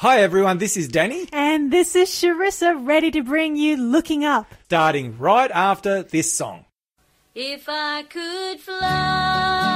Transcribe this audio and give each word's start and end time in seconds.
Hi 0.00 0.20
everyone, 0.20 0.58
this 0.58 0.76
is 0.76 0.88
Danny, 0.88 1.26
And 1.32 1.72
this 1.72 1.96
is 1.96 2.10
Charissa 2.10 2.86
ready 2.86 3.10
to 3.12 3.22
bring 3.22 3.56
you 3.56 3.76
Looking 3.78 4.24
Up. 4.26 4.46
starting 4.64 5.16
right 5.18 5.50
after 5.50 6.02
this 6.02 6.30
song. 6.32 6.66
If 7.34 7.66
I 7.68 8.02
could 8.02 8.60
fly 8.60 9.75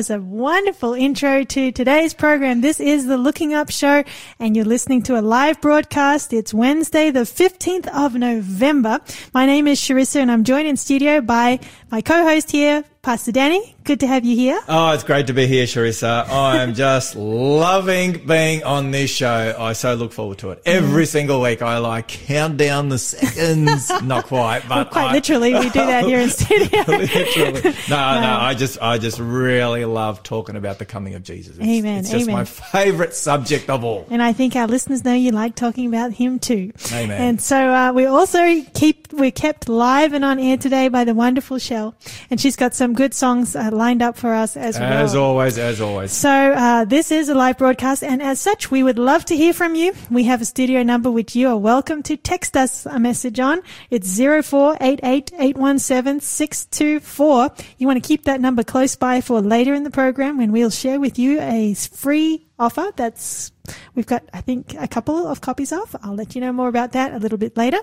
was 0.00 0.08
a 0.08 0.18
wonderful 0.18 0.94
intro 0.94 1.44
to 1.44 1.70
today's 1.70 2.14
program. 2.14 2.62
This 2.62 2.80
is 2.80 3.04
the 3.04 3.18
Looking 3.18 3.52
Up 3.52 3.70
Show, 3.70 4.02
and 4.38 4.56
you're 4.56 4.64
listening 4.64 5.02
to 5.02 5.18
a 5.18 5.20
live 5.20 5.60
broadcast. 5.60 6.32
It's 6.32 6.54
Wednesday, 6.54 7.10
the 7.10 7.26
15th 7.26 7.86
of 7.88 8.14
November. 8.14 9.00
My 9.34 9.44
name 9.44 9.66
is 9.66 9.78
Charissa, 9.78 10.16
and 10.22 10.32
I'm 10.32 10.42
joined 10.42 10.68
in 10.68 10.78
studio 10.78 11.20
by 11.20 11.60
my 11.90 12.00
co-host 12.00 12.50
here, 12.50 12.82
Pastor 13.02 13.32
Danny. 13.32 13.74
Good 13.84 14.00
to 14.00 14.06
have 14.06 14.26
you 14.26 14.36
here. 14.36 14.60
Oh, 14.68 14.92
it's 14.92 15.04
great 15.04 15.28
to 15.28 15.32
be 15.32 15.46
here, 15.46 15.64
Charissa. 15.64 16.28
I 16.28 16.62
am 16.62 16.74
just 16.74 17.16
loving 17.16 18.26
being 18.26 18.62
on 18.62 18.90
this 18.90 19.10
show. 19.10 19.56
I 19.58 19.72
so 19.72 19.94
look 19.94 20.12
forward 20.12 20.36
to 20.38 20.50
it. 20.50 20.60
Every 20.66 21.06
single 21.06 21.40
week 21.40 21.62
I 21.62 21.78
like 21.78 22.08
count 22.08 22.58
down 22.58 22.90
the 22.90 22.98
seconds. 22.98 23.90
Not 24.04 24.26
quite, 24.26 24.68
but 24.68 24.90
Quite 24.90 25.06
I- 25.08 25.12
literally, 25.12 25.54
we 25.54 25.62
do 25.70 25.78
that 25.80 26.04
here 26.04 26.20
in 26.20 26.28
studio. 26.30 26.84
literally. 26.86 27.62
No, 27.88 28.20
no, 28.20 28.36
I 28.38 28.52
just, 28.54 28.80
I 28.82 28.98
just 28.98 29.18
really 29.18 29.86
love 29.86 30.22
talking 30.22 30.56
about 30.56 30.78
the 30.78 30.84
coming 30.84 31.14
of 31.14 31.22
Jesus. 31.22 31.56
It's, 31.56 31.66
Amen, 31.66 32.00
It's 32.00 32.10
just 32.10 32.24
amen. 32.24 32.34
my 32.34 32.44
favorite 32.44 33.14
subject 33.14 33.70
of 33.70 33.82
all. 33.82 34.06
And 34.10 34.22
I 34.22 34.34
think 34.34 34.54
our 34.56 34.66
listeners 34.66 35.06
know 35.06 35.14
you 35.14 35.30
like 35.30 35.54
talking 35.54 35.86
about 35.86 36.12
him 36.12 36.38
too. 36.38 36.72
Amen. 36.92 37.18
And 37.20 37.40
so 37.40 37.56
uh, 37.72 37.92
we 37.94 38.04
also 38.04 38.62
keep 38.74 39.10
we're 39.14 39.30
kept 39.32 39.70
live 39.70 40.12
and 40.12 40.24
on 40.24 40.38
air 40.38 40.58
today 40.58 40.88
by 40.88 41.04
the 41.04 41.14
wonderful 41.14 41.58
Shell, 41.58 41.94
and 42.30 42.38
she's 42.38 42.56
got 42.56 42.74
some 42.74 42.89
some 42.90 42.96
good 42.96 43.14
songs 43.14 43.54
uh, 43.54 43.70
lined 43.72 44.02
up 44.02 44.16
for 44.16 44.34
us 44.34 44.56
as, 44.56 44.76
As 44.76 45.14
well. 45.14 45.22
always, 45.24 45.58
as 45.58 45.80
always. 45.80 46.10
So 46.10 46.28
uh, 46.28 46.84
this 46.84 47.12
is 47.12 47.28
a 47.28 47.34
live 47.34 47.56
broadcast, 47.56 48.02
and 48.02 48.20
as 48.20 48.40
such, 48.40 48.70
we 48.70 48.82
would 48.82 48.98
love 48.98 49.24
to 49.26 49.36
hear 49.36 49.52
from 49.52 49.76
you. 49.76 49.94
We 50.10 50.24
have 50.24 50.42
a 50.42 50.44
studio 50.44 50.82
number 50.82 51.08
which 51.08 51.36
you 51.36 51.48
are 51.48 51.56
welcome 51.56 52.02
to 52.04 52.16
text 52.16 52.56
us 52.56 52.86
a 52.86 52.98
message 52.98 53.38
on. 53.38 53.62
It's 53.90 54.08
zero 54.08 54.42
four 54.42 54.76
eight 54.80 54.98
eight 55.04 55.30
eight 55.38 55.56
one 55.56 55.78
seven 55.78 56.18
six 56.18 56.66
two 56.66 56.98
four. 56.98 57.50
You 57.78 57.86
want 57.86 58.02
to 58.02 58.06
keep 58.06 58.24
that 58.24 58.40
number 58.40 58.64
close 58.64 58.96
by 58.96 59.20
for 59.20 59.40
later 59.40 59.72
in 59.72 59.84
the 59.84 59.90
program 59.90 60.38
when 60.38 60.50
we'll 60.50 60.70
share 60.70 60.98
with 60.98 61.16
you 61.16 61.40
a 61.40 61.74
free 61.74 62.48
offer 62.58 62.90
that's 62.96 63.52
we've 63.94 64.06
got 64.06 64.22
I 64.32 64.40
think 64.40 64.74
a 64.78 64.88
couple 64.88 65.26
of 65.26 65.40
copies 65.40 65.72
of. 65.72 65.94
I'll 66.02 66.14
let 66.14 66.34
you 66.34 66.40
know 66.40 66.52
more 66.52 66.68
about 66.68 66.92
that 66.92 67.12
a 67.12 67.18
little 67.18 67.38
bit 67.38 67.56
later. 67.56 67.78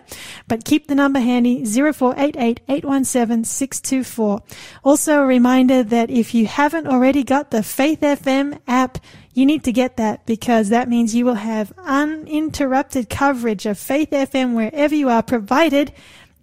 But 0.47 0.65
keep 0.65 0.87
the 0.87 0.95
number 0.95 1.19
handy 1.19 1.65
0488 1.65 2.61
817 2.67 3.43
624. 3.43 4.41
Also 4.83 5.21
a 5.21 5.25
reminder 5.25 5.83
that 5.83 6.09
if 6.09 6.33
you 6.33 6.47
haven't 6.47 6.87
already 6.87 7.23
got 7.23 7.51
the 7.51 7.63
Faith 7.63 8.01
FM 8.01 8.59
app, 8.67 8.97
you 9.33 9.45
need 9.45 9.63
to 9.65 9.71
get 9.71 9.97
that 9.97 10.25
because 10.25 10.69
that 10.69 10.89
means 10.89 11.13
you 11.13 11.23
will 11.23 11.35
have 11.35 11.71
uninterrupted 11.77 13.09
coverage 13.09 13.65
of 13.65 13.77
Faith 13.77 14.09
FM 14.09 14.55
wherever 14.55 14.95
you 14.95 15.09
are 15.09 15.21
provided 15.21 15.93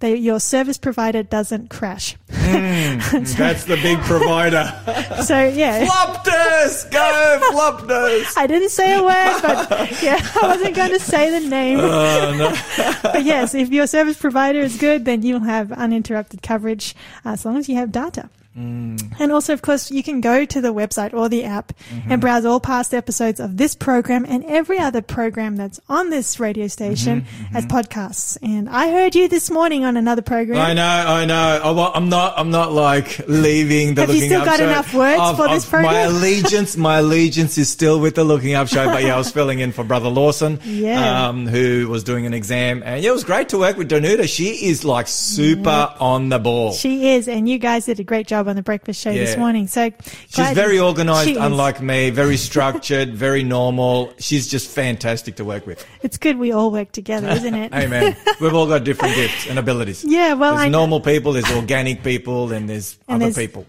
that 0.04 0.18
your 0.18 0.38
service 0.38 0.76
provider 0.76 1.22
doesn't 1.22 1.70
crash. 1.70 2.14
That's 2.28 3.64
the 3.64 3.78
big 3.82 3.98
provider. 4.00 4.70
So 5.24 5.42
yeah. 5.48 5.86
Floptus! 5.86 6.90
Go, 6.90 7.40
Floptus! 7.52 8.36
I 8.36 8.46
didn't 8.46 8.70
say 8.70 8.98
a 8.98 9.02
word, 9.02 9.40
but 9.42 10.02
yeah, 10.02 10.20
I 10.42 10.48
wasn't 10.48 10.74
going 10.74 10.90
to 10.90 10.98
say 10.98 11.30
the 11.30 11.48
name. 11.48 11.78
but 11.78 13.24
yes, 13.24 13.54
if 13.54 13.70
your 13.70 13.86
service 13.86 14.18
provider 14.18 14.58
is 14.58 14.76
good, 14.76 15.04
then 15.06 15.22
you'll 15.22 15.40
have 15.40 15.72
uninterrupted 15.72 16.42
coverage 16.42 16.94
uh, 17.24 17.30
as 17.30 17.46
long 17.46 17.56
as 17.56 17.68
you 17.68 17.76
have 17.76 17.90
data. 17.92 18.28
Mm. 18.56 19.16
And 19.18 19.32
also, 19.32 19.52
of 19.52 19.62
course, 19.62 19.90
you 19.90 20.02
can 20.02 20.20
go 20.20 20.44
to 20.44 20.60
the 20.60 20.72
website 20.72 21.12
or 21.12 21.28
the 21.28 21.42
app 21.44 21.72
mm-hmm. 21.90 22.12
and 22.12 22.20
browse 22.20 22.44
all 22.44 22.60
past 22.60 22.94
episodes 22.94 23.40
of 23.40 23.56
this 23.56 23.74
program 23.74 24.24
and 24.28 24.44
every 24.44 24.78
other 24.78 25.02
program 25.02 25.56
that's 25.56 25.80
on 25.88 26.10
this 26.10 26.38
radio 26.38 26.68
station 26.68 27.22
mm-hmm, 27.22 27.44
mm-hmm. 27.44 27.56
as 27.56 27.66
podcasts. 27.66 28.38
And 28.42 28.68
I 28.68 28.92
heard 28.92 29.16
you 29.16 29.28
this 29.28 29.50
morning 29.50 29.84
on 29.84 29.96
another 29.96 30.22
program. 30.22 30.60
I 30.60 30.72
know, 30.72 30.84
I 30.84 31.24
know. 31.24 31.92
I'm 31.94 32.08
not. 32.08 32.34
I'm 32.36 32.50
not 32.50 32.72
like 32.72 33.26
leaving 33.26 33.94
the 33.94 34.02
Have 34.02 34.10
you 34.10 34.16
looking 34.16 34.28
still 34.30 34.40
up 34.42 34.46
got 34.46 34.58
show. 34.58 34.64
enough 34.64 34.94
words 34.94 35.20
I've- 35.20 35.36
for 35.36 35.48
this 35.48 35.72
I've- 35.72 35.82
My 35.82 35.92
program? 35.92 36.14
allegiance, 36.14 36.76
my 36.88 36.98
allegiance 36.98 37.58
is 37.58 37.68
still 37.68 37.98
with 37.98 38.14
the 38.14 38.24
looking 38.24 38.54
up 38.54 38.68
show. 38.68 38.84
But 38.86 39.02
yeah, 39.02 39.14
I 39.14 39.18
was 39.18 39.32
filling 39.32 39.58
in 39.58 39.72
for 39.72 39.82
Brother 39.82 40.08
Lawson, 40.08 40.60
Yeah. 40.64 41.28
um, 41.28 41.46
who 41.48 41.88
was 41.88 42.04
doing 42.04 42.24
an 42.26 42.34
exam, 42.34 42.82
and 42.84 43.02
yeah, 43.02 43.10
it 43.10 43.12
was 43.12 43.24
great 43.24 43.48
to 43.48 43.58
work 43.58 43.76
with 43.76 43.90
Danuta. 43.90 44.28
She 44.28 44.66
is 44.66 44.84
like 44.84 45.08
super 45.08 45.92
on 45.98 46.28
the 46.28 46.38
ball. 46.38 46.72
She 46.72 47.10
is, 47.10 47.26
and 47.26 47.48
you 47.48 47.58
guys 47.58 47.86
did 47.86 47.98
a 47.98 48.04
great 48.04 48.28
job 48.28 48.43
on 48.48 48.56
the 48.56 48.62
breakfast 48.62 49.00
show 49.00 49.12
this 49.12 49.36
morning. 49.36 49.66
So 49.66 49.90
She's 50.28 50.50
very 50.50 50.78
organized, 50.78 51.28
She 51.28 51.36
unlike 51.36 51.80
me, 51.80 52.10
very 52.10 52.36
structured, 52.36 53.14
very 53.14 53.42
normal. 53.42 54.12
She's 54.18 54.48
just 54.48 54.70
fantastic 54.70 55.36
to 55.36 55.44
work 55.44 55.66
with. 55.66 55.84
It's 56.02 56.16
good 56.18 56.38
we 56.38 56.52
all 56.52 56.70
work 56.70 56.92
together, 56.92 57.28
isn't 57.30 57.54
it? 57.54 57.72
Amen. 57.74 58.16
We've 58.40 58.54
all 58.54 58.66
got 58.66 58.84
different 58.84 59.14
gifts 59.14 59.46
and 59.48 59.58
abilities. 59.58 60.04
Yeah, 60.14 60.34
well, 60.34 60.52
there's 60.54 60.66
I- 60.66 60.68
normal 60.68 61.00
people, 61.00 61.32
there's 61.32 61.50
organic 61.52 62.02
people, 62.04 62.52
and 62.52 62.68
there's 62.68 62.98
And 63.08 63.22
other 63.22 63.32
there's- 63.32 63.36
people. 63.36 63.66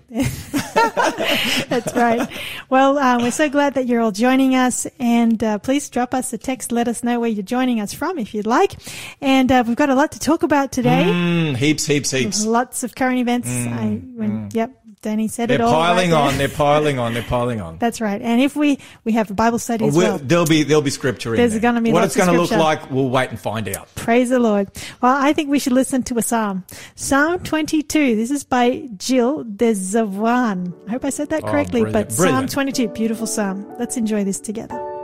That's 1.69 1.94
right. 1.95 2.28
Well, 2.69 2.98
uh, 2.98 3.19
we're 3.19 3.31
so 3.31 3.50
glad 3.50 3.74
that 3.75 3.88
you're 3.88 4.01
all 4.01 4.12
joining 4.12 4.56
us, 4.56 4.86
and 5.00 5.44
uh, 5.44 5.57
please 5.60 5.89
drop 5.89 6.13
us 6.13 6.31
a 6.33 6.38
text. 6.38 6.71
Let 6.71 6.88
us 6.88 7.04
know 7.04 7.19
where 7.19 7.30
you're 7.30 7.44
joining 7.44 7.80
us 7.80 7.94
from, 7.94 8.18
if 8.19 8.33
you'd 8.33 8.45
like. 8.48 8.74
And 9.21 9.51
uh, 9.51 9.63
we've 9.66 9.75
got 9.75 9.89
a 9.89 9.95
lot 9.95 10.12
to 10.13 10.19
talk 10.19 10.44
about 10.44 10.71
today. 10.71 11.04
Mm, 11.06 11.56
heaps, 11.57 11.86
heaps, 11.86 12.12
heaps. 12.12 12.45
Lots 12.45 12.83
of 12.83 12.95
current 12.95 13.19
events. 13.19 13.48
I, 13.50 14.01
when, 14.16 14.50
Yep, 14.54 14.64
Danny 15.06 15.28
said 15.28 15.50
They're 15.50 15.56
it 15.56 15.62
all. 15.62 15.72
piling 15.72 16.12
right 16.12 16.18
on. 16.34 16.38
They're 16.40 16.50
piling 16.50 16.98
on. 17.00 17.13
They're 17.13 17.22
piling 17.24 17.62
on. 17.62 17.78
That's 17.78 18.02
right. 18.02 18.19
And 18.22 18.42
if 18.42 18.56
we 18.56 18.80
we 19.04 19.12
have 19.13 19.30
a 19.30 19.36
Bible 19.36 19.60
study 19.60 19.86
as 19.86 19.96
We'll- 19.96 20.07
well. 20.07 20.18
There'll 20.22 20.46
be 20.48 20.63
there'll 20.63 20.81
be 20.81 20.90
scripture 20.90 21.34
in 21.34 21.38
There's 21.38 21.52
there. 21.52 21.62
gonna 21.62 21.81
be 21.81 21.92
what 21.94 22.04
it's 22.04 22.16
going 22.16 22.30
to 22.34 22.42
look 22.42 22.50
like. 22.52 22.90
We'll 22.90 23.10
wait 23.10 23.30
and 23.30 23.40
find 23.40 23.68
out. 23.69 23.88
Praise 23.96 24.30
the 24.30 24.40
Lord. 24.40 24.68
Well, 25.02 25.16
I 25.16 25.31
think 25.34 25.50
we 25.52 25.60
should 25.60 25.74
listen 25.74 26.02
to 26.04 26.18
a 26.18 26.22
psalm. 26.24 26.63
Psalm 26.96 27.40
22. 27.44 28.16
This 28.16 28.31
is 28.31 28.44
by 28.44 28.90
Jill 28.98 29.44
Dezavan. 29.46 30.74
I 30.88 30.92
hope 30.92 31.06
I 31.06 31.10
said 31.12 31.30
that 31.30 31.44
Oh, 31.44 31.52
correctly, 31.52 31.81
brilliant. 31.81 32.10
but 32.10 32.16
Psalm 32.16 32.48
22, 32.48 32.88
beautiful 32.90 33.28
psalm. 33.28 33.66
Let's 33.80 33.98
enjoy 33.98 34.24
this 34.24 34.40
together. 34.40 34.94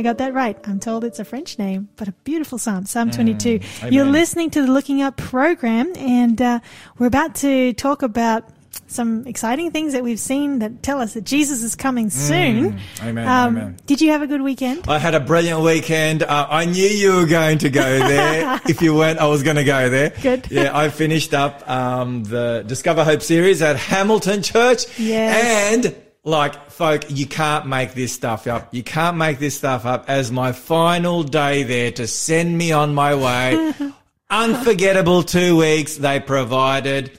I 0.00 0.02
got 0.02 0.16
that 0.16 0.32
right. 0.32 0.56
I'm 0.64 0.80
told 0.80 1.04
it's 1.04 1.18
a 1.18 1.26
French 1.26 1.58
name, 1.58 1.90
but 1.96 2.08
a 2.08 2.12
beautiful 2.24 2.56
psalm, 2.56 2.86
Psalm 2.86 3.10
22. 3.10 3.60
amen. 3.82 3.92
You're 3.92 4.06
listening 4.06 4.48
to 4.52 4.62
the 4.62 4.72
Looking 4.72 5.02
Up 5.02 5.18
program, 5.18 5.92
and 5.94 6.40
uh, 6.40 6.60
we're 6.96 7.06
about 7.06 7.34
to 7.36 7.74
talk 7.74 8.00
about 8.00 8.48
some 8.86 9.26
exciting 9.26 9.72
things 9.72 9.92
that 9.92 10.02
we've 10.02 10.18
seen 10.18 10.60
that 10.60 10.82
tell 10.82 11.02
us 11.02 11.12
that 11.12 11.24
Jesus 11.24 11.62
is 11.62 11.74
coming 11.74 12.08
soon. 12.08 12.72
Mm. 12.72 13.08
Amen. 13.08 13.28
Um, 13.28 13.56
amen. 13.58 13.76
Did 13.84 14.00
you 14.00 14.10
have 14.12 14.22
a 14.22 14.26
good 14.26 14.40
weekend? 14.40 14.88
I 14.88 14.98
had 14.98 15.14
a 15.14 15.20
brilliant 15.20 15.60
weekend. 15.60 16.22
Uh, 16.22 16.46
I 16.48 16.64
knew 16.64 16.88
you 16.88 17.16
were 17.16 17.26
going 17.26 17.58
to 17.58 17.68
go 17.68 17.82
there. 18.08 18.58
if 18.66 18.80
you 18.80 18.94
weren't, 18.94 19.18
I 19.18 19.26
was 19.26 19.42
going 19.42 19.56
to 19.56 19.64
go 19.64 19.90
there. 19.90 20.14
Good. 20.22 20.50
Yeah, 20.50 20.74
I 20.74 20.88
finished 20.88 21.34
up 21.34 21.68
um, 21.68 22.24
the 22.24 22.64
Discover 22.66 23.04
Hope 23.04 23.20
series 23.20 23.60
at 23.60 23.76
Hamilton 23.76 24.40
Church. 24.42 24.98
Yes. 24.98 25.74
And 25.74 25.94
like, 26.22 26.70
folk, 26.70 27.04
you 27.08 27.26
can't 27.26 27.66
make 27.66 27.94
this 27.94 28.12
stuff 28.12 28.46
up. 28.46 28.74
You 28.74 28.82
can't 28.82 29.16
make 29.16 29.38
this 29.38 29.56
stuff 29.56 29.86
up. 29.86 30.04
As 30.08 30.30
my 30.30 30.52
final 30.52 31.22
day 31.22 31.62
there 31.62 31.90
to 31.92 32.06
send 32.06 32.56
me 32.56 32.72
on 32.72 32.94
my 32.94 33.14
way, 33.14 33.72
unforgettable 34.30 35.22
two 35.22 35.56
weeks. 35.56 35.96
They 35.96 36.20
provided 36.20 37.18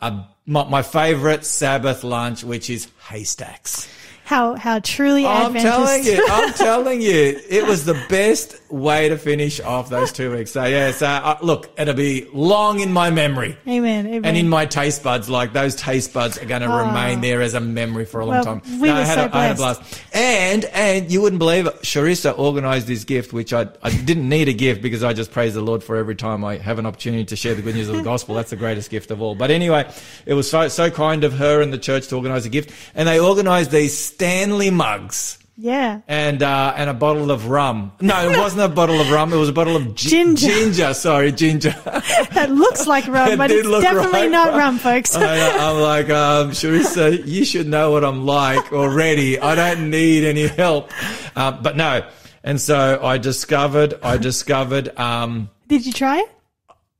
a, 0.00 0.24
my, 0.46 0.64
my 0.64 0.82
favorite 0.82 1.44
Sabbath 1.44 2.04
lunch, 2.04 2.44
which 2.44 2.70
is 2.70 2.88
haystacks. 3.08 3.88
How 4.26 4.56
how 4.56 4.80
truly 4.80 5.24
I'm 5.24 5.54
telling 5.54 6.02
you, 6.04 6.26
I'm 6.28 6.52
telling 6.68 7.00
you, 7.00 7.40
it 7.48 7.64
was 7.64 7.84
the 7.84 7.94
best 8.08 8.60
way 8.68 9.08
to 9.08 9.16
finish 9.16 9.60
off 9.60 9.88
those 9.88 10.10
two 10.10 10.34
weeks. 10.34 10.50
So 10.50 10.64
yeah, 10.64 10.90
so 10.90 11.06
uh, 11.06 11.38
look, 11.42 11.70
it'll 11.78 11.94
be 11.94 12.26
long 12.32 12.80
in 12.80 12.92
my 12.92 13.10
memory 13.10 13.56
Amen. 13.68 14.04
Amen. 14.08 14.24
and 14.24 14.36
in 14.36 14.48
my 14.48 14.66
taste 14.66 15.04
buds. 15.04 15.30
Like 15.30 15.52
those 15.52 15.76
taste 15.76 16.12
buds 16.12 16.38
are 16.38 16.44
going 16.44 16.62
to 16.62 16.68
remain 16.68 17.20
there 17.20 17.40
as 17.40 17.54
a 17.54 17.60
memory 17.60 18.04
for 18.04 18.18
a 18.20 18.26
long 18.26 18.34
Ah. 18.38 18.42
Well, 18.44 18.60
time. 18.60 18.80
we 18.80 18.90
I 18.90 18.98
were 18.98 19.04
had, 19.04 19.14
so 19.14 19.20
a, 19.26 19.30
I 19.38 19.44
had 19.46 19.52
a 19.52 19.54
blessed. 19.54 19.80
blast. 19.80 20.02
And 20.12 20.64
and 20.66 21.12
you 21.12 21.20
wouldn't 21.22 21.38
believe 21.38 21.68
it, 21.68 21.74
Charissa 21.82 22.36
organised 22.36 22.88
this 22.88 23.04
gift, 23.04 23.32
which 23.32 23.52
I 23.52 23.68
I 23.84 23.90
didn't 23.90 24.28
need 24.28 24.48
a 24.48 24.52
gift 24.52 24.82
because 24.82 25.04
I 25.04 25.12
just 25.12 25.30
praise 25.30 25.54
the 25.54 25.62
Lord 25.62 25.84
for 25.84 25.94
every 25.94 26.16
time 26.16 26.44
I 26.44 26.56
have 26.56 26.80
an 26.80 26.86
opportunity 26.86 27.24
to 27.26 27.36
share 27.36 27.54
the 27.54 27.62
good 27.62 27.76
news 27.76 27.88
of 27.88 27.94
the 27.94 28.02
gospel. 28.02 28.34
That's 28.34 28.50
the 28.50 28.56
greatest 28.56 28.90
gift 28.90 29.12
of 29.12 29.22
all. 29.22 29.36
But 29.36 29.52
anyway, 29.52 29.88
it 30.26 30.34
was 30.34 30.50
so 30.50 30.66
so 30.66 30.90
kind 30.90 31.22
of 31.22 31.34
her 31.34 31.62
and 31.62 31.72
the 31.72 31.78
church 31.78 32.08
to 32.08 32.16
organise 32.16 32.44
a 32.44 32.48
gift, 32.48 32.72
and 32.96 33.06
they 33.08 33.20
organised 33.20 33.70
these 33.70 34.15
Stanley 34.16 34.70
mugs 34.70 35.38
yeah. 35.58 36.00
and 36.08 36.42
uh, 36.42 36.72
and 36.74 36.88
a 36.88 36.94
bottle 36.94 37.30
of 37.30 37.48
rum. 37.48 37.92
No, 38.00 38.30
it 38.30 38.38
wasn't 38.38 38.62
a 38.62 38.74
bottle 38.74 38.98
of 38.98 39.10
rum. 39.10 39.30
It 39.32 39.36
was 39.36 39.50
a 39.50 39.52
bottle 39.52 39.76
of 39.76 39.94
gi- 39.94 40.08
Ginger. 40.08 40.46
Ginger, 40.48 40.94
sorry, 40.94 41.32
ginger. 41.32 41.74
That 42.32 42.50
looks 42.50 42.86
like 42.86 43.06
rum, 43.08 43.30
It 43.32 43.36
but 43.38 43.50
it's 43.50 43.68
definitely 43.68 44.20
right. 44.22 44.30
not 44.30 44.54
rum, 44.54 44.78
folks. 44.78 45.14
I, 45.16 45.48
I'm 45.68 45.80
like, 45.92 46.08
um, 46.10 46.50
Charissa, 46.52 47.26
you 47.26 47.44
should 47.44 47.66
know 47.66 47.90
what 47.92 48.04
I'm 48.04 48.24
like 48.26 48.72
already. 48.72 49.38
I 49.38 49.54
don't 49.54 49.90
need 49.90 50.24
any 50.24 50.46
help. 50.48 50.90
Uh, 51.36 51.52
but 51.52 51.76
no. 51.76 52.08
And 52.44 52.60
so 52.60 53.00
I 53.02 53.18
discovered, 53.18 53.94
I 54.02 54.16
discovered, 54.18 54.96
um, 54.98 55.50
Did 55.66 55.84
you 55.86 55.92
try 55.92 56.18
it? 56.20 56.30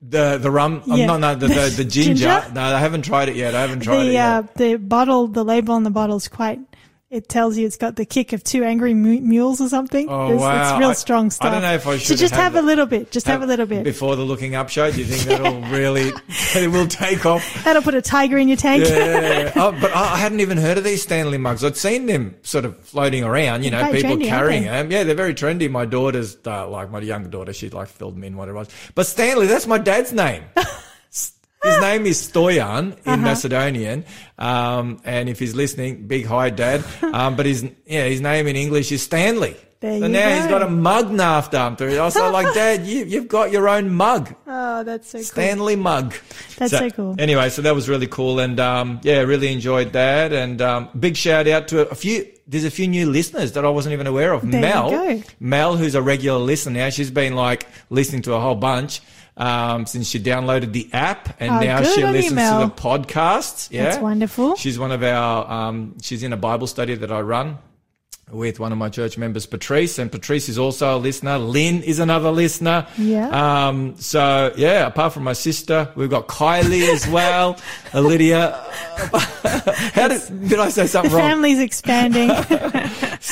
the, 0.03 0.39
the 0.39 0.51
rum, 0.51 0.83
um, 0.91 0.99
Yeah. 0.99 1.07
no, 1.07 1.17
no, 1.19 1.35
the, 1.35 1.49
the, 1.49 1.75
the 1.77 1.85
ginger. 1.97 2.25
Ginger? 2.25 2.53
No, 2.55 2.63
I 2.63 2.79
haven't 2.81 3.03
tried 3.03 3.29
it 3.29 3.37
yet. 3.37 3.55
I 3.55 3.61
haven't 3.63 3.81
tried 3.81 4.03
it 4.03 4.07
The 4.07 4.13
yet. 4.13 4.27
uh, 4.35 4.43
the 4.57 4.77
bottle, 4.77 5.29
the 5.29 5.45
label 5.45 5.75
on 5.75 5.83
the 5.85 5.91
bottle 5.91 6.17
is 6.17 6.29
quite. 6.29 6.61
It 7.17 7.31
tells 7.31 7.57
you 7.57 7.65
it's 7.65 7.79
got 7.79 7.97
the 7.97 8.05
kick 8.05 8.35
of 8.35 8.45
two 8.45 8.63
angry 8.63 8.93
mu- 8.93 9.23
mules 9.23 9.59
or 9.63 9.71
something. 9.71 10.07
Oh, 10.11 10.35
it's, 10.35 10.39
wow. 10.43 10.75
it's 10.75 10.79
real 10.79 10.91
I- 10.91 10.93
strong 10.93 11.31
I 11.41 11.51
don't 11.51 11.63
know 11.63 11.73
if 11.73 11.87
I 11.87 11.93
So 11.93 11.99
should 11.99 12.19
just 12.19 12.35
have 12.35 12.53
have, 12.53 12.63
a 12.63 12.67
little 12.67 12.85
bit. 12.85 13.11
Just 13.11 13.27
have, 13.27 13.41
a 13.41 13.47
little 13.47 13.65
bit. 13.65 13.85
Before 13.85 14.17
the 14.17 14.23
looking 14.23 14.55
up 14.55 14.69
show, 14.69 14.93
do 14.93 14.99
you 14.99 15.07
think 15.07 15.23
that'll 15.23 15.63
really, 15.73 16.13
it 16.55 16.71
will 16.71 16.87
take 16.87 17.25
off? 17.25 17.65
That'll 17.65 17.81
put 17.81 17.95
a 17.95 18.03
tiger 18.03 18.37
in 18.37 18.49
your 18.49 18.59
tank. 18.59 18.85
Yeah. 18.85 19.51
oh, 19.57 19.73
but 19.81 19.93
I 19.93 20.19
hadn't 20.19 20.41
even 20.41 20.59
heard 20.59 20.77
of 20.77 20.85
these 20.85 21.03
Stanley 21.03 21.39
mugs. 21.39 21.65
I'd 21.65 21.79
seen 21.79 22.05
them 22.05 22.37
sort 22.43 22.67
of 22.67 22.79
floating 22.81 23.25
around, 23.25 23.65
you 23.65 23.71
know, 23.71 23.81
Very 23.81 24.03
people 24.03 24.17
trendy, 24.19 24.29
carrying 24.29 24.65
them. 24.65 24.91
Yeah, 24.91 25.05
they're 25.05 25.15
very 25.15 25.33
trendy. 25.33 25.71
My 25.71 25.87
daughter's, 25.87 26.37
uh, 26.45 26.69
like 26.69 26.91
my 26.91 27.01
younger 27.01 27.31
daughter, 27.31 27.55
she 27.55 27.71
like 27.71 27.89
filled 27.89 28.17
them 28.17 28.25
in 28.25 28.37
what 28.37 28.51
it 28.51 28.53
was. 28.53 28.69
But 28.95 29.07
Stanley, 29.07 29.47
that's 29.47 29.67
my 29.67 29.79
dad's 29.79 30.13
name. 30.13 30.43
His 31.67 31.81
name 31.81 32.07
is 32.07 32.21
Stoyan 32.21 32.93
Uh-huh. 32.93 33.13
in 33.13 33.23
Macedonian. 33.23 34.05
Um, 34.39 35.01
and 35.05 35.29
if 35.29 35.39
he's 35.39 35.55
listening, 35.55 36.07
big 36.07 36.27
hi, 36.27 36.51
dad. 36.51 36.85
Um, 37.03 37.37
but 37.37 37.47
his, 37.47 37.65
yeah, 37.87 38.05
his 38.05 38.21
name 38.21 38.47
in 38.47 38.57
English 38.57 38.93
is 38.93 39.03
Stanley. 39.03 39.57
There 39.81 40.01
so 40.01 40.07
now 40.07 40.29
go. 40.31 40.35
he's 40.37 40.47
got 40.47 40.63
a 40.63 40.71
mug 40.71 41.09
named 41.11 41.21
after 41.55 41.87
it. 41.87 41.99
I 41.99 42.05
was 42.05 42.17
like, 42.17 42.55
Dad, 42.55 42.87
you, 42.87 43.05
you've 43.05 43.29
got 43.29 43.51
your 43.53 43.69
own 43.69 43.95
mug. 43.95 44.35
Oh, 44.47 44.83
that's 44.83 45.11
so 45.11 45.19
cool. 45.19 45.25
Stanley 45.25 45.77
mug. 45.77 46.15
That's 46.57 46.73
so 46.73 46.89
cool. 46.91 47.15
Anyway, 47.19 47.51
so 47.51 47.61
that 47.61 47.75
was 47.75 47.87
really 47.87 48.07
cool, 48.07 48.39
and 48.41 48.59
um, 48.59 49.01
yeah, 49.03 49.21
really 49.21 49.53
enjoyed 49.53 49.93
that. 49.93 50.33
And 50.33 50.63
um, 50.63 50.89
big 50.99 51.15
shout 51.15 51.47
out 51.47 51.69
to 51.69 51.87
a 51.91 51.95
few. 51.95 52.27
There's 52.49 52.65
a 52.65 52.71
few 52.71 52.89
new 52.89 53.11
listeners 53.11 53.53
that 53.53 53.67
I 53.67 53.69
wasn't 53.69 53.93
even 53.93 54.07
aware 54.07 54.33
of. 54.33 54.43
There 54.51 54.61
you 54.61 54.67
Mel, 54.67 54.91
go. 54.91 55.23
Mel, 55.41 55.77
who's 55.77 55.95
a 55.95 56.01
regular 56.01 56.39
listener 56.39 56.73
now, 56.81 56.89
she's 56.91 57.11
been 57.11 57.35
like 57.35 57.67
listening 57.91 58.23
to 58.23 58.33
a 58.35 58.41
whole 58.41 58.55
bunch. 58.55 59.03
Um, 59.39 59.85
since 59.85 60.09
she 60.09 60.19
downloaded 60.19 60.73
the 60.73 60.89
app 60.95 61.37
and 61.41 61.51
Oh, 61.51 61.61
now 61.61 61.83
she 61.83 62.03
listens 62.07 62.33
Mel. 62.37 62.63
to 62.63 62.67
the 62.69 62.73
podcasts. 62.81 63.69
Yeah. 63.71 63.85
That's 63.85 63.99
wonderful. 63.99 64.57
She's 64.57 64.79
one 64.79 64.93
of 64.93 65.03
our, 65.03 65.51
um, 65.51 65.95
she's 66.01 66.23
in 66.23 66.33
a 66.33 66.39
Bible 66.39 66.67
study 66.67 66.95
that 66.95 67.13
I 67.13 67.21
run 67.21 67.59
with 68.33 68.59
one 68.59 68.73
of 68.73 68.79
my 68.79 68.89
church 68.89 69.17
members, 69.19 69.45
Patrice, 69.47 69.99
and 70.01 70.11
Patrice 70.11 70.49
is 70.49 70.59
also 70.59 70.97
a 70.97 70.99
listener. 70.99 71.37
Lynn 71.39 71.83
is 71.83 71.99
another 72.01 72.31
listener. 72.31 72.87
Yeah. 72.97 73.29
Um, 73.69 73.95
so 73.99 74.53
yeah, 74.57 74.87
apart 74.87 75.13
from 75.13 75.25
my 75.25 75.35
sister, 75.35 75.93
we've 75.97 76.09
got 76.11 76.27
Kylie 76.29 76.89
as 76.89 77.07
well, 77.17 77.59
Lydia. 77.93 78.53
How 79.95 80.09
did, 80.09 80.49
did 80.49 80.59
I 80.59 80.71
say 80.71 80.83
The 80.85 80.89
something 80.89 81.13
wrong? 81.13 81.21
family's 81.29 81.61
expanding. 81.61 82.31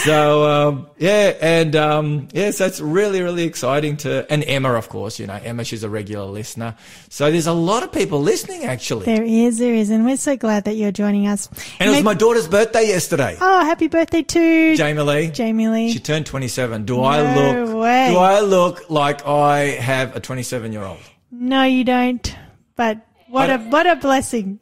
So 0.05 0.45
um, 0.69 0.87
yeah, 0.99 1.35
and 1.41 1.75
um, 1.77 2.29
yeah, 2.33 2.51
so 2.51 2.67
it's 2.67 2.81
really 2.81 3.23
really 3.23 3.45
exciting 3.45 3.97
to. 3.99 4.31
And 4.31 4.45
Emma, 4.45 4.75
of 4.75 4.89
course, 4.89 5.19
you 5.19 5.27
know 5.27 5.41
Emma, 5.43 5.65
she's 5.65 5.83
a 5.83 5.89
regular 5.89 6.27
listener. 6.27 6.77
So 7.09 7.31
there's 7.31 7.47
a 7.47 7.53
lot 7.53 7.83
of 7.83 7.91
people 7.93 8.21
listening 8.21 8.65
actually. 8.65 9.07
there 9.07 9.23
is, 9.25 9.59
there 9.59 9.73
is, 9.75 9.91
and 9.91 10.05
we're 10.05 10.17
so 10.19 10.37
glad 10.37 10.65
that 10.65 10.75
you're 10.75 10.93
joining 10.93 11.27
us. 11.27 11.49
and 11.79 11.87
it 11.87 11.89
was 11.89 11.93
Maybe- 11.97 12.05
my 12.05 12.15
daughter's 12.15 12.49
birthday 12.49 12.87
yesterday. 12.89 13.37
oh, 13.41 13.65
happy 13.65 13.89
birthday 13.89 14.23
to 14.23 14.77
Jamie 14.77 15.01
Lee. 15.03 15.29
Jamie 15.29 15.69
Lee. 15.69 15.93
She 15.93 16.01
turned 16.01 16.27
27. 16.27 16.85
Do 16.85 17.03
I 17.03 17.23
No 17.35 17.65
look? 17.65 17.83
way. 17.83 18.11
Do 18.11 18.19
I 18.19 18.41
look 18.41 18.91
like 18.91 19.27
I 19.27 19.59
have 19.81 20.15
a 20.17 20.21
27 20.21 20.73
year 20.73 20.83
old? 20.83 20.99
no, 21.31 21.63
you 21.65 21.83
don't. 21.85 22.37
But 22.77 23.07
what 23.29 23.49
I 23.51 23.55
a 23.55 23.59
what 23.71 23.87
a 23.87 23.97
blessing. 23.97 24.61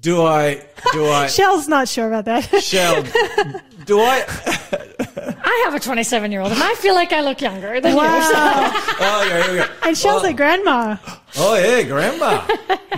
Do 0.00 0.22
I? 0.22 0.62
Do 0.92 1.06
I? 1.08 1.26
Shell's 1.28 1.66
not 1.68 1.88
sure 1.88 2.06
about 2.06 2.24
that. 2.26 2.62
Shell. 2.62 3.04
Do 3.86 4.00
I? 4.00 4.24
I 5.46 5.62
have 5.64 5.74
a 5.74 5.80
27 5.80 6.32
year 6.32 6.40
old 6.40 6.52
and 6.52 6.62
I 6.62 6.74
feel 6.74 6.94
like 6.94 7.12
I 7.12 7.20
look 7.20 7.40
younger 7.40 7.80
than 7.80 7.92
you. 7.92 7.96
wow. 7.96 8.04
Oh 8.06 9.26
yeah, 9.28 9.42
here 9.42 9.52
we 9.52 9.58
go. 9.58 9.66
And 9.84 9.96
Shell's 9.96 10.24
Oh. 10.24 10.28
a 10.30 10.32
grandma. 10.32 10.96
Oh 11.36 11.54
yeah, 11.56 11.82
grandma, 11.82 12.46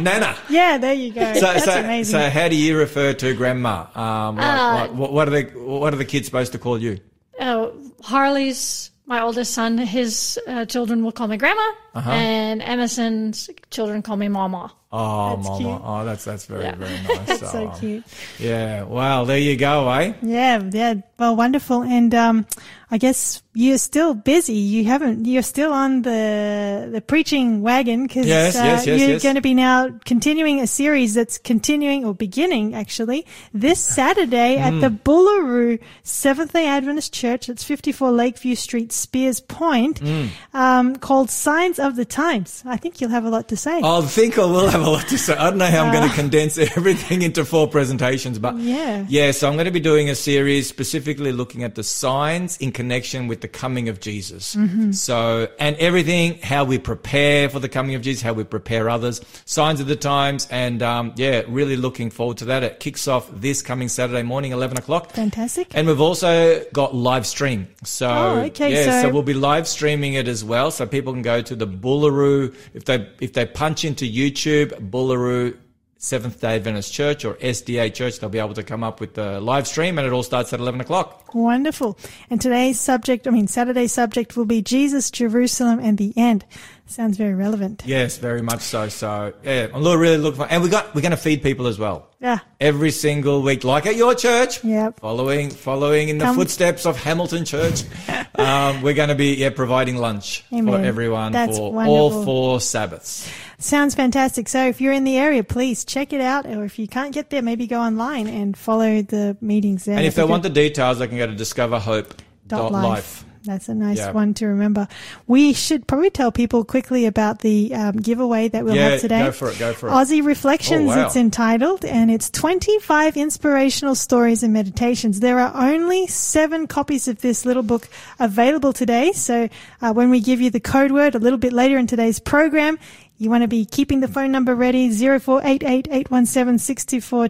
Nana. 0.00 0.37
Yeah, 0.49 0.78
there 0.78 0.95
you 0.95 1.12
go. 1.12 1.35
So, 1.35 1.40
That's 1.40 1.64
so, 1.64 1.81
amazing. 1.81 2.12
so, 2.21 2.31
how 2.31 2.49
do 2.49 2.57
you 2.57 2.76
refer 2.78 3.12
to 3.14 3.35
grandma? 3.35 3.87
Um, 3.95 4.37
like, 4.37 4.47
Uh, 4.47 4.75
like, 4.75 4.93
what, 4.95 5.12
what 5.12 5.28
are 5.28 5.31
the 5.31 5.43
what 5.59 5.93
are 5.93 5.97
the 5.97 6.05
kids 6.05 6.26
supposed 6.26 6.52
to 6.52 6.59
call 6.59 6.78
you? 6.81 6.99
Uh, 7.40 7.69
Harley's 8.02 8.90
my 9.07 9.21
oldest 9.23 9.52
son. 9.55 9.78
His 9.78 10.38
uh, 10.47 10.64
children 10.66 11.05
will 11.05 11.12
call 11.12 11.28
me 11.28 11.37
grandma, 11.37 11.62
Uh-huh. 11.95 12.11
and 12.11 12.62
Emerson's 12.62 13.49
children 13.71 14.02
call 14.02 14.16
me 14.16 14.28
mama. 14.28 14.73
Oh, 14.93 15.37
That's 15.37 15.49
mama. 15.49 15.59
cute. 15.59 15.81
Oh, 15.85 16.05
that's 16.05 16.25
that's 16.25 16.47
very 16.47 16.64
Yeah. 16.64 16.75
very 16.76 16.90
nice. 17.09 17.26
That's 17.26 17.52
so 17.52 17.73
Oh, 17.75 17.78
cute. 17.78 18.05
Yeah. 18.38 18.85
Wow. 18.85 19.25
There 19.25 19.38
you 19.38 19.57
go, 19.57 19.90
eh? 19.90 20.12
Yeah, 20.23 20.62
yeah. 20.73 20.95
Well, 21.19 21.35
wonderful. 21.35 21.83
And 21.83 22.14
um, 22.14 22.47
I 22.90 22.99
guess 22.99 23.43
you're 23.52 23.78
still 23.78 24.14
busy. 24.14 24.55
You 24.55 24.85
haven't. 24.85 25.25
You're 25.26 25.43
still 25.43 25.73
on 25.73 26.02
the 26.02 26.88
the 26.93 27.00
preaching 27.00 27.62
wagon 27.62 28.07
because 28.07 28.26
Yes, 28.26 28.55
uh, 28.55 28.62
yes, 28.64 28.87
yes, 28.87 29.00
you're 29.00 29.19
going 29.19 29.35
to 29.35 29.40
be 29.40 29.55
now 29.55 29.88
continuing 30.05 30.61
a 30.61 30.66
series 30.66 31.14
that's 31.14 31.37
continuing 31.38 32.05
or 32.05 32.14
beginning 32.14 32.75
actually 32.75 33.26
this 33.52 33.81
Saturday 33.81 34.57
at 34.59 34.73
Mm. 34.75 34.81
the 34.83 34.90
Boolaroo 34.90 35.81
Seventh 36.05 36.52
Day 36.52 36.66
Adventist 36.66 37.12
Church. 37.12 37.49
It's 37.49 37.64
54 37.64 38.12
Lakeview 38.12 38.55
Street, 38.55 38.93
Speers 38.93 39.40
Point, 39.40 40.00
Mm. 40.00 40.28
um, 40.55 40.97
called 40.97 41.28
Signs 41.31 41.78
of 41.81 41.97
the 41.97 42.05
Times. 42.05 42.62
I 42.66 42.76
think 42.76 43.00
you'll 43.00 43.11
have 43.11 43.25
a 43.25 43.31
lot 43.31 43.49
to 43.49 43.57
say. 43.57 43.81
I 43.83 44.00
think 44.02 44.38
I 44.38 44.45
will 44.45 44.69
have 44.78 44.87
a 44.87 44.90
lot 44.90 45.09
to 45.09 45.18
say. 45.18 45.35
I 45.35 45.50
don't 45.50 45.59
know 45.59 45.66
how 45.66 45.85
I'm 45.85 45.92
going 45.92 46.09
to 46.09 46.14
condense 46.14 46.59
everything 46.59 47.23
into 47.23 47.45
four 47.45 47.68
presentations, 47.68 48.38
but. 48.38 48.56
Yeah. 48.56 49.06
yeah. 49.09 49.30
So 49.30 49.49
I'm 49.49 49.54
going 49.54 49.66
to 49.66 49.71
be 49.71 49.80
doing 49.80 50.11
a 50.11 50.14
series 50.14 50.68
specifically 50.68 51.33
looking 51.33 51.62
at 51.62 51.75
the 51.75 51.83
signs 51.83 52.56
in 52.59 52.73
connection 52.73 53.28
with 53.28 53.40
the 53.40 53.49
coming 53.49 53.88
of 53.88 54.00
Jesus. 54.00 54.54
Mm-hmm. 54.54 54.92
So 54.92 55.49
and 55.59 55.76
everything, 55.76 56.38
how 56.42 56.64
we 56.64 56.78
prepare 56.78 57.49
for 57.49 57.61
the 57.61 57.68
coming 57.68 57.95
of 57.95 58.02
Jesus, 58.02 58.23
how 58.23 58.33
we 58.33 58.45
prepare 58.45 58.88
others, 58.88 59.21
signs 59.45 59.80
of 59.80 59.87
the 59.87 59.97
times, 59.97 60.47
and 60.50 60.83
um, 60.83 61.12
yeah, 61.16 61.42
really 61.49 61.76
looking 61.76 62.11
forward 62.11 62.38
to 62.38 62.47
that. 62.47 62.62
It 62.62 62.80
kicks 62.80 63.09
off 63.09 63.30
this 63.33 63.62
coming 63.62 63.88
Saturday 63.88 64.23
morning, 64.23 64.52
11 64.52 64.78
o'clock. 64.78 65.12
Fantastic. 65.12 65.68
And 65.75 65.87
we've 65.87 66.00
also 66.00 66.64
got 66.73 66.95
live 66.95 67.26
stream. 67.26 67.68
So, 67.85 68.09
Oh, 68.09 68.38
okay, 68.47 68.73
yeah, 68.73 69.02
so, 69.02 69.09
so- 69.09 69.12
we'll 69.12 69.23
be 69.23 69.35
live 69.35 69.68
streaming 69.68 70.14
it 70.14 70.28
as 70.28 70.45
well. 70.45 70.71
So 70.71 70.87
people 70.87 71.12
can 71.12 71.23
go 71.23 71.42
to 71.42 71.54
the 71.54 71.66
Boolaroo. 71.66 72.54
If 72.75 72.85
they, 72.85 73.09
if 73.21 73.33
they 73.33 73.47
punch 73.47 73.85
into 73.85 74.04
YouTube, 74.04 74.65
Boolaroo 74.70 75.56
Seventh 75.99 76.42
day 76.42 76.56
Adventist 76.56 76.92
Church 76.92 77.25
or 77.25 77.35
SDA 77.35 77.92
Church, 77.92 78.20
they'll 78.20 78.28
be 78.28 78.38
able 78.38 78.52
to 78.54 78.62
come 78.62 78.85
up 78.85 79.00
with 79.00 79.14
the 79.14 79.40
live 79.40 79.66
stream 79.66 79.96
and 79.99 80.06
it 80.06 80.12
all 80.12 80.23
starts 80.23 80.52
at 80.52 80.61
11 80.61 80.82
o'clock. 80.82 81.35
Wonderful. 81.35 81.99
And 82.28 82.38
today's 82.38 82.78
subject, 82.78 83.26
I 83.26 83.30
mean, 83.30 83.49
Saturday's 83.49 83.92
subject 83.92 84.37
will 84.37 84.44
be 84.44 84.61
Jesus, 84.61 85.11
Jerusalem, 85.11 85.80
and 85.80 85.96
the 85.96 86.12
end. 86.14 86.44
Sounds 86.85 87.16
very 87.16 87.35
relevant. 87.35 87.82
Yes, 87.87 88.18
very 88.18 88.42
much 88.42 88.61
so. 88.61 88.88
So 88.88 89.32
yeah, 89.42 89.68
I'm 89.75 89.82
really 89.82 90.18
looking 90.18 90.42
for, 90.42 90.46
and 90.46 90.62
we 90.62 90.68
got 90.68 90.94
we're 90.94 91.00
going 91.00 91.11
to 91.11 91.16
feed 91.16 91.42
people 91.42 91.66
as 91.66 91.78
well. 91.78 92.11
Yeah. 92.20 92.38
Every 92.61 92.92
single 92.92 93.42
week, 93.42 93.64
like 93.64 93.87
at 93.87 93.96
your 93.96 94.14
church. 94.14 94.62
Yep. 94.62 95.00
Following, 95.00 95.50
following 95.50 96.11
in 96.11 96.18
the 96.18 96.26
Come- 96.26 96.37
footsteps 96.37 96.87
of 96.87 96.96
Hamilton 96.96 97.44
Church, 97.44 97.82
um, 98.37 98.82
we're 98.82 98.94
going 98.94 99.08
to 99.08 99.16
be 99.16 99.35
yeah 99.35 99.50
providing 99.50 99.96
lunch 99.96 100.42
for 100.50 100.78
everyone 100.78 101.32
That's 101.32 101.58
for 101.58 101.73
wonderful. 101.73 101.96
all 101.96 102.25
four 102.25 102.61
Sabbaths. 102.61 103.28
Sounds 103.58 103.94
fantastic. 103.94 104.48
So 104.48 104.66
if 104.68 104.80
you're 104.80 104.92
in 104.92 105.04
the 105.04 105.16
area, 105.16 105.42
please 105.42 105.84
check 105.84 106.12
it 106.12 106.20
out. 106.20 106.46
Or 106.46 106.64
if 106.64 106.78
you 106.78 106.86
can't 106.86 107.12
get 107.14 107.30
there, 107.30 107.42
maybe 107.42 107.66
go 107.66 107.80
online 107.80 108.26
and 108.26 108.56
follow 108.56 109.02
the 109.02 109.36
meetings 109.40 109.84
there. 109.86 109.96
And 109.96 110.06
if 110.06 110.14
they 110.14 110.25
want 110.25 110.42
the 110.42 110.50
details, 110.50 110.98
they 110.98 111.08
can 111.08 111.16
go 111.16 111.26
to 111.26 111.32
discoverhope.life. 111.34 112.70
Life. 112.72 113.25
That's 113.44 113.68
a 113.68 113.75
nice 113.76 113.98
Yeah. 113.98 114.10
one 114.10 114.34
to 114.34 114.46
remember. 114.48 114.88
We 115.28 115.52
should 115.52 115.86
probably 115.86 116.10
tell 116.10 116.32
people 116.32 116.64
quickly 116.64 117.06
about 117.06 117.38
the 117.40 117.72
um, 117.76 117.92
giveaway 117.96 118.48
that 118.48 118.64
we'll 118.64 118.75
Yeah, 118.75 118.88
have 118.90 119.00
today. 119.00 119.20
go 119.20 119.30
for 119.30 119.50
it, 119.52 119.58
go 119.60 119.72
for 119.72 119.88
it. 119.88 119.92
Aussie 119.92 120.25
Reflections, 120.25 120.90
Oh, 120.90 120.96
wow. 120.96 121.06
it's 121.06 121.14
entitled, 121.14 121.84
and 121.84 122.10
it's 122.10 122.28
25 122.28 123.16
inspirational 123.16 123.94
stories 123.94 124.42
and 124.42 124.52
meditations. 124.52 125.20
There 125.20 125.38
are 125.38 125.52
only 125.54 126.08
seven 126.08 126.66
copies 126.66 127.06
of 127.06 127.20
this 127.20 127.44
little 127.46 127.62
book 127.62 127.88
available 128.18 128.72
today. 128.72 129.12
So 129.12 129.48
uh, 129.80 129.92
when 129.92 130.10
we 130.10 130.18
give 130.18 130.40
you 130.40 130.50
the 130.50 130.58
code 130.60 130.90
word 130.90 131.14
a 131.14 131.20
little 131.20 131.38
bit 131.38 131.52
later 131.52 131.78
in 131.78 131.86
today's 131.86 132.18
program, 132.18 132.80
you 133.18 133.30
want 133.30 133.42
to 133.42 133.49
be 133.49 133.64
keeping 133.64 134.00
the 134.00 134.08
phone 134.08 134.30
number 134.30 134.54
ready, 134.54 134.90
0488 134.90 135.88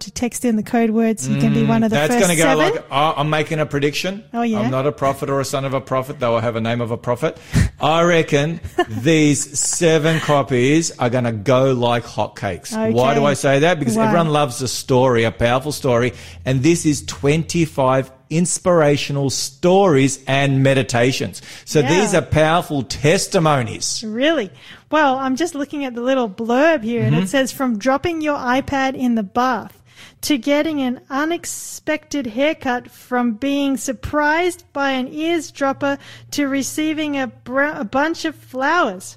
to 0.00 0.10
text 0.10 0.44
in 0.44 0.56
the 0.56 0.62
code 0.62 0.90
word 0.90 1.20
so 1.20 1.30
you 1.30 1.38
can 1.38 1.54
be 1.54 1.62
mm, 1.62 1.68
one 1.68 1.84
of 1.84 1.90
the 1.90 1.96
That's 1.96 2.14
first 2.14 2.26
going 2.26 2.36
to 2.36 2.42
go 2.42 2.58
seven. 2.58 2.74
like 2.74 2.86
oh, 2.90 3.14
I'm 3.16 3.30
making 3.30 3.60
a 3.60 3.66
prediction. 3.66 4.24
Oh, 4.32 4.42
yeah? 4.42 4.60
I'm 4.60 4.70
not 4.70 4.86
a 4.86 4.92
prophet 4.92 5.30
or 5.30 5.40
a 5.40 5.44
son 5.44 5.64
of 5.64 5.74
a 5.74 5.80
prophet, 5.80 6.18
though 6.18 6.36
I 6.36 6.40
have 6.40 6.56
a 6.56 6.60
name 6.60 6.80
of 6.80 6.90
a 6.90 6.96
prophet. 6.96 7.38
I 7.80 8.02
reckon 8.02 8.60
these 8.88 9.58
seven 9.58 10.18
copies 10.20 10.90
are 10.98 11.10
going 11.10 11.24
to 11.24 11.32
go 11.32 11.72
like 11.72 12.04
hotcakes. 12.04 12.92
Why 12.92 13.14
do 13.14 13.24
I 13.24 13.34
say 13.34 13.60
that? 13.60 13.78
Because 13.78 13.96
Why? 13.96 14.06
everyone 14.06 14.30
loves 14.30 14.60
a 14.62 14.68
story, 14.68 15.22
a 15.22 15.30
powerful 15.30 15.72
story, 15.72 16.14
and 16.44 16.62
this 16.62 16.84
is 16.84 17.04
25 17.06 18.10
inspirational 18.30 19.30
stories 19.30 20.18
and 20.26 20.62
meditations. 20.62 21.42
So 21.64 21.80
Yeah. 21.80 21.88
these 22.00 22.14
are 22.14 22.22
powerful 22.22 22.82
testimonies. 22.82 24.02
Really? 24.06 24.50
Well, 24.90 25.16
I'm 25.18 25.36
just 25.36 25.54
looking 25.54 25.84
at 25.84 25.94
the 25.94 26.00
little 26.02 26.28
blurb 26.28 26.82
here, 26.82 27.02
and 27.02 27.14
Mm-hmm. 27.14 27.24
it 27.24 27.28
says 27.28 27.52
from 27.52 27.78
dropping 27.78 28.20
your 28.20 28.38
iPad 28.38 28.94
in 28.94 29.14
the 29.14 29.22
bath 29.22 29.80
to 30.22 30.38
getting 30.38 30.80
an 30.80 31.00
unexpected 31.10 32.26
haircut, 32.28 32.90
from 32.90 33.32
being 33.34 33.76
surprised 33.76 34.64
by 34.72 34.90
an 34.90 35.08
eavesdropper 35.08 35.98
to 36.32 36.48
receiving 36.48 37.16
a, 37.18 37.26
br- 37.28 37.62
a 37.62 37.84
bunch 37.84 38.24
of 38.24 38.34
flowers. 38.34 39.16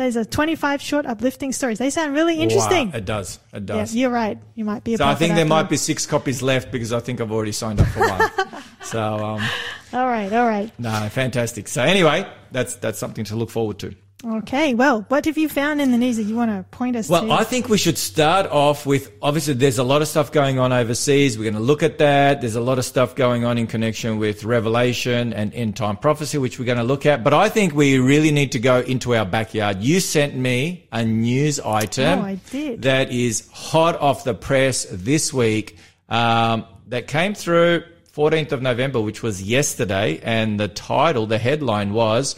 Those 0.00 0.16
are 0.16 0.24
25 0.24 0.80
short 0.80 1.04
uplifting 1.04 1.52
stories. 1.52 1.78
They 1.78 1.90
sound 1.90 2.14
really 2.14 2.40
interesting. 2.40 2.90
Wow, 2.90 2.96
it 2.96 3.04
does. 3.04 3.38
It 3.52 3.68
yeah, 3.68 3.76
does. 3.76 3.94
you're 3.94 4.08
right. 4.08 4.38
You 4.54 4.64
might 4.64 4.82
be 4.82 4.94
a 4.94 4.96
So 4.96 5.04
I 5.04 5.14
think 5.14 5.34
there 5.34 5.44
might 5.44 5.68
be 5.68 5.76
six 5.76 6.06
copies 6.06 6.40
left 6.40 6.72
because 6.72 6.94
I 6.94 7.00
think 7.00 7.20
I've 7.20 7.30
already 7.30 7.52
signed 7.52 7.82
up 7.82 7.86
for 7.88 8.00
one. 8.08 8.62
so 8.82 8.98
um, 8.98 9.42
All 9.92 10.06
right, 10.06 10.32
all 10.32 10.46
right. 10.46 10.72
no, 10.78 11.06
fantastic. 11.10 11.68
So 11.68 11.82
anyway, 11.82 12.26
that's 12.50 12.76
that's 12.76 12.98
something 12.98 13.26
to 13.26 13.36
look 13.36 13.50
forward 13.50 13.78
to. 13.80 13.94
Okay, 14.22 14.74
well, 14.74 15.06
what 15.08 15.24
have 15.24 15.38
you 15.38 15.48
found 15.48 15.80
in 15.80 15.92
the 15.92 15.96
news 15.96 16.18
that 16.18 16.24
you 16.24 16.36
want 16.36 16.50
to 16.50 16.62
point 16.76 16.94
us 16.94 17.06
to? 17.06 17.12
Well, 17.12 17.32
I 17.32 17.42
think 17.42 17.70
we 17.70 17.78
should 17.78 17.96
start 17.96 18.44
off 18.50 18.84
with 18.84 19.10
obviously 19.22 19.54
there's 19.54 19.78
a 19.78 19.82
lot 19.82 20.02
of 20.02 20.08
stuff 20.08 20.30
going 20.30 20.58
on 20.58 20.74
overseas. 20.74 21.38
We're 21.38 21.44
going 21.44 21.54
to 21.54 21.60
look 21.60 21.82
at 21.82 21.96
that. 21.98 22.42
There's 22.42 22.54
a 22.54 22.60
lot 22.60 22.78
of 22.78 22.84
stuff 22.84 23.14
going 23.14 23.46
on 23.46 23.56
in 23.56 23.66
connection 23.66 24.18
with 24.18 24.44
Revelation 24.44 25.32
and 25.32 25.54
end 25.54 25.76
time 25.78 25.96
prophecy, 25.96 26.36
which 26.36 26.58
we're 26.58 26.66
going 26.66 26.76
to 26.76 26.84
look 26.84 27.06
at. 27.06 27.24
But 27.24 27.32
I 27.32 27.48
think 27.48 27.74
we 27.74 27.98
really 27.98 28.30
need 28.30 28.52
to 28.52 28.58
go 28.58 28.80
into 28.80 29.14
our 29.14 29.24
backyard. 29.24 29.78
You 29.78 30.00
sent 30.00 30.36
me 30.36 30.86
a 30.92 31.02
news 31.02 31.58
item 31.58 32.18
Oh, 32.18 32.22
I 32.22 32.34
did. 32.50 32.82
that 32.82 33.10
is 33.10 33.48
hot 33.54 33.98
off 33.98 34.24
the 34.24 34.34
press 34.34 34.86
this 34.90 35.32
week 35.32 35.78
um, 36.10 36.66
that 36.88 37.08
came 37.08 37.32
through 37.34 37.84
14th 38.14 38.52
of 38.52 38.60
November, 38.60 39.00
which 39.00 39.22
was 39.22 39.42
yesterday. 39.42 40.20
And 40.22 40.60
the 40.60 40.68
title, 40.68 41.26
the 41.26 41.38
headline 41.38 41.94
was 41.94 42.36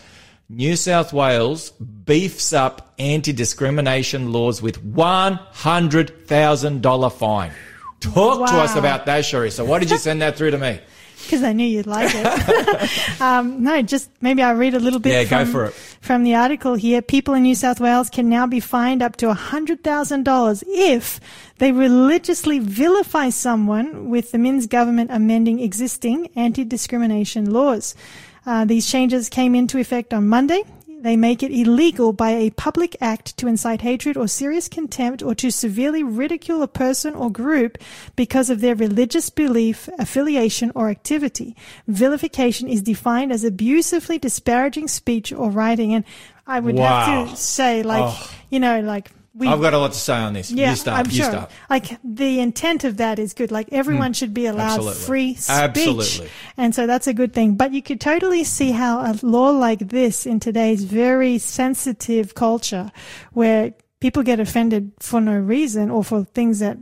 New 0.55 0.77
South 0.77 1.15
Wales 1.15 1.71
beefs 1.71 2.53
up 2.53 2.93
anti 2.99 3.33
discrimination 3.33 4.35
laws 4.35 4.61
with 4.61 4.85
$100,000 4.85 7.13
fine. 7.13 7.53
Talk 8.01 8.51
to 8.51 8.57
us 8.57 8.77
about 8.77 9.07
that, 9.07 9.25
Sherry. 9.25 9.51
So, 9.51 9.65
why 9.65 9.79
did 9.79 9.91
you 9.91 9.97
send 9.97 10.21
that 10.21 10.37
through 10.37 10.51
to 10.51 10.59
me? 10.59 10.79
because 11.25 11.43
I 11.43 11.55
knew 11.55 11.67
you'd 11.67 11.87
like 11.87 12.11
it. 12.15 13.11
um, 13.21 13.63
no, 13.63 13.81
just 13.81 14.11
maybe 14.21 14.43
I'll 14.43 14.55
read 14.55 14.75
a 14.75 14.81
little 14.81 15.01
bit 15.01 15.13
Yeah, 15.13 15.25
go 15.25 15.45
from, 15.45 15.53
for 15.53 15.65
it. 15.67 15.73
from 16.03 16.23
the 16.23 16.35
article 16.35 16.75
here. 16.75 17.01
People 17.01 17.33
in 17.33 17.45
New 17.45 17.55
South 17.55 17.81
Wales 17.81 18.11
can 18.11 18.29
now 18.29 18.47
be 18.47 18.61
fined 18.61 19.03
up 19.03 19.17
to 19.17 19.33
$100,000 19.33 20.65
if 20.67 21.19
they 21.59 21.73
religiously 21.73 22.59
vilify 22.59 23.31
someone 23.31 24.11
with 24.11 24.33
the 24.33 24.39
Minns 24.39 24.67
government 24.67 25.11
amending 25.11 25.61
existing 25.61 26.29
anti-discrimination 26.37 27.51
laws. 27.51 27.95
Uh, 28.45 28.65
these 28.65 28.87
changes 28.91 29.29
came 29.29 29.55
into 29.55 29.79
effect 29.79 30.13
on 30.13 30.29
Monday. 30.29 30.63
They 31.01 31.17
make 31.17 31.43
it 31.43 31.51
illegal 31.51 32.13
by 32.13 32.31
a 32.31 32.51
public 32.51 32.97
act 33.01 33.37
to 33.39 33.49
incite 33.49 33.81
hatred 33.81 34.17
or 34.17 34.29
serious 34.29 34.69
contempt 34.69 35.21
or 35.21 35.35
to 35.35 35.51
severely 35.51 36.05
ridicule 36.05 36.63
a 36.63 36.69
person 36.69 37.15
or 37.17 37.29
group 37.29 37.77
because 38.15 38.51
of 38.51 38.61
their 38.61 38.77
religious 38.77 39.29
belief, 39.29 39.89
affiliation, 39.99 40.71
or 40.77 40.91
activity. 40.91 41.57
Vilification 41.89 42.69
is 42.69 42.83
defined 42.83 43.33
as 43.33 43.43
abusively 43.43 44.17
disparaging 44.19 44.87
speech 44.87 45.33
or 45.33 45.51
writing. 45.51 45.93
And 45.93 46.05
I 46.47 46.61
would 46.61 46.77
Wow. 46.77 47.05
have 47.05 47.31
to 47.31 47.37
say, 47.37 47.83
like, 47.83 48.05
Oh. 48.05 48.31
you 48.51 48.61
know, 48.61 48.81
like, 48.81 49.11
we, 49.35 49.49
I've 49.49 49.61
got 49.63 49.73
a 49.73 49.79
lot 49.79 49.93
to 49.93 49.99
say 49.99 50.15
on 50.15 50.35
this. 50.35 50.51
yeah, 50.51 50.71
you 50.71 50.77
start. 50.77 50.99
I'm 50.99 51.07
you 51.07 51.23
sure. 51.23 51.31
start. 51.31 51.51
Like 51.71 51.99
the 52.05 52.41
intent 52.41 52.85
of 52.85 52.99
that 52.99 53.19
is 53.19 53.33
good. 53.33 53.51
Like 53.51 53.69
everyone 53.73 54.13
should 54.13 54.35
be 54.35 54.47
allowed 54.47 54.75
Absolutely. 54.75 55.03
free 55.03 55.35
speech, 55.35 55.57
Absolutely. 55.57 56.29
and 56.59 56.75
so 56.75 56.87
that's 56.87 57.07
a 57.07 57.15
good 57.15 57.33
thing. 57.33 57.55
But 57.55 57.73
you 57.73 57.83
could 57.83 58.01
totally 58.01 58.45
see 58.45 58.73
how 58.73 59.01
a 59.01 59.17
law 59.23 59.51
like 59.51 59.79
this 59.79 60.27
in 60.27 60.39
today's 60.39 60.85
very 60.85 61.39
sensitive 61.39 62.35
culture, 62.35 62.93
where 63.33 63.73
people 64.01 64.23
get 64.23 64.39
offended 64.39 64.93
for 64.99 65.21
no 65.21 65.39
reason 65.39 65.91
or 65.91 66.05
for 66.05 66.25
things 66.25 66.59
that 66.59 66.77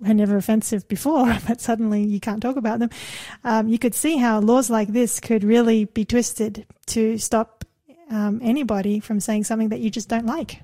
were 0.00 0.14
never 0.14 0.36
offensive 0.36 0.88
before, 0.88 1.36
but 1.48 1.60
suddenly 1.60 2.02
you 2.02 2.18
can't 2.18 2.42
talk 2.42 2.56
about 2.56 2.80
them. 2.80 2.90
Um, 3.44 3.68
you 3.68 3.78
could 3.78 3.94
see 3.94 4.16
how 4.16 4.40
laws 4.40 4.70
like 4.70 4.88
this 4.88 5.20
could 5.20 5.44
really 5.44 5.84
be 5.84 6.04
twisted 6.04 6.66
to 6.86 7.18
stop 7.18 7.64
um, 8.10 8.40
anybody 8.42 9.00
from 9.00 9.20
saying 9.20 9.44
something 9.44 9.68
that 9.68 9.80
you 9.80 9.90
just 9.90 10.08
don't 10.08 10.26
like. 10.26 10.60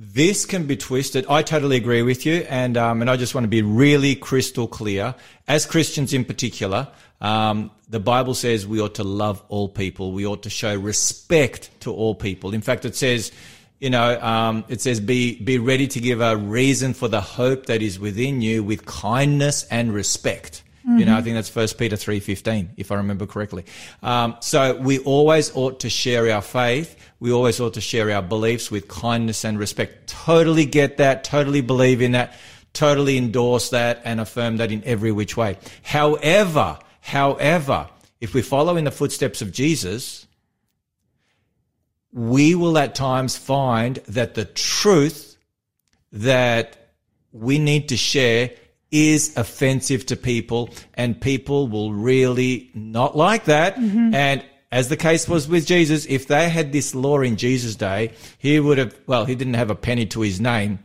This 0.00 0.46
can 0.46 0.68
be 0.68 0.76
twisted. 0.76 1.26
I 1.28 1.42
totally 1.42 1.76
agree 1.76 2.02
with 2.02 2.24
you, 2.24 2.46
and 2.48 2.76
um, 2.76 3.00
and 3.00 3.10
I 3.10 3.16
just 3.16 3.34
want 3.34 3.46
to 3.46 3.48
be 3.48 3.62
really 3.62 4.14
crystal 4.14 4.68
clear. 4.68 5.16
As 5.48 5.66
Christians, 5.66 6.12
in 6.14 6.24
particular, 6.24 6.86
um, 7.20 7.72
the 7.88 7.98
Bible 7.98 8.34
says 8.34 8.64
we 8.64 8.80
ought 8.80 8.94
to 8.94 9.02
love 9.02 9.42
all 9.48 9.68
people. 9.68 10.12
We 10.12 10.24
ought 10.24 10.44
to 10.44 10.50
show 10.50 10.72
respect 10.78 11.70
to 11.80 11.92
all 11.92 12.14
people. 12.14 12.54
In 12.54 12.60
fact, 12.60 12.84
it 12.84 12.94
says, 12.94 13.32
you 13.80 13.90
know, 13.90 14.20
um, 14.20 14.64
it 14.68 14.80
says 14.80 15.00
be 15.00 15.34
be 15.42 15.58
ready 15.58 15.88
to 15.88 15.98
give 15.98 16.20
a 16.20 16.36
reason 16.36 16.94
for 16.94 17.08
the 17.08 17.20
hope 17.20 17.66
that 17.66 17.82
is 17.82 17.98
within 17.98 18.40
you 18.40 18.62
with 18.62 18.86
kindness 18.86 19.64
and 19.64 19.92
respect. 19.92 20.62
You 20.96 21.04
know, 21.04 21.18
I 21.18 21.20
think 21.20 21.34
that's 21.34 21.50
First 21.50 21.76
Peter 21.76 21.96
three 21.96 22.18
fifteen, 22.18 22.70
if 22.78 22.90
I 22.90 22.94
remember 22.94 23.26
correctly. 23.26 23.66
Um, 24.02 24.36
so 24.40 24.74
we 24.76 24.98
always 25.00 25.54
ought 25.54 25.80
to 25.80 25.90
share 25.90 26.32
our 26.32 26.40
faith. 26.40 26.96
We 27.20 27.30
always 27.30 27.60
ought 27.60 27.74
to 27.74 27.80
share 27.82 28.10
our 28.10 28.22
beliefs 28.22 28.70
with 28.70 28.88
kindness 28.88 29.44
and 29.44 29.58
respect. 29.58 30.08
Totally 30.08 30.64
get 30.64 30.96
that. 30.96 31.24
Totally 31.24 31.60
believe 31.60 32.00
in 32.00 32.12
that. 32.12 32.34
Totally 32.72 33.18
endorse 33.18 33.70
that 33.70 34.00
and 34.04 34.18
affirm 34.18 34.56
that 34.58 34.72
in 34.72 34.82
every 34.84 35.12
which 35.12 35.36
way. 35.36 35.58
However, 35.82 36.78
however, 37.00 37.88
if 38.20 38.32
we 38.32 38.40
follow 38.40 38.76
in 38.76 38.84
the 38.84 38.90
footsteps 38.90 39.42
of 39.42 39.52
Jesus, 39.52 40.26
we 42.12 42.54
will 42.54 42.78
at 42.78 42.94
times 42.94 43.36
find 43.36 43.96
that 44.08 44.34
the 44.34 44.46
truth 44.46 45.36
that 46.12 46.92
we 47.32 47.58
need 47.58 47.90
to 47.90 47.96
share 47.96 48.52
is 48.90 49.36
offensive 49.36 50.06
to 50.06 50.16
people 50.16 50.70
and 50.94 51.20
people 51.20 51.68
will 51.68 51.92
really 51.92 52.70
not 52.74 53.16
like 53.16 53.44
that. 53.44 53.76
Mm-hmm. 53.76 54.14
And 54.14 54.44
as 54.72 54.88
the 54.88 54.96
case 54.96 55.28
was 55.28 55.48
with 55.48 55.66
Jesus, 55.66 56.06
if 56.06 56.26
they 56.26 56.48
had 56.48 56.72
this 56.72 56.94
law 56.94 57.20
in 57.20 57.36
Jesus' 57.36 57.76
day, 57.76 58.12
he 58.38 58.58
would 58.60 58.78
have, 58.78 58.98
well, 59.06 59.24
he 59.24 59.34
didn't 59.34 59.54
have 59.54 59.70
a 59.70 59.74
penny 59.74 60.06
to 60.06 60.20
his 60.20 60.40
name, 60.40 60.78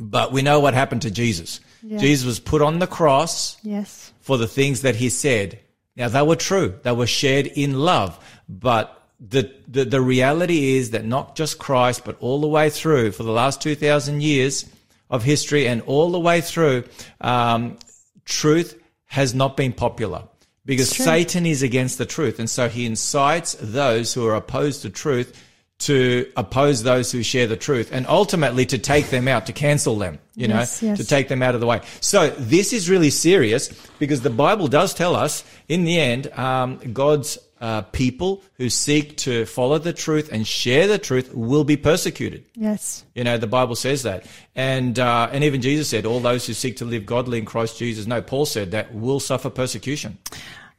but 0.00 0.32
we 0.32 0.42
know 0.42 0.60
what 0.60 0.74
happened 0.74 1.02
to 1.02 1.10
Jesus. 1.10 1.60
Jesus 1.86 2.26
was 2.26 2.40
put 2.40 2.60
on 2.60 2.80
the 2.80 2.86
cross 2.88 3.56
Yes. 3.62 4.12
for 4.20 4.36
the 4.36 4.48
things 4.48 4.82
that 4.82 4.96
he 4.96 5.08
said. 5.08 5.60
Now 5.96 6.08
they 6.08 6.22
were 6.22 6.36
true. 6.36 6.74
They 6.82 6.92
were 6.92 7.06
shared 7.06 7.46
in 7.46 7.78
love. 7.78 8.18
But 8.48 9.00
the, 9.20 9.52
the, 9.66 9.84
the 9.84 10.00
reality 10.00 10.76
is 10.76 10.90
that 10.90 11.04
not 11.04 11.36
just 11.36 11.58
Christ, 11.58 12.04
but 12.04 12.16
all 12.20 12.40
the 12.40 12.48
way 12.48 12.68
through 12.70 13.12
for 13.12 13.22
the 13.22 13.32
last 13.32 13.60
2,000 13.62 14.22
years 14.22 14.64
of 15.10 15.22
history 15.24 15.66
and 15.66 15.82
all 15.82 16.10
the 16.10 16.20
way 16.20 16.40
through, 16.40 16.84
um, 17.20 17.78
truth 18.24 18.80
has 19.06 19.34
not 19.34 19.56
been 19.56 19.72
popular 19.72 20.24
because. 20.64 20.88
Satan 20.90 21.46
is 21.46 21.62
against 21.62 21.98
the 21.98 22.06
truth. 22.06 22.38
And 22.38 22.48
so 22.48 22.68
he 22.68 22.84
incites 22.86 23.56
those 23.60 24.12
who 24.14 24.26
are 24.26 24.34
opposed 24.34 24.82
to 24.82 24.90
truth 24.90 25.44
to 25.78 26.30
oppose 26.36 26.82
those 26.82 27.12
who 27.12 27.22
share 27.22 27.46
the 27.46 27.56
truth 27.56 27.90
and 27.92 28.04
ultimately 28.08 28.66
to 28.66 28.78
take 28.78 29.10
them 29.10 29.28
out, 29.28 29.46
to 29.46 29.52
cancel 29.52 29.96
them, 29.96 30.18
you 30.34 30.48
Yes, 30.48 30.82
know, 30.82 30.88
yes. 30.88 30.98
to 30.98 31.06
take 31.06 31.28
them 31.28 31.40
out 31.40 31.54
of 31.54 31.60
the 31.60 31.68
way. 31.68 31.80
So 32.00 32.30
this 32.30 32.72
is 32.72 32.90
really 32.90 33.10
serious 33.10 33.68
because 34.00 34.22
the 34.22 34.30
Bible 34.30 34.66
does 34.66 34.92
tell 34.92 35.14
us 35.14 35.44
in 35.68 35.84
the 35.84 35.98
end, 36.00 36.32
um, 36.32 36.78
God's 36.92 37.38
uh, 37.60 37.82
people 37.82 38.42
who 38.54 38.70
seek 38.70 39.16
to 39.18 39.44
follow 39.46 39.78
the 39.78 39.92
truth 39.92 40.30
and 40.32 40.46
share 40.46 40.86
the 40.86 40.98
truth 40.98 41.34
will 41.34 41.64
be 41.64 41.76
persecuted. 41.76 42.44
Yes. 42.54 43.04
You 43.14 43.24
know, 43.24 43.38
the 43.38 43.46
Bible 43.46 43.74
says 43.74 44.02
that. 44.04 44.26
And, 44.54 44.98
uh, 44.98 45.28
and 45.32 45.44
even 45.44 45.60
Jesus 45.60 45.88
said, 45.88 46.06
all 46.06 46.20
those 46.20 46.46
who 46.46 46.52
seek 46.52 46.76
to 46.76 46.84
live 46.84 47.06
godly 47.06 47.38
in 47.38 47.44
Christ 47.44 47.78
Jesus, 47.78 48.06
no, 48.06 48.22
Paul 48.22 48.46
said 48.46 48.70
that 48.70 48.94
will 48.94 49.20
suffer 49.20 49.50
persecution. 49.50 50.18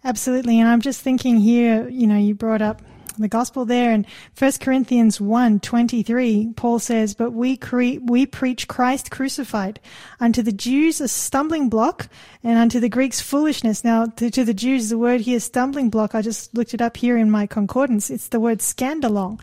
Absolutely. 0.03 0.59
And 0.59 0.69
I'm 0.69 0.81
just 0.81 1.01
thinking 1.01 1.37
here, 1.37 1.87
you 1.89 2.07
know, 2.07 2.17
you 2.17 2.33
brought 2.33 2.61
up 2.61 2.81
the 3.21 3.27
gospel 3.27 3.65
there 3.65 3.91
in 3.91 4.05
1 4.37 4.51
Corinthians 4.59 5.19
1 5.19 5.59
23, 5.59 6.53
Paul 6.55 6.79
says, 6.79 7.13
But 7.13 7.31
we, 7.31 7.57
cre- 7.57 7.99
we 8.01 8.25
preach 8.25 8.67
Christ 8.67 9.11
crucified, 9.11 9.79
unto 10.19 10.41
the 10.41 10.51
Jews 10.51 11.01
a 11.01 11.07
stumbling 11.07 11.69
block, 11.69 12.09
and 12.43 12.57
unto 12.57 12.79
the 12.79 12.89
Greeks 12.89 13.21
foolishness. 13.21 13.83
Now, 13.83 14.05
to, 14.05 14.29
to 14.31 14.43
the 14.43 14.53
Jews, 14.53 14.89
the 14.89 14.97
word 14.97 15.21
here, 15.21 15.39
stumbling 15.39 15.89
block, 15.89 16.15
I 16.15 16.21
just 16.21 16.53
looked 16.55 16.73
it 16.73 16.81
up 16.81 16.97
here 16.97 17.17
in 17.17 17.29
my 17.29 17.47
concordance. 17.47 18.09
It's 18.09 18.29
the 18.29 18.39
word 18.39 18.59
scandalon, 18.59 19.39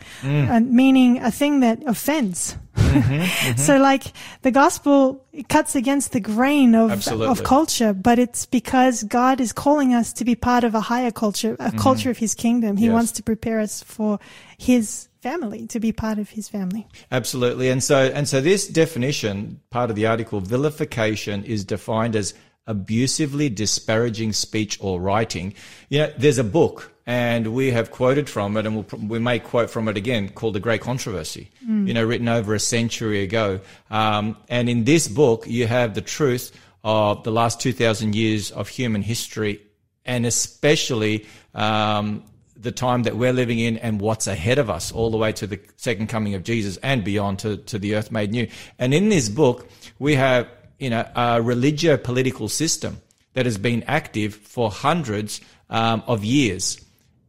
uh, 0.49 0.59
meaning 0.59 1.19
a 1.21 1.31
thing 1.31 1.59
that 1.61 1.81
offends. 1.85 2.55
Mm-hmm, 2.77 3.13
mm-hmm. 3.13 3.57
So, 3.57 3.77
like, 3.77 4.03
the 4.41 4.51
gospel 4.51 5.25
it 5.33 5.49
cuts 5.49 5.75
against 5.75 6.11
the 6.13 6.19
grain 6.19 6.75
of, 6.75 6.91
Absolutely. 6.91 7.27
of 7.27 7.43
culture, 7.43 7.93
but 7.93 8.19
it's 8.19 8.45
because 8.45 9.03
God 9.03 9.41
is 9.41 9.51
calling 9.51 9.93
us 9.93 10.13
to 10.13 10.25
be 10.25 10.35
part 10.35 10.63
of 10.63 10.75
a 10.75 10.81
higher 10.81 11.11
culture, 11.11 11.53
a 11.59 11.69
mm-hmm. 11.69 11.77
culture 11.77 12.09
of 12.09 12.17
His 12.17 12.35
kingdom. 12.35 12.77
He 12.77 12.85
Yes. 12.85 12.93
wants 12.93 13.11
to 13.13 13.23
prepare 13.23 13.59
us 13.59 13.83
for 13.83 14.19
His 14.57 15.09
family, 15.21 15.67
to 15.67 15.79
be 15.79 15.91
part 15.91 16.19
of 16.19 16.29
His 16.29 16.47
family. 16.47 16.87
Absolutely. 17.11 17.69
And 17.69 17.83
so, 17.83 17.97
and 18.13 18.27
so 18.27 18.41
this 18.41 18.67
definition, 18.67 19.59
part 19.69 19.89
of 19.89 19.95
the 19.95 20.05
article, 20.05 20.39
vilification 20.39 21.43
is 21.43 21.65
defined 21.65 22.15
as 22.15 22.33
abusively 22.67 23.49
disparaging 23.49 24.33
speech 24.33 24.77
or 24.81 24.99
writing. 24.99 25.53
You 25.89 25.99
know, 25.99 26.13
there's 26.17 26.37
a 26.37 26.43
book 26.43 26.91
and 27.07 27.53
we 27.53 27.71
have 27.71 27.89
quoted 27.89 28.29
from 28.29 28.57
it 28.57 28.65
and 28.65 28.75
we'll, 28.75 29.07
we 29.07 29.17
may 29.17 29.39
quote 29.39 29.69
from 29.69 29.87
it 29.87 29.95
again 29.95 30.27
called 30.27 30.53
The 30.53 30.59
Great 30.59 30.81
Controversy, 30.81 31.49
you 31.87 31.93
know, 31.93 32.03
written 32.05 32.27
over 32.27 32.53
a 32.53 32.59
century 32.59 33.23
ago. 33.23 33.61
Um, 33.89 34.35
and 34.49 34.69
in 34.69 34.83
this 34.83 35.07
book, 35.07 35.45
you 35.47 35.67
have 35.67 35.95
the 35.95 36.01
truth 36.01 36.51
of 36.83 37.23
the 37.23 37.31
last 37.31 37.61
2000 37.61 38.13
years 38.13 38.51
of 38.51 38.67
human 38.67 39.01
history 39.01 39.61
and 40.05 40.25
especially, 40.25 41.25
um, 41.55 42.23
the 42.59 42.71
time 42.71 43.03
that 43.03 43.15
we're 43.15 43.33
living 43.33 43.59
in 43.59 43.77
and 43.77 44.01
what's 44.01 44.27
ahead 44.27 44.57
of 44.57 44.69
us 44.69 44.91
all 44.91 45.11
the 45.11 45.17
way 45.17 45.31
to 45.31 45.47
the 45.47 45.59
second 45.75 46.07
coming 46.07 46.33
of 46.33 46.43
Jesus 46.43 46.77
and 46.77 47.03
beyond 47.03 47.39
to, 47.39 47.57
to 47.57 47.77
the 47.79 47.95
earth 47.95 48.11
made 48.11 48.31
new. 48.31 48.47
And 48.79 48.93
in 48.93 49.09
this 49.09 49.29
book, 49.29 49.69
we 49.99 50.15
have, 50.15 50.49
you 50.79 50.89
know, 50.89 51.07
a 51.15 51.41
religio 51.41 51.97
political 51.97 52.49
system 52.49 52.99
that 53.33 53.45
has 53.45 53.57
been 53.57 53.83
active 53.83 54.33
for 54.33 54.71
hundreds 54.71 55.39
um, 55.69 56.03
of 56.07 56.25
years. 56.25 56.83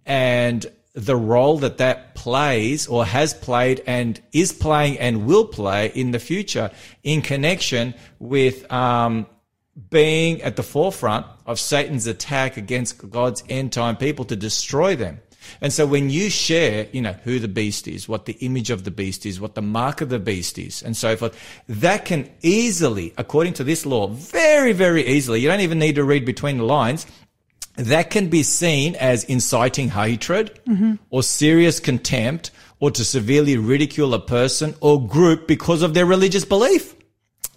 And 0.08 0.66
the 0.94 1.14
role 1.14 1.58
that 1.58 1.78
that 1.78 2.16
plays 2.16 2.88
or 2.88 3.04
has 3.04 3.32
played 3.32 3.82
and 3.86 4.20
is 4.32 4.52
playing 4.52 4.98
and 4.98 5.26
will 5.26 5.46
play 5.46 5.92
in 5.94 6.10
the 6.10 6.18
future 6.18 6.72
in 7.04 7.22
connection 7.22 7.94
with, 8.18 8.70
um, 8.72 9.26
being 9.90 10.42
at 10.42 10.56
the 10.56 10.62
forefront 10.62 11.24
of 11.46 11.60
Satan's 11.60 12.06
attack 12.06 12.56
against 12.56 13.10
God's 13.10 13.44
end 13.48 13.72
time 13.72 13.96
people 13.96 14.24
to 14.24 14.36
destroy 14.36 14.96
them. 14.96 15.20
And 15.60 15.72
so 15.72 15.86
when 15.86 16.10
you 16.10 16.30
share, 16.30 16.88
you 16.92 17.00
know, 17.00 17.14
who 17.24 17.38
the 17.38 17.48
beast 17.48 17.88
is, 17.88 18.08
what 18.08 18.26
the 18.26 18.34
image 18.40 18.70
of 18.70 18.84
the 18.84 18.90
beast 18.90 19.24
is, 19.24 19.40
what 19.40 19.54
the 19.54 19.62
mark 19.62 20.00
of 20.00 20.08
the 20.08 20.18
beast 20.18 20.58
is, 20.58 20.82
and 20.82 20.96
so 20.96 21.16
forth, 21.16 21.38
that 21.68 22.04
can 22.04 22.28
easily, 22.42 23.14
according 23.16 23.54
to 23.54 23.64
this 23.64 23.86
law, 23.86 24.08
very, 24.08 24.72
very 24.72 25.06
easily, 25.06 25.40
you 25.40 25.48
don't 25.48 25.60
even 25.60 25.78
need 25.78 25.94
to 25.94 26.04
read 26.04 26.26
between 26.26 26.58
the 26.58 26.64
lines, 26.64 27.06
that 27.78 28.10
can 28.10 28.28
be 28.28 28.42
seen 28.42 28.96
as 28.96 29.24
inciting 29.24 29.88
hatred 29.88 30.60
mm-hmm. 30.66 30.94
or 31.10 31.22
serious 31.22 31.80
contempt 31.80 32.50
or 32.80 32.90
to 32.90 33.04
severely 33.04 33.56
ridicule 33.56 34.14
a 34.14 34.20
person 34.20 34.74
or 34.80 35.06
group 35.06 35.46
because 35.46 35.82
of 35.82 35.94
their 35.94 36.06
religious 36.06 36.44
belief. 36.44 36.94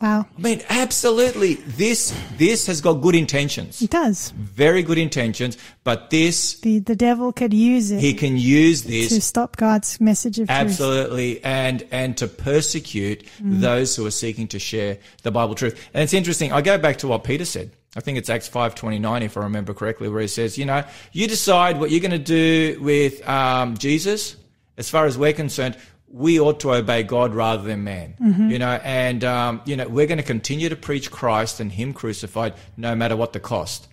Wow. 0.02 0.26
I 0.36 0.42
mean, 0.42 0.62
absolutely. 0.70 1.56
This 1.56 2.12
this 2.38 2.66
has 2.66 2.82
got 2.82 2.94
good 2.94 3.14
intentions, 3.14 3.84
It 3.84 3.92
does. 3.92 4.32
very 4.32 4.82
good 4.82 4.98
intentions. 4.98 5.60
But 5.84 6.10
this 6.10 6.60
The, 6.62 6.80
the 6.80 6.96
devil 6.96 7.32
could 7.32 7.54
use 7.54 7.92
it 7.92 8.00
he 8.00 8.16
can 8.16 8.36
use 8.36 8.84
this 8.84 9.10
to 9.10 9.22
stop 9.22 9.58
God's 9.58 10.02
message 10.02 10.40
of 10.40 10.48
truth. 10.48 10.58
absolutely 10.58 11.44
and 11.44 11.86
and 11.92 12.18
to 12.18 12.28
persecute 12.28 13.26
mm. 13.40 13.60
those 13.60 13.96
who 13.96 14.06
are 14.08 14.12
seeking 14.12 14.48
to 14.50 14.60
share 14.60 14.98
the 15.22 15.32
Bible 15.32 15.54
truth. 15.54 15.80
And 15.94 16.04
it's 16.04 16.16
interesting. 16.16 16.52
I 16.52 16.62
go 16.62 16.80
back 16.80 16.98
to 16.98 17.08
what 17.08 17.24
Peter 17.24 17.46
said. 17.46 17.72
I 17.96 18.00
think 18.00 18.18
it's 18.18 18.30
Acts 18.30 18.48
five 18.48 18.76
twenty 18.76 19.00
nine, 19.00 19.24
if 19.24 19.36
I 19.36 19.42
remember 19.42 19.74
correctly, 19.74 20.08
where 20.10 20.22
he 20.22 20.28
says, 20.28 20.58
you 20.58 20.66
know, 20.66 20.84
you 21.12 21.28
decide 21.28 21.80
what 21.80 21.92
you're 21.92 22.00
going 22.00 22.12
to 22.12 22.18
do 22.20 22.80
with 22.82 23.28
um, 23.28 23.78
Jesus. 23.78 24.38
As 24.78 24.90
far 24.90 25.06
as 25.06 25.18
we're 25.18 25.34
concerned, 25.34 25.78
we 26.08 26.40
ought 26.40 26.62
to 26.62 26.74
obey 26.74 27.04
God 27.04 27.36
rather 27.36 27.64
than 27.64 27.84
man. 27.84 28.16
You 28.50 28.60
know, 28.60 28.80
and 28.84 29.24
um, 29.24 29.62
you 29.66 29.76
know, 29.76 29.88
we're 29.88 30.08
going 30.08 30.18
to 30.18 30.24
continue 30.24 30.70
to 30.70 30.76
preach 30.76 31.12
Christ 31.12 31.60
and 31.60 31.72
Him 31.72 31.94
crucified, 31.94 32.54
no 32.78 32.96
matter 32.96 33.16
what 33.16 33.34
the 33.34 33.40
cost. 33.40 33.88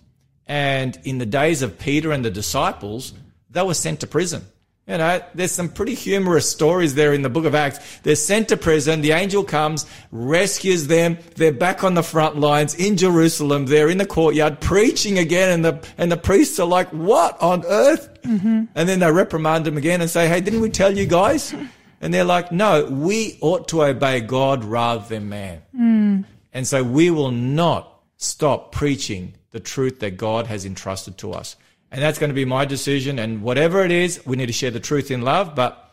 And 0.47 0.97
in 1.03 1.17
the 1.17 1.25
days 1.25 1.61
of 1.61 1.77
Peter 1.77 2.11
and 2.11 2.25
the 2.25 2.31
disciples, 2.31 3.13
they 3.49 3.61
were 3.61 3.73
sent 3.73 3.99
to 3.99 4.07
prison. 4.07 4.43
You 4.89 4.97
know, 4.97 5.21
there's 5.35 5.51
some 5.51 5.69
pretty 5.69 5.93
humorous 5.93 6.49
stories 6.49 6.95
there 6.95 7.13
in 7.13 7.21
the 7.21 7.29
book 7.29 7.45
of 7.45 7.53
Acts. 7.53 7.99
They're 7.99 8.15
sent 8.15 8.49
to 8.49 8.57
prison. 8.57 9.01
The 9.01 9.11
angel 9.11 9.43
comes, 9.43 9.85
rescues 10.11 10.87
them. 10.87 11.19
They're 11.35 11.51
back 11.51 11.83
on 11.83 11.93
the 11.93 12.01
front 12.01 12.37
lines 12.37 12.73
in 12.73 12.97
Jerusalem. 12.97 13.67
They're 13.67 13.89
in 13.89 13.99
the 13.99 14.07
courtyard 14.07 14.59
preaching 14.61 15.19
again. 15.19 15.51
And 15.51 15.63
the, 15.63 15.87
and 15.99 16.11
the 16.11 16.17
priests 16.17 16.59
are 16.59 16.65
like, 16.65 16.89
what 16.89 17.39
on 17.39 17.63
earth? 17.67 18.09
Mm-hmm. 18.23 18.63
And 18.73 18.89
then 18.89 18.99
they 18.99 19.11
reprimand 19.11 19.65
them 19.65 19.77
again 19.77 20.01
and 20.01 20.09
say, 20.09 20.27
Hey, 20.27 20.41
didn't 20.41 20.61
we 20.61 20.69
tell 20.71 20.97
you 20.97 21.05
guys? 21.05 21.53
And 22.01 22.13
they're 22.13 22.23
like, 22.23 22.51
no, 22.51 22.85
we 22.85 23.37
ought 23.41 23.67
to 23.69 23.83
obey 23.83 24.21
God 24.21 24.63
rather 24.63 25.05
than 25.05 25.27
man. 25.27 25.61
Mm. 25.77 26.25
And 26.53 26.65
so 26.65 26.81
we 26.81 27.09
will 27.09 27.31
not 27.31 28.01
stop 28.15 28.71
preaching 28.71 29.33
the 29.51 29.59
truth 29.59 29.99
that 29.99 30.15
God 30.15 30.47
has 30.47 30.65
entrusted 30.65 31.17
to 31.17 31.33
us. 31.33 31.55
And 31.91 32.01
that's 32.01 32.19
going 32.19 32.29
to 32.29 32.35
be 32.35 32.45
my 32.45 32.65
decision. 32.65 33.19
And 33.19 33.41
whatever 33.41 33.83
it 33.83 33.91
is, 33.91 34.25
we 34.25 34.37
need 34.37 34.45
to 34.45 34.53
share 34.53 34.71
the 34.71 34.79
truth 34.79 35.11
in 35.11 35.21
love. 35.21 35.55
But 35.55 35.89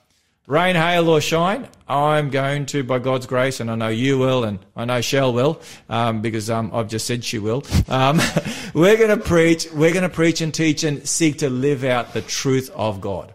rain, 0.46 0.76
hail, 0.76 1.08
or 1.08 1.20
shine, 1.20 1.68
I'm 1.88 2.30
going 2.30 2.66
to, 2.66 2.84
by 2.84 2.98
God's 2.98 3.26
grace, 3.26 3.60
and 3.60 3.70
I 3.70 3.74
know 3.74 3.88
you 3.88 4.18
will, 4.18 4.44
and 4.44 4.58
I 4.74 4.84
know 4.84 5.00
Shell 5.00 5.32
will, 5.32 5.60
um, 5.88 6.22
because 6.22 6.50
um, 6.50 6.70
I've 6.72 6.88
just 6.88 7.06
said 7.06 7.24
she 7.24 7.38
will. 7.38 7.64
Um, 7.88 8.20
we're 8.74 8.96
going 8.96 9.16
to 9.16 9.22
preach, 9.24 9.70
we're 9.72 9.92
going 9.92 10.02
to 10.02 10.08
preach 10.08 10.40
and 10.40 10.52
teach 10.52 10.84
and 10.84 11.06
seek 11.08 11.38
to 11.38 11.50
live 11.50 11.84
out 11.84 12.12
the 12.12 12.22
truth 12.22 12.70
of 12.74 13.00
God 13.00 13.32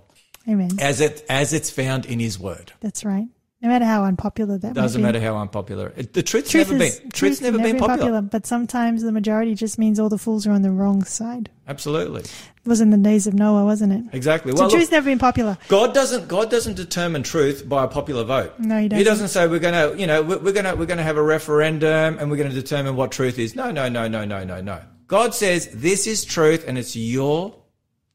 Amen. 0.48 0.72
as 0.80 1.02
it 1.02 1.26
as 1.30 1.54
it's 1.54 1.70
found 1.70 2.06
in 2.06 2.20
His 2.20 2.40
Word. 2.40 2.74
That's 2.80 3.04
right. 3.06 3.28
No 3.64 3.70
matter 3.70 3.86
how 3.86 4.04
unpopular 4.06 4.58
that. 4.58 4.72
It 4.72 4.74
Doesn't 4.74 5.04
matter 5.04 5.20
how 5.22 5.38
unpopular. 5.38 5.94
It, 5.96 6.14
the 6.14 6.24
truth's 6.24 6.50
Truth 6.50 6.72
never 6.72 6.84
is, 6.84 6.96
been. 7.00 7.10
truth's 7.12 7.20
Truth's 7.20 7.42
never 7.42 7.60
been 7.60 7.78
popular. 7.78 8.20
But 8.22 8.48
sometimes 8.48 9.04
the 9.04 9.12
majority 9.12 9.54
just 9.54 9.78
means 9.78 10.00
all 10.00 10.10
the 10.10 10.18
fools 10.18 10.48
are 10.48 10.52
on 10.52 10.64
the 10.64 10.72
wrong 10.72 11.04
side. 11.04 11.52
Absolutely, 11.68 12.22
It 12.22 12.68
was 12.68 12.82
in 12.82 12.90
the 12.90 12.98
days 12.98 13.28
of 13.28 13.36
Noah, 13.36 13.64
wasn't 13.64 13.94
it? 13.94 14.16
exactly. 14.16 14.52
So 14.54 14.58
Well, 14.62 14.70
truth's 14.72 14.86
look, 14.88 14.94
never 14.94 15.06
been 15.12 15.20
popular. 15.20 15.58
God 15.68 15.94
doesn't. 15.94 16.28
God 16.28 16.50
doesn't 16.50 16.74
determine 16.76 17.22
truth 17.22 17.70
by 17.70 17.84
a 17.84 17.88
popular 17.88 18.24
vote. 18.24 18.54
No, 18.60 18.78
he 18.78 18.84
He 18.84 18.88
doesn't. 18.90 18.98
He 18.98 19.04
doesn't 19.04 19.28
say 19.28 19.48
we're 19.48 19.60
going 19.60 19.92
to. 19.94 20.00
You 20.00 20.08
know, 20.08 20.24
we're, 20.24 20.40
we're 20.40 20.54
going 20.54 20.66
to 20.66 20.76
we're 20.76 20.88
going 20.88 20.98
to 20.98 21.04
have 21.04 21.18
a 21.18 21.24
referendum 21.24 22.18
and 22.18 22.32
we're 22.32 22.38
going 22.38 22.50
to 22.50 22.56
determine 22.56 22.96
what 22.96 23.12
truth 23.12 23.38
is. 23.38 23.56
No, 23.56 23.70
no, 23.72 23.88
no, 23.90 24.08
no, 24.08 24.26
no, 24.26 24.44
no, 24.44 24.60
no. 24.60 24.82
God 25.06 25.36
says 25.36 25.68
this 25.72 26.08
is 26.08 26.26
truth, 26.26 26.66
and 26.68 26.78
it's 26.80 26.96
your 26.96 27.56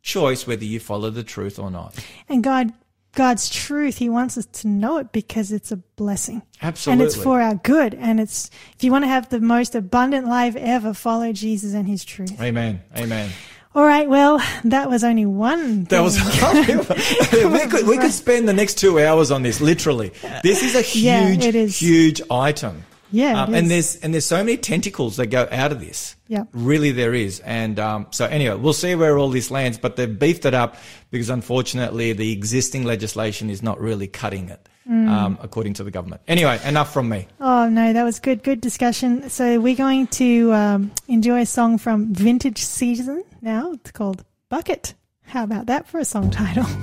choice 0.02 0.46
whether 0.46 0.64
you 0.64 0.80
follow 0.80 1.10
the 1.10 1.22
truth 1.22 1.58
or 1.58 1.70
not. 1.70 1.94
And 2.28 2.42
God, 2.42 2.72
God's 3.16 3.48
truth, 3.48 3.96
He 3.96 4.08
wants 4.08 4.38
us 4.38 4.46
to 4.60 4.68
know 4.68 4.98
it 4.98 5.10
because 5.10 5.50
it's 5.50 5.72
a 5.72 5.76
blessing. 5.76 6.42
Absolutely. 6.62 7.04
And 7.04 7.12
it's 7.12 7.20
for 7.20 7.40
our 7.40 7.56
good. 7.56 7.94
And 7.94 8.20
it's, 8.20 8.50
if 8.76 8.84
you 8.84 8.92
want 8.92 9.04
to 9.04 9.08
have 9.08 9.28
the 9.30 9.40
most 9.40 9.74
abundant 9.74 10.28
life 10.28 10.54
ever, 10.54 10.94
follow 10.94 11.32
Jesus 11.32 11.74
and 11.74 11.88
His 11.88 12.04
truth. 12.04 12.40
Amen. 12.40 12.82
Amen. 12.96 13.30
All 13.74 13.84
right. 13.84 14.08
Well, 14.08 14.40
that 14.64 14.88
was 14.88 15.02
only 15.02 15.26
one. 15.26 15.84
That 15.84 16.00
was 16.00 16.18
thing. 16.18 16.78
we 17.52 17.66
could 17.66 17.86
we 17.86 17.98
could 17.98 18.12
spend 18.12 18.48
the 18.48 18.54
next 18.54 18.74
two 18.78 19.00
hours 19.00 19.30
on 19.30 19.42
this. 19.42 19.60
Literally, 19.60 20.12
this 20.42 20.62
is 20.62 20.74
a 20.74 20.80
huge, 20.80 21.44
Yeah, 21.44 21.50
is. 21.50 21.78
huge 21.78 22.22
item. 22.30 22.84
Yeah, 23.16 23.42
um, 23.44 23.54
and 23.54 23.70
there's 23.70 23.96
and 23.96 24.12
there's 24.12 24.26
so 24.26 24.36
many 24.44 24.56
tentacles 24.58 25.16
that 25.16 25.26
go 25.28 25.48
out 25.50 25.72
of 25.72 25.80
this. 25.80 26.16
Yeah. 26.28 26.44
really 26.52 26.90
there 26.92 27.14
is. 27.14 27.40
And 27.40 27.78
um, 27.78 28.06
so 28.10 28.26
anyway, 28.26 28.56
we'll 28.56 28.72
see 28.72 28.94
where 28.96 29.16
all 29.16 29.30
this 29.30 29.50
lands. 29.50 29.78
But 29.78 29.96
they've 29.96 30.18
beefed 30.18 30.44
it 30.44 30.54
up 30.54 30.76
because 31.10 31.30
unfortunately 31.30 32.12
the 32.12 32.32
existing 32.32 32.82
legislation 32.84 33.48
is 33.48 33.62
not 33.62 33.80
really 33.80 34.06
cutting 34.08 34.48
it, 34.48 34.68
Mm. 34.88 35.08
um, 35.08 35.38
according 35.42 35.74
to 35.74 35.84
the 35.84 35.90
government. 35.90 36.20
Anyway, 36.28 36.60
enough 36.64 36.92
from 36.92 37.08
me. 37.08 37.26
Oh 37.40 37.68
no, 37.68 37.92
that 37.92 38.04
was 38.04 38.20
good. 38.20 38.42
Good 38.42 38.60
discussion. 38.60 39.28
So 39.30 39.58
we're 39.60 39.76
going 39.76 40.06
to 40.08 40.52
um, 40.52 40.90
enjoy 41.08 41.40
a 41.40 41.46
song 41.46 41.78
from 41.78 42.12
Vintage 42.14 42.58
Season 42.58 43.24
now. 43.40 43.72
It's 43.72 43.90
called 43.92 44.24
Bucket. 44.48 44.94
How 45.24 45.42
about 45.44 45.66
that 45.66 45.88
for 45.88 45.98
a 45.98 46.04
song 46.04 46.30
title? 46.30 46.66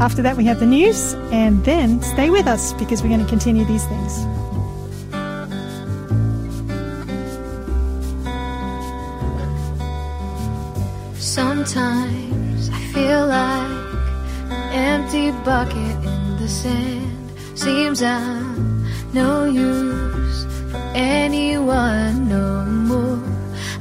After 0.00 0.22
that, 0.22 0.36
we 0.36 0.44
have 0.46 0.58
the 0.60 0.66
news, 0.66 1.14
and 1.32 1.62
then 1.64 2.02
stay 2.02 2.30
with 2.30 2.46
us 2.46 2.72
because 2.74 3.02
we're 3.02 3.08
going 3.08 3.20
to 3.24 3.28
continue 3.28 3.64
these 3.64 3.84
things. 3.86 4.41
Sometimes 11.22 12.68
I 12.68 12.80
feel 12.92 13.28
like 13.28 13.70
an 14.50 14.72
empty 14.72 15.30
bucket 15.44 15.76
in 15.76 16.36
the 16.36 16.48
sand. 16.48 17.32
Seems 17.54 18.02
I'm 18.02 18.84
no 19.14 19.44
use 19.44 20.44
for 20.72 20.82
anyone 20.96 22.28
no 22.28 22.64
more. 22.64 23.22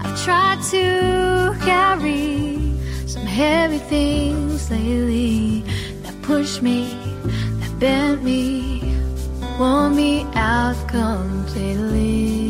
I've 0.01 0.23
tried 0.23 0.61
to 0.69 1.57
carry 1.65 2.75
some 3.07 3.25
heavy 3.25 3.79
things 3.79 4.69
lately 4.69 5.61
that 6.03 6.21
push 6.21 6.61
me, 6.61 6.93
that 7.59 7.79
bent 7.79 8.23
me, 8.23 8.83
wore 9.57 9.89
me 9.89 10.27
out 10.35 10.77
completely. 10.87 12.40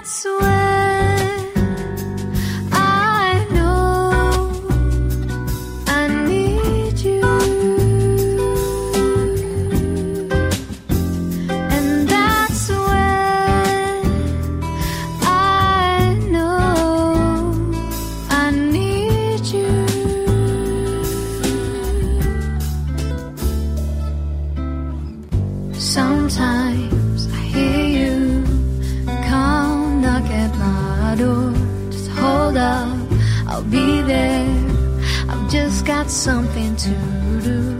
That's 0.00 0.24
when 0.24 1.19
Something 36.08 36.74
to 36.76 36.90
do. 37.40 37.79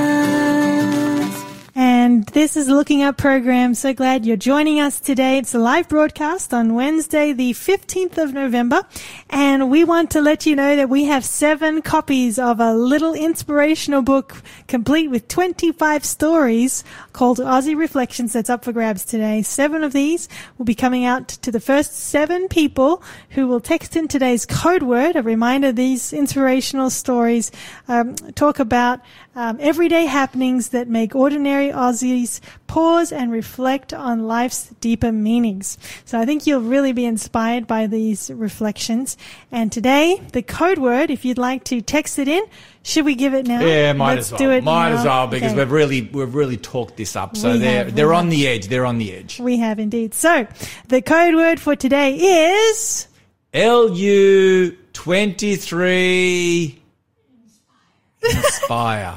And 1.83 2.27
this 2.27 2.57
is 2.57 2.67
Looking 2.67 3.01
Up 3.01 3.17
program. 3.17 3.73
So 3.73 3.91
glad 3.91 4.23
you're 4.23 4.37
joining 4.37 4.79
us 4.79 4.99
today. 4.99 5.39
It's 5.39 5.55
a 5.55 5.57
live 5.57 5.89
broadcast 5.89 6.53
on 6.53 6.75
Wednesday, 6.75 7.33
the 7.33 7.53
15th 7.53 8.19
of 8.19 8.35
November. 8.35 8.83
And 9.31 9.71
we 9.71 9.83
want 9.83 10.11
to 10.11 10.21
let 10.21 10.45
you 10.45 10.55
know 10.55 10.75
that 10.75 10.89
we 10.89 11.05
have 11.05 11.25
seven 11.25 11.81
copies 11.81 12.37
of 12.37 12.59
a 12.59 12.71
little 12.71 13.15
inspirational 13.15 14.03
book 14.03 14.43
complete 14.67 15.09
with 15.09 15.27
25 15.27 16.05
stories 16.05 16.83
called 17.13 17.39
Aussie 17.39 17.77
Reflections 17.77 18.33
that's 18.33 18.49
up 18.49 18.63
for 18.63 18.71
grabs 18.71 19.05
today. 19.05 19.41
Seven 19.41 19.83
of 19.83 19.93
these 19.93 20.29
will 20.57 20.65
be 20.65 20.75
coming 20.75 21.05
out 21.05 21.27
to 21.27 21.51
the 21.51 21.59
first 21.59 21.93
seven 21.93 22.47
people 22.47 23.03
who 23.31 23.47
will 23.47 23.59
text 23.59 23.95
in 23.95 24.07
today's 24.07 24.45
code 24.45 24.83
word. 24.83 25.15
A 25.15 25.23
reminder, 25.23 25.71
these 25.71 26.13
inspirational 26.13 26.89
stories 26.89 27.51
um, 27.87 28.15
talk 28.15 28.59
about 28.59 29.01
um, 29.35 29.57
everyday 29.59 30.05
happenings 30.05 30.69
that 30.69 30.87
make 30.87 31.15
ordinary 31.15 31.69
Aussies 31.69 32.41
pause 32.67 33.11
and 33.11 33.31
reflect 33.31 33.93
on 33.93 34.27
life's 34.27 34.69
deeper 34.79 35.11
meanings. 35.11 35.77
So 36.05 36.19
I 36.19 36.25
think 36.25 36.45
you'll 36.47 36.61
really 36.61 36.93
be 36.93 37.05
inspired 37.05 37.67
by 37.67 37.87
these 37.87 38.29
reflections. 38.31 39.17
And 39.51 39.71
today, 39.71 40.21
the 40.33 40.41
code 40.41 40.79
word, 40.79 41.11
if 41.11 41.23
you'd 41.25 41.37
like 41.37 41.63
to 41.65 41.81
text 41.81 42.19
it 42.19 42.27
in, 42.27 42.43
should 42.83 43.05
we 43.05 43.15
give 43.15 43.33
it 43.33 43.45
now? 43.47 43.61
Yeah, 43.61 43.93
might 43.93 44.15
Let's 44.15 44.27
as 44.27 44.31
well. 44.33 44.39
do 44.39 44.51
it 44.51 44.63
might 44.63 44.89
now. 44.89 44.97
as 44.99 45.05
well 45.05 45.27
because 45.27 45.51
Okay. 45.51 45.59
we've 45.59 45.71
really 45.71 46.01
we've 46.01 46.33
really 46.33 46.57
talked 46.57 46.97
this 46.97 47.15
up. 47.15 47.37
So 47.37 47.51
We 47.53 47.59
they're 47.59 47.83
have, 47.85 47.95
they're 47.95 48.13
on 48.13 48.25
have. 48.25 48.31
the 48.31 48.47
edge. 48.47 48.67
They're 48.67 48.85
on 48.85 48.97
the 48.97 49.13
edge. 49.13 49.39
We 49.39 49.57
have 49.57 49.79
indeed. 49.79 50.13
So 50.13 50.47
the 50.87 51.01
code 51.01 51.35
word 51.35 51.59
for 51.59 51.75
today 51.75 52.15
is 52.69 53.07
LU 53.53 54.71
twenty 54.93 55.55
three 55.57 56.81
inspire. 58.23 59.15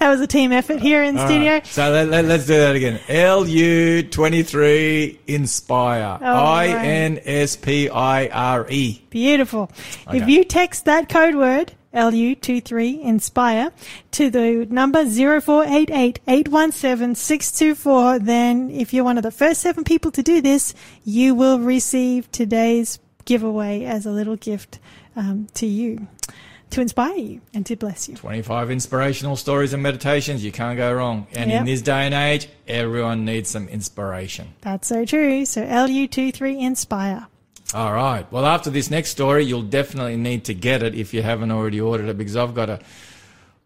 That 0.00 0.08
was 0.10 0.20
a 0.20 0.26
team 0.26 0.50
effort 0.50 0.80
here 0.80 1.00
in 1.04 1.16
All 1.16 1.26
studio. 1.28 1.52
right. 1.52 1.66
So 1.66 1.88
let, 1.92 2.08
let, 2.08 2.24
us 2.24 2.46
do 2.46 2.54
that 2.56 2.74
again. 2.74 2.98
LU 3.08 4.02
twenty 4.02 4.42
three 4.42 5.20
inspire. 5.28 6.18
I 6.20 6.66
N 6.68 7.20
S 7.24 7.54
P 7.54 7.88
I 7.88 8.26
R 8.26 8.66
E. 8.68 9.00
Beautiful. 9.10 9.70
If 10.12 10.28
you 10.28 10.42
text 10.42 10.86
that 10.86 11.08
code 11.08 11.36
word, 11.36 11.72
LU23 11.94 13.02
Inspire, 13.02 13.72
to 14.12 14.30
the 14.30 14.66
number 14.70 15.04
0488 15.04 16.20
817 16.26 17.14
624, 17.14 18.18
then 18.20 18.70
if 18.70 18.92
you're 18.92 19.04
one 19.04 19.16
of 19.16 19.22
the 19.22 19.30
first 19.30 19.60
seven 19.60 19.84
people 19.84 20.10
to 20.12 20.22
do 20.22 20.40
this, 20.40 20.74
you 21.04 21.34
will 21.34 21.58
receive 21.58 22.30
today's 22.32 22.98
giveaway 23.24 23.84
as 23.84 24.06
a 24.06 24.10
little 24.10 24.36
gift 24.36 24.78
um, 25.16 25.46
to 25.54 25.66
you, 25.66 26.06
to 26.70 26.80
inspire 26.80 27.14
you 27.16 27.40
and 27.54 27.66
to 27.66 27.76
bless 27.76 28.08
you. 28.08 28.16
25 28.16 28.70
inspirational 28.70 29.36
stories 29.36 29.72
and 29.74 29.82
meditations. 29.82 30.42
You 30.44 30.52
can't 30.52 30.76
go 30.76 30.92
wrong. 30.92 31.26
And 31.34 31.50
Yep. 31.50 31.60
in 31.60 31.66
this 31.66 31.82
day 31.82 32.06
and 32.06 32.14
age, 32.14 32.48
everyone 32.66 33.24
needs 33.24 33.50
some 33.50 33.68
inspiration. 33.68 34.54
That's 34.62 34.88
so 34.88 35.04
true. 35.04 35.44
So 35.44 35.62
LU23 35.62 36.60
Inspire. 36.60 37.26
All 37.74 37.92
right. 37.92 38.30
Well, 38.30 38.44
after 38.46 38.70
this 38.70 38.90
next 38.90 39.10
story, 39.10 39.44
you'll 39.44 39.62
definitely 39.62 40.16
need 40.16 40.44
to 40.44 40.54
get 40.54 40.82
it 40.82 40.94
if 40.94 41.14
you 41.14 41.22
haven't 41.22 41.50
already 41.50 41.80
ordered 41.80 42.08
it 42.08 42.18
because 42.18 42.36
I've 42.36 42.54
got 42.54 42.68
a, 42.68 42.80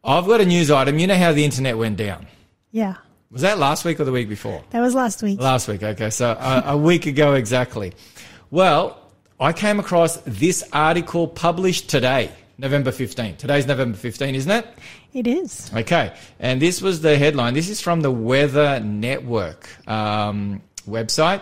I've 0.05 0.27
got 0.27 0.41
a 0.41 0.45
news 0.47 0.71
item. 0.71 0.99
You 0.99 1.07
know 1.09 1.17
how 1.17 1.33
the 1.33 1.45
internet 1.45 1.77
went 1.77 1.97
down? 1.97 2.27
Yeah, 2.71 2.97
Was 3.31 3.43
that 3.43 3.59
last 3.59 3.85
week 3.85 3.99
or 4.01 4.05
the 4.05 4.13
week 4.13 4.29
before? 4.29 4.63
that 4.71 4.81
was 4.81 4.95
last 4.95 5.23
week. 5.23 5.41
Last 5.41 5.67
week. 5.67 5.83
Okay. 5.83 6.11
So 6.11 6.31
a, 6.39 6.63
a 6.67 6.77
week 6.77 7.07
ago 7.07 7.35
exactly. 7.35 7.93
Well, 8.51 9.01
I 9.41 9.53
came 9.53 9.81
across 9.81 10.19
this 10.25 10.63
article 10.73 11.27
published 11.27 11.89
today, 11.91 12.31
November 12.59 12.93
15. 12.93 13.37
Today's 13.37 13.67
November 13.67 13.97
15, 13.99 14.35
isn't 14.35 14.51
it? 14.51 14.67
It 15.13 15.27
is. 15.27 15.71
Okay, 15.75 16.13
and 16.39 16.61
this 16.61 16.81
was 16.83 17.01
the 17.01 17.17
headline. 17.19 17.55
This 17.55 17.69
is 17.71 17.81
from 17.81 18.03
the 18.03 18.11
Weather 18.11 18.81
Network 18.81 19.69
um, 19.89 20.61
website, 20.89 21.41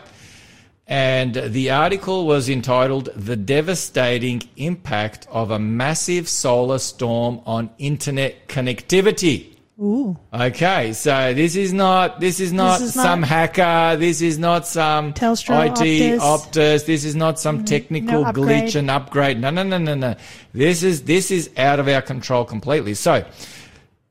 and 0.87 1.35
the 1.35 1.71
article 1.71 2.27
was 2.27 2.49
entitled 2.49 3.09
"The 3.17 3.37
Devastating 3.37 4.43
Impact 4.57 5.27
of 5.31 5.51
a 5.51 5.59
Massive 5.59 6.29
Solar 6.29 6.79
Storm 6.79 7.41
on 7.47 7.71
Internet 7.79 8.49
Connectivity." 8.49 9.55
Ooh. 9.81 10.17
Okay, 10.33 10.93
so 10.93 11.35
this 11.35 11.57
is 11.57 11.73
not 11.73 12.21
this 12.21 12.39
is 12.39 12.53
not 12.53 12.81
is 12.81 12.95
not- 12.95 13.03
some 13.03 13.23
hacker. 13.23 13.97
This 13.97 14.21
is 14.21 14.39
not 14.39 14.69
some 14.69 15.13
Telstra, 15.15 15.67
IT 15.67 15.81
Optus. 15.81 16.21
Optus. 16.21 16.87
This 16.87 17.05
is 17.05 17.17
not 17.17 17.41
some 17.41 17.65
technical 17.65 18.23
no 18.23 18.33
glitch 18.33 18.77
and 18.77 18.89
upgrade. 18.89 19.41
No, 19.41 19.51
no, 19.51 19.65
no, 19.65 19.79
no, 19.79 19.95
no. 19.95 20.15
This 20.53 20.85
is 20.85 21.03
this 21.03 21.33
is 21.33 21.51
out 21.57 21.81
of 21.81 21.89
our 21.89 22.03
control 22.03 22.45
completely. 22.45 22.95
So 22.95 23.25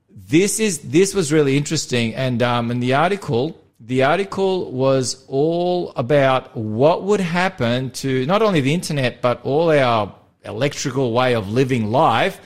this 0.09 0.59
is 0.59 0.79
this 0.79 1.13
was 1.13 1.31
really 1.31 1.55
interesting, 1.55 2.13
and 2.13 2.43
um, 2.43 2.69
in 2.69 2.81
the 2.81 2.93
article, 2.95 3.57
the 3.85 4.03
article 4.03 4.71
was 4.71 5.25
all 5.27 5.91
about 5.95 6.55
what 6.55 7.03
would 7.03 7.19
happen 7.19 7.91
to 7.91 8.25
not 8.25 8.41
only 8.41 8.61
the 8.61 8.73
internet 8.73 9.21
but 9.21 9.43
all 9.43 9.69
our 9.69 10.15
electrical 10.45 11.11
way 11.11 11.35
of 11.35 11.51
living 11.51 11.91
life. 11.91 12.39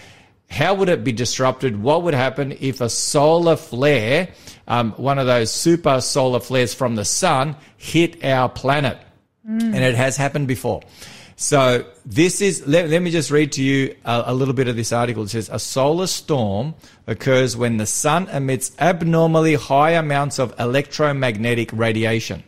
How 0.49 0.73
would 0.75 0.89
it 0.89 1.03
be 1.03 1.11
disrupted? 1.11 1.81
What 1.81 2.03
would 2.03 2.13
happen 2.13 2.55
if 2.59 2.79
a 2.81 2.89
solar 2.89 3.55
flare, 3.55 4.29
um, 4.67 4.93
one 4.93 5.19
of 5.19 5.27
those 5.27 5.51
super 5.51 5.99
solar 5.99 6.39
flares 6.39 6.73
from 6.73 6.95
the 6.95 7.05
sun, 7.05 7.55
hit 7.77 8.23
our 8.23 8.49
planet? 8.49 8.97
and 9.47 9.75
it 9.75 9.95
has 9.95 10.17
happened 10.17 10.47
before. 10.47 10.81
So 11.39 11.85
this 12.03 12.41
is, 12.41 12.65
let, 12.65 12.89
let 12.89 12.99
me 13.03 13.11
just 13.11 13.29
read 13.29 13.51
to 13.53 13.63
you 13.63 13.95
a, 14.03 14.23
a 14.27 14.33
little 14.33 14.55
bit 14.55 14.67
of 14.67 14.75
this 14.75 14.91
article. 14.91 15.21
It 15.21 15.29
says, 15.29 15.49
a 15.53 15.59
solar 15.59 16.07
storm 16.07 16.73
occurs 17.05 17.55
when 17.55 17.77
the 17.77 17.85
sun 17.85 18.27
emits 18.29 18.71
abnormally 18.79 19.53
high 19.53 19.91
amounts 19.91 20.39
of 20.39 20.59
electromagnetic 20.59 21.69
radiation. 21.71 22.43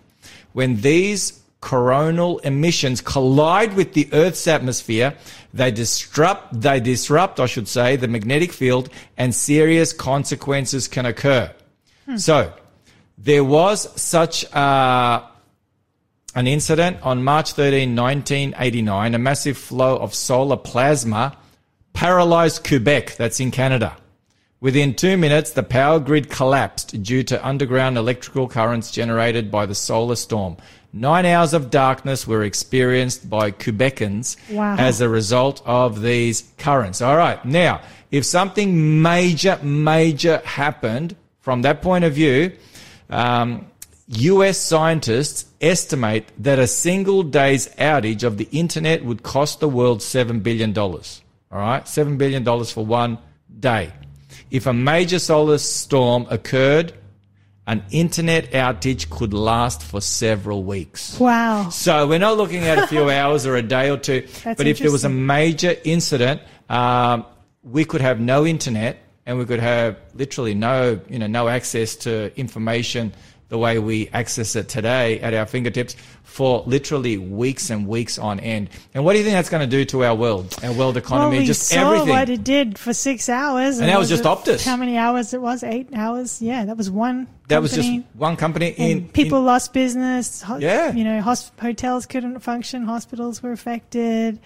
When 0.53 0.77
these 0.81 1.39
coronal 1.61 2.39
emissions 2.39 2.99
collide 2.99 3.75
with 3.75 3.93
the 3.93 4.09
Earth's 4.11 4.47
atmosphere, 4.47 5.13
they 5.53 5.69
disrupt, 5.69 6.59
they 6.59 6.79
disrupt, 6.79 7.39
I 7.39 7.45
should 7.45 7.67
say, 7.67 7.95
the 7.95 8.07
magnetic 8.07 8.51
field 8.51 8.89
and 9.17 9.35
serious 9.35 9.93
consequences 9.93 10.87
can 10.87 11.05
occur. 11.05 11.53
Hmm. 12.05 12.17
So 12.17 12.53
there 13.19 13.43
was 13.43 14.01
such 14.01 14.45
a, 14.51 15.28
an 16.35 16.47
incident 16.47 16.97
on 17.01 17.23
March 17.23 17.53
13, 17.53 17.95
1989. 17.95 19.15
A 19.15 19.17
massive 19.19 19.57
flow 19.57 19.97
of 19.97 20.13
solar 20.13 20.57
plasma 20.57 21.35
paralyzed 21.93 22.63
Quebec, 22.67 23.15
that's 23.17 23.39
in 23.39 23.51
Canada. 23.51 23.97
Within 24.61 24.93
two 24.93 25.15
minutes, 25.15 25.51
the 25.51 25.63
power 25.63 25.99
grid 25.99 26.29
collapsed 26.29 27.01
due 27.01 27.23
to 27.23 27.47
underground 27.47 27.97
electrical 27.97 28.47
currents 28.47 28.91
generated 28.91 29.49
by 29.49 29.65
the 29.65 29.75
solar 29.75 30.15
storm. 30.15 30.57
Nine 30.91 31.25
hours 31.25 31.53
of 31.53 31.69
darkness 31.69 32.27
were 32.27 32.43
experienced 32.43 33.29
by 33.29 33.51
Quebecans 33.51 34.35
Wow. 34.51 34.75
as 34.77 34.99
a 35.01 35.07
result 35.07 35.61
of 35.65 36.01
these 36.01 36.43
currents. 36.57 37.01
All 37.01 37.15
right. 37.15 37.43
Now, 37.45 37.81
if 38.11 38.25
something 38.25 39.01
major, 39.01 39.59
major 39.61 40.41
happened 40.43 41.15
from 41.41 41.61
that 41.61 41.81
point 41.81 42.03
of 42.05 42.13
view, 42.13 42.51
um, 43.09 43.65
US 44.09 44.57
scientists 44.57 45.45
estimate 45.61 46.31
that 46.39 46.57
a 46.57 46.65
single 46.65 47.21
day's 47.21 47.69
outage 47.75 48.23
of 48.23 48.37
the 48.37 48.47
internet 48.51 49.05
would 49.05 49.21
cost 49.21 49.59
the 49.59 49.69
world 49.69 49.99
$7 49.99 50.41
billion. 50.41 50.75
All 50.77 51.03
right? 51.51 51.83
$7 51.83 52.17
billion 52.17 52.43
for 52.65 52.85
one 52.85 53.19
day. 53.59 53.93
If 54.49 54.65
a 54.65 54.73
major 54.73 55.19
solar 55.19 55.59
storm 55.59 56.25
occurred, 56.31 56.93
an 57.67 57.83
internet 57.91 58.51
outage 58.51 59.11
could 59.11 59.31
last 59.31 59.83
for 59.83 60.01
several 60.01 60.63
weeks. 60.63 61.19
Wow. 61.19 61.69
So 61.69 62.07
we're 62.07 62.17
not 62.17 62.35
looking 62.35 62.63
at 62.63 62.79
a 62.79 62.87
few 62.87 63.09
hours 63.11 63.45
or 63.45 63.57
a 63.57 63.61
day 63.61 63.91
or 63.91 63.97
two. 63.97 64.21
That's 64.43 64.57
but 64.57 64.65
if 64.65 64.79
there 64.79 64.91
was 64.91 65.05
a 65.05 65.09
major 65.09 65.75
incident, 65.83 66.41
um, 66.67 67.27
we 67.61 67.85
could 67.85 68.01
have 68.01 68.19
no 68.19 68.43
internet 68.43 68.97
and 69.27 69.37
we 69.37 69.45
could 69.45 69.59
have 69.59 69.99
literally 70.15 70.55
no, 70.55 70.99
you 71.07 71.19
know, 71.19 71.27
no 71.27 71.47
access 71.47 71.95
to 71.97 72.35
information 72.39 73.13
the 73.49 73.57
way 73.57 73.79
we 73.79 74.07
access 74.13 74.55
it 74.55 74.69
today 74.69 75.19
at 75.21 75.33
our 75.33 75.45
fingertips 75.45 75.95
for 76.23 76.63
literally 76.67 77.17
weeks 77.17 77.71
and 77.71 77.87
weeks 77.87 78.19
on 78.19 78.39
end. 78.39 78.69
And 78.93 79.03
what 79.03 79.13
do 79.13 79.17
you 79.17 79.23
think 79.25 79.33
that's 79.33 79.49
going 79.49 79.67
to 79.67 79.77
do 79.77 79.83
to 79.85 80.05
our 80.05 80.13
world, 80.15 80.55
our 80.63 80.71
world 80.71 80.95
economy, 80.95 81.31
well, 81.31 81.39
we 81.41 81.45
just 81.45 81.63
saw 81.63 81.87
everything? 81.93 82.09
what 82.09 82.29
it 82.29 82.43
did 82.43 82.77
for 82.77 82.93
six 82.93 83.27
hours. 83.27 83.79
And 83.79 83.89
that 83.89 83.97
was 83.97 84.07
just 84.09 84.23
it- 84.23 84.27
Optus. 84.27 84.63
How 84.65 84.77
many 84.77 84.95
hours 84.97 85.33
it 85.33 85.41
was? 85.41 85.63
Eight 85.63 85.89
hours? 85.95 86.41
Yeah, 86.41 86.65
that 86.65 86.77
was 86.77 86.91
one. 86.91 87.27
that 87.47 87.61
was 87.63 87.73
just 87.73 87.89
one 88.13 88.35
company 88.37 88.75
And 88.77 88.91
in 88.91 89.09
people 89.09 89.39
in- 89.39 89.45
lost 89.45 89.73
business. 89.73 90.43
ho- 90.43 90.57
Yeah. 90.57 90.91
You 90.93 91.03
know, 91.03 91.19
hosp- 91.21 91.59
hotels 91.59 92.05
couldn't 92.05 92.39
function. 92.41 92.85
Hospitals 92.85 93.41
were 93.41 93.51
affected. 93.51 94.39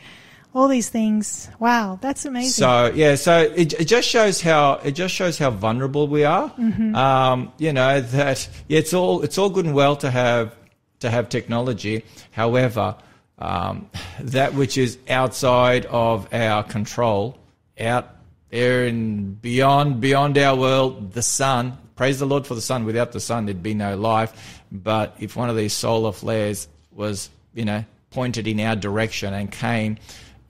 All 0.56 0.68
these 0.68 0.90
things. 0.90 1.50
Wow, 1.58 1.98
that's 2.00 2.26
amazing. 2.26 2.52
So 2.52 2.92
yeah, 2.94 3.16
so 3.16 3.40
it, 3.40 3.74
it 3.74 3.86
just 3.86 4.08
shows 4.08 4.40
how 4.40 4.74
it 4.84 4.92
just 4.92 5.16
shows 5.16 5.40
how 5.40 5.50
vulnerable 5.50 6.08
we 6.08 6.26
are. 6.26 6.52
Mm-hmm. 6.52 6.96
Um, 6.96 7.52
you 7.58 7.74
know 7.74 8.02
that 8.02 8.48
yeah, 8.68 8.80
it's 8.80 8.94
all 8.94 9.24
it's 9.24 9.40
all 9.40 9.50
good 9.50 9.66
and 9.66 9.74
well 9.74 9.96
to 9.98 10.12
have 10.12 10.56
to 11.00 11.10
have 11.10 11.30
technology. 11.30 12.04
However, 12.32 12.96
um, 13.40 13.90
that 14.20 14.54
which 14.54 14.78
is 14.78 15.00
outside 15.10 15.88
of 15.88 16.32
our 16.32 16.64
control, 16.64 17.38
out 17.80 18.10
there 18.52 18.86
and 18.86 19.42
beyond 19.42 20.02
beyond 20.02 20.38
our 20.38 20.56
world, 20.56 21.14
the 21.14 21.24
sun. 21.24 21.78
Praise 21.96 22.20
the 22.20 22.26
Lord 22.26 22.46
for 22.46 22.54
the 22.54 22.62
sun. 22.62 22.86
Without 22.86 23.12
the 23.12 23.20
sun, 23.20 23.46
there'd 23.46 23.64
be 23.64 23.74
no 23.74 23.96
life. 23.96 24.62
But 24.72 25.16
if 25.20 25.36
one 25.36 25.50
of 25.50 25.56
these 25.56 25.74
solar 25.74 26.12
flares 26.12 26.68
was, 26.92 27.30
you 27.54 27.66
know, 27.66 27.86
pointed 28.12 28.48
in 28.48 28.60
our 28.60 28.76
direction 28.76 29.34
and 29.34 29.52
came 29.52 29.98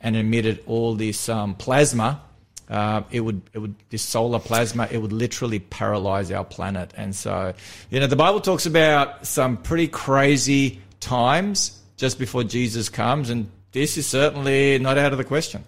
and 0.03 0.15
emitted 0.15 0.61
all 0.67 0.93
this 0.93 1.29
um, 1.29 1.55
plasma, 1.55 2.21
uh, 2.69 3.01
it 3.11 3.21
would 3.21 3.41
it 3.53 3.59
would 3.59 3.75
this 3.89 4.01
solar 4.01 4.39
plasma 4.39 4.87
it 4.91 4.97
would 4.97 5.13
literally 5.13 5.59
paralyze 5.59 6.31
our 6.31 6.45
planet. 6.45 6.93
And 6.95 7.15
so, 7.15 7.53
you 7.89 7.99
know, 7.99 8.07
the 8.07 8.15
Bible 8.15 8.41
talks 8.41 8.65
about 8.65 9.25
some 9.25 9.57
pretty 9.57 9.87
crazy 9.87 10.81
times 10.99 11.79
just 11.97 12.19
before 12.19 12.43
Jesus 12.43 12.89
comes, 12.89 13.29
and 13.29 13.49
this 13.71 13.97
is 13.97 14.05
certainly 14.05 14.77
not 14.79 14.97
out 14.97 15.11
of 15.11 15.17
the 15.17 15.23
question. 15.23 15.63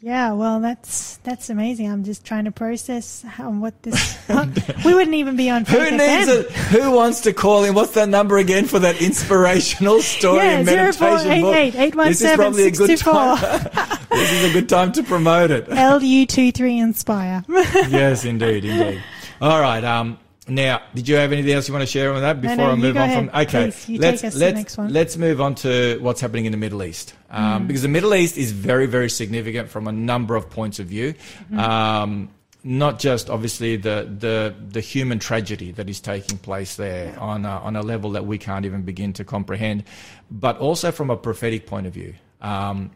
Yeah, 0.00 0.32
well, 0.32 0.60
that's 0.60 1.16
that's 1.18 1.50
amazing. 1.50 1.90
I'm 1.90 2.04
just 2.04 2.24
trying 2.24 2.44
to 2.44 2.52
process 2.52 3.22
how 3.22 3.50
what 3.50 3.82
this. 3.82 4.16
we 4.84 4.94
wouldn't 4.94 5.14
even 5.14 5.34
be 5.36 5.50
on. 5.50 5.64
Who 5.64 5.90
needs 5.90 6.28
it? 6.28 6.50
Who 6.52 6.92
wants 6.92 7.22
to 7.22 7.32
call 7.32 7.64
in? 7.64 7.74
What's 7.74 7.94
that 7.94 8.08
number 8.08 8.38
again 8.38 8.66
for 8.66 8.78
that 8.78 9.02
inspirational 9.02 10.00
story 10.00 10.38
Yeah, 10.38 10.58
and 10.58 10.66
meditation 10.66 11.40
book? 11.42 11.74
This 12.06 12.22
is 12.22 12.36
probably 12.36 12.64
a 12.64 12.70
good 12.70 12.98
time. 12.98 13.38
this 14.10 14.32
is 14.32 14.50
a 14.50 14.52
good 14.52 14.68
time 14.68 14.92
to 14.92 15.02
promote 15.02 15.50
it. 15.50 15.66
LU23 15.66 16.80
Inspire. 16.80 17.44
yes, 17.48 18.24
indeed, 18.24 18.64
indeed. 18.64 19.02
All 19.40 19.60
right. 19.60 19.82
Um, 19.82 20.18
now, 20.48 20.82
did 20.94 21.08
you 21.08 21.16
have 21.16 21.32
anything 21.32 21.52
else 21.52 21.68
you 21.68 21.74
want 21.74 21.82
to 21.82 21.90
share 21.90 22.12
on 22.12 22.22
that 22.22 22.40
before 22.40 22.56
no, 22.56 22.70
I 22.70 22.74
move 22.74 22.96
on 22.96 23.02
ahead, 23.02 23.30
from? 23.30 23.40
Okay, 23.40 23.70
please. 23.70 24.00
Let's 24.00 24.20
take 24.20 24.28
us 24.28 24.32
to 24.34 24.38
the 24.38 24.44
let's 24.44 24.56
next 24.56 24.78
one. 24.78 24.88
Mm. 24.88 24.92
let's 24.92 25.16
move 25.16 25.40
on 25.40 25.54
to 25.56 25.98
what's 26.00 26.20
happening 26.20 26.46
in 26.46 26.52
the 26.52 26.58
Middle 26.58 26.82
East 26.82 27.14
um, 27.30 27.66
because 27.66 27.82
the 27.82 27.88
Middle 27.88 28.14
East 28.14 28.36
is 28.36 28.52
very 28.52 28.86
very 28.86 29.10
significant 29.10 29.68
from 29.68 29.86
a 29.86 29.92
number 29.92 30.36
of 30.36 30.50
points 30.50 30.78
of 30.78 30.86
view. 30.86 31.14
Mm-hmm. 31.14 31.58
Um, 31.58 32.30
not 32.64 32.98
just 32.98 33.30
obviously 33.30 33.76
the, 33.76 34.12
the, 34.18 34.54
the 34.68 34.80
human 34.80 35.18
tragedy 35.18 35.72
that 35.72 35.88
is 35.88 36.00
taking 36.00 36.38
place 36.38 36.76
there 36.76 37.18
on, 37.18 37.44
a, 37.44 37.60
on 37.60 37.76
a 37.76 37.82
level 37.82 38.10
that 38.10 38.26
we 38.26 38.36
can't 38.36 38.66
even 38.66 38.82
begin 38.82 39.12
to 39.14 39.24
comprehend, 39.24 39.84
but 40.30 40.58
also 40.58 40.90
from 40.90 41.08
a 41.08 41.16
prophetic 41.16 41.66
point 41.66 41.86
of 41.86 41.94
view. 41.94 42.14
Um, 42.40 42.90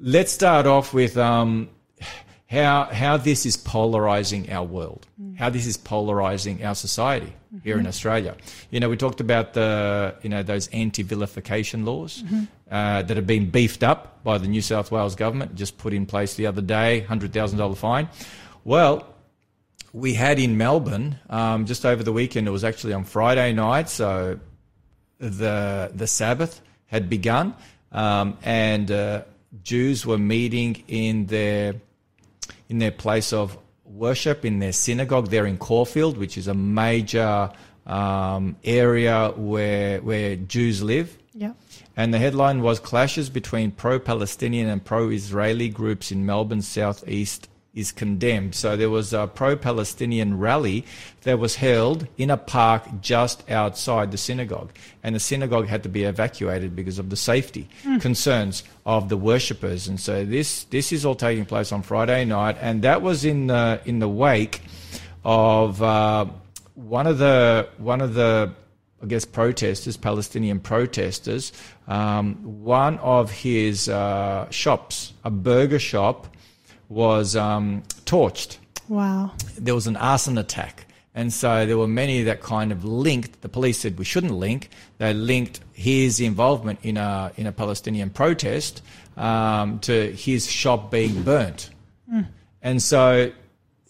let's 0.00 0.32
start 0.32 0.66
off 0.66 0.94
with 0.94 1.16
um, 1.16 1.68
how 2.48 2.84
how 2.84 3.16
this 3.18 3.44
is 3.44 3.56
polarizing 3.56 4.50
our 4.50 4.64
world, 4.64 5.06
how 5.36 5.50
this 5.50 5.66
is 5.66 5.76
polarizing 5.76 6.64
our 6.64 6.74
society 6.74 7.32
here 7.62 7.78
in 7.78 7.86
Australia. 7.86 8.34
You 8.70 8.80
know, 8.80 8.88
we 8.88 8.96
talked 8.96 9.20
about 9.20 9.52
the 9.52 10.14
you 10.22 10.30
know 10.30 10.42
those 10.42 10.68
anti-vilification 10.68 11.84
laws 11.84 12.24
uh, 12.70 13.02
that 13.02 13.16
have 13.16 13.26
been 13.26 13.50
beefed 13.50 13.82
up 13.82 14.22
by 14.24 14.38
the 14.38 14.48
New 14.48 14.62
South 14.62 14.90
Wales 14.90 15.14
government, 15.14 15.54
just 15.56 15.76
put 15.76 15.92
in 15.92 16.06
place 16.06 16.34
the 16.34 16.46
other 16.46 16.62
day, 16.62 17.00
hundred 17.00 17.32
thousand 17.34 17.58
dollar 17.58 17.74
fine. 17.74 18.08
Well, 18.64 19.06
we 19.92 20.14
had 20.14 20.38
in 20.38 20.56
Melbourne 20.56 21.18
um, 21.28 21.66
just 21.66 21.84
over 21.84 22.02
the 22.02 22.12
weekend. 22.12 22.48
It 22.48 22.50
was 22.50 22.64
actually 22.64 22.94
on 22.94 23.04
Friday 23.04 23.52
night, 23.52 23.90
so 23.90 24.40
the 25.18 25.90
the 25.94 26.06
Sabbath 26.06 26.62
had 26.86 27.10
begun, 27.10 27.54
um, 27.92 28.38
and 28.42 28.90
uh, 28.90 29.22
Jews 29.62 30.06
were 30.06 30.18
meeting 30.18 30.82
in 30.88 31.26
their 31.26 31.74
in 32.68 32.78
their 32.78 32.90
place 32.90 33.32
of 33.32 33.58
worship 33.84 34.44
in 34.44 34.58
their 34.58 34.72
synagogue 34.72 35.28
there 35.28 35.46
in 35.46 35.56
Caulfield, 35.56 36.18
which 36.18 36.36
is 36.36 36.46
a 36.48 36.54
major 36.54 37.50
um, 37.86 38.56
area 38.64 39.32
where 39.36 40.00
where 40.02 40.36
Jews 40.36 40.82
live. 40.82 41.16
Yeah. 41.34 41.52
And 41.96 42.12
the 42.12 42.18
headline 42.18 42.62
was 42.62 42.80
Clashes 42.80 43.32
between 43.32 43.70
pro 43.70 43.98
Palestinian 43.98 44.68
and 44.68 44.84
pro 44.84 45.08
Israeli 45.08 45.68
groups 45.68 46.12
in 46.12 46.26
Melbourne's 46.26 46.68
southeast 46.68 47.48
is 47.74 47.92
condemned. 47.92 48.54
So 48.54 48.76
there 48.76 48.90
was 48.90 49.12
a 49.12 49.26
pro 49.26 49.56
Palestinian 49.56 50.38
rally 50.38 50.84
that 51.22 51.38
was 51.38 51.56
held 51.56 52.08
in 52.16 52.30
a 52.30 52.36
park 52.36 52.82
just 53.00 53.48
outside 53.50 54.10
the 54.10 54.18
synagogue. 54.18 54.72
And 55.02 55.14
the 55.14 55.20
synagogue 55.20 55.68
had 55.68 55.82
to 55.84 55.88
be 55.88 56.04
evacuated 56.04 56.74
because 56.74 56.98
of 56.98 57.10
the 57.10 57.16
safety 57.16 57.68
concerns 58.00 58.64
of 58.84 59.08
the 59.08 59.16
worshippers. 59.16 59.86
And 59.86 60.00
so 60.00 60.24
this, 60.24 60.64
this 60.64 60.92
is 60.92 61.04
all 61.04 61.14
taking 61.14 61.44
place 61.44 61.70
on 61.70 61.82
Friday 61.82 62.24
night. 62.24 62.56
And 62.60 62.82
that 62.82 63.02
was 63.02 63.24
in 63.24 63.46
the, 63.48 63.80
in 63.84 63.98
the 63.98 64.08
wake 64.08 64.60
of 65.24 65.82
uh, 65.82 66.26
one 66.74 67.06
of 67.06 67.18
the, 67.18 67.68
one 67.76 68.00
of 68.00 68.14
the 68.14 68.52
I 69.00 69.06
guess, 69.06 69.24
protesters, 69.24 69.96
Palestinian 69.96 70.58
protesters, 70.58 71.52
um, 71.86 72.34
one 72.64 72.98
of 72.98 73.30
his 73.30 73.88
uh, 73.88 74.50
shops, 74.50 75.12
a 75.24 75.30
burger 75.30 75.78
shop, 75.78 76.26
was 76.88 77.36
um, 77.36 77.82
torched. 78.04 78.58
Wow. 78.88 79.32
There 79.56 79.74
was 79.74 79.86
an 79.86 79.96
arson 79.96 80.38
attack. 80.38 80.86
And 81.14 81.32
so 81.32 81.66
there 81.66 81.76
were 81.76 81.88
many 81.88 82.22
that 82.24 82.42
kind 82.42 82.70
of 82.70 82.84
linked. 82.84 83.42
The 83.42 83.48
police 83.48 83.78
said 83.78 83.98
we 83.98 84.04
shouldn't 84.04 84.34
link. 84.34 84.70
They 84.98 85.12
linked 85.12 85.60
his 85.72 86.20
involvement 86.20 86.78
in 86.82 86.96
a 86.96 87.32
in 87.36 87.46
a 87.46 87.52
Palestinian 87.52 88.10
protest 88.10 88.82
um, 89.16 89.80
to 89.80 90.12
his 90.12 90.48
shop 90.48 90.92
being 90.92 91.22
burnt. 91.22 91.70
And 92.62 92.80
so 92.80 93.32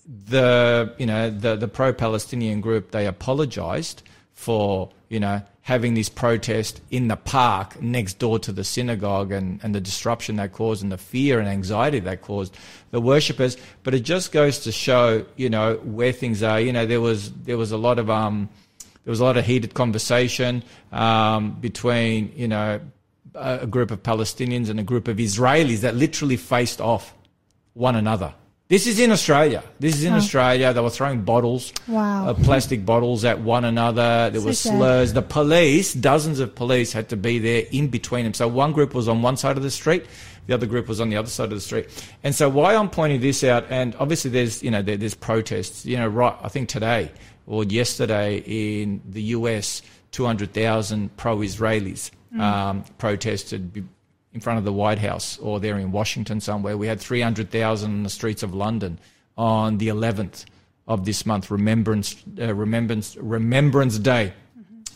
the 0.06 0.94
you 0.96 1.06
know 1.06 1.30
the 1.30 1.56
the 1.56 1.68
pro 1.68 1.92
Palestinian 1.92 2.60
group 2.60 2.92
they 2.92 3.06
apologized 3.06 4.02
for 4.32 4.90
you 5.08 5.20
know 5.20 5.42
having 5.68 5.92
this 5.92 6.08
protest 6.08 6.80
in 6.90 7.08
the 7.08 7.16
park 7.16 7.78
next 7.82 8.18
door 8.18 8.38
to 8.38 8.50
the 8.50 8.64
synagogue 8.64 9.30
and, 9.30 9.60
and 9.62 9.74
the 9.74 9.80
disruption 9.82 10.36
that 10.36 10.50
caused 10.50 10.82
and 10.82 10.90
the 10.90 10.96
fear 10.96 11.38
and 11.38 11.46
anxiety 11.46 12.00
that 12.00 12.22
caused 12.22 12.56
the 12.90 12.98
worshippers 12.98 13.58
but 13.82 13.92
it 13.92 14.00
just 14.00 14.32
goes 14.32 14.60
to 14.60 14.72
show 14.72 15.22
you 15.36 15.50
know 15.50 15.74
where 15.84 16.10
things 16.10 16.42
are 16.42 16.58
you 16.58 16.72
know 16.72 16.86
there 16.86 17.02
was 17.02 17.30
there 17.42 17.58
was 17.58 17.70
a 17.70 17.76
lot 17.76 17.98
of 17.98 18.08
um 18.08 18.48
there 19.04 19.10
was 19.10 19.20
a 19.20 19.24
lot 19.24 19.36
of 19.36 19.44
heated 19.44 19.74
conversation 19.74 20.64
um, 20.90 21.50
between 21.60 22.32
you 22.34 22.48
know 22.48 22.80
a, 23.34 23.58
a 23.58 23.66
group 23.66 23.90
of 23.90 24.02
Palestinians 24.02 24.70
and 24.70 24.80
a 24.80 24.82
group 24.82 25.06
of 25.06 25.18
Israelis 25.18 25.80
that 25.80 25.94
literally 25.94 26.38
faced 26.38 26.80
off 26.80 27.14
one 27.74 27.94
another. 27.94 28.32
This 28.68 28.86
is 28.86 29.00
in 29.00 29.10
Australia. 29.10 29.62
This 29.80 29.94
is 29.94 30.04
in 30.04 30.12
Australia. 30.12 30.74
They 30.74 30.80
were 30.82 30.90
throwing 30.90 31.22
bottles, 31.22 31.72
Wow. 31.86 32.28
uh, 32.28 32.34
plastic 32.34 32.84
bottles 32.84 33.24
at 33.24 33.40
one 33.40 33.64
another. 33.64 34.28
There 34.28 34.42
So 34.42 34.46
were 34.46 34.52
sad. 34.52 34.76
slurs. 34.76 35.12
The 35.14 35.22
police, 35.22 35.94
dozens 35.94 36.38
of 36.38 36.54
police, 36.54 36.92
had 36.92 37.08
to 37.08 37.16
be 37.16 37.38
there 37.38 37.62
in 37.72 37.88
between 37.88 38.24
them. 38.24 38.34
So 38.34 38.46
one 38.46 38.72
group 38.72 38.92
was 38.92 39.08
on 39.08 39.22
one 39.22 39.38
side 39.38 39.56
of 39.56 39.62
the 39.62 39.70
street, 39.70 40.04
the 40.46 40.52
other 40.54 40.66
group 40.66 40.86
was 40.86 41.00
on 41.00 41.08
the 41.08 41.16
other 41.16 41.30
side 41.30 41.44
of 41.44 41.50
the 41.56 41.62
street. 41.62 41.88
And 42.22 42.34
so 42.34 42.50
why 42.50 42.74
I'm 42.74 42.90
pointing 42.90 43.22
this 43.22 43.42
out, 43.42 43.64
and 43.70 43.94
obviously 43.98 44.30
there's 44.30 44.62
you 44.62 44.70
know 44.70 44.82
there, 44.82 44.98
there's 44.98 45.14
protests. 45.14 45.86
You 45.86 45.96
know, 45.96 46.08
right? 46.08 46.36
I 46.42 46.48
think 46.48 46.68
today 46.68 47.10
or 47.46 47.64
yesterday 47.64 48.42
in 48.46 49.00
the 49.08 49.22
US, 49.36 49.80
200,000 50.10 51.16
pro-Israelis 51.16 52.10
um, 52.38 52.84
protested. 52.98 53.88
In 54.38 54.42
front 54.42 54.56
of 54.56 54.64
the 54.64 54.72
White 54.72 55.00
House 55.00 55.36
or 55.40 55.58
there 55.58 55.76
in 55.76 55.90
Washington 55.90 56.40
somewhere. 56.40 56.76
We 56.76 56.86
had 56.86 57.00
300,000 57.00 57.90
in 57.90 58.04
the 58.04 58.08
streets 58.08 58.44
of 58.44 58.54
London 58.54 59.00
on 59.36 59.78
the 59.78 59.88
11th 59.88 60.44
of 60.86 61.04
this 61.04 61.26
month, 61.26 61.50
Remembrance, 61.50 62.14
uh, 62.40 62.54
Remembrance, 62.54 63.16
Remembrance 63.16 63.98
Day. 63.98 64.32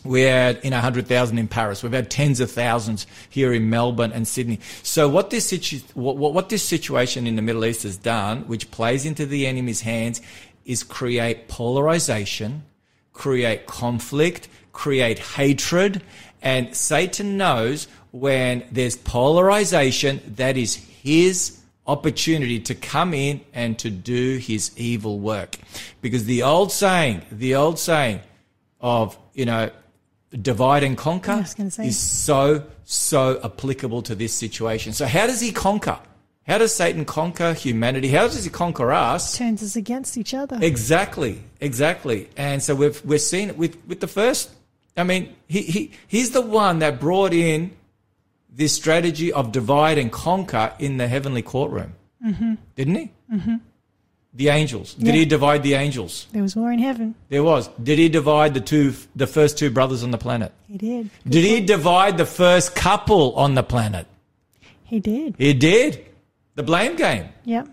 We 0.05 0.21
had 0.21 0.59
in 0.63 0.71
100,000 0.71 1.37
in 1.37 1.49
Paris. 1.49 1.83
We've 1.83 1.91
had 1.91 2.09
tens 2.09 2.39
of 2.39 2.51
thousands 2.51 3.05
here 3.29 3.51
in 3.51 3.69
Melbourne 3.69 4.13
and 4.13 4.25
Sydney. 4.25 4.61
So 4.81 5.09
what 5.09 5.29
this, 5.29 5.47
situ- 5.47 5.81
what, 5.93 6.15
what, 6.15 6.33
what 6.33 6.47
this 6.47 6.63
situation 6.63 7.27
in 7.27 7.35
the 7.35 7.41
Middle 7.41 7.65
East 7.65 7.83
has 7.83 7.97
done, 7.97 8.47
which 8.47 8.71
plays 8.71 9.05
into 9.05 9.25
the 9.25 9.45
enemy's 9.45 9.81
hands, 9.81 10.21
is 10.63 10.83
create 10.83 11.49
polarization, 11.49 12.63
create 13.11 13.65
conflict, 13.65 14.47
create 14.71 15.19
hatred, 15.19 16.01
and 16.41 16.73
Satan 16.73 17.35
knows 17.35 17.89
when 18.13 18.63
there's 18.71 18.95
polarization, 18.95 20.21
that 20.35 20.55
is 20.55 20.75
his 20.75 21.59
opportunity 21.87 22.59
to 22.59 22.75
come 22.75 23.13
in 23.13 23.41
and 23.53 23.77
to 23.79 23.89
do 23.89 24.37
his 24.37 24.71
evil 24.77 25.19
work. 25.19 25.57
Because 25.99 26.25
the 26.25 26.43
old 26.43 26.71
saying, 26.71 27.23
the 27.31 27.55
old 27.55 27.79
saying 27.79 28.21
of, 28.79 29.17
you 29.33 29.45
know, 29.45 29.71
divide 30.39 30.83
and 30.83 30.95
conquer 30.95 31.31
I 31.31 31.39
was 31.39 31.55
gonna 31.55 31.71
say. 31.71 31.87
is 31.87 31.99
so, 31.99 32.63
so 32.85 33.41
applicable 33.43 34.03
to 34.03 34.15
this 34.15 34.31
situation. 34.31 34.93
So 34.93 35.07
how 35.07 35.25
does 35.25 35.41
he 35.41 35.51
conquer? 35.51 35.97
How 36.45 36.59
does 36.59 36.75
Satan 36.75 37.05
conquer 37.05 37.53
humanity? 37.53 38.09
How 38.09 38.27
does 38.27 38.43
he 38.43 38.49
conquer 38.51 38.91
us? 38.91 39.35
Turns 39.37 39.63
us 39.63 39.75
against 39.75 40.17
each 40.17 40.35
other. 40.35 40.59
Exactly, 40.61 41.41
exactly. 41.59 42.29
And 42.37 42.61
so 42.61 42.75
we've 42.75 43.03
we've 43.05 43.21
seen 43.21 43.49
it 43.49 43.57
with 43.57 43.77
with 43.87 44.01
the 44.01 44.07
first. 44.07 44.51
I 44.95 45.03
mean, 45.03 45.35
he 45.47 45.61
he 45.61 45.91
he's 46.07 46.31
the 46.31 46.41
one 46.41 46.79
that 46.79 46.99
brought 46.99 47.33
in 47.33 47.71
this 48.55 48.73
strategy 48.73 49.31
of 49.33 49.51
divide 49.51 49.97
and 49.97 50.11
conquer 50.11 50.73
in 50.79 50.97
the 50.97 51.07
heavenly 51.07 51.41
courtroom, 51.41 51.93
mm-hmm. 52.25 52.53
didn't 52.75 52.95
he? 52.95 53.11
Mm-hmm. 53.33 53.55
The 54.35 54.49
angels. 54.49 54.95
Did 54.95 55.07
Yeah. 55.07 55.13
he 55.13 55.25
divide 55.25 55.61
the 55.63 55.75
angels? 55.75 56.27
There 56.31 56.41
was 56.41 56.55
war 56.55 56.71
in 56.71 56.79
heaven. 56.79 57.13
There 57.29 57.43
was. 57.43 57.67
Did 57.81 57.99
he 57.99 58.09
divide 58.09 58.53
the 58.55 58.61
two 58.61 58.93
the 59.15 59.27
first 59.27 59.57
two 59.59 59.69
brothers 59.69 60.03
on 60.03 60.09
the 60.11 60.17
planet? 60.17 60.51
He 60.67 60.77
did. 60.77 61.09
Did 61.27 61.43
he 61.45 61.61
divide 61.61 62.17
the 62.17 62.25
first 62.25 62.75
couple 62.75 63.35
on 63.35 63.53
the 63.53 63.61
planet? 63.63 64.07
He 64.83 64.99
did. 64.99 65.35
He 65.37 65.53
did. 65.53 66.05
The 66.55 66.63
blame 66.63 66.95
game. 66.95 67.29
Yep. 67.45 67.67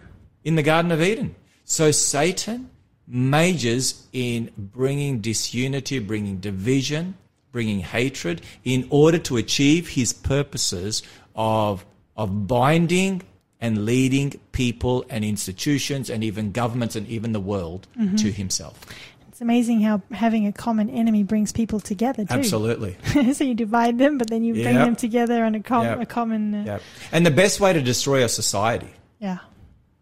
in 0.44 0.54
the 0.56 0.62
Garden 0.62 0.90
of 0.92 1.02
Eden. 1.02 1.34
So 1.64 1.90
Satan 1.90 2.70
majors 3.06 4.06
in 4.12 4.50
bringing 4.56 5.20
disunity, 5.20 5.98
bringing 5.98 6.38
division, 6.38 7.14
bringing 7.52 7.80
hatred 7.80 8.42
in 8.64 8.86
order 8.90 9.18
to 9.18 9.36
achieve 9.36 9.88
his 9.88 10.12
purposes 10.12 11.02
of, 11.34 11.84
of 12.16 12.46
binding 12.46 13.22
and 13.60 13.84
leading 13.84 14.32
people 14.52 15.04
and 15.10 15.24
institutions 15.24 16.08
and 16.08 16.24
even 16.24 16.52
governments 16.52 16.96
and 16.96 17.06
even 17.08 17.32
the 17.32 17.40
world 17.40 17.86
to 18.16 18.30
himself. 18.32 18.80
It's 19.28 19.40
amazing 19.42 19.80
how 19.80 20.02
having 20.12 20.46
a 20.46 20.52
common 20.52 20.90
enemy 20.90 21.22
brings 21.22 21.50
people 21.52 21.80
together 21.80 22.24
too. 22.24 22.34
Absolutely. 22.34 22.96
so 23.32 23.44
you 23.44 23.54
divide 23.54 23.98
them, 23.98 24.18
but 24.18 24.28
then 24.28 24.44
you 24.44 24.52
bring 24.54 24.74
them 24.74 24.96
together 24.96 25.44
on 25.44 25.54
a, 25.54 25.60
com- 25.60 25.84
Yep. 25.86 26.00
a 26.00 26.06
common. 26.06 26.54
Uh, 26.54 26.64
Yeah. 26.66 26.78
And 27.10 27.24
the 27.24 27.30
best 27.30 27.58
way 27.58 27.72
to 27.72 27.80
destroy 27.82 28.22
a 28.24 28.28
society 28.28 28.90
yeah. 29.18 29.38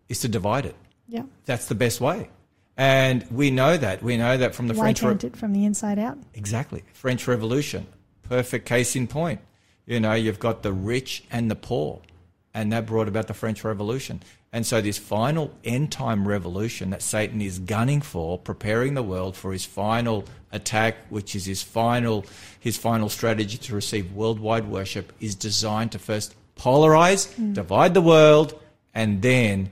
is 0.08 0.20
to 0.20 0.28
divide 0.28 0.66
it. 0.66 0.74
Yeah. 1.08 1.22
That's 1.46 1.66
the 1.66 1.74
best 1.74 2.00
way. 2.00 2.30
And 2.78 3.26
we 3.32 3.50
know 3.50 3.76
that. 3.76 4.04
We 4.04 4.16
know 4.16 4.36
that 4.36 4.54
from 4.54 4.68
the 4.68 4.74
Why 4.74 4.84
French 4.84 5.02
Re- 5.02 5.08
can't 5.08 5.24
it 5.24 5.36
from 5.36 5.52
the 5.52 5.64
inside 5.64 5.98
out? 5.98 6.16
Exactly. 6.34 6.84
French 6.94 7.26
Revolution. 7.26 7.88
Perfect 8.22 8.66
case 8.66 8.94
in 8.94 9.08
point. 9.08 9.40
You 9.84 9.98
know, 9.98 10.14
you've 10.14 10.38
got 10.38 10.62
the 10.62 10.72
rich 10.72 11.24
and 11.30 11.50
the 11.50 11.56
poor, 11.56 12.00
and 12.54 12.72
that 12.72 12.86
brought 12.86 13.08
about 13.08 13.26
the 13.26 13.34
French 13.34 13.64
Revolution. 13.64 14.22
And 14.52 14.64
so, 14.64 14.80
this 14.80 14.96
final 14.96 15.52
end 15.64 15.90
time 15.90 16.26
revolution 16.28 16.90
that 16.90 17.02
Satan 17.02 17.42
is 17.42 17.58
gunning 17.58 18.00
for, 18.00 18.38
preparing 18.38 18.94
the 18.94 19.02
world 19.02 19.36
for 19.36 19.52
his 19.52 19.64
final 19.64 20.24
attack, 20.52 20.96
which 21.10 21.34
is 21.34 21.46
his 21.46 21.62
final, 21.62 22.24
his 22.60 22.76
final 22.76 23.08
strategy 23.08 23.58
to 23.58 23.74
receive 23.74 24.12
worldwide 24.12 24.66
worship, 24.68 25.12
is 25.20 25.34
designed 25.34 25.92
to 25.92 25.98
first 25.98 26.34
polarize, 26.56 27.34
mm. 27.34 27.54
divide 27.54 27.94
the 27.94 28.00
world, 28.00 28.58
and 28.94 29.20
then 29.20 29.70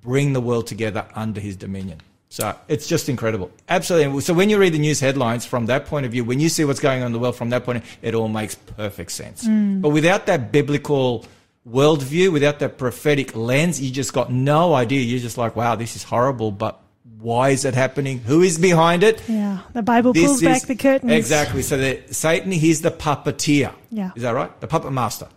bring 0.00 0.32
the 0.32 0.40
world 0.40 0.66
together 0.66 1.04
under 1.14 1.40
his 1.40 1.56
dominion. 1.56 2.00
So 2.28 2.54
it's 2.66 2.86
just 2.86 3.10
incredible. 3.10 3.50
Absolutely. 3.68 4.20
So 4.22 4.32
when 4.32 4.48
you 4.48 4.56
read 4.58 4.72
the 4.72 4.78
news 4.78 5.00
headlines 5.00 5.44
from 5.44 5.66
that 5.66 5.84
point 5.84 6.06
of 6.06 6.12
view, 6.12 6.24
when 6.24 6.40
you 6.40 6.48
see 6.48 6.64
what's 6.64 6.80
going 6.80 7.02
on 7.02 7.08
in 7.08 7.12
the 7.12 7.18
world 7.18 7.36
from 7.36 7.50
that 7.50 7.64
point, 7.64 7.78
of 7.78 7.84
view, 7.84 7.92
it 8.00 8.14
all 8.14 8.28
makes 8.28 8.54
perfect 8.54 9.12
sense. 9.12 9.46
Mm. 9.46 9.82
But 9.82 9.90
without 9.90 10.24
that 10.26 10.50
biblical 10.50 11.26
worldview, 11.68 12.32
without 12.32 12.58
that 12.60 12.78
prophetic 12.78 13.36
lens, 13.36 13.82
you 13.82 13.90
just 13.90 14.14
got 14.14 14.32
no 14.32 14.72
idea. 14.74 15.00
You're 15.02 15.20
just 15.20 15.36
like, 15.36 15.56
wow, 15.56 15.74
this 15.76 15.94
is 15.94 16.02
horrible, 16.04 16.50
but 16.50 16.80
why 17.20 17.50
is 17.50 17.66
it 17.66 17.74
happening? 17.74 18.18
Who 18.20 18.40
is 18.40 18.58
behind 18.58 19.02
it? 19.02 19.22
Yeah, 19.28 19.58
the 19.74 19.82
Bible 19.82 20.14
This 20.14 20.24
pulls 20.24 20.42
is- 20.42 20.48
back 20.48 20.62
the 20.62 20.74
curtains. 20.74 21.12
Exactly. 21.12 21.60
So 21.62 21.76
the, 21.76 22.00
Satan, 22.10 22.50
he's 22.50 22.80
the 22.80 22.90
puppeteer. 22.90 23.74
Yeah. 23.90 24.10
Is 24.16 24.22
that 24.22 24.32
right? 24.34 24.58
The 24.60 24.66
puppet 24.66 24.92
master. 24.92 25.28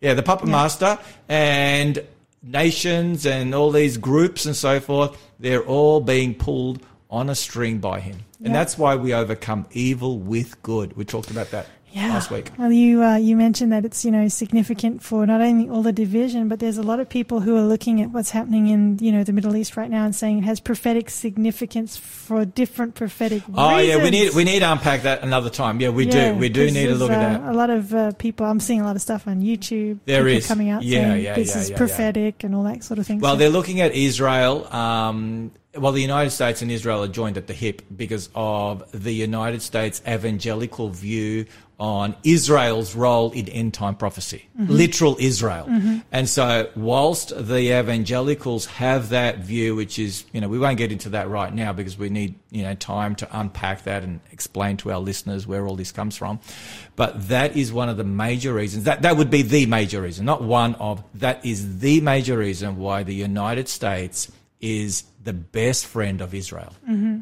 Yeah, 0.00 0.14
the 0.14 0.22
puppet 0.22 0.48
master 0.48 0.98
and 1.28 2.02
nations 2.42 3.26
and 3.26 3.54
all 3.54 3.70
these 3.70 3.96
groups 3.96 4.46
and 4.46 4.56
so 4.56 4.80
forth, 4.80 5.16
they're 5.38 5.64
all 5.64 6.00
being 6.00 6.34
pulled 6.34 6.84
on 7.10 7.28
a 7.28 7.34
string 7.34 7.78
by 7.78 8.00
him. 8.00 8.24
And 8.42 8.54
that's 8.54 8.78
why 8.78 8.96
we 8.96 9.12
overcome 9.12 9.66
evil 9.72 10.18
with 10.18 10.62
good. 10.62 10.96
We 10.96 11.04
talked 11.04 11.30
about 11.30 11.50
that 11.50 11.66
Yeah. 11.92 12.08
last 12.08 12.30
week. 12.30 12.50
Well, 12.58 12.72
you 12.72 13.02
uh, 13.02 13.16
you 13.16 13.36
mentioned 13.36 13.72
that 13.72 13.84
it's 13.84 14.04
you 14.04 14.10
know 14.10 14.28
significant 14.28 15.02
for 15.02 15.26
not 15.26 15.40
only 15.40 15.68
all 15.68 15.82
the 15.82 15.92
division, 15.92 16.48
but 16.48 16.58
there's 16.60 16.78
a 16.78 16.82
lot 16.82 17.00
of 17.00 17.08
people 17.08 17.40
who 17.40 17.56
are 17.56 17.62
looking 17.62 18.00
at 18.00 18.10
what's 18.10 18.30
happening 18.30 18.68
in 18.68 18.98
you 19.00 19.10
know 19.12 19.24
the 19.24 19.32
Middle 19.32 19.56
East 19.56 19.76
right 19.76 19.90
now 19.90 20.04
and 20.04 20.14
saying 20.14 20.38
it 20.38 20.44
has 20.44 20.60
prophetic 20.60 21.10
significance 21.10 21.96
for 21.96 22.44
different 22.44 22.94
prophetic 22.94 23.42
Oh 23.54 23.78
yeah, 23.78 24.02
we 24.02 24.10
need 24.10 24.34
we 24.34 24.44
need 24.44 24.60
to 24.60 24.70
unpack 24.70 25.02
that 25.02 25.22
another 25.22 25.50
time. 25.50 25.80
Yeah, 25.80 25.90
we 25.90 26.06
Yeah, 26.06 26.32
do. 26.32 26.38
We 26.38 26.48
do 26.48 26.70
need 26.70 26.86
to 26.86 26.94
look 26.94 27.10
at 27.10 27.18
uh, 27.18 27.38
that. 27.38 27.50
A 27.50 27.56
lot 27.56 27.70
of 27.70 27.92
uh, 27.94 28.12
people, 28.12 28.46
I'm 28.46 28.60
seeing 28.60 28.80
a 28.80 28.84
lot 28.84 28.96
of 28.96 29.02
stuff 29.02 29.26
on 29.26 29.40
YouTube. 29.40 29.98
There 30.04 30.28
is. 30.28 30.46
coming 30.46 30.70
out 30.70 30.82
Yeah, 30.82 31.00
saying 31.10 31.24
yeah, 31.24 31.34
this 31.34 31.54
yeah, 31.54 31.60
is 31.62 31.70
yeah. 31.70 31.76
prophetic 31.76 32.44
and 32.44 32.54
all 32.54 32.64
that 32.64 32.84
sort 32.84 32.98
of 32.98 33.06
thing. 33.06 33.18
Well, 33.20 33.34
So- 33.34 33.38
they're 33.38 33.50
looking 33.50 33.80
at 33.80 33.92
Israel. 33.94 34.66
Um, 34.72 35.52
well, 35.76 35.92
the 35.92 36.02
United 36.02 36.30
States 36.30 36.62
and 36.62 36.70
Israel 36.70 37.04
are 37.04 37.08
joined 37.08 37.36
at 37.36 37.46
the 37.46 37.52
hip 37.52 37.82
because 37.96 38.28
of 38.34 38.82
the 38.92 39.12
United 39.14 39.62
States 39.62 40.02
evangelical 40.06 40.88
view 40.88 41.46
on 41.80 42.14
Israel's 42.22 42.94
role 42.94 43.32
in 43.32 43.48
end 43.48 43.74
time 43.74 43.96
prophecy, 43.96 44.46
Mm-hmm. 44.60 44.72
literal 44.74 45.16
Israel. 45.18 45.66
And 46.12 46.28
so, 46.28 46.68
whilst 46.76 47.30
the 47.34 47.80
evangelicals 47.80 48.66
have 48.66 49.08
that 49.08 49.38
view, 49.38 49.74
which 49.74 49.98
is, 49.98 50.24
you 50.34 50.40
know, 50.42 50.48
we 50.48 50.58
won't 50.58 50.76
get 50.76 50.92
into 50.92 51.08
that 51.10 51.30
right 51.30 51.52
now 51.54 51.72
because 51.72 51.96
we 51.96 52.10
need, 52.10 52.34
you 52.50 52.62
know, 52.62 52.74
time 52.74 53.14
to 53.16 53.28
unpack 53.32 53.84
that 53.84 54.02
and 54.02 54.20
explain 54.30 54.76
to 54.78 54.92
our 54.92 54.98
listeners 54.98 55.46
where 55.46 55.66
all 55.66 55.76
this 55.76 55.92
comes 55.92 56.14
from. 56.14 56.40
But 56.96 57.28
that 57.28 57.56
is 57.56 57.72
one 57.72 57.88
of 57.88 57.96
the 57.96 58.04
major 58.04 58.52
reasons. 58.52 58.84
That 58.84 59.00
that 59.02 59.16
would 59.16 59.30
be 59.30 59.40
the 59.40 59.64
major 59.64 60.02
reason, 60.02 60.26
not 60.26 60.42
one 60.42 60.74
of. 60.74 61.02
That 61.14 61.42
is 61.46 61.78
the 61.78 62.02
major 62.02 62.36
reason 62.36 62.76
why 62.76 63.02
the 63.02 63.14
United 63.14 63.66
States 63.68 64.30
is 64.60 65.04
the 65.22 65.32
best 65.32 65.86
friend 65.86 66.20
of 66.20 66.34
Israel. 66.34 66.74
Mm-hmm. 66.88 67.20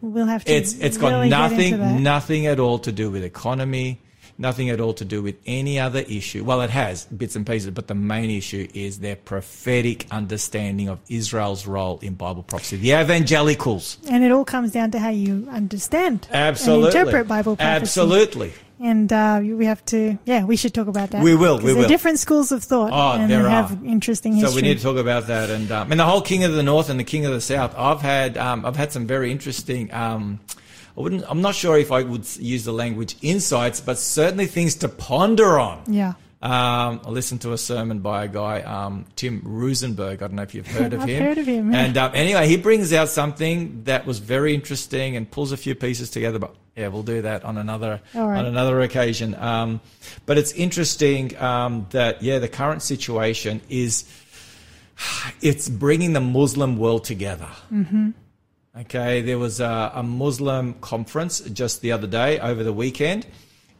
we'll 0.00 0.26
have 0.26 0.44
to. 0.44 0.52
It's 0.52 0.74
it's 0.74 0.96
got 0.96 1.10
really 1.10 1.28
that. 1.30 1.50
nothing 1.50 2.02
nothing 2.02 2.46
at 2.46 2.60
all 2.60 2.78
to 2.80 2.92
do 2.92 3.10
with 3.10 3.24
economy, 3.24 4.00
nothing 4.38 4.70
at 4.70 4.80
all 4.80 4.94
to 4.94 5.04
do 5.04 5.22
with 5.22 5.36
any 5.46 5.78
other 5.78 6.00
issue. 6.00 6.44
Well, 6.44 6.60
it 6.62 6.70
has 6.70 7.04
bits 7.06 7.36
and 7.36 7.46
pieces, 7.46 7.70
but 7.70 7.88
the 7.88 7.94
main 7.94 8.30
issue 8.30 8.68
is 8.72 9.00
their 9.00 9.16
prophetic 9.16 10.06
understanding 10.10 10.88
of 10.88 11.00
Israel's 11.08 11.66
role 11.66 11.98
in 12.00 12.14
Bible 12.14 12.44
prophecy. 12.44 12.76
The 12.76 12.92
evangelicals, 12.92 13.98
And 14.08 14.24
it 14.24 14.30
all 14.30 14.44
comes 14.44 14.72
down 14.72 14.92
to 14.92 14.98
how 14.98 15.10
you 15.10 15.48
understand 15.50 16.28
absolutely, 16.32 16.88
and 16.88 16.96
interpret 16.96 17.28
Bible 17.28 17.56
prophecy. 17.56 17.82
absolutely. 17.82 18.52
And 18.80 19.12
uh, 19.12 19.40
we 19.42 19.66
have 19.66 19.84
to, 19.86 20.18
yeah, 20.24 20.44
we 20.44 20.54
should 20.56 20.72
talk 20.72 20.86
about 20.86 21.10
that. 21.10 21.20
We 21.20 21.34
will, 21.34 21.58
we 21.58 21.74
will. 21.74 21.88
different 21.88 22.20
schools 22.20 22.52
of 22.52 22.62
thought. 22.62 22.92
Oh, 22.92 23.20
and 23.20 23.28
there 23.28 23.42
they 23.42 23.48
are. 23.48 23.50
have 23.50 23.84
interesting 23.84 24.34
history. 24.34 24.50
So 24.50 24.54
we 24.54 24.62
need 24.62 24.76
to 24.76 24.82
talk 24.84 24.98
about 24.98 25.26
that, 25.26 25.50
and 25.50 25.68
um, 25.72 25.90
and 25.90 25.98
the 25.98 26.04
whole 26.04 26.22
King 26.22 26.44
of 26.44 26.52
the 26.52 26.62
North 26.62 26.88
and 26.88 26.98
the 26.98 27.04
King 27.04 27.26
of 27.26 27.32
the 27.32 27.40
South. 27.40 27.74
I've 27.76 28.00
had 28.02 28.38
um, 28.38 28.64
I've 28.64 28.76
had 28.76 28.92
some 28.92 29.04
very 29.04 29.32
interesting. 29.32 29.92
Um, 29.92 30.38
I 30.98 31.00
wouldn't. 31.00 31.24
I'm 31.28 31.42
not 31.42 31.54
sure 31.54 31.78
if 31.78 31.92
I 31.92 32.02
would 32.02 32.26
use 32.38 32.64
the 32.64 32.72
language 32.72 33.16
insights, 33.22 33.80
but 33.80 33.98
certainly 33.98 34.46
things 34.46 34.74
to 34.76 34.88
ponder 34.88 35.58
on. 35.58 35.84
Yeah. 35.86 36.14
Um, 36.42 37.00
I 37.04 37.10
listened 37.10 37.42
to 37.42 37.52
a 37.52 37.58
sermon 37.58 38.00
by 38.00 38.24
a 38.24 38.28
guy, 38.28 38.62
um, 38.62 39.06
Tim 39.14 39.42
Roosenberg. 39.42 40.14
I 40.14 40.16
don't 40.16 40.34
know 40.34 40.42
if 40.42 40.54
you've 40.54 40.66
heard 40.66 40.92
of 40.94 41.00
I've 41.02 41.08
him. 41.08 41.22
heard 41.22 41.38
of 41.38 41.46
him, 41.46 41.72
yeah. 41.72 41.78
And 41.84 41.96
um, 41.96 42.12
anyway, 42.14 42.48
he 42.48 42.56
brings 42.56 42.92
out 42.92 43.08
something 43.08 43.84
that 43.84 44.06
was 44.06 44.18
very 44.18 44.54
interesting 44.54 45.16
and 45.16 45.30
pulls 45.30 45.52
a 45.52 45.56
few 45.56 45.76
pieces 45.76 46.10
together. 46.10 46.40
But 46.40 46.54
yeah, 46.76 46.88
we'll 46.88 47.04
do 47.04 47.22
that 47.22 47.44
on 47.44 47.58
another 47.58 48.00
right. 48.14 48.38
on 48.38 48.46
another 48.46 48.80
occasion. 48.80 49.36
Um, 49.36 49.80
but 50.26 50.36
it's 50.36 50.52
interesting 50.52 51.36
um, 51.38 51.86
that 51.90 52.22
yeah, 52.22 52.40
the 52.40 52.48
current 52.48 52.82
situation 52.82 53.60
is 53.68 54.04
it's 55.40 55.68
bringing 55.68 56.12
the 56.12 56.20
Muslim 56.20 56.76
world 56.76 57.04
together. 57.04 57.48
Mm-hmm. 57.72 58.10
Okay, 58.80 59.22
there 59.22 59.38
was 59.38 59.58
a, 59.58 59.90
a 59.92 60.04
Muslim 60.04 60.74
conference 60.74 61.40
just 61.40 61.80
the 61.80 61.90
other 61.90 62.06
day 62.06 62.38
over 62.38 62.62
the 62.62 62.72
weekend, 62.72 63.26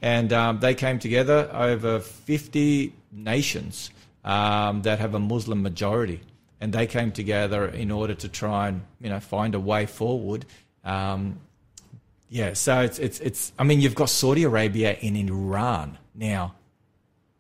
and 0.03 0.32
um, 0.32 0.59
they 0.59 0.74
came 0.74 0.99
together 0.99 1.49
over 1.53 2.01
50 2.01 2.92
nations 3.12 3.90
um, 4.24 4.82
that 4.82 4.99
have 4.99 5.14
a 5.14 5.20
Muslim 5.20 5.62
majority, 5.62 6.20
and 6.61 6.72
they 6.72 6.88
came 6.88 7.12
together 7.12 7.66
in 7.66 7.92
order 7.92 8.14
to 8.14 8.28
try 8.28 8.68
and 8.68 8.82
you 9.01 9.09
know 9.09 9.20
find 9.20 9.55
a 9.55 9.61
way 9.61 9.86
forward. 9.86 10.44
Um, 10.84 11.38
yeah, 12.28 12.55
so 12.55 12.80
it's 12.80 12.99
it's 12.99 13.20
it's. 13.20 13.53
I 13.57 13.62
mean, 13.62 13.80
you've 13.80 13.94
got 13.94 14.11
Saudi 14.11 14.42
Arabia 14.42 14.99
and 15.01 15.16
Iran 15.16 15.96
now 16.12 16.57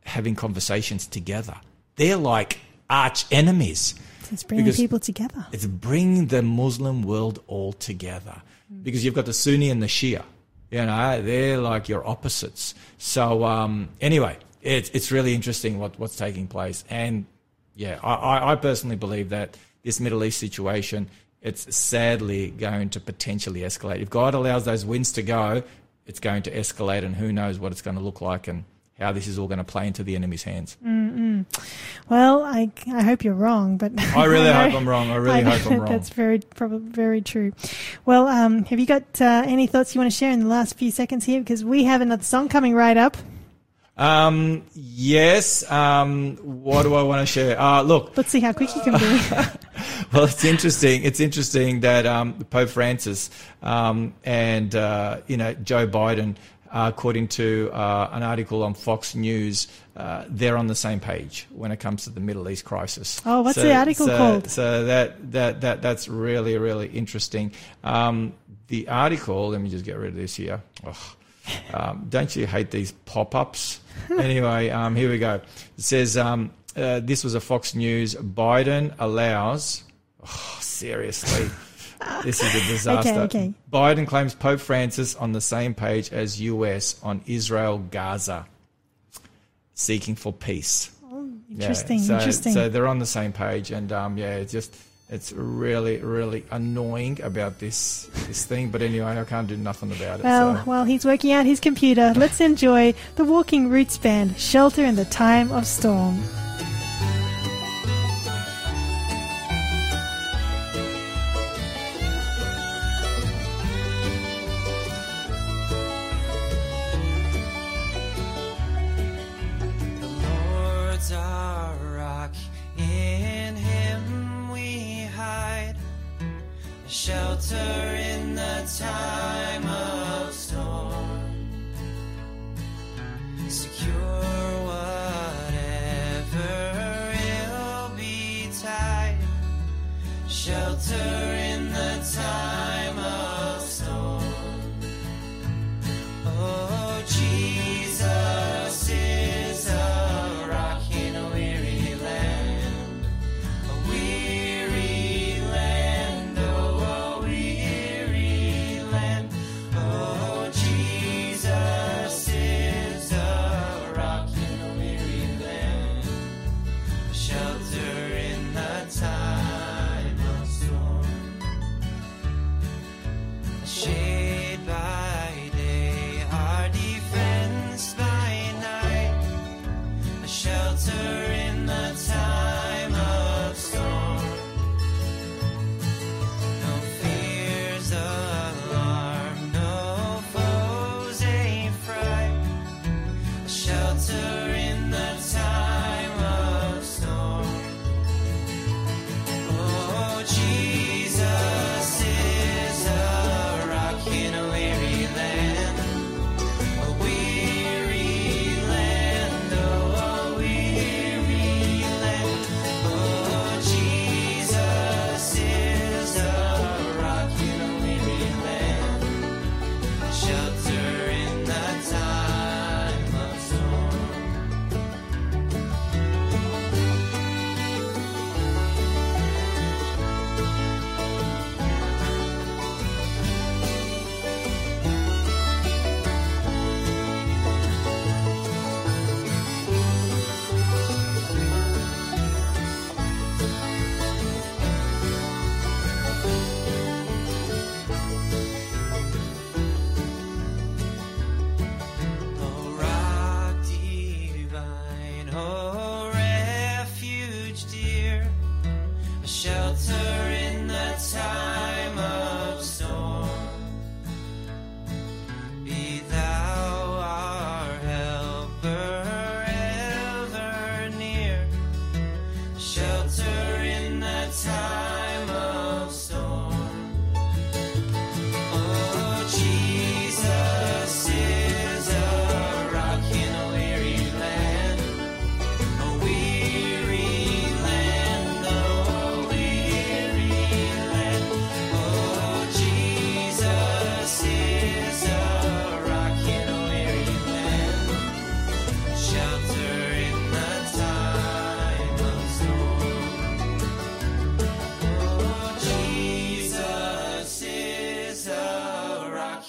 having 0.04 0.36
conversations 0.36 1.08
together. 1.08 1.56
They're 1.96 2.16
like 2.16 2.60
arch 2.88 3.24
enemies. 3.32 3.96
It's 4.32 4.44
bringing 4.44 4.64
because- 4.66 4.76
people 4.76 4.98
together. 4.98 5.46
It's 5.52 5.66
bringing 5.66 6.26
the 6.26 6.42
Muslim 6.42 7.02
world 7.02 7.42
all 7.46 7.72
together 7.72 8.42
because 8.82 9.04
you've 9.04 9.14
got 9.14 9.26
the 9.26 9.32
Sunni 9.32 9.70
and 9.70 9.82
the 9.82 9.86
Shia. 9.86 10.24
You 10.70 10.84
know, 10.84 11.22
they're 11.22 11.58
like 11.58 11.88
your 11.88 12.06
opposites. 12.06 12.74
So 12.98 13.44
um, 13.44 13.88
anyway, 14.00 14.36
it's 14.60 14.90
it's 14.90 15.10
really 15.10 15.34
interesting 15.34 15.78
what, 15.78 15.98
what's 15.98 16.16
taking 16.16 16.46
place, 16.46 16.84
and 16.90 17.24
yeah, 17.74 17.98
I, 18.02 18.14
I 18.14 18.52
I 18.52 18.56
personally 18.56 18.96
believe 18.96 19.30
that 19.30 19.56
this 19.82 20.00
Middle 20.00 20.22
East 20.24 20.38
situation 20.38 21.08
it's 21.40 21.74
sadly 21.74 22.50
going 22.50 22.90
to 22.90 23.00
potentially 23.00 23.60
escalate. 23.60 24.02
If 24.02 24.10
God 24.10 24.34
allows 24.34 24.64
those 24.64 24.84
winds 24.84 25.12
to 25.12 25.22
go, 25.22 25.62
it's 26.04 26.20
going 26.20 26.42
to 26.42 26.50
escalate, 26.50 27.04
and 27.04 27.14
who 27.14 27.32
knows 27.32 27.58
what 27.58 27.70
it's 27.72 27.82
going 27.82 27.96
to 27.96 28.02
look 28.02 28.20
like 28.20 28.48
and 28.48 28.64
how 28.98 29.12
this 29.12 29.26
is 29.28 29.38
all 29.38 29.46
going 29.46 29.58
to 29.58 29.64
play 29.64 29.86
into 29.86 30.02
the 30.02 30.16
enemy's 30.16 30.42
hands. 30.42 30.76
Well, 32.08 32.42
I, 32.42 32.70
I 32.92 33.02
hope 33.02 33.22
you're 33.22 33.34
wrong, 33.34 33.76
but 33.76 33.92
I 34.16 34.24
really 34.24 34.44
know- 34.50 34.70
hope 34.70 34.74
I'm 34.74 34.88
wrong. 34.88 35.10
I 35.10 35.16
really 35.16 35.42
know 35.42 35.50
hope 35.50 35.70
I'm 35.70 35.78
wrong. 35.80 35.88
That's 35.88 36.08
very 36.10 36.40
probably 36.40 36.78
very 36.90 37.20
true. 37.20 37.52
Well, 38.04 38.26
um, 38.26 38.64
have 38.64 38.80
you 38.80 38.86
got 38.86 39.04
uh, 39.20 39.44
any 39.46 39.66
thoughts 39.66 39.94
you 39.94 40.00
want 40.00 40.10
to 40.10 40.16
share 40.16 40.30
in 40.32 40.40
the 40.40 40.46
last 40.46 40.76
few 40.76 40.90
seconds 40.90 41.24
here? 41.24 41.40
Because 41.40 41.64
we 41.64 41.84
have 41.84 42.00
another 42.00 42.24
song 42.24 42.48
coming 42.48 42.74
right 42.74 42.96
up. 42.96 43.16
Um, 43.96 44.62
yes. 44.74 45.68
Um, 45.70 46.36
what 46.36 46.84
do 46.84 46.94
I 46.94 47.02
want 47.02 47.20
to 47.20 47.26
share? 47.26 47.60
Uh, 47.60 47.82
look, 47.82 48.16
Let's 48.16 48.30
see 48.30 48.38
how 48.40 48.52
quick 48.52 48.74
you 48.76 48.82
can 48.82 48.92
be. 48.92 48.98
well, 50.12 50.24
it's 50.24 50.44
interesting. 50.44 51.02
It's 51.02 51.18
interesting 51.18 51.80
that 51.80 52.06
um, 52.06 52.34
Pope 52.44 52.68
Francis 52.68 53.28
um, 53.60 54.14
and 54.24 54.72
uh, 54.74 55.20
you 55.26 55.36
know 55.36 55.52
Joe 55.54 55.88
Biden, 55.88 56.36
uh, 56.70 56.90
according 56.94 57.28
to 57.28 57.70
uh, 57.72 58.10
an 58.12 58.22
article 58.22 58.62
on 58.62 58.74
Fox 58.74 59.14
News, 59.14 59.68
uh, 59.96 60.24
they're 60.28 60.56
on 60.56 60.66
the 60.66 60.74
same 60.74 61.00
page 61.00 61.46
when 61.50 61.72
it 61.72 61.80
comes 61.80 62.04
to 62.04 62.10
the 62.10 62.20
Middle 62.20 62.48
East 62.48 62.64
crisis. 62.64 63.20
Oh, 63.26 63.42
what's 63.42 63.56
the 63.56 63.74
article 63.74 64.06
so- 64.06 64.16
called? 64.16 64.50
So 64.50 64.84
that 64.84 65.32
that 65.32 65.60
that 65.62 65.82
that's 65.82 66.08
really 66.08 66.56
really 66.58 66.88
interesting. 66.88 67.52
Um, 67.82 68.34
the 68.68 68.88
article. 68.88 69.48
Let 69.48 69.60
me 69.60 69.70
just 69.70 69.84
get 69.84 69.96
rid 69.96 70.10
of 70.10 70.16
this 70.16 70.36
here. 70.36 70.62
Ugh. 70.86 70.96
Um, 71.72 72.06
don't 72.08 72.34
you 72.36 72.46
hate 72.46 72.70
these 72.70 72.92
pop-ups? 72.92 73.80
anyway, 74.10 74.68
um, 74.68 74.94
here 74.94 75.10
we 75.10 75.18
go. 75.18 75.34
It 75.34 75.82
says 75.82 76.16
um, 76.16 76.50
uh, 76.76 77.00
this 77.00 77.24
was 77.24 77.34
a 77.34 77.40
Fox 77.40 77.74
News. 77.74 78.14
Biden 78.14 78.94
allows. 78.98 79.82
Oh, 80.22 80.58
seriously, 80.60 81.48
this 82.24 82.42
is 82.42 82.54
a 82.54 82.66
disaster. 82.72 83.10
Okay, 83.10 83.20
okay. 83.20 83.54
Biden 83.72 84.06
claims 84.06 84.34
Pope 84.34 84.60
Francis 84.60 85.14
on 85.14 85.32
the 85.32 85.40
same 85.40 85.74
page 85.74 86.12
as 86.12 86.40
US 86.40 87.00
on 87.02 87.22
Israel 87.26 87.78
Gaza, 87.78 88.46
seeking 89.74 90.14
for 90.14 90.32
peace. 90.32 90.90
Yeah, 91.50 91.62
Interesting, 91.62 92.00
so, 92.00 92.18
interesting. 92.18 92.52
So 92.52 92.68
they're 92.68 92.86
on 92.86 92.98
the 92.98 93.06
same 93.06 93.32
page, 93.32 93.70
and 93.70 93.90
um, 93.90 94.18
yeah, 94.18 94.36
it's 94.36 94.52
just 94.52 94.76
it's 95.10 95.32
really, 95.32 95.96
really 95.98 96.44
annoying 96.50 97.20
about 97.22 97.58
this 97.58 98.10
this 98.26 98.44
thing. 98.44 98.68
But 98.68 98.82
anyway, 98.82 99.18
I 99.18 99.24
can't 99.24 99.48
do 99.48 99.56
nothing 99.56 99.90
about 99.92 100.20
it. 100.20 100.24
well, 100.24 100.56
so. 100.56 100.62
while 100.62 100.84
he's 100.84 101.04
working 101.04 101.32
out 101.32 101.46
his 101.46 101.60
computer, 101.60 102.12
let's 102.14 102.40
enjoy 102.40 102.94
the 103.16 103.24
Walking 103.24 103.70
Roots 103.70 103.96
Band, 103.96 104.38
Shelter 104.38 104.84
in 104.84 104.96
the 104.96 105.06
Time 105.06 105.50
of 105.52 105.66
Storm. 105.66 106.22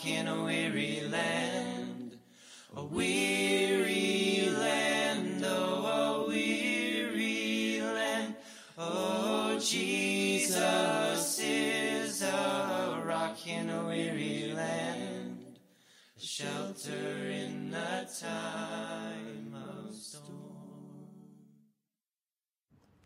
In 0.05 0.27
a 0.27 0.43
weary 0.43 1.01
land, 1.09 2.17
a 2.75 2.83
weary 2.83 4.49
land, 4.49 5.43
oh, 5.45 6.25
a 6.25 6.27
weary 6.27 7.81
land. 7.81 8.35
Oh, 8.77 9.59
Jesus 9.59 11.39
is 11.39 12.21
a 12.21 13.03
rock 13.05 13.45
in 13.47 13.69
a 13.69 13.85
weary 13.85 14.53
land, 14.55 15.59
a 16.17 16.21
shelter 16.21 16.91
in 16.91 17.71
the 17.71 18.09
time 18.21 18.58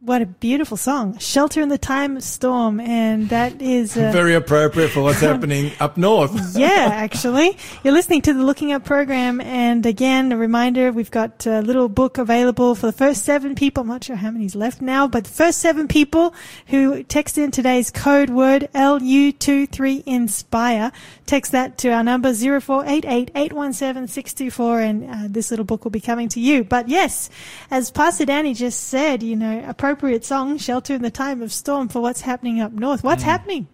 What 0.05 0.21
a 0.21 0.25
beautiful 0.25 0.75
song. 0.75 1.17
Shelter 1.17 1.61
in 1.61 1.69
the 1.69 1.77
Time 1.77 2.17
of 2.17 2.23
Storm. 2.23 2.81
And 2.81 3.29
that 3.29 3.61
is. 3.61 3.95
Uh, 3.95 4.11
Very 4.11 4.33
appropriate 4.33 4.89
for 4.89 5.01
what's 5.01 5.21
happening 5.29 5.71
up 5.79 5.95
north. 5.95 6.57
yeah, 6.57 6.89
actually. 6.91 7.57
You're 7.85 7.93
listening 7.93 8.21
to 8.23 8.33
the 8.33 8.43
Looking 8.43 8.73
Up 8.73 8.83
program. 8.83 9.39
And 9.39 9.85
again, 9.85 10.33
a 10.33 10.37
reminder, 10.37 10.91
we've 10.91 11.09
got 11.09 11.45
a 11.45 11.61
little 11.61 11.87
book 11.87 12.17
available 12.17 12.75
for 12.75 12.87
the 12.87 12.91
first 12.91 13.23
seven 13.23 13.55
people. 13.55 13.83
I'm 13.83 13.87
not 13.87 14.03
sure 14.03 14.17
how 14.17 14.29
many's 14.31 14.55
left 14.55 14.81
now, 14.81 15.07
but 15.07 15.23
the 15.23 15.29
first 15.29 15.59
seven 15.59 15.87
people 15.87 16.35
who 16.67 17.03
text 17.03 17.37
in 17.37 17.51
today's 17.51 17.89
code 17.89 18.29
word 18.29 18.67
LU23INSPIRE. 18.75 20.91
Text 21.25 21.53
that 21.53 21.77
to 21.77 21.89
our 21.93 22.03
number 22.03 22.31
0488817624 22.31 24.83
and 24.83 25.09
uh, 25.09 25.27
this 25.29 25.49
little 25.49 25.63
book 25.63 25.85
will 25.85 25.91
be 25.91 26.01
coming 26.01 26.27
to 26.27 26.41
you. 26.41 26.65
But 26.65 26.89
yes, 26.89 27.29
as 27.71 27.89
Pastor 27.89 28.25
Danny 28.25 28.53
just 28.53 28.89
said, 28.89 29.23
you 29.23 29.37
know, 29.37 29.63
appropriate 29.65 29.92
song, 30.23 30.57
Shelter 30.57 30.95
in 30.95 31.01
the 31.01 31.11
Time 31.11 31.41
of 31.41 31.51
Storm 31.51 31.87
for 31.87 32.01
what's 32.01 32.21
happening 32.21 32.59
up 32.59 32.71
north. 32.71 33.03
What's 33.03 33.23
mm. 33.23 33.27
happening? 33.27 33.67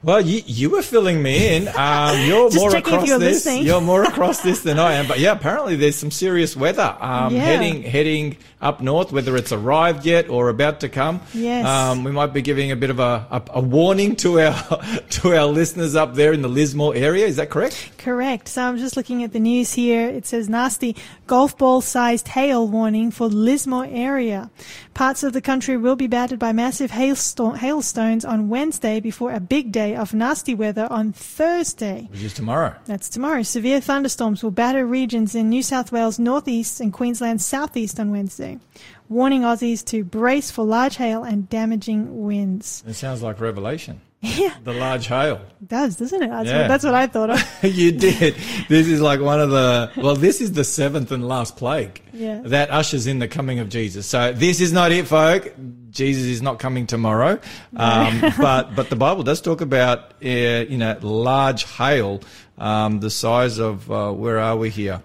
Well, 0.00 0.20
you, 0.20 0.42
you 0.46 0.70
were 0.70 0.82
filling 0.82 1.20
me 1.22 1.56
in. 1.56 1.66
Um, 1.68 2.20
you're 2.20 2.50
more 2.54 2.76
across 2.76 3.08
you're 3.08 3.18
this. 3.18 3.44
listening. 3.44 3.64
You're 3.66 3.80
more 3.80 4.04
across 4.04 4.42
this 4.42 4.62
than 4.62 4.78
I 4.78 4.92
am. 4.94 5.08
But 5.08 5.18
yeah, 5.18 5.32
apparently 5.32 5.74
there's 5.74 5.96
some 5.96 6.12
serious 6.12 6.56
weather 6.56 6.96
um, 7.00 7.34
Yeah. 7.34 7.40
heading 7.40 7.82
heading 7.82 8.36
up 8.60 8.80
north. 8.80 9.10
Whether 9.10 9.36
it's 9.36 9.50
arrived 9.50 10.06
yet 10.06 10.28
or 10.28 10.50
about 10.50 10.80
to 10.80 10.88
come. 10.88 11.20
Yes. 11.34 11.66
Um, 11.66 12.04
we 12.04 12.12
might 12.12 12.32
be 12.32 12.42
giving 12.42 12.70
a 12.70 12.76
bit 12.76 12.90
of 12.90 13.00
a, 13.00 13.26
a, 13.28 13.42
a 13.54 13.60
warning 13.60 14.14
to 14.16 14.40
our 14.40 14.54
to 15.10 15.34
our 15.36 15.46
listeners 15.46 15.96
up 15.96 16.14
there 16.14 16.32
in 16.32 16.42
the 16.42 16.48
Lismore 16.48 16.94
area. 16.94 17.26
Is 17.26 17.34
that 17.36 17.50
correct? 17.50 17.90
Correct. 17.98 18.46
So 18.46 18.62
I'm 18.62 18.78
just 18.78 18.96
looking 18.96 19.24
at 19.24 19.32
the 19.32 19.40
news 19.40 19.72
here. 19.72 20.08
It 20.08 20.26
says 20.26 20.48
nasty 20.48 20.94
golf 21.26 21.58
ball 21.58 21.80
sized 21.80 22.28
hail 22.28 22.68
warning 22.68 23.10
for 23.10 23.26
Lismore 23.26 23.88
area. 23.90 24.48
Parts 24.94 25.22
of 25.24 25.32
the 25.32 25.40
country 25.40 25.76
will 25.76 25.94
be 25.96 26.06
battered 26.06 26.38
by 26.38 26.52
massive 26.52 26.90
hailstones 26.92 28.24
on 28.24 28.48
Wednesday 28.48 28.98
before 29.00 29.32
a 29.32 29.38
big 29.40 29.70
day 29.70 29.87
of 29.96 30.14
nasty 30.14 30.54
weather 30.54 30.86
on 30.90 31.12
Thursday. 31.12 32.08
Which 32.10 32.22
is 32.22 32.34
tomorrow. 32.34 32.74
That's 32.86 33.08
tomorrow. 33.08 33.42
Severe 33.42 33.80
thunderstorms 33.80 34.42
will 34.42 34.50
batter 34.50 34.84
regions 34.86 35.34
in 35.34 35.48
New 35.48 35.62
South 35.62 35.92
Wales 35.92 36.18
northeast 36.18 36.80
and 36.80 36.92
Queensland 36.92 37.40
southeast 37.42 37.98
on 38.00 38.10
Wednesday, 38.10 38.58
warning 39.08 39.42
Aussies 39.42 39.84
to 39.86 40.04
brace 40.04 40.50
for 40.50 40.64
large 40.64 40.96
hail 40.96 41.24
and 41.24 41.48
damaging 41.48 42.24
winds. 42.24 42.82
It 42.86 42.94
sounds 42.94 43.22
like 43.22 43.40
Revelation. 43.40 44.00
Yeah, 44.20 44.52
The 44.64 44.72
large 44.72 45.06
hail. 45.06 45.36
it 45.60 45.68
does, 45.68 45.94
doesn't 45.94 46.20
it? 46.20 46.28
That's, 46.28 46.48
Yeah. 46.48 46.62
what, 46.62 46.68
that's 46.68 46.82
what 46.84 46.94
I 46.94 47.06
thought 47.06 47.30
of. 47.30 47.40
you 47.62 47.92
did. 47.92 48.34
This 48.68 48.88
is 48.88 49.00
like 49.00 49.20
one 49.20 49.40
of 49.40 49.50
the, 49.50 49.92
well, 49.96 50.16
this 50.16 50.40
is 50.40 50.50
the 50.54 50.64
seventh 50.64 51.12
and 51.12 51.28
last 51.28 51.56
plague 51.56 52.02
Yeah. 52.12 52.40
that 52.46 52.70
ushers 52.72 53.06
in 53.06 53.20
the 53.20 53.28
coming 53.28 53.60
of 53.60 53.68
Jesus. 53.68 54.06
So 54.06 54.32
this 54.32 54.60
is 54.60 54.72
not 54.72 54.90
it, 54.90 55.06
folk. 55.06 55.54
Jesus 55.90 56.24
is 56.24 56.42
not 56.42 56.58
coming 56.58 56.86
tomorrow. 56.86 57.38
Um, 57.76 58.20
but, 58.38 58.74
but 58.74 58.90
the 58.90 58.96
Bible 58.96 59.22
does 59.22 59.40
talk 59.40 59.60
about, 59.60 60.12
uh, 60.24 60.28
you 60.28 60.78
know, 60.78 60.98
large 61.00 61.64
hail, 61.64 62.20
um, 62.58 63.00
the 63.00 63.10
size 63.10 63.58
of, 63.58 63.90
uh, 63.90 64.12
where 64.12 64.38
are 64.38 64.56
we 64.56 64.70
here? 64.70 65.02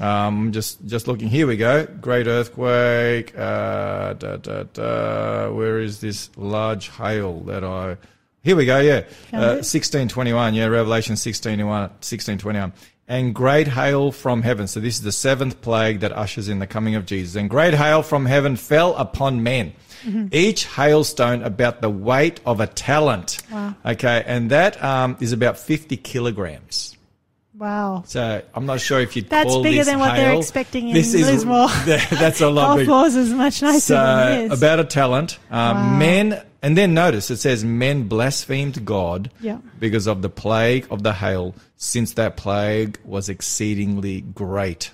Um, 0.00 0.52
just, 0.52 0.84
just 0.86 1.08
looking. 1.08 1.28
Here 1.28 1.46
we 1.46 1.56
go. 1.56 1.86
Great 1.86 2.26
earthquake. 2.26 3.36
Uh, 3.36 4.12
da, 4.14 4.36
da, 4.36 4.62
da. 4.72 5.50
Where 5.50 5.80
is 5.80 6.00
this 6.00 6.30
large 6.36 6.88
hail 6.90 7.40
that 7.40 7.64
I 7.64 7.96
Here 8.42 8.54
we 8.54 8.64
go, 8.64 8.78
yeah. 8.78 9.02
Uh, 9.32 9.58
1621, 9.60 10.54
yeah, 10.54 10.66
Revelation 10.66 11.12
1621, 11.12 11.80
1621. 11.80 12.72
And 13.08 13.34
great 13.34 13.68
hail 13.68 14.12
from 14.12 14.42
heaven. 14.42 14.66
So 14.66 14.80
this 14.80 14.96
is 14.96 15.02
the 15.02 15.12
seventh 15.12 15.62
plague 15.62 16.00
that 16.00 16.12
ushers 16.12 16.48
in 16.48 16.58
the 16.58 16.66
coming 16.66 16.94
of 16.94 17.06
Jesus. 17.06 17.36
And 17.36 17.48
great 17.48 17.72
hail 17.74 18.02
from 18.02 18.26
heaven 18.26 18.54
fell 18.54 18.94
upon 18.96 19.42
men. 19.42 19.72
Mm-hmm. 20.04 20.28
Each 20.32 20.64
hailstone 20.66 21.42
about 21.44 21.80
the 21.80 21.90
weight 21.90 22.40
of 22.46 22.60
a 22.60 22.66
talent. 22.66 23.38
Wow. 23.50 23.74
Okay, 23.84 24.22
and 24.26 24.50
that 24.50 24.82
um, 24.82 25.16
is 25.20 25.32
about 25.32 25.58
50 25.58 25.96
kilograms. 25.98 26.96
Wow. 27.56 28.04
So 28.06 28.40
I'm 28.54 28.66
not 28.66 28.80
sure 28.80 29.00
if 29.00 29.16
you'd 29.16 29.28
That's 29.28 29.56
bigger 29.56 29.82
than 29.82 29.98
what 29.98 30.14
they're 30.14 30.36
expecting 30.36 30.88
in 30.88 30.94
This 30.94 31.12
is 31.12 31.26
Lismore. 31.26 31.68
That's 31.86 32.40
a 32.40 32.48
lot 32.50 32.76
Golf 32.76 32.86
course 32.86 33.14
is 33.16 33.30
much 33.32 33.62
nicer 33.62 33.80
So 33.80 33.94
than 33.96 34.32
it 34.32 34.52
is. 34.52 34.58
about 34.62 34.78
a 34.78 34.84
talent. 34.84 35.38
Um, 35.50 35.76
Wow. 35.76 35.98
Men, 35.98 36.42
and 36.62 36.78
then 36.78 36.94
notice 36.94 37.30
it 37.32 37.38
says 37.38 37.64
men 37.64 38.06
blasphemed 38.06 38.84
God 38.84 39.32
Yeah. 39.40 39.58
because 39.80 40.06
of 40.06 40.22
the 40.22 40.28
plague 40.28 40.86
of 40.88 41.02
the 41.02 41.12
hail, 41.14 41.56
since 41.76 42.12
that 42.14 42.36
plague 42.36 42.98
was 43.04 43.28
exceedingly 43.28 44.20
great. 44.20 44.92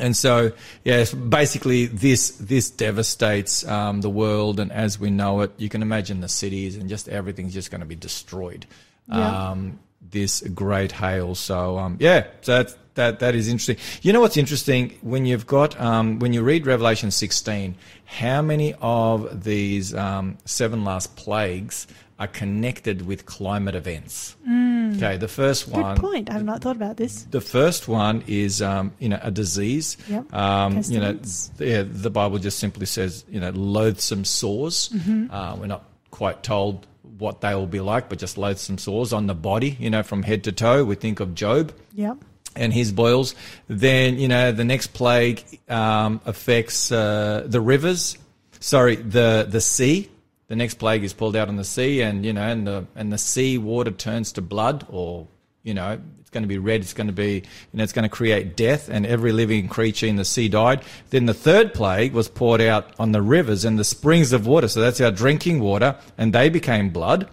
And 0.00 0.16
so, 0.16 0.52
yes, 0.84 1.12
basically 1.14 1.86
this 1.86 2.30
this 2.32 2.70
devastates 2.70 3.66
um, 3.66 4.00
the 4.00 4.10
world, 4.10 4.58
and 4.58 4.72
as 4.72 4.98
we 4.98 5.10
know 5.10 5.42
it, 5.42 5.52
you 5.58 5.68
can 5.68 5.82
imagine 5.82 6.20
the 6.20 6.28
cities 6.28 6.76
and 6.76 6.88
just 6.88 7.08
everything's 7.08 7.54
just 7.54 7.70
going 7.70 7.80
to 7.80 7.86
be 7.86 7.96
destroyed. 7.96 8.66
Yeah. 9.08 9.50
Um, 9.50 9.78
this 10.10 10.40
great 10.40 10.92
hail. 10.92 11.34
So 11.34 11.78
um, 11.78 11.96
yeah, 12.00 12.26
so 12.40 12.62
that 12.62 12.76
that 12.94 13.18
that 13.20 13.34
is 13.34 13.48
interesting. 13.48 13.76
You 14.02 14.12
know 14.12 14.20
what's 14.20 14.36
interesting 14.36 14.98
when 15.02 15.26
you've 15.26 15.46
got 15.46 15.80
um, 15.80 16.18
when 16.18 16.32
you 16.32 16.42
read 16.42 16.66
Revelation 16.66 17.10
16, 17.10 17.74
how 18.04 18.42
many 18.42 18.74
of 18.80 19.44
these 19.44 19.94
um, 19.94 20.38
seven 20.44 20.84
last 20.84 21.16
plagues 21.16 21.86
are 22.20 22.28
connected 22.28 23.06
with 23.06 23.24
climate 23.26 23.74
events? 23.74 24.36
Okay, 24.46 25.16
the 25.16 25.26
first 25.26 25.68
Mm. 25.70 25.74
Good 25.74 25.82
one. 25.82 25.96
point. 25.96 26.30
I 26.30 26.34
have 26.34 26.44
not 26.44 26.60
thought 26.62 26.76
about 26.76 26.96
this. 26.96 27.22
The 27.30 27.40
first 27.40 27.88
one 27.88 28.22
is, 28.26 28.60
um, 28.62 28.92
you 28.98 29.08
know, 29.08 29.18
a 29.22 29.30
disease. 29.30 29.96
Yep. 30.08 30.32
Um, 30.34 30.82
you 30.86 31.00
know, 31.00 31.18
yeah, 31.58 31.82
the 31.86 32.10
Bible 32.10 32.38
just 32.38 32.58
simply 32.58 32.86
says, 32.86 33.24
you 33.30 33.40
know, 33.40 33.50
loathsome 33.50 34.24
sores. 34.24 34.90
Mm-hmm. 34.94 35.32
Uh, 35.34 35.56
we're 35.56 35.66
not 35.66 35.84
quite 36.10 36.42
told 36.42 36.86
what 37.18 37.40
they 37.40 37.54
will 37.54 37.66
be 37.66 37.80
like, 37.80 38.08
but 38.10 38.18
just 38.18 38.36
loathsome 38.38 38.78
sores 38.78 39.12
on 39.12 39.26
the 39.26 39.34
body, 39.34 39.76
you 39.80 39.88
know, 39.90 40.02
from 40.02 40.22
head 40.22 40.44
to 40.44 40.52
toe. 40.52 40.84
We 40.84 40.94
think 40.96 41.20
of 41.20 41.34
Job 41.34 41.72
Yep. 41.94 42.18
and 42.56 42.72
his 42.72 42.92
boils. 42.92 43.34
Then, 43.68 44.18
you 44.18 44.28
know, 44.28 44.52
the 44.52 44.64
next 44.64 44.88
plague 44.88 45.42
um, 45.68 46.20
affects 46.26 46.92
uh, 46.92 47.44
the 47.46 47.60
rivers. 47.60 48.18
Sorry, 48.60 48.96
the 48.96 49.46
the 49.48 49.60
sea. 49.62 50.10
The 50.50 50.56
next 50.56 50.74
plague 50.74 51.04
is 51.04 51.12
pulled 51.12 51.36
out 51.36 51.46
on 51.46 51.54
the 51.54 51.62
sea, 51.62 52.02
and 52.02 52.26
you 52.26 52.32
know, 52.32 52.42
and 52.42 52.66
the 52.66 52.84
and 52.96 53.12
the 53.12 53.18
sea 53.18 53.56
water 53.56 53.92
turns 53.92 54.32
to 54.32 54.42
blood, 54.42 54.84
or 54.90 55.28
you 55.62 55.74
know, 55.74 56.00
it's 56.18 56.30
going 56.30 56.42
to 56.42 56.48
be 56.48 56.58
red. 56.58 56.80
It's 56.80 56.92
going 56.92 57.06
to 57.06 57.12
be, 57.12 57.34
you 57.34 57.42
know, 57.72 57.84
it's 57.84 57.92
going 57.92 58.02
to 58.02 58.08
create 58.08 58.56
death, 58.56 58.88
and 58.88 59.06
every 59.06 59.30
living 59.30 59.68
creature 59.68 60.06
in 60.06 60.16
the 60.16 60.24
sea 60.24 60.48
died. 60.48 60.82
Then 61.10 61.26
the 61.26 61.34
third 61.34 61.72
plague 61.72 62.14
was 62.14 62.26
poured 62.28 62.60
out 62.60 62.90
on 62.98 63.12
the 63.12 63.22
rivers 63.22 63.64
and 63.64 63.78
the 63.78 63.84
springs 63.84 64.32
of 64.32 64.44
water. 64.44 64.66
So 64.66 64.80
that's 64.80 65.00
our 65.00 65.12
drinking 65.12 65.60
water, 65.60 65.96
and 66.18 66.32
they 66.32 66.48
became 66.48 66.90
blood. 66.90 67.28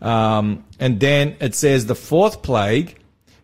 Um, 0.00 0.64
and 0.78 1.00
then 1.00 1.36
it 1.40 1.56
says 1.56 1.86
the 1.86 1.96
fourth 1.96 2.42
plague 2.42 3.00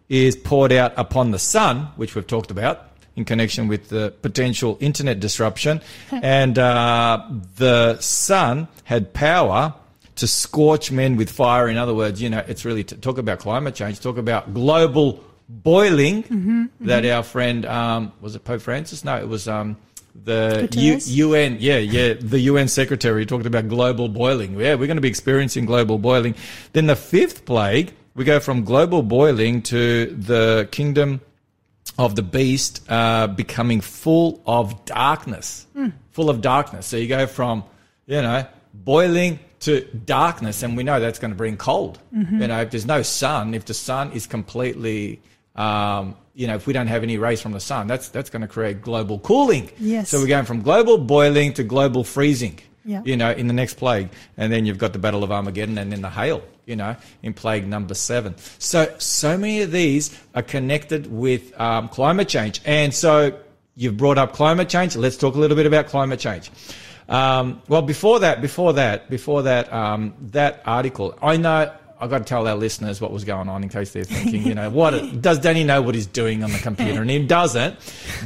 is 0.08 0.36
poured 0.36 0.70
out 0.70 0.92
upon 0.96 1.32
the 1.32 1.40
sun, 1.40 1.88
which 1.96 2.14
we've 2.14 2.28
talked 2.28 2.52
about 2.52 2.89
in 3.20 3.24
connection 3.24 3.68
with 3.68 3.88
the 3.88 4.12
potential 4.22 4.76
internet 4.80 5.20
disruption. 5.20 5.80
and 6.10 6.58
uh, 6.58 7.22
the 7.56 7.98
sun 8.00 8.66
had 8.84 9.12
power 9.12 9.74
to 10.16 10.26
scorch 10.26 10.90
men 10.90 11.16
with 11.16 11.30
fire. 11.30 11.68
In 11.68 11.76
other 11.76 11.94
words, 11.94 12.20
you 12.20 12.28
know, 12.28 12.42
it's 12.48 12.64
really 12.64 12.84
to 12.84 12.96
talk 12.96 13.18
about 13.18 13.38
climate 13.38 13.74
change, 13.74 14.00
talk 14.00 14.18
about 14.18 14.52
global 14.52 15.22
boiling 15.48 16.70
that 16.80 17.04
our 17.06 17.22
friend, 17.22 17.64
um, 17.66 18.12
was 18.20 18.34
it 18.34 18.44
Pope 18.44 18.62
Francis? 18.62 19.04
No, 19.04 19.16
it 19.16 19.28
was. 19.28 19.46
Um, 19.48 19.76
the 20.24 20.68
U- 20.72 20.98
UN, 21.28 21.56
yeah, 21.60 21.78
yeah, 21.78 22.14
the 22.14 22.40
UN 22.40 22.68
secretary 22.68 23.24
talked 23.24 23.46
about 23.46 23.68
global 23.68 24.08
boiling. 24.08 24.58
Yeah, 24.58 24.74
we're 24.74 24.88
going 24.88 24.96
to 24.96 25.00
be 25.00 25.08
experiencing 25.08 25.64
global 25.66 25.98
boiling. 25.98 26.34
Then 26.72 26.86
the 26.86 26.96
fifth 26.96 27.44
plague, 27.44 27.92
we 28.14 28.24
go 28.24 28.40
from 28.40 28.64
global 28.64 29.02
boiling 29.02 29.62
to 29.62 30.06
the 30.06 30.68
kingdom 30.72 31.20
of 32.00 32.16
the 32.16 32.22
beast 32.22 32.80
uh, 32.88 33.26
becoming 33.26 33.82
full 33.82 34.40
of 34.46 34.86
darkness, 34.86 35.66
full 36.12 36.30
of 36.30 36.40
darkness. 36.40 36.86
So 36.86 36.96
you 36.96 37.06
go 37.06 37.26
from, 37.26 37.62
you 38.06 38.22
know, 38.22 38.46
boiling 38.72 39.38
to 39.60 39.82
darkness, 40.06 40.62
and 40.62 40.78
we 40.78 40.82
know 40.82 40.98
that's 40.98 41.18
going 41.18 41.30
to 41.30 41.36
bring 41.36 41.58
cold. 41.58 41.98
You 42.40 42.48
know, 42.48 42.62
if 42.62 42.70
there's 42.70 42.86
no 42.86 43.02
sun, 43.02 43.52
if 43.52 43.66
the 43.66 43.74
sun 43.74 44.12
is 44.12 44.26
completely, 44.26 45.20
um, 45.56 46.16
you 46.34 46.46
know, 46.46 46.54
if 46.54 46.66
we 46.66 46.72
don't 46.72 46.86
have 46.86 47.02
any 47.02 47.18
rays 47.18 47.42
from 47.42 47.52
the 47.52 47.60
sun, 47.60 47.86
that's 47.86 48.08
that's 48.08 48.30
going 48.30 48.40
to 48.40 48.48
create 48.48 48.80
global 48.80 49.18
cooling. 49.18 49.70
Yes. 49.78 50.08
So 50.08 50.18
we're 50.20 50.26
going 50.26 50.46
from 50.46 50.62
global 50.62 50.96
boiling 50.96 51.52
to 51.52 51.62
global 51.62 52.02
freezing. 52.02 52.58
Yeah. 52.86 53.02
You 53.04 53.18
know, 53.18 53.30
in 53.30 53.46
the 53.46 53.52
next 53.52 53.74
plague, 53.74 54.08
and 54.38 54.50
then 54.50 54.64
you've 54.64 54.78
got 54.78 54.94
the 54.94 54.98
Battle 54.98 55.22
of 55.22 55.30
Armageddon, 55.30 55.76
and 55.76 55.92
then 55.92 56.00
the 56.00 56.08
hail. 56.08 56.42
You 56.70 56.76
know, 56.76 56.96
in 57.22 57.34
plague 57.34 57.66
number 57.66 57.94
seven. 57.94 58.34
So 58.58 58.94
so 58.98 59.36
many 59.36 59.60
of 59.62 59.72
these 59.72 60.16
are 60.34 60.42
connected 60.42 61.12
with 61.12 61.58
um, 61.60 61.88
climate 61.88 62.28
change, 62.28 62.62
and 62.64 62.94
so 62.94 63.38
you've 63.74 63.96
brought 63.96 64.18
up 64.18 64.32
climate 64.32 64.68
change. 64.68 64.94
Let's 64.96 65.16
talk 65.16 65.34
a 65.34 65.38
little 65.38 65.56
bit 65.56 65.66
about 65.66 65.88
climate 65.88 66.20
change. 66.20 66.50
Um, 67.08 67.60
well, 67.68 67.82
before 67.82 68.20
that, 68.20 68.40
before 68.40 68.74
that, 68.74 69.10
before 69.10 69.42
that, 69.42 69.72
um, 69.72 70.14
that 70.32 70.62
article, 70.64 71.18
I 71.20 71.36
know. 71.36 71.72
I've 72.02 72.08
got 72.08 72.18
to 72.18 72.24
tell 72.24 72.48
our 72.48 72.54
listeners 72.56 72.98
what 72.98 73.12
was 73.12 73.24
going 73.24 73.50
on 73.50 73.62
in 73.62 73.68
case 73.68 73.92
they're 73.92 74.04
thinking, 74.04 74.46
you 74.46 74.54
know, 74.54 74.70
what 74.70 74.92
does 75.20 75.38
Danny 75.38 75.64
know 75.64 75.82
what 75.82 75.94
he's 75.94 76.06
doing 76.06 76.42
on 76.42 76.50
the 76.50 76.58
computer? 76.58 77.02
And 77.02 77.10
he 77.10 77.26
doesn't. 77.26 77.76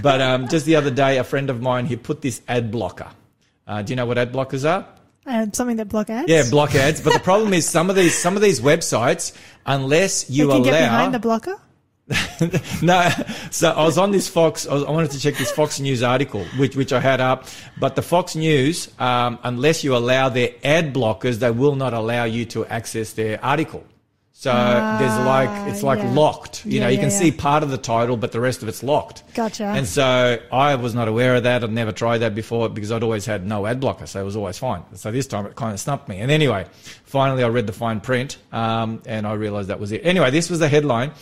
But 0.01 0.21
um, 0.21 0.47
just 0.47 0.65
the 0.65 0.77
other 0.77 0.93
day, 0.93 1.19
a 1.19 1.25
friend 1.25 1.51
of 1.51 1.61
mine, 1.61 1.87
he 1.87 1.97
put 1.97 2.21
this 2.21 2.41
ad 2.47 2.71
blocker. 2.71 3.09
Uh, 3.67 3.83
do 3.83 3.91
you 3.91 3.97
know 3.97 4.07
what 4.07 4.17
ad 4.17 4.33
blockers 4.33 4.69
are? 4.69 4.87
And 5.27 5.55
something 5.57 5.77
that 5.77 5.89
block 5.89 6.11
ads. 6.11 6.29
Yeah, 6.29 6.43
block 6.51 6.75
ads. 6.75 7.01
But 7.01 7.15
the 7.15 7.21
problem 7.21 7.55
is 7.55 7.67
some 7.67 7.89
of 7.89 7.97
these 7.97 8.17
some 8.17 8.37
of 8.37 8.43
these 8.43 8.61
websites, 8.61 9.33
unless 9.65 10.29
you 10.29 10.47
They 10.47 10.53
can 10.53 10.63
allow 10.63 10.71
get 10.71 10.81
behind 10.81 11.15
the 11.15 11.19
blocker. 11.19 11.59
no, 12.83 13.09
so 13.51 13.71
I 13.71 13.83
was 13.83 13.97
on 13.97 14.11
this 14.11 14.29
Fox. 14.29 14.67
I, 14.67 14.75
was, 14.75 14.85
I 14.85 14.91
wanted 14.91 15.11
to 15.13 15.19
check 15.19 15.37
this 15.37 15.51
Fox 15.51 15.81
News 15.81 16.03
article, 16.03 16.45
which 16.59 16.77
which 16.77 16.93
I 16.93 17.01
had 17.01 17.21
up. 17.21 17.47
But 17.79 17.97
the 17.97 18.03
Fox 18.03 18.37
News, 18.37 18.91
um, 18.99 19.39
unless 19.43 19.83
you 19.83 19.97
allow 19.97 20.29
their 20.29 20.51
ad 20.63 20.93
blockers, 20.93 21.37
they 21.37 21.51
will 21.51 21.77
not 21.77 21.95
allow 21.95 22.25
you 22.25 22.45
to 22.47 22.67
access 22.67 23.15
their 23.15 23.43
article. 23.43 23.85
So 24.37 24.51
there's 24.53 25.17
like 25.25 25.69
it's 25.71 25.85
like 25.85 26.01
yeah. 26.01 26.13
locked. 26.13 26.67
You 26.67 26.73
Yeah, 26.73 26.81
know, 26.81 26.89
you 26.89 26.97
yeah, 26.97 27.03
can 27.03 27.11
see 27.13 27.31
part 27.31 27.63
of 27.63 27.71
the 27.71 27.79
title, 27.79 28.17
but 28.17 28.33
the 28.33 28.41
rest 28.41 28.63
of 28.63 28.69
it's 28.69 28.83
locked. 28.83 29.23
Gotcha. 29.33 29.65
And 29.65 29.87
so 29.87 30.39
I 30.51 30.75
was 30.75 30.93
not 30.93 31.07
aware 31.07 31.37
of 31.37 31.45
that. 31.45 31.63
I'd 31.63 31.71
never 31.71 31.93
tried 31.93 32.19
that 32.19 32.35
before 32.35 32.69
because 32.69 32.91
I'd 32.91 33.05
always 33.05 33.25
had 33.25 33.47
no 33.47 33.65
ad 33.65 33.79
blocker, 33.79 34.07
so 34.07 34.21
it 34.21 34.25
was 34.25 34.35
always 34.35 34.59
fine. 34.59 34.83
So 34.97 35.13
this 35.13 35.29
time 35.29 35.47
it 35.47 35.55
kind 35.55 35.73
of 35.73 35.79
stumped 35.79 36.09
me. 36.09 36.19
And 36.19 36.33
anyway, 36.33 36.67
finally 37.05 37.45
I 37.45 37.49
read 37.49 37.69
the 37.69 37.73
fine 37.73 38.01
print, 38.01 38.37
um, 38.53 39.01
and 39.07 39.25
I 39.25 39.35
realised 39.35 39.69
that 39.69 39.79
was 39.79 39.93
it. 39.93 40.01
Anyway, 40.05 40.33
this 40.33 40.51
was 40.51 40.59
the 40.59 40.69
headline: 40.69 41.13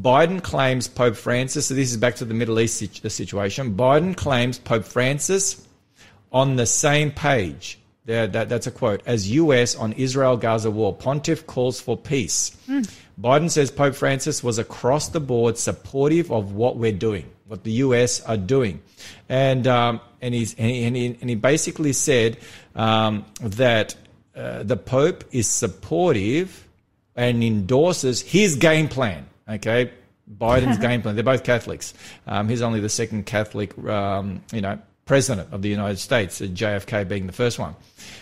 Biden 0.00 0.40
claims 0.40 0.86
Pope 0.86 1.16
Francis. 1.16 1.66
So 1.66 1.74
this 1.74 1.90
is 1.90 1.96
back 1.96 2.14
to 2.16 2.24
the 2.24 2.34
Middle 2.34 2.60
East 2.60 2.78
situation. 3.10 3.74
Biden 3.74 4.16
claims 4.16 4.60
Pope 4.60 4.84
Francis 4.84 5.66
on 6.32 6.54
the 6.54 6.66
same 6.66 7.10
page. 7.10 7.79
There, 8.10 8.26
that, 8.26 8.48
that's 8.48 8.66
a 8.66 8.72
quote. 8.72 9.02
As 9.06 9.30
US 9.30 9.76
on 9.76 9.92
Israel 9.92 10.36
Gaza 10.36 10.68
war, 10.68 10.92
Pontiff 10.92 11.46
calls 11.46 11.80
for 11.80 11.96
peace. 11.96 12.50
Biden 13.20 13.48
says 13.48 13.70
Pope 13.70 13.94
Francis 13.94 14.42
was 14.42 14.58
across 14.58 15.10
the 15.10 15.20
board 15.20 15.56
supportive 15.56 16.32
of 16.32 16.52
what 16.52 16.76
we're 16.76 16.90
doing, 16.90 17.30
what 17.46 17.62
the 17.62 17.70
US 17.84 18.20
are 18.22 18.36
doing, 18.36 18.82
and 19.28 19.64
um, 19.68 20.00
and 20.20 20.34
he's 20.34 20.54
and 20.54 20.68
he, 20.68 20.84
and 20.86 20.96
he, 20.96 21.06
and 21.20 21.30
he 21.30 21.36
basically 21.36 21.92
said 21.92 22.36
um, 22.74 23.24
that 23.42 23.94
uh, 24.34 24.64
the 24.64 24.76
Pope 24.76 25.22
is 25.30 25.46
supportive 25.46 26.66
and 27.14 27.44
endorses 27.44 28.22
his 28.22 28.56
game 28.56 28.88
plan. 28.88 29.24
Okay, 29.48 29.92
Biden's 30.28 30.78
game 30.88 31.02
plan. 31.02 31.14
They're 31.14 31.22
both 31.22 31.44
Catholics. 31.44 31.94
Um, 32.26 32.48
he's 32.48 32.60
only 32.60 32.80
the 32.80 32.88
second 32.88 33.26
Catholic, 33.26 33.78
um, 33.84 34.42
you 34.52 34.62
know, 34.62 34.80
president 35.10 35.52
of 35.52 35.60
the 35.60 35.68
United 35.68 35.98
States, 35.98 36.40
JFK 36.40 37.08
being 37.08 37.26
the 37.26 37.32
first 37.32 37.58
one. 37.58 37.74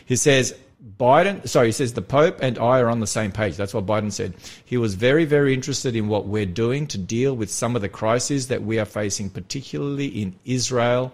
He 0.07 0.16
says 0.16 0.55
Biden, 0.99 1.47
sorry, 1.47 1.66
he 1.66 1.72
says 1.72 1.93
the 1.93 2.01
Pope 2.01 2.39
and 2.41 2.59
I 2.59 2.80
are 2.80 2.89
on 2.89 3.01
the 3.01 3.07
same 3.07 3.30
page. 3.30 3.59
That's 3.59 3.74
what 3.74 3.84
Biden 3.84 4.11
said. 4.11 4.32
He 4.64 4.78
was 4.78 4.95
very, 4.95 5.26
very 5.26 5.53
interested 5.53 5.95
in 5.95 6.09
what 6.09 6.26
we're 6.26 6.47
doing 6.47 6.86
to 6.86 6.97
deal 6.97 7.36
with 7.36 7.51
some 7.51 7.76
of 7.76 7.82
the 7.82 7.91
crises 7.91 8.49
that 8.49 8.62
we 8.62 8.78
are 8.78 8.86
facing, 8.86 9.28
particularly 9.28 10.07
in 10.07 10.36
Israel 10.47 11.12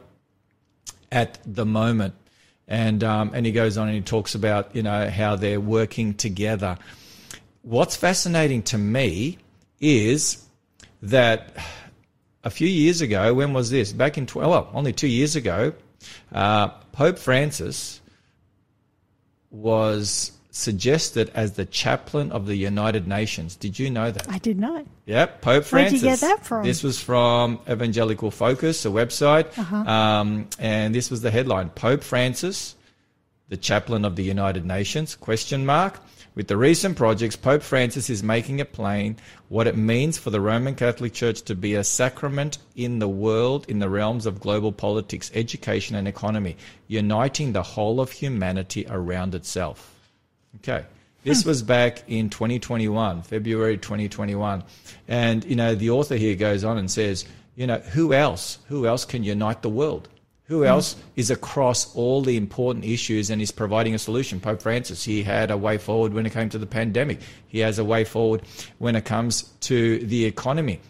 at 1.10 1.40
the 1.44 1.66
moment. 1.66 2.14
And 2.68 3.02
um, 3.02 3.32
and 3.34 3.44
he 3.44 3.50
goes 3.50 3.76
on 3.76 3.88
and 3.88 3.96
he 3.96 4.00
talks 4.02 4.36
about 4.36 4.76
you 4.76 4.84
know 4.84 5.10
how 5.10 5.34
they're 5.34 5.60
working 5.60 6.14
together. 6.14 6.78
What's 7.62 7.96
fascinating 7.96 8.62
to 8.70 8.78
me 8.78 9.38
is 9.80 10.40
that 11.02 11.56
a 12.44 12.50
few 12.50 12.68
years 12.68 13.00
ago, 13.00 13.34
when 13.34 13.52
was 13.52 13.70
this? 13.70 13.92
Back 13.92 14.16
in 14.18 14.26
12, 14.26 14.50
well, 14.50 14.70
only 14.74 14.92
two 14.92 15.08
years 15.08 15.34
ago, 15.36 15.72
uh, 16.32 16.68
Pope 16.92 17.18
Francis 17.18 18.00
was 19.50 20.32
suggested 20.50 21.30
as 21.34 21.52
the 21.52 21.64
chaplain 21.64 22.30
of 22.30 22.46
the 22.46 22.54
United 22.56 23.08
Nations. 23.08 23.56
Did 23.56 23.78
you 23.78 23.90
know 23.90 24.10
that? 24.10 24.30
I 24.30 24.38
did 24.38 24.58
not. 24.58 24.84
Yep, 25.06 25.40
Pope 25.42 25.64
Francis. 25.64 26.02
Where'd 26.02 26.20
you 26.20 26.20
get 26.20 26.20
that 26.20 26.44
from? 26.46 26.64
This 26.64 26.82
was 26.82 27.00
from 27.00 27.58
Evangelical 27.68 28.30
Focus, 28.30 28.84
a 28.84 28.88
website, 28.88 29.46
Uh-huh. 29.58 29.76
um, 29.76 30.48
and 30.58 30.94
this 30.94 31.10
was 31.10 31.22
the 31.22 31.30
headline: 31.30 31.70
Pope 31.70 32.04
Francis, 32.04 32.76
the 33.48 33.56
chaplain 33.56 34.04
of 34.04 34.14
the 34.16 34.22
United 34.22 34.64
Nations? 34.64 35.16
Question 35.16 35.66
mark. 35.66 35.98
With 36.34 36.48
the 36.48 36.56
recent 36.56 36.96
projects, 36.96 37.36
Pope 37.36 37.62
Francis 37.62 38.10
is 38.10 38.24
making 38.24 38.58
it 38.58 38.72
plain 38.72 39.16
what 39.48 39.68
it 39.68 39.76
means 39.76 40.18
for 40.18 40.30
the 40.30 40.40
Roman 40.40 40.74
Catholic 40.74 41.12
Church 41.12 41.42
to 41.42 41.54
be 41.54 41.74
a 41.74 41.84
sacrament 41.84 42.58
in 42.74 42.98
the 42.98 43.08
world 43.08 43.66
in 43.68 43.78
the 43.78 43.88
realms 43.88 44.26
of 44.26 44.40
global 44.40 44.72
politics, 44.72 45.30
education, 45.32 45.94
and 45.94 46.08
economy, 46.08 46.56
uniting 46.88 47.52
the 47.52 47.62
whole 47.62 48.00
of 48.00 48.10
humanity 48.10 48.84
around 48.90 49.36
itself. 49.36 49.94
Okay. 50.56 50.84
This 51.22 51.42
hmm. 51.42 51.50
was 51.50 51.62
back 51.62 52.02
in 52.08 52.30
2021, 52.30 53.22
February 53.22 53.78
2021. 53.78 54.64
And, 55.06 55.44
you 55.44 55.54
know, 55.54 55.76
the 55.76 55.90
author 55.90 56.16
here 56.16 56.34
goes 56.34 56.64
on 56.64 56.78
and 56.78 56.90
says, 56.90 57.24
you 57.54 57.68
know, 57.68 57.78
who 57.78 58.12
else, 58.12 58.58
who 58.66 58.88
else 58.88 59.04
can 59.04 59.22
unite 59.22 59.62
the 59.62 59.68
world? 59.68 60.08
Who 60.48 60.66
else 60.66 60.96
is 61.16 61.30
across 61.30 61.94
all 61.96 62.20
the 62.20 62.36
important 62.36 62.84
issues 62.84 63.30
and 63.30 63.40
is 63.40 63.50
providing 63.50 63.94
a 63.94 63.98
solution? 63.98 64.40
Pope 64.40 64.60
Francis, 64.60 65.02
he 65.02 65.22
had 65.22 65.50
a 65.50 65.56
way 65.56 65.78
forward 65.78 66.12
when 66.12 66.26
it 66.26 66.34
came 66.34 66.50
to 66.50 66.58
the 66.58 66.66
pandemic. 66.66 67.20
He 67.48 67.60
has 67.60 67.78
a 67.78 67.84
way 67.84 68.04
forward 68.04 68.42
when 68.76 68.94
it 68.94 69.06
comes 69.06 69.44
to 69.60 70.00
the 70.00 70.26
economy. 70.26 70.80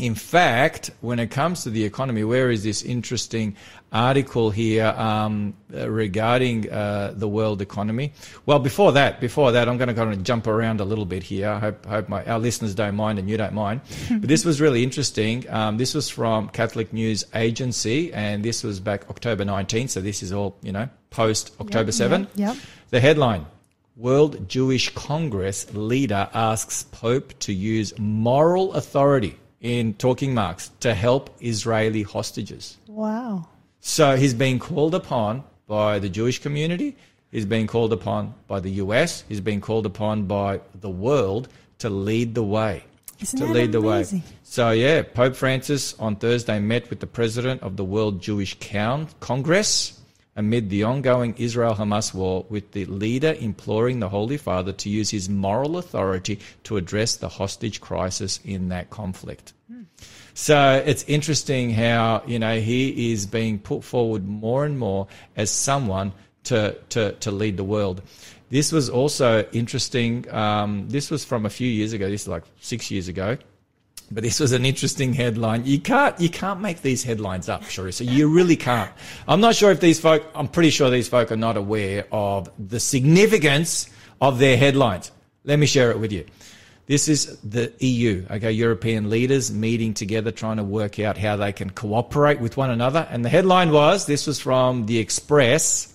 In 0.00 0.14
fact, 0.14 0.90
when 1.02 1.18
it 1.18 1.30
comes 1.30 1.64
to 1.64 1.70
the 1.70 1.84
economy, 1.84 2.24
where 2.24 2.50
is 2.50 2.64
this 2.64 2.82
interesting 2.82 3.54
article 3.92 4.48
here 4.48 4.86
um, 4.86 5.52
uh, 5.74 5.90
regarding 5.90 6.72
uh, 6.72 7.12
the 7.14 7.28
world 7.28 7.60
economy? 7.60 8.14
Well, 8.46 8.60
before 8.60 8.92
that, 8.92 9.20
before 9.20 9.52
that, 9.52 9.68
I'm 9.68 9.76
going 9.76 9.88
to 9.88 9.94
kind 9.94 10.10
of 10.10 10.22
jump 10.22 10.46
around 10.46 10.80
a 10.80 10.86
little 10.86 11.04
bit 11.04 11.22
here. 11.22 11.50
I 11.50 11.58
hope, 11.58 11.84
hope 11.84 12.08
my, 12.08 12.24
our 12.24 12.38
listeners 12.38 12.74
don't 12.74 12.96
mind 12.96 13.18
and 13.18 13.28
you 13.28 13.36
don't 13.36 13.52
mind. 13.52 13.82
but 14.10 14.26
this 14.26 14.42
was 14.42 14.58
really 14.58 14.82
interesting. 14.82 15.44
Um, 15.50 15.76
this 15.76 15.92
was 15.92 16.08
from 16.08 16.48
Catholic 16.48 16.94
News 16.94 17.26
Agency, 17.34 18.10
and 18.14 18.42
this 18.42 18.64
was 18.64 18.80
back 18.80 19.04
October 19.10 19.44
19th. 19.44 19.90
So 19.90 20.00
this 20.00 20.22
is 20.22 20.32
all 20.32 20.56
you 20.62 20.72
know 20.72 20.88
post 21.10 21.52
October 21.60 21.92
7. 21.92 22.22
Yep. 22.22 22.30
yep. 22.36 22.56
The 22.88 23.00
headline 23.00 23.44
World 23.96 24.48
Jewish 24.48 24.94
Congress 24.94 25.74
leader 25.74 26.30
asks 26.32 26.84
Pope 26.84 27.38
to 27.40 27.52
use 27.52 27.92
moral 27.98 28.72
authority 28.72 29.36
in 29.60 29.94
talking 29.94 30.34
marks 30.34 30.70
to 30.80 30.94
help 30.94 31.30
Israeli 31.40 32.02
hostages. 32.02 32.78
Wow. 32.86 33.46
So 33.80 34.16
he's 34.16 34.34
being 34.34 34.58
called 34.58 34.94
upon 34.94 35.44
by 35.66 35.98
the 35.98 36.08
Jewish 36.08 36.38
community, 36.40 36.96
he's 37.30 37.46
being 37.46 37.66
called 37.66 37.92
upon 37.92 38.34
by 38.48 38.60
the 38.60 38.70
US, 38.82 39.24
he's 39.28 39.40
being 39.40 39.60
called 39.60 39.86
upon 39.86 40.24
by 40.24 40.60
the 40.74 40.90
world 40.90 41.48
to 41.78 41.90
lead 41.90 42.34
the 42.34 42.42
way. 42.42 42.84
Isn't 43.20 43.38
to 43.38 43.46
lead 43.46 43.72
the 43.72 43.80
way. 43.80 43.96
amazing? 43.96 44.22
So 44.42 44.70
yeah, 44.70 45.02
Pope 45.02 45.36
Francis 45.36 45.94
on 45.98 46.16
Thursday 46.16 46.58
met 46.58 46.88
with 46.88 47.00
the 47.00 47.06
president 47.06 47.62
of 47.62 47.76
the 47.76 47.84
World 47.84 48.22
Jewish 48.22 48.56
Congress 49.20 49.99
amid 50.40 50.70
the 50.70 50.82
ongoing 50.84 51.34
Israel 51.36 51.74
Hamas 51.74 52.14
war, 52.14 52.46
with 52.48 52.72
the 52.72 52.86
leader 52.86 53.32
imploring 53.38 54.00
the 54.00 54.08
Holy 54.08 54.38
Father 54.38 54.72
to 54.72 54.88
use 54.88 55.10
his 55.10 55.28
moral 55.28 55.76
authority 55.76 56.40
to 56.64 56.78
address 56.78 57.16
the 57.16 57.28
hostage 57.28 57.80
crisis 57.80 58.40
in 58.44 58.70
that 58.70 58.88
conflict. 58.88 59.52
So 60.32 60.82
it's 60.90 61.04
interesting 61.04 61.70
how, 61.70 62.22
you 62.26 62.38
know, 62.38 62.58
he 62.58 63.12
is 63.12 63.26
being 63.26 63.58
put 63.58 63.84
forward 63.84 64.26
more 64.26 64.64
and 64.64 64.78
more 64.78 65.06
as 65.36 65.50
someone 65.50 66.12
to, 66.44 66.74
to, 66.88 67.12
to 67.12 67.30
lead 67.30 67.56
the 67.58 67.64
world. 67.64 68.00
This 68.48 68.72
was 68.72 68.88
also 68.88 69.44
interesting. 69.52 70.12
Um, 70.32 70.88
this 70.88 71.10
was 71.10 71.24
from 71.24 71.44
a 71.44 71.50
few 71.50 71.68
years 71.68 71.92
ago. 71.92 72.08
This 72.08 72.22
is 72.22 72.28
like 72.28 72.44
six 72.60 72.90
years 72.90 73.08
ago. 73.08 73.36
But 74.12 74.24
this 74.24 74.40
was 74.40 74.50
an 74.52 74.64
interesting 74.64 75.12
headline. 75.12 75.66
You 75.66 75.78
can't 75.78 76.18
you 76.20 76.28
can't 76.28 76.60
make 76.60 76.82
these 76.82 77.04
headlines 77.04 77.48
up, 77.48 77.62
Charissa. 77.62 78.10
You 78.10 78.28
really 78.28 78.56
can't. 78.56 78.90
I'm 79.28 79.40
not 79.40 79.54
sure 79.54 79.70
if 79.70 79.78
these 79.78 80.00
folk. 80.00 80.24
I'm 80.34 80.48
pretty 80.48 80.70
sure 80.70 80.90
these 80.90 81.08
folk 81.08 81.30
are 81.30 81.36
not 81.36 81.56
aware 81.56 82.06
of 82.10 82.50
the 82.58 82.80
significance 82.80 83.88
of 84.20 84.40
their 84.40 84.56
headlines. 84.56 85.12
Let 85.44 85.60
me 85.60 85.66
share 85.66 85.92
it 85.92 86.00
with 86.00 86.12
you. 86.12 86.26
This 86.86 87.08
is 87.08 87.38
the 87.44 87.72
EU, 87.78 88.26
okay, 88.28 88.50
European 88.50 89.10
leaders 89.10 89.52
meeting 89.52 89.94
together, 89.94 90.32
trying 90.32 90.56
to 90.56 90.64
work 90.64 90.98
out 90.98 91.16
how 91.16 91.36
they 91.36 91.52
can 91.52 91.70
cooperate 91.70 92.40
with 92.40 92.56
one 92.56 92.70
another. 92.70 93.06
And 93.10 93.24
the 93.24 93.28
headline 93.28 93.70
was 93.70 94.06
this 94.06 94.26
was 94.26 94.40
from 94.40 94.86
the 94.86 94.98
Express, 94.98 95.94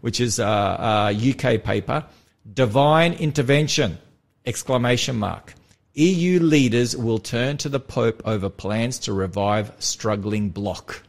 which 0.00 0.20
is 0.20 0.40
a, 0.40 0.44
a 0.44 1.30
UK 1.30 1.62
paper. 1.62 2.04
Divine 2.52 3.12
intervention! 3.12 3.98
Exclamation 4.44 5.20
mark. 5.20 5.54
EU 5.94 6.40
leaders 6.40 6.96
will 6.96 7.18
turn 7.18 7.58
to 7.58 7.68
the 7.68 7.80
Pope 7.80 8.22
over 8.24 8.48
plans 8.48 8.98
to 9.00 9.12
revive 9.12 9.72
struggling 9.78 10.48
bloc, 10.48 11.02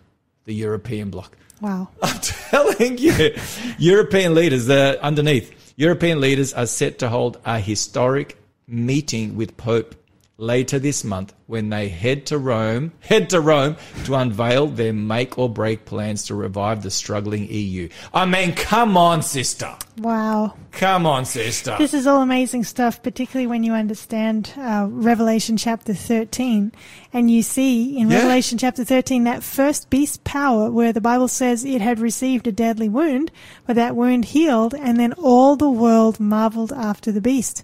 the 0.44 0.54
European 0.54 1.10
bloc. 1.10 1.38
Wow. 1.62 1.88
I'm 2.04 2.20
telling 2.20 2.98
you, 2.98 3.36
European 3.78 4.36
leaders, 4.36 4.70
uh, 4.70 4.98
underneath, 5.02 5.74
European 5.78 6.20
leaders 6.20 6.54
are 6.54 6.66
set 6.66 7.00
to 7.00 7.10
hold 7.10 7.40
a 7.46 7.60
historic 7.60 8.38
meeting 8.68 9.36
with 9.36 9.56
Pope 9.56 9.96
later 10.44 10.78
this 10.78 11.04
month 11.04 11.34
when 11.48 11.70
they 11.70 11.88
head 11.88 12.26
to 12.28 12.38
Rome, 12.38 12.92
head 13.00 13.30
to 13.30 13.40
Rome 13.40 13.78
to 14.06 14.16
unveil 14.16 14.68
their 14.68 14.94
make 14.94 15.38
or 15.38 15.50
break 15.50 15.86
plans 15.86 16.26
to 16.26 16.36
revive 16.36 16.84
the 16.84 16.92
struggling 16.92 17.48
EU. 17.50 17.90
I 18.14 18.26
mean, 18.26 18.54
come 18.54 18.98
on, 18.98 19.22
sister. 19.22 19.74
Wow. 19.98 20.56
Come 20.72 21.06
on, 21.06 21.26
sister. 21.26 21.76
This 21.78 21.94
is 21.94 22.08
all 22.08 22.22
amazing 22.22 22.64
stuff, 22.64 23.02
particularly 23.02 23.48
when 23.48 23.64
you 23.64 23.74
understand 23.74 24.54
uh, 24.58 24.88
Revelation 24.90 25.56
chapter 25.56 25.94
13. 25.94 26.72
And 27.14 27.30
you 27.30 27.42
see 27.44 27.98
in 27.98 28.10
Yeah. 28.10 28.18
Revelation 28.18 28.58
chapter 28.58 28.84
13 28.84 29.24
that 29.24 29.44
first 29.44 29.90
beast 29.90 30.24
power 30.24 30.72
where 30.72 30.92
the 30.92 31.02
Bible 31.02 31.28
says 31.28 31.64
it 31.64 31.80
had 31.82 32.00
received 32.00 32.48
a 32.48 32.52
deadly 32.52 32.90
wound, 32.90 33.32
but 33.66 33.76
that 33.76 33.96
wound 33.96 34.26
healed, 34.26 34.74
and 34.74 35.00
then 35.00 35.14
all 35.14 35.56
the 35.56 35.70
world 35.70 36.20
marveled 36.20 36.74
after 36.74 37.12
the 37.12 37.22
beast. 37.22 37.64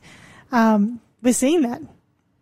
Um, 0.52 1.00
we're 1.22 1.34
seeing 1.34 1.62
that. 1.64 1.82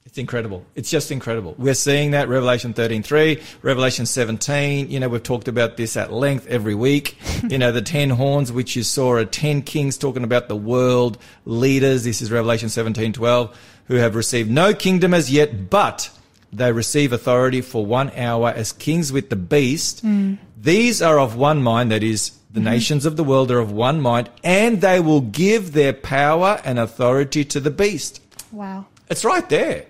It's 0.07 0.17
incredible. 0.17 0.65
It's 0.73 0.89
just 0.89 1.11
incredible. 1.11 1.53
We're 1.57 1.73
seeing 1.73 2.11
that 2.11 2.29
Revelation 2.29 2.73
13:3, 2.73 3.43
Revelation 3.61 4.05
17. 4.05 4.89
You 4.89 5.01
know, 5.01 5.09
we've 5.09 5.21
talked 5.21 5.49
about 5.49 5.75
this 5.75 5.97
at 5.97 6.13
length 6.13 6.47
every 6.47 6.75
week. 6.75 7.17
you 7.49 7.57
know, 7.57 7.73
the 7.73 7.81
10 7.81 8.11
horns 8.11 8.49
which 8.49 8.77
you 8.77 8.83
saw 8.83 9.11
are 9.15 9.25
10 9.25 9.63
kings 9.63 9.97
talking 9.97 10.23
about 10.23 10.47
the 10.47 10.55
world 10.55 11.17
leaders. 11.43 12.05
This 12.05 12.21
is 12.21 12.31
Revelation 12.31 12.69
17:12 12.69 13.53
who 13.87 13.95
have 13.95 14.15
received 14.15 14.49
no 14.49 14.73
kingdom 14.73 15.13
as 15.13 15.29
yet, 15.29 15.69
but 15.69 16.09
they 16.53 16.71
receive 16.71 17.11
authority 17.11 17.59
for 17.59 17.85
one 17.85 18.09
hour 18.15 18.53
as 18.55 18.71
kings 18.71 19.11
with 19.11 19.29
the 19.29 19.35
beast. 19.35 20.05
Mm. 20.05 20.37
These 20.57 21.01
are 21.01 21.19
of 21.19 21.35
one 21.35 21.61
mind, 21.61 21.91
that 21.91 22.01
is, 22.01 22.31
the 22.49 22.61
mm-hmm. 22.61 22.69
nations 22.69 23.05
of 23.05 23.17
the 23.17 23.25
world 23.25 23.51
are 23.51 23.59
of 23.59 23.73
one 23.73 23.99
mind, 23.99 24.29
and 24.41 24.79
they 24.79 25.01
will 25.01 25.21
give 25.21 25.73
their 25.73 25.91
power 25.91 26.61
and 26.63 26.79
authority 26.79 27.43
to 27.43 27.59
the 27.59 27.71
beast. 27.71 28.21
Wow. 28.53 28.85
It's 29.09 29.25
right 29.25 29.47
there 29.49 29.85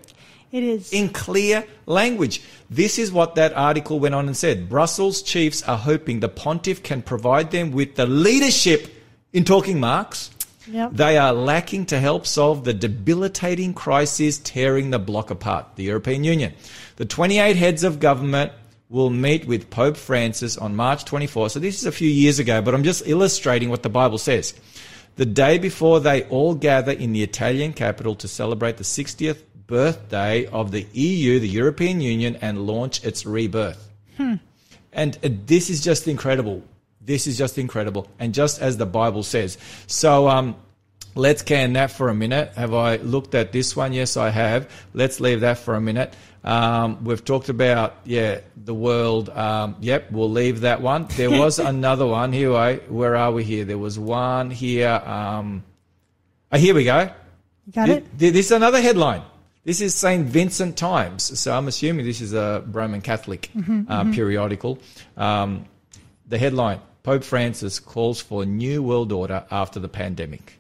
It 0.57 0.63
is. 0.63 0.93
in 0.93 1.09
clear 1.09 1.65
language. 1.85 2.41
This 2.69 2.97
is 2.97 3.11
what 3.11 3.35
that 3.35 3.53
article 3.53 3.99
went 3.99 4.15
on 4.15 4.27
and 4.27 4.35
said. 4.35 4.69
Brussels 4.69 5.21
chiefs 5.21 5.63
are 5.63 5.77
hoping 5.77 6.19
the 6.19 6.29
pontiff 6.29 6.83
can 6.83 7.01
provide 7.01 7.51
them 7.51 7.71
with 7.71 7.95
the 7.95 8.05
leadership 8.05 8.87
in 9.33 9.43
talking 9.43 9.79
marks. 9.79 10.31
Yep. 10.69 10.93
They 10.93 11.17
are 11.17 11.31
lacking 11.31 11.85
to 11.87 11.99
help 11.99 12.27
solve 12.27 12.65
the 12.65 12.73
debilitating 12.73 13.73
crisis 13.73 14.37
tearing 14.39 14.89
the 14.89 14.99
bloc 14.99 15.29
apart, 15.31 15.75
the 15.75 15.83
European 15.83 16.23
Union. 16.23 16.53
The 16.97 17.05
28 17.05 17.55
heads 17.55 17.83
of 17.83 17.99
government 17.99 18.51
will 18.89 19.09
meet 19.09 19.45
with 19.45 19.69
Pope 19.69 19.97
Francis 19.97 20.57
on 20.57 20.75
March 20.75 21.05
24. 21.05 21.51
So 21.51 21.59
this 21.59 21.79
is 21.79 21.85
a 21.85 21.91
few 21.91 22.09
years 22.09 22.39
ago, 22.39 22.61
but 22.61 22.73
I'm 22.73 22.83
just 22.83 23.03
illustrating 23.05 23.69
what 23.69 23.83
the 23.83 23.89
Bible 23.89 24.17
says. 24.17 24.53
The 25.18 25.26
day 25.26 25.57
before 25.57 25.99
they 25.99 26.24
all 26.26 26.53
gather 26.53 26.91
in 26.91 27.11
the 27.11 27.24
Italian 27.24 27.74
capital 27.74 28.13
to 28.15 28.28
celebrate 28.28 28.78
the 28.78 28.84
60th 28.84 29.41
birthday 29.65 30.45
of 30.45 30.70
the 30.72 30.86
EU, 30.93 31.39
the 31.39 31.47
European 31.47 32.01
Union, 32.01 32.38
and 32.39 32.68
launch 32.68 33.03
its 33.03 33.26
rebirth. 33.26 33.89
And 34.93 35.18
uh, 35.24 35.30
this 35.45 35.72
is 35.72 35.84
just 35.84 36.07
incredible. 36.07 36.63
This 37.01 37.26
is 37.26 37.36
just 37.36 37.57
incredible. 37.57 38.07
And 38.20 38.34
just 38.34 38.61
as 38.61 38.78
the 38.78 38.86
Bible 38.86 39.24
says. 39.24 39.57
So, 39.88 40.28
um, 40.30 40.55
let's 41.18 41.41
can 41.41 41.74
that 41.74 41.91
for 41.91 42.09
a 42.09 42.15
minute. 42.15 42.53
Have 42.55 42.74
I 42.74 42.97
looked 42.97 43.36
at 43.36 43.51
this 43.51 43.76
one? 43.76 43.93
Yes, 43.93 44.18
I 44.18 44.30
have. 44.30 44.70
Let's 44.93 45.20
leave 45.20 45.41
that 45.41 45.57
for 45.57 45.76
a 45.76 45.82
minute. 45.82 46.13
Um, 46.43 47.03
we've 47.03 47.24
talked 47.24 47.49
about, 47.49 47.95
yeah, 48.05 48.39
the 48.55 48.74
world. 48.74 49.30
Um, 49.30 49.76
yep, 49.82 50.11
we'll 50.11 50.32
leave 50.32 50.61
that 50.61 50.82
one. 50.82 51.07
There 51.18 51.30
was 51.30 51.59
another 51.74 52.05
one. 52.05 52.32
Here, 52.32 52.55
I, 52.55 52.78
where 52.78 53.15
are 53.15 53.32
we 53.32 53.43
here? 53.43 53.65
There 53.65 53.78
was 53.78 53.99
one 53.99 54.51
here. 54.51 54.89
Um, 54.89 55.63
oh, 56.51 56.57
here 56.57 56.74
we 56.74 56.86
go. 56.86 57.09
Got 57.74 57.86
Th- 57.88 57.97
it? 57.97 58.18
This 58.18 58.45
is 58.45 58.51
another 58.51 58.82
headline. 58.82 59.24
This 59.65 59.82
is 59.82 59.93
St. 59.93 60.26
Vincent 60.26 60.78
Times. 60.78 61.38
So 61.38 61.53
I'm 61.53 61.68
assuming 61.68 62.05
this 62.05 62.22
is 62.22 62.34
a 62.34 62.63
Roman 62.68 63.01
Catholic 63.01 63.51
uh, 63.89 64.05
periodical. 64.13 64.80
Um, 65.18 65.65
the 66.26 66.38
headline 66.38 66.80
Pope 67.03 67.24
Francis 67.24 67.80
calls 67.80 68.22
for 68.22 68.45
new 68.45 68.84
world 68.84 69.11
order 69.11 69.45
after 69.51 69.80
the 69.80 69.89
pandemic. 69.89 70.56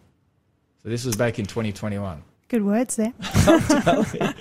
So 0.87 0.91
this 0.91 1.03
was 1.03 1.17
back 1.17 1.37
in 1.37 1.45
2021. 1.45 2.23
Good 2.47 2.63
words 2.63 2.95
there. 2.95 3.11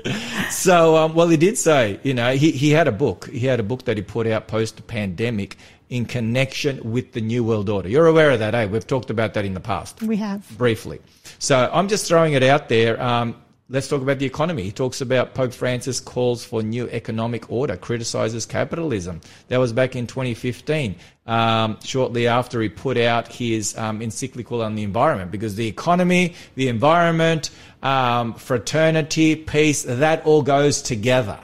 So, 0.51 0.97
um, 0.97 1.14
well, 1.14 1.26
he 1.28 1.36
did 1.36 1.59
say, 1.59 1.99
you 2.05 2.14
know, 2.14 2.34
he, 2.34 2.53
he 2.53 2.70
had 2.70 2.86
a 2.86 2.92
book. 2.92 3.28
He 3.28 3.47
had 3.47 3.59
a 3.59 3.64
book 3.64 3.84
that 3.86 3.97
he 3.97 4.03
put 4.03 4.28
out 4.28 4.47
post 4.47 4.86
pandemic 4.86 5.57
in 5.88 6.05
connection 6.05 6.92
with 6.92 7.12
the 7.12 7.20
New 7.20 7.42
World 7.42 7.68
Order. 7.68 7.88
You're 7.88 8.07
aware 8.07 8.30
of 8.30 8.38
that, 8.38 8.55
eh? 8.55 8.66
We've 8.66 8.86
talked 8.86 9.11
about 9.11 9.34
that 9.34 9.44
in 9.44 9.55
the 9.55 9.61
past 9.61 10.01
We 10.03 10.16
have. 10.18 10.49
briefly. 10.57 11.01
So 11.40 11.68
I'm 11.72 11.88
just 11.88 12.07
throwing 12.07 12.34
it 12.34 12.44
out 12.44 12.68
there. 12.68 13.03
Um, 13.03 13.34
let's 13.69 13.89
talk 13.89 14.03
about 14.03 14.19
the 14.19 14.27
economy. 14.27 14.62
He 14.62 14.73
talks 14.73 15.01
about 15.01 15.35
Pope 15.35 15.53
Francis 15.53 16.01
calls 16.01 16.45
for 16.45 16.62
new 16.62 16.89
economic 16.91 17.51
order, 17.51 17.77
criticizes 17.77 18.47
capitalism. 18.47 19.21
That 19.49 19.59
was 19.59 19.73
back 19.73 19.97
in 19.97 20.07
2015, 20.07 20.97
um, 21.27 21.79
shortly 21.83 22.29
after 22.29 22.61
he 22.61 22.69
put 22.69 22.97
out 22.97 23.29
his 23.29 23.77
um, 23.77 24.01
encyclical 24.03 24.62
on 24.62 24.75
the 24.75 24.83
environment, 24.83 25.31
because 25.31 25.57
the 25.57 25.67
economy, 25.67 26.35
the 26.55 26.69
environment, 26.69 27.51
um, 27.83 28.35
fraternity, 28.35 29.37
peace, 29.37 29.83
that 29.83 30.25
all 30.25 30.43
goes 30.43 30.83
together. 30.83 31.41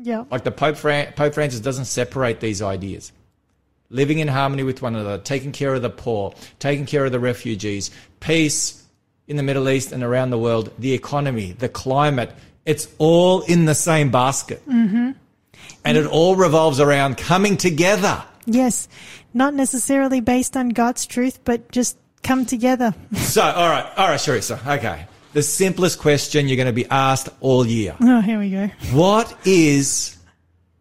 Yeah. 0.00 0.24
Like 0.30 0.44
the 0.44 0.52
Pope, 0.52 0.76
Fran- 0.76 1.12
Pope 1.12 1.34
Francis 1.34 1.60
doesn't 1.60 1.86
separate 1.86 2.40
these 2.40 2.62
ideas. 2.62 3.12
Living 3.88 4.18
in 4.18 4.28
harmony 4.28 4.62
with 4.62 4.82
one 4.82 4.96
another, 4.96 5.18
taking 5.18 5.52
care 5.52 5.74
of 5.74 5.82
the 5.82 5.90
poor, 5.90 6.34
taking 6.58 6.86
care 6.86 7.04
of 7.04 7.12
the 7.12 7.20
refugees, 7.20 7.90
peace 8.18 8.85
in 9.28 9.36
the 9.36 9.42
Middle 9.42 9.68
East 9.68 9.92
and 9.92 10.02
around 10.02 10.30
the 10.30 10.38
world, 10.38 10.72
the 10.78 10.92
economy, 10.92 11.52
the 11.52 11.68
climate, 11.68 12.32
it's 12.64 12.88
all 12.98 13.42
in 13.42 13.64
the 13.64 13.74
same 13.74 14.10
basket. 14.10 14.66
Mm-hmm. 14.68 15.12
And 15.84 15.98
it 15.98 16.06
all 16.06 16.36
revolves 16.36 16.80
around 16.80 17.16
coming 17.16 17.56
together. 17.56 18.22
Yes. 18.44 18.88
Not 19.34 19.54
necessarily 19.54 20.20
based 20.20 20.56
on 20.56 20.70
God's 20.70 21.06
truth, 21.06 21.40
but 21.44 21.70
just 21.70 21.96
come 22.22 22.46
together. 22.46 22.94
So, 23.16 23.42
all 23.42 23.68
right, 23.68 23.84
all 23.96 24.08
right, 24.08 24.20
Charissa, 24.20 24.64
okay. 24.78 25.06
The 25.32 25.42
simplest 25.42 25.98
question 25.98 26.48
you're 26.48 26.56
going 26.56 26.66
to 26.66 26.72
be 26.72 26.86
asked 26.86 27.28
all 27.40 27.66
year. 27.66 27.94
Oh, 28.00 28.20
here 28.20 28.38
we 28.38 28.50
go. 28.50 28.68
What 28.92 29.36
is 29.44 30.16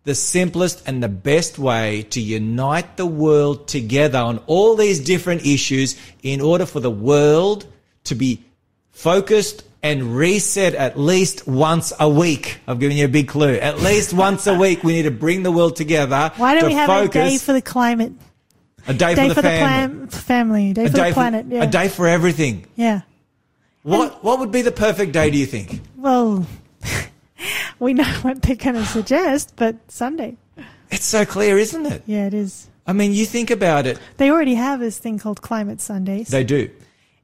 the 0.06 0.16
simplest 0.16 0.88
and 0.88 1.04
the 1.04 1.10
best 1.10 1.60
way 1.60 2.04
to 2.12 2.22
unite 2.22 2.96
the 2.96 3.06
world 3.06 3.68
together 3.68 4.20
on 4.20 4.38
all 4.46 4.76
these 4.76 5.00
different 5.00 5.46
issues 5.46 5.98
in 6.24 6.40
order 6.40 6.66
for 6.66 6.80
the 6.80 6.92
world 6.92 7.66
to 8.06 8.16
be 8.16 8.44
focused 8.92 9.64
and 9.84 10.16
reset 10.16 10.74
at 10.74 10.98
least 10.98 11.48
once 11.48 11.94
a 12.00 12.10
week? 12.10 12.60
I've 12.68 12.80
given 12.80 12.98
you 12.98 13.06
a 13.06 13.10
big 13.10 13.28
clue. 13.28 13.56
At 13.56 13.80
least 13.80 14.14
once 14.28 14.48
a 14.48 14.58
week, 14.58 14.84
we 14.84 14.94
need 14.94 15.04
to 15.04 15.12
bring 15.12 15.44
the 15.44 15.52
world 15.52 15.76
together. 15.76 16.32
Why 16.38 16.54
don't 16.54 16.64
to 16.64 16.68
we 16.68 16.74
have 16.74 16.88
focus, 16.88 17.16
a 17.16 17.30
day 17.30 17.38
for 17.38 17.54
the 17.54 17.62
climate? 17.62 18.14
a 18.88 18.94
day, 18.94 19.16
Day 19.16 19.30
for 19.30 19.30
the 19.30 19.36
for 19.36 19.42
the 19.42 19.48
family, 19.50 19.98
plan- 19.98 20.08
family. 20.08 20.74
Day 20.74 20.86
a 20.86 20.90
for 20.90 20.96
day 20.96 21.10
the 21.10 21.14
planet. 21.14 21.46
for, 21.48 21.54
yeah. 21.54 21.64
a 21.64 21.68
day 21.68 21.88
for 21.88 22.08
everything. 22.08 22.66
Yeah. 22.76 23.02
What 23.84 24.24
what 24.24 24.40
would 24.40 24.52
be 24.52 24.62
the 24.62 24.72
perfect 24.72 25.12
day? 25.12 25.30
Do 25.30 25.38
you 25.38 25.46
think? 25.46 25.82
Well, 25.98 26.46
we 27.80 27.94
know 27.94 28.04
what 28.22 28.42
they're 28.42 28.56
going 28.56 28.76
to 28.76 28.86
suggest, 28.86 29.54
but 29.56 29.76
Sunday. 29.92 30.38
It's 30.92 31.06
so 31.06 31.26
clear, 31.26 31.58
isn't 31.58 31.86
it? 31.86 32.04
Yeah, 32.06 32.28
it 32.28 32.34
is. 32.34 32.68
I 32.88 32.94
mean, 32.94 33.14
you 33.14 33.26
think 33.26 33.50
about 33.50 33.88
it. 33.88 34.00
They 34.18 34.30
already 34.30 34.56
have 34.56 34.80
this 34.80 34.98
thing 34.98 35.18
called 35.18 35.42
Climate 35.42 35.82
Sundays. 35.82 36.28
They 36.28 36.44
do. 36.44 36.70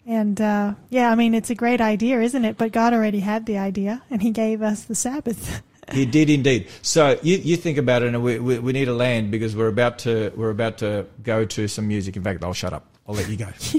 And 0.06 0.39
uh, 0.41 0.74
yeah, 0.89 1.12
I 1.12 1.16
mean, 1.16 1.34
it's 1.34 1.49
a 1.49 1.56
great 1.56 1.82
idea, 1.82 2.22
isn't 2.22 2.45
it? 2.45 2.58
But 2.58 2.72
God 2.72 2.93
already 2.93 3.20
had 3.20 3.45
the 3.45 3.58
idea, 3.58 4.02
and 4.10 4.22
He 4.22 4.32
gave 4.32 4.62
us 4.62 4.84
the 4.84 4.95
Sabbath. 4.95 5.62
He 5.91 6.06
did 6.06 6.30
indeed. 6.30 6.70
So 6.84 7.20
you, 7.22 7.38
you 7.38 7.58
think 7.58 7.78
about 7.78 8.02
it, 8.04 8.14
and 8.14 8.24
we, 8.24 8.39
we, 8.39 8.60
we 8.60 8.72
need 8.72 8.86
to 8.86 8.93
land 8.93 9.30
because 9.30 9.56
we're 9.58 9.68
about 9.68 9.99
to 9.99 10.32
we're 10.38 10.52
about 10.52 10.78
to 10.78 11.08
go 11.22 11.43
to 11.43 11.68
some 11.68 11.88
music. 11.88 12.16
In 12.16 12.24
fact, 12.24 12.43
I'll 12.45 12.54
shut 12.54 12.72
up. 12.72 12.86
I'll 13.10 13.16
let 13.16 13.28
you 13.28 13.36
go. 13.36 13.45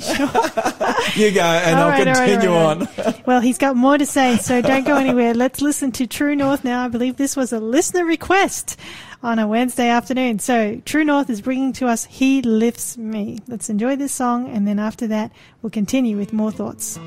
you 1.15 1.31
go, 1.31 1.41
and 1.41 1.79
All 1.79 1.85
I'll 1.85 1.89
right, 1.91 2.07
all 2.09 2.15
right, 2.15 2.29
continue 2.29 2.51
all 2.55 2.67
on. 2.67 2.89
right. 2.99 3.27
well, 3.27 3.41
he's 3.41 3.57
got 3.57 3.77
more 3.77 3.97
to 3.97 4.05
say, 4.05 4.37
so 4.37 4.61
don't 4.61 4.85
go 4.85 4.97
anywhere. 4.97 5.33
Let's 5.33 5.63
listen 5.63 5.93
to 5.93 6.07
True 6.07 6.35
North 6.37 6.65
now. 6.65 6.85
I 6.85 6.89
believe 6.89 7.17
this 7.17 7.37
was 7.37 7.53
a 7.53 7.61
listener 7.61 8.05
request 8.05 8.79
on 9.23 9.39
a 9.39 9.47
Wednesday 9.47 9.89
afternoon. 9.89 10.39
So 10.39 10.81
True 10.85 11.05
North 11.05 11.31
is 11.31 11.41
bringing 11.41 11.73
to 11.75 11.87
us 11.87 12.05
He 12.05 12.43
Lifts 12.43 12.97
Me. 12.97 13.39
Let's 13.47 13.71
enjoy 13.71 13.97
this 13.97 14.13
song, 14.13 14.49
and 14.49 14.67
then 14.67 14.79
after 14.79 15.07
that, 15.09 15.31
we'll 15.61 15.71
continue 15.71 16.17
with 16.17 16.33
more 16.33 16.51
thoughts. 16.51 16.99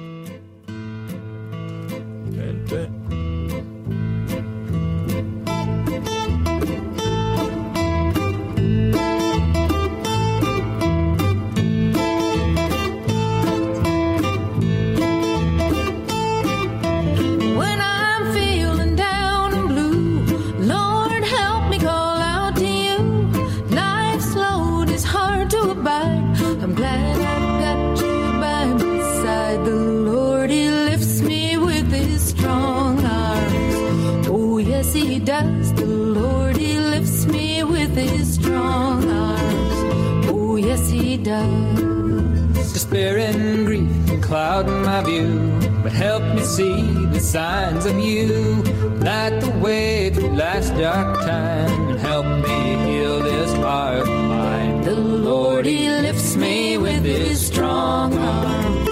Despair 41.25 43.17
and 43.17 43.65
grief 43.65 44.21
cloud 44.21 44.67
my 44.67 45.01
view, 45.03 45.57
but 45.81 45.91
help 45.91 46.21
me 46.35 46.43
see 46.43 46.83
the 47.07 47.19
signs 47.19 47.87
of 47.87 47.97
you. 47.97 48.61
Light 48.99 49.39
the 49.39 49.49
way 49.59 50.11
through 50.11 50.35
life's 50.35 50.69
dark 50.69 51.17
time 51.21 51.89
and 51.89 51.99
help 51.99 52.27
me 52.27 52.75
heal 52.85 53.23
this 53.23 53.51
heart 53.55 54.01
of 54.01 54.07
mine. 54.07 54.81
The 54.83 54.95
Lord, 54.95 55.65
He 55.65 55.89
lifts 55.89 56.35
me 56.35 56.77
with 56.77 57.03
His 57.03 57.43
strong 57.43 58.15
arms. 58.15 58.89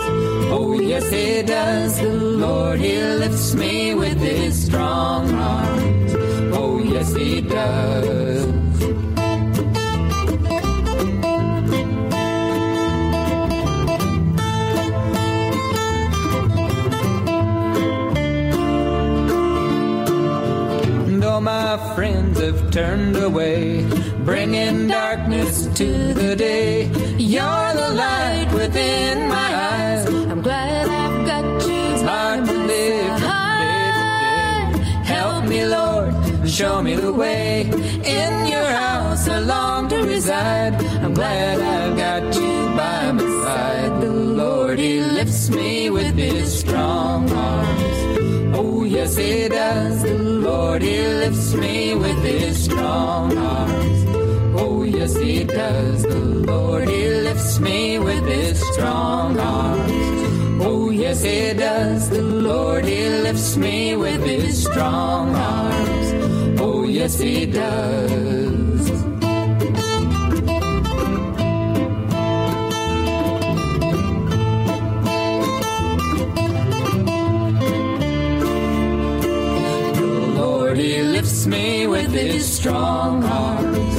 Oh, 0.50 0.80
yes, 0.80 1.08
He 1.12 1.44
does. 1.44 2.00
The 2.00 2.14
Lord, 2.14 2.80
He 2.80 2.98
lifts 2.98 3.54
me 3.54 3.94
with 3.94 4.18
His 4.18 4.66
strong 4.66 5.32
arms. 5.36 6.16
Oh, 6.56 6.80
yes, 6.80 7.14
He 7.14 7.42
does. 7.42 8.63
All 21.34 21.42
my 21.42 21.96
friends 21.96 22.40
have 22.40 22.70
turned 22.70 23.16
away, 23.18 23.84
bringing 24.24 24.88
darkness 24.88 25.66
to 25.74 26.14
the 26.14 26.36
day. 26.36 26.86
You're 27.18 27.72
the 27.82 27.90
light 28.06 28.50
within 28.54 29.28
my 29.28 29.50
eyes. 29.72 30.06
I'm 30.32 30.42
glad 30.44 30.88
I've 30.88 31.26
got 31.26 31.68
you 31.68 31.82
It's 31.94 32.04
hard 32.04 32.46
to 32.46 32.54
live 32.54 33.08
from 33.08 33.20
side. 33.20 33.66
day 33.66 34.78
to 34.78 34.84
day. 34.84 35.14
Help 35.16 35.46
me, 35.46 35.66
Lord, 35.66 36.14
show 36.48 36.84
me 36.84 36.96
the 36.96 37.12
way. 37.12 37.62
In 38.22 38.34
your 38.54 38.70
house 38.86 39.28
I 39.28 39.40
long 39.40 39.90
to 39.90 39.98
reside. 40.04 40.76
I'm 41.04 41.16
glad 41.16 41.60
I've 41.60 41.98
got 41.98 42.36
you 42.36 42.58
by 42.78 43.12
my 43.12 43.26
side. 43.44 44.02
The 44.04 44.12
Lord, 44.12 44.78
He 44.78 45.00
lifts 45.00 45.50
me 45.50 45.90
with 45.90 46.16
His 46.16 46.60
strong 46.60 47.32
arms. 47.32 48.13
Oh, 48.56 48.84
yes, 48.84 49.16
He 49.16 49.48
does. 49.50 50.04
The 50.04 50.18
Lord, 50.18 50.82
He 50.82 50.98
lifts 51.24 51.54
me 51.54 51.96
with 51.96 52.24
His 52.24 52.64
strong 52.64 53.38
arms. 53.38 54.06
Oh, 54.60 54.84
yes, 54.84 55.16
He 55.16 55.44
does. 55.44 56.04
The 56.04 56.20
Lord, 56.20 56.88
He 56.88 57.10
lifts 57.28 57.60
me 57.60 58.00
with 58.00 58.26
His 58.26 58.60
strong 58.74 59.40
arms. 59.40 60.62
Oh, 60.62 60.90
yes, 60.92 61.24
He 61.24 61.54
does. 61.54 62.10
The 62.10 62.22
Lord, 62.22 62.86
He 62.86 63.10
lifts 63.10 63.58
me 63.58 63.96
with 63.96 64.24
His 64.24 64.64
strong 64.64 65.36
arms. 65.36 66.60
Oh, 66.62 66.84
yes, 66.84 67.20
He 67.20 67.46
does. 67.46 68.73
Lifts 81.24 81.46
me 81.46 81.88
with 81.88 82.12
His 82.12 82.46
strong 82.58 83.24
arms. 83.24 83.96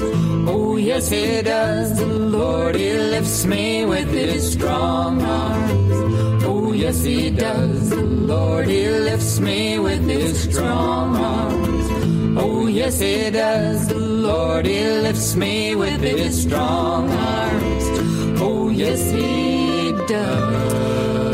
Oh, 0.47 0.77
yes, 0.77 1.09
He 1.09 1.41
does. 1.41 1.99
The 1.99 2.05
Lord, 2.05 2.75
He 2.75 2.93
lifts 2.93 3.47
me 3.47 3.87
with 3.87 4.11
His 4.11 4.53
strong 4.53 5.23
arms. 5.23 6.45
Oh, 6.45 6.73
yes, 6.73 7.03
He 7.03 7.31
does. 7.31 7.89
The 7.89 8.03
Lord, 8.03 8.67
He 8.67 8.91
lifts 8.91 9.41
me 9.41 9.79
with 9.79 10.07
His 10.07 10.43
strong 10.43 11.17
arms. 11.17 11.87
Oh, 12.37 12.67
yes, 12.67 13.01
He 13.01 13.31
does. 13.31 13.89
The 13.89 13.99
Lord, 13.99 14.67
He 14.67 14.85
lifts 15.07 15.35
me 15.35 15.75
with 15.75 16.03
His 16.03 16.43
strong 16.43 17.11
arms. 17.11 17.85
Oh, 18.39 18.69
yes, 18.69 19.11
He 19.11 19.93
does. 20.07 20.44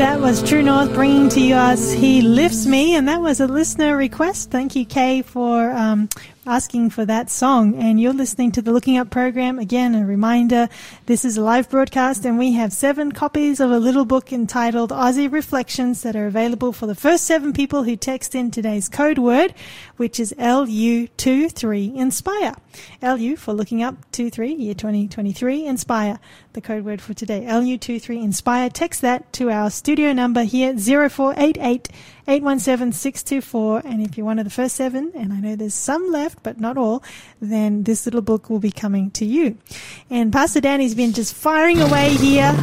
That 0.01 0.19
was 0.19 0.43
True 0.43 0.63
North 0.63 0.95
bringing 0.95 1.29
to 1.29 1.41
you 1.43 1.55
us 1.55 1.93
He 1.93 2.23
Lifts 2.23 2.65
Me, 2.65 2.97
and 2.97 3.07
that 3.07 3.21
was 3.21 3.39
a 3.39 3.47
listener 3.47 3.99
request. 3.99 4.51
Thank 4.51 4.75
you, 4.75 4.87
Kay, 4.87 5.21
for 5.21 5.73
um, 5.73 6.09
asking 6.51 6.91
for 6.91 7.05
that 7.05 7.31
song. 7.31 7.81
And 7.81 8.01
you're 8.01 8.13
listening 8.13 8.51
to 8.53 8.61
the 8.61 8.73
Looking 8.73 8.99
Up 8.99 9.09
program. 9.09 9.61
Again, 9.61 9.95
a 9.95 10.05
reminder 10.05 10.69
this 11.07 11.25
is 11.25 11.37
a 11.37 11.43
live 11.43 11.71
broadcast, 11.71 12.25
and 12.25 12.39
we 12.39 12.55
have 12.55 12.73
seven 12.73 13.13
copies 13.13 13.61
of 13.61 13.71
a 13.71 13.79
little 13.79 14.05
book 14.05 14.33
entitled 14.33 14.91
Aussie 14.91 15.31
Reflections 15.31 16.03
that 16.03 16.17
are 16.17 16.27
available 16.27 16.73
for 16.73 16.89
the 16.89 16.97
first 16.97 17.25
seven 17.25 17.53
people 17.53 17.85
who 17.85 17.95
text 17.95 18.35
in 18.35 18.51
today's 18.51 18.89
code 18.89 19.19
word, 19.19 19.55
which 19.97 20.19
is 20.19 20.35
LU23 20.39 21.95
Inspire. 21.95 22.57
LU 23.01 23.37
for 23.37 23.53
Looking 23.53 23.85
Up 23.85 23.95
23, 24.11 24.53
year 24.53 24.75
2023, 24.75 25.67
Inspire. 25.67 26.19
The 26.53 26.61
code 26.61 26.85
word 26.85 27.01
for 27.01 27.15
today, 27.15 27.43
LU23 27.43 28.25
Inspire. 28.25 28.69
Text 28.71 29.03
that 29.03 29.33
to 29.35 29.51
our 29.51 29.71
studio 29.71 30.13
number 30.13 30.43
here, 30.43 30.77
0488 30.77 31.89
817 32.29 32.93
624. 32.93 33.83
And 33.85 34.03
if 34.03 34.17
you're 34.17 34.27
one 34.27 34.39
of 34.39 34.45
the 34.45 34.51
first 34.51 34.77
seven, 34.77 35.13
and 35.15 35.33
I 35.33 35.41
know 35.41 35.57
there's 35.57 35.75
some 35.75 36.11
left, 36.11 36.43
but 36.43 36.61
not 36.61 36.77
all, 36.77 37.03
then 37.41 37.85
this 37.85 38.07
little 38.07 38.23
book 38.23 38.51
will 38.51 38.59
be 38.59 38.71
coming 38.71 39.11
to 39.13 39.25
you. 39.25 39.57
And 40.09 40.33
Pastor 40.33 40.61
Danny's 40.61 40.95
been 40.95 41.13
just 41.13 41.35
firing 41.35 41.81
away 41.81 42.11
here. 42.11 42.55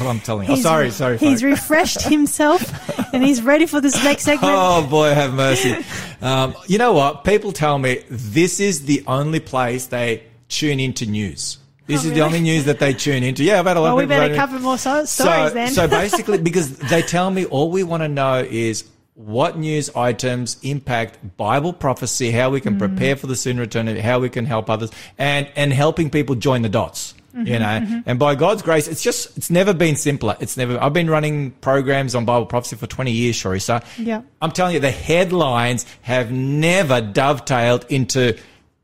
Well, 0.00 0.10
I'm 0.10 0.20
telling 0.20 0.48
you. 0.48 0.54
Oh, 0.54 0.56
sorry, 0.56 0.90
sorry. 0.90 1.18
He's 1.18 1.44
refreshed 1.44 2.02
himself 2.08 3.14
and 3.14 3.22
he's 3.22 3.40
ready 3.40 3.66
for 3.66 3.80
this 3.80 4.02
next 4.02 4.24
segment. 4.24 4.52
Oh 4.56 4.86
boy, 4.88 5.14
have 5.14 5.32
mercy. 5.32 5.76
Um, 6.20 6.54
you 6.66 6.78
know 6.78 6.92
what? 6.92 7.24
People 7.24 7.52
tell 7.52 7.78
me 7.78 8.02
this 8.10 8.58
is 8.58 8.86
the 8.86 9.04
only 9.06 9.38
place 9.40 9.86
they 9.86 10.24
tune 10.48 10.80
into 10.80 11.06
news. 11.06 11.58
This 11.86 12.04
is 12.04 12.12
the 12.12 12.20
only 12.22 12.40
news 12.40 12.64
that 12.66 12.78
they 12.78 12.92
tune 12.94 13.22
into. 13.22 13.42
Yeah, 13.44 13.58
I've 13.58 13.66
had 13.66 13.76
a 13.76 13.80
lot 13.80 13.94
well, 13.94 13.98
of 14.04 14.08
we 14.08 14.14
better 14.14 14.34
cover 14.34 14.58
more 14.58 14.78
so- 14.78 15.04
stories 15.04 15.48
so, 15.48 15.50
then. 15.50 15.68
so 15.72 15.88
basically, 16.02 16.38
because 16.38 16.76
they 16.78 17.02
tell 17.02 17.30
me 17.30 17.44
all 17.46 17.70
we 17.70 17.82
want 17.82 18.02
to 18.02 18.08
know 18.08 18.38
is 18.48 18.84
what 19.14 19.58
news 19.58 19.90
items 19.94 20.56
impact 20.62 21.18
Bible 21.36 21.72
prophecy, 21.72 22.30
how 22.30 22.50
we 22.50 22.60
Mm. 22.60 22.64
can 22.64 22.78
prepare 22.78 23.16
for 23.16 23.26
the 23.26 23.36
soon 23.36 23.58
return, 23.58 23.86
how 23.96 24.18
we 24.20 24.28
can 24.30 24.46
help 24.46 24.70
others, 24.70 24.90
and 25.18 25.48
and 25.56 25.72
helping 25.72 26.08
people 26.10 26.34
join 26.34 26.62
the 26.62 26.68
dots. 26.68 27.14
Mm-hmm, 27.36 27.46
You 27.46 27.58
know, 27.60 28.02
and 28.04 28.18
by 28.18 28.34
God's 28.34 28.60
grace, 28.60 28.86
it's 28.88 29.02
just 29.02 29.36
it's 29.38 29.50
never 29.50 29.72
been 29.72 29.96
simpler. 29.96 30.36
It's 30.40 30.56
never. 30.58 30.78
I've 30.82 30.92
been 30.92 31.08
running 31.08 31.50
programs 31.62 32.14
on 32.14 32.24
Bible 32.26 32.44
prophecy 32.46 32.76
for 32.76 32.86
twenty 32.86 33.12
years, 33.12 33.36
Charissa. 33.36 33.82
Yeah. 33.98 34.20
I'm 34.42 34.50
telling 34.50 34.74
you, 34.74 34.80
the 34.80 34.90
headlines 34.90 35.86
have 36.02 36.30
never 36.30 37.00
dovetailed 37.00 37.86
into 37.90 38.36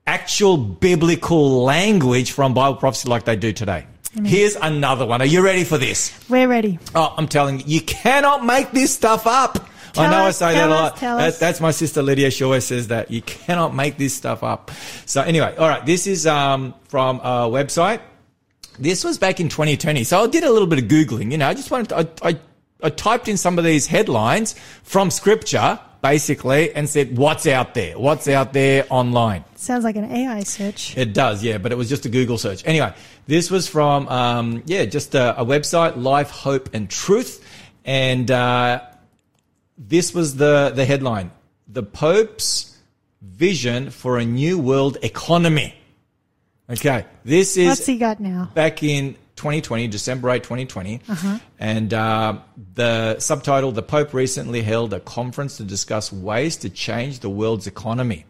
actual 0.09 0.57
biblical 0.57 1.63
language 1.65 2.33
from 2.33 2.55
Bible 2.55 2.77
prophecy 2.77 3.09
like 3.09 3.25
they 3.27 3.37
do 3.37 3.53
today. 3.53 3.87
Here's 4.25 4.57
another 4.57 5.05
one. 5.07 5.21
Are 5.21 5.27
you 5.27 5.43
ready 5.45 5.65
for 5.65 5.77
this? 5.77 6.19
We're 6.31 6.49
ready. 6.49 6.79
Oh, 6.95 7.13
I'm 7.19 7.29
telling 7.29 7.59
you, 7.61 7.65
you 7.67 7.81
cannot 7.83 8.43
make 8.45 8.71
this 8.73 8.93
stuff 8.93 9.27
up. 9.27 9.69
I 9.99 10.11
know 10.11 10.25
us, 10.27 10.41
I 10.41 10.53
say 10.53 10.59
tell 10.59 10.69
that 10.71 10.75
a 10.75 10.83
lot. 10.83 10.97
tell 10.97 11.17
That- 11.19 11.29
us. 11.29 11.39
that's 11.39 11.61
my 11.61 11.73
sister 11.73 12.01
Lydia. 12.03 12.31
She 12.31 12.43
always 12.43 12.65
says 12.65 12.89
that 12.89 13.11
you 13.11 13.21
cannot 13.21 13.75
make 13.75 13.99
this 13.99 14.15
stuff 14.15 14.43
up. 14.43 14.71
So 15.05 15.21
anyway, 15.21 15.55
all 15.59 15.69
right. 15.69 15.85
This 15.85 16.07
is 16.07 16.27
um, 16.27 16.75
from 16.89 17.19
a 17.19 17.49
website. 17.51 18.01
This 18.79 19.05
was 19.05 19.19
back 19.19 19.41
in 19.41 19.49
2020. 19.51 20.05
So 20.05 20.25
I 20.25 20.27
did 20.27 20.43
a 20.45 20.51
little 20.51 20.69
bit 20.69 20.79
of 20.79 20.87
googling. 20.87 21.31
You 21.33 21.39
know, 21.39 21.49
I 21.49 21.53
just 21.55 21.71
wanted. 21.71 21.89
To, 21.91 21.97
I, 21.99 22.31
I 22.31 22.39
I 22.83 22.91
typed 22.91 23.29
in 23.29 23.37
some 23.37 23.59
of 23.59 23.65
these 23.65 23.87
headlines 23.89 24.55
from 24.85 25.11
scripture, 25.11 25.79
basically, 26.01 26.73
and 26.75 26.89
said, 26.89 27.19
"What's 27.19 27.47
out 27.47 27.75
there? 27.75 27.99
What's 27.99 28.27
out 28.29 28.53
there 28.53 28.87
online?" 28.89 29.45
Sounds 29.59 29.83
like 29.83 29.97
an 29.97 30.05
AI 30.05 30.45
search. 30.45 30.97
It 30.97 31.13
does, 31.13 31.43
yeah, 31.43 31.59
but 31.59 31.73
it 31.73 31.75
was 31.75 31.89
just 31.89 32.07
a 32.07 32.09
Google 32.09 32.39
search. 32.39 32.63
Anyway, 32.65 32.95
this 33.27 33.51
was 33.51 33.67
from, 33.67 34.07
um, 34.07 34.63
yeah, 34.67 34.85
just 34.85 35.17
a, 35.17 35.41
a 35.41 35.45
website, 35.45 36.01
Life, 36.01 36.31
Hope, 36.31 36.71
and 36.75 36.89
Truth. 36.89 37.45
And 37.85 38.31
uh, 38.31 38.83
this 39.77 40.15
was 40.15 40.37
the, 40.37 40.71
the 40.73 40.85
headline 40.85 41.33
The 41.67 41.83
Pope's 41.83 42.77
Vision 43.21 43.91
for 43.91 44.19
a 44.19 44.25
New 44.25 44.61
World 44.61 44.97
Economy. 45.03 45.75
Okay, 46.71 47.05
this 47.25 47.57
is 47.57 47.67
What's 47.67 47.87
he 47.87 47.99
got 47.99 48.21
now? 48.21 48.51
back 48.55 48.85
in 48.85 49.15
2020, 49.35 49.89
December 49.89 50.31
8, 50.31 50.45
2020. 50.45 51.01
And 51.59 51.93
uh, 51.93 52.39
the 52.75 53.19
subtitle 53.19 53.73
The 53.73 53.83
Pope 53.83 54.15
recently 54.15 54.63
held 54.63 54.95
a 54.95 55.01
conference 55.01 55.57
to 55.57 55.65
discuss 55.65 56.13
ways 56.13 56.57
to 56.59 56.71
change 56.71 57.19
the 57.21 57.31
world's 57.31 57.67
economy. 57.67 58.25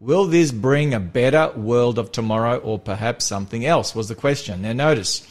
Will 0.00 0.24
this 0.24 0.50
bring 0.50 0.94
a 0.94 1.00
better 1.00 1.52
world 1.54 1.98
of 1.98 2.10
tomorrow 2.10 2.56
or 2.56 2.78
perhaps 2.78 3.26
something 3.26 3.66
else? 3.66 3.94
Was 3.94 4.08
the 4.08 4.14
question. 4.14 4.62
Now, 4.62 4.72
notice 4.72 5.26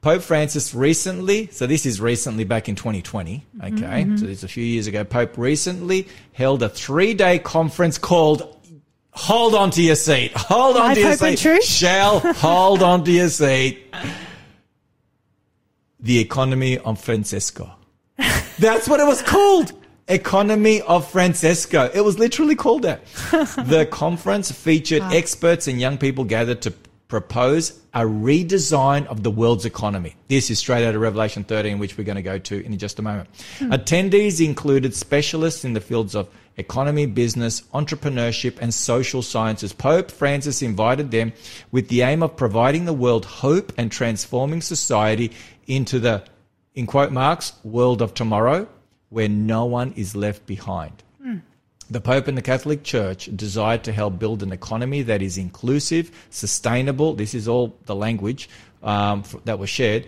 Pope 0.00 0.22
Francis 0.22 0.74
recently, 0.74 1.46
so 1.52 1.68
this 1.68 1.86
is 1.86 2.00
recently 2.00 2.42
back 2.42 2.68
in 2.68 2.74
2020, 2.74 3.46
okay, 3.62 4.16
so 4.16 4.26
it's 4.26 4.42
a 4.42 4.48
few 4.48 4.64
years 4.64 4.88
ago. 4.88 5.04
Pope 5.04 5.38
recently 5.38 6.08
held 6.32 6.64
a 6.64 6.68
three 6.68 7.14
day 7.14 7.38
conference 7.38 7.96
called 7.96 8.58
Hold 9.14 9.54
on 9.54 9.70
to 9.72 9.82
your 9.82 9.94
seat. 9.94 10.32
Hold 10.34 10.76
on 10.76 10.82
Life, 10.82 10.94
to 10.94 11.00
your 11.00 11.16
seat. 11.16 11.38
Truth? 11.38 11.64
Shall 11.64 12.18
hold 12.34 12.82
on 12.82 13.04
to 13.04 13.12
your 13.12 13.28
seat. 13.28 13.94
The 16.00 16.18
economy 16.18 16.78
of 16.78 17.00
Francesco. 17.00 17.70
That's 18.58 18.88
what 18.88 18.98
it 18.98 19.06
was 19.06 19.22
called. 19.22 19.72
Economy 20.12 20.82
of 20.82 21.10
Francesco. 21.10 21.90
It 21.94 22.02
was 22.02 22.18
literally 22.18 22.54
called 22.54 22.82
that. 22.82 23.04
the 23.66 23.88
conference 23.90 24.52
featured 24.52 25.02
experts 25.04 25.66
and 25.66 25.80
young 25.80 25.96
people 25.96 26.24
gathered 26.24 26.60
to 26.62 26.74
propose 27.08 27.78
a 27.94 28.00
redesign 28.00 29.06
of 29.06 29.22
the 29.22 29.30
world's 29.30 29.64
economy. 29.64 30.14
This 30.28 30.50
is 30.50 30.58
straight 30.58 30.86
out 30.86 30.94
of 30.94 31.00
Revelation 31.00 31.44
13, 31.44 31.78
which 31.78 31.96
we're 31.96 32.04
going 32.04 32.16
to 32.16 32.22
go 32.22 32.38
to 32.38 32.64
in 32.64 32.76
just 32.78 32.98
a 32.98 33.02
moment. 33.02 33.28
Hmm. 33.58 33.72
Attendees 33.72 34.44
included 34.44 34.94
specialists 34.94 35.64
in 35.64 35.72
the 35.72 35.80
fields 35.80 36.14
of 36.14 36.28
economy, 36.56 37.06
business, 37.06 37.62
entrepreneurship, 37.74 38.58
and 38.60 38.72
social 38.72 39.22
sciences. 39.22 39.72
Pope 39.72 40.10
Francis 40.10 40.60
invited 40.60 41.10
them 41.10 41.32
with 41.70 41.88
the 41.88 42.02
aim 42.02 42.22
of 42.22 42.36
providing 42.36 42.84
the 42.84 42.92
world 42.92 43.24
hope 43.24 43.72
and 43.78 43.90
transforming 43.90 44.60
society 44.60 45.32
into 45.66 45.98
the, 45.98 46.22
in 46.74 46.86
quote 46.86 47.12
marks, 47.12 47.54
world 47.64 48.02
of 48.02 48.12
tomorrow, 48.14 48.68
where 49.12 49.28
no 49.28 49.64
one 49.64 49.92
is 49.92 50.16
left 50.16 50.46
behind. 50.46 51.02
The 51.90 52.00
Pope 52.00 52.26
and 52.26 52.38
the 52.38 52.42
Catholic 52.42 52.84
Church 52.84 53.28
desired 53.36 53.84
to 53.84 53.92
help 53.92 54.18
build 54.18 54.42
an 54.42 54.50
economy 54.50 55.02
that 55.02 55.20
is 55.20 55.36
inclusive, 55.36 56.10
sustainable. 56.30 57.12
This 57.12 57.34
is 57.34 57.46
all 57.46 57.76
the 57.84 57.94
language 57.94 58.48
um, 58.82 59.20
f- 59.20 59.36
that 59.44 59.58
was 59.58 59.68
shared. 59.68 60.06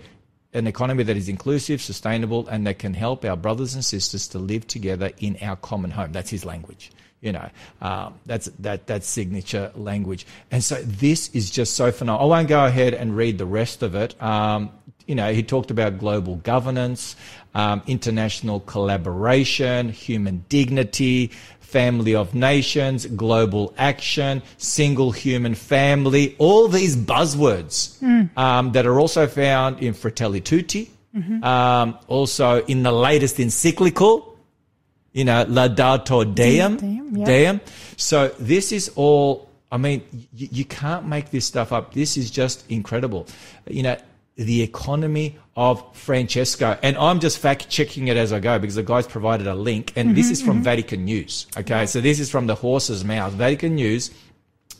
An 0.55 0.67
economy 0.67 1.03
that 1.03 1.17
is 1.17 1.29
inclusive, 1.29 1.83
sustainable, 1.83 2.49
and 2.49 2.67
that 2.67 2.79
can 2.79 2.95
help 2.95 3.23
our 3.27 3.37
brothers 3.37 3.75
and 3.75 3.85
sisters 3.85 4.29
to 4.29 4.39
live 4.39 4.67
together 4.67 5.11
in 5.19 5.37
our 5.43 5.57
common 5.57 5.91
home. 5.91 6.13
That's 6.13 6.31
his 6.31 6.47
language. 6.47 6.91
You 7.21 7.33
know, 7.33 7.51
um, 7.83 8.15
that's 8.25 8.47
that 8.61 8.87
that's 8.87 9.07
signature 9.07 9.71
language. 9.75 10.27
And 10.51 10.65
so 10.65 10.77
this 10.77 11.29
is 11.35 11.51
just 11.51 11.75
so 11.75 11.93
phenomenal. 11.93 12.33
I 12.33 12.37
won't 12.37 12.49
go 12.49 12.65
ahead 12.65 12.95
and 12.95 13.15
read 13.15 13.37
the 13.37 13.47
rest 13.47 13.83
of 13.83 13.95
it. 13.95 14.21
Um, 14.23 14.71
you 15.07 15.15
know, 15.15 15.33
he 15.35 15.43
talked 15.43 15.71
about 15.71 15.99
global 15.99 16.37
governance, 16.37 17.17
um, 17.55 17.83
international 17.87 18.61
collaboration, 18.61 19.89
human 19.89 20.45
dignity, 20.49 21.31
family 21.61 22.15
of 22.15 22.35
nations, 22.35 23.07
global 23.07 23.75
action, 23.77 24.43
single 24.59 25.11
human 25.11 25.55
family, 25.55 26.37
all 26.39 26.69
these 26.69 26.97
buzzwords 26.97 28.01
um, 28.37 28.73
that 28.73 28.87
are 28.87 29.01
also 29.01 29.27
found 29.27 29.81
in 29.81 29.93
Fratelli 29.93 30.41
Tutti, 30.41 30.91
um, 31.43 31.99
also 32.07 32.65
in 32.67 32.83
the 32.85 32.93
latest 32.93 33.41
encyclical, 33.41 34.39
you 35.13 35.25
know, 35.25 35.45
Laudato 35.47 36.25
Deum. 36.35 36.77
Deum, 36.77 37.17
yeah. 37.17 37.25
Deum. 37.25 37.61
So 37.97 38.29
this 38.39 38.73
is 38.73 38.91
all, 38.97 39.49
I 39.71 39.77
mean, 39.77 40.03
you, 40.33 40.49
you 40.51 40.65
can't 40.65 41.07
make 41.07 41.31
this 41.31 41.45
stuff 41.47 41.73
up. 41.73 41.95
This 41.95 42.17
is 42.17 42.31
just 42.31 42.69
incredible. 42.71 43.27
You 43.69 43.85
know, 43.85 43.97
the 44.37 44.63
economy 44.63 45.39
of 45.57 45.97
Francesco. 45.97 46.77
And 46.83 46.97
I'm 46.97 47.21
just 47.21 47.39
fact 47.39 47.69
checking 47.69 48.09
it 48.09 48.17
as 48.17 48.33
I 48.33 48.41
go 48.41 48.59
because 48.59 48.75
the 48.75 48.83
guys 48.83 49.07
provided 49.07 49.47
a 49.47 49.55
link. 49.55 49.93
And 49.97 50.17
this 50.17 50.31
is 50.31 50.43
from 50.43 50.57
mm-hmm. 50.57 50.65
Vatican 50.65 51.05
News. 51.05 51.47
Okay. 51.57 51.87
So 51.87 52.01
this 52.01 52.19
is 52.19 52.31
from 52.31 52.47
the 52.47 52.55
horse's 52.55 53.05
mouth. 53.05 53.33
Vatican 53.35 53.77
News. 53.77 54.11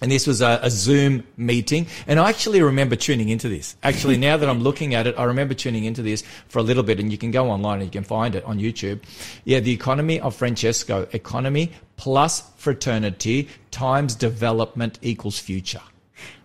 And 0.01 0.11
this 0.11 0.27
was 0.27 0.43
a, 0.43 0.59
a 0.61 0.71
Zoom 0.71 1.25
meeting. 1.37 1.87
And 2.09 2.19
I 2.19 2.29
actually 2.29 2.61
remember 2.61 2.97
tuning 2.97 3.29
into 3.29 3.49
this. 3.49 3.77
Actually, 3.85 4.17
now 4.17 4.37
that 4.37 4.49
I'm 4.49 4.61
looking 4.61 4.95
at 4.95 5.07
it, 5.07 5.15
I 5.17 5.25
remember 5.25 5.55
tuning 5.55 5.85
into 5.85 6.03
this 6.03 6.25
for 6.49 6.59
a 6.59 6.63
little 6.63 6.83
bit. 6.83 6.99
And 6.99 7.13
you 7.13 7.17
can 7.17 7.31
go 7.31 7.49
online 7.49 7.81
and 7.81 7.85
you 7.85 7.93
can 7.93 8.05
find 8.05 8.35
it 8.35 8.45
on 8.45 8.59
YouTube. 8.59 9.01
Yeah, 9.45 9.61
the 9.61 9.73
economy 9.73 10.21
of 10.21 10.35
Francesco. 10.35 11.07
Economy 11.13 11.73
plus 11.97 12.43
fraternity 12.57 13.49
times 13.71 14.17
development 14.17 14.99
equals 15.01 15.39
future. 15.39 15.81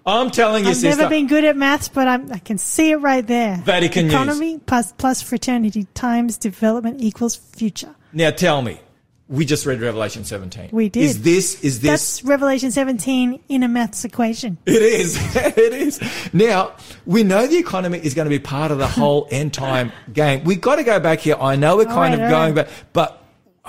I'm 0.06 0.32
telling 0.32 0.64
you, 0.64 0.72
I've 0.72 0.78
sister. 0.78 1.02
never 1.02 1.10
been 1.10 1.28
good 1.28 1.44
at 1.44 1.56
maths, 1.56 1.88
but 1.90 2.08
I'm, 2.08 2.32
I 2.32 2.40
can 2.40 2.58
see 2.58 2.92
it 2.92 2.98
right 2.98 3.26
there. 3.26 3.58
Vatican 3.58 4.06
News. 4.06 4.14
Economy 4.14 4.60
plus, 4.66 4.92
plus 4.94 5.22
fraternity 5.22 5.86
times 5.94 6.38
development 6.38 7.02
equals 7.02 7.36
future. 7.36 7.96
Now 8.14 8.32
tell 8.32 8.62
me, 8.62 8.80
We 9.28 9.46
just 9.46 9.68
read 9.68 9.80
Revelation 9.80 10.24
17. 10.24 10.70
We 10.72 10.90
did. 10.90 11.04
Is 11.04 11.22
this, 11.22 11.64
is 11.64 11.82
this, 11.82 11.92
That's 11.92 12.24
Revelation 12.24 12.72
17 12.72 13.44
in 13.48 13.62
a 13.62 13.68
maths 13.68 14.04
equation. 14.04 14.58
it 14.66 14.82
is, 14.82 15.18
it 15.36 15.74
is. 15.74 16.02
Now, 16.34 16.74
we 17.06 17.22
know 17.22 17.46
the 17.46 17.58
economy 17.58 18.00
is 18.00 18.16
going 18.16 18.26
to 18.26 18.30
be 18.30 18.40
part 18.40 18.72
of 18.72 18.80
the 18.80 18.88
whole 18.88 19.28
end 19.30 19.54
time 19.54 19.92
game. 20.12 20.44
We've 20.46 20.60
got 20.60 20.78
to 20.78 20.84
go 20.84 21.00
back 21.00 21.20
here. 21.20 21.36
I 21.40 21.58
know 21.58 21.78
we're 21.78 21.86
kind 21.86 22.16
right, 22.16 22.24
of 22.24 22.30
going 22.32 22.56
right. 22.56 22.66
back, 22.66 22.76
but 22.92 23.19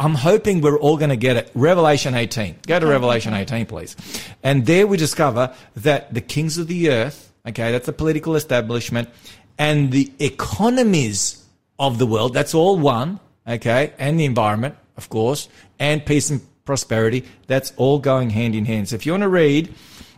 I'm 0.01 0.15
hoping 0.15 0.63
we're 0.63 0.79
all 0.79 0.97
going 0.97 1.11
to 1.11 1.17
get 1.17 1.37
it. 1.37 1.51
Revelation 1.55 2.15
18. 2.15 2.61
Go 2.67 2.81
to 2.81 2.87
Revelation 2.87 3.35
18, 3.35 3.67
please. 3.67 3.97
And 4.43 4.65
there 4.65 4.87
we 4.87 4.97
discover 4.97 5.55
that 5.77 6.15
the 6.15 6.23
kings 6.23 6.57
of 6.57 6.69
the 6.69 6.91
earth, 6.91 7.31
okay, 7.47 7.71
that's 7.71 7.85
the 7.85 7.93
political 7.93 8.35
establishment, 8.35 9.11
and 9.59 9.93
the 9.93 10.11
economies 10.19 11.45
of 11.79 11.99
the 11.99 12.07
world, 12.07 12.33
that's 12.33 12.55
all 12.55 12.79
one, 12.79 13.21
okay, 13.47 13.93
and 13.99 14.19
the 14.19 14.25
environment, 14.25 14.75
of 14.97 15.11
course, 15.11 15.51
and 15.79 16.07
peace 16.07 16.31
and 16.31 16.41
prosperity, 16.65 17.27
that's 17.47 17.75
all 17.77 17.99
going 17.99 18.31
hand 18.31 18.55
in 18.55 18.65
hand. 18.65 18.89
So 18.89 18.95
if 18.97 19.05
you 19.05 19.13
want 19.13 19.25
to 19.25 19.29
read, 19.29 19.75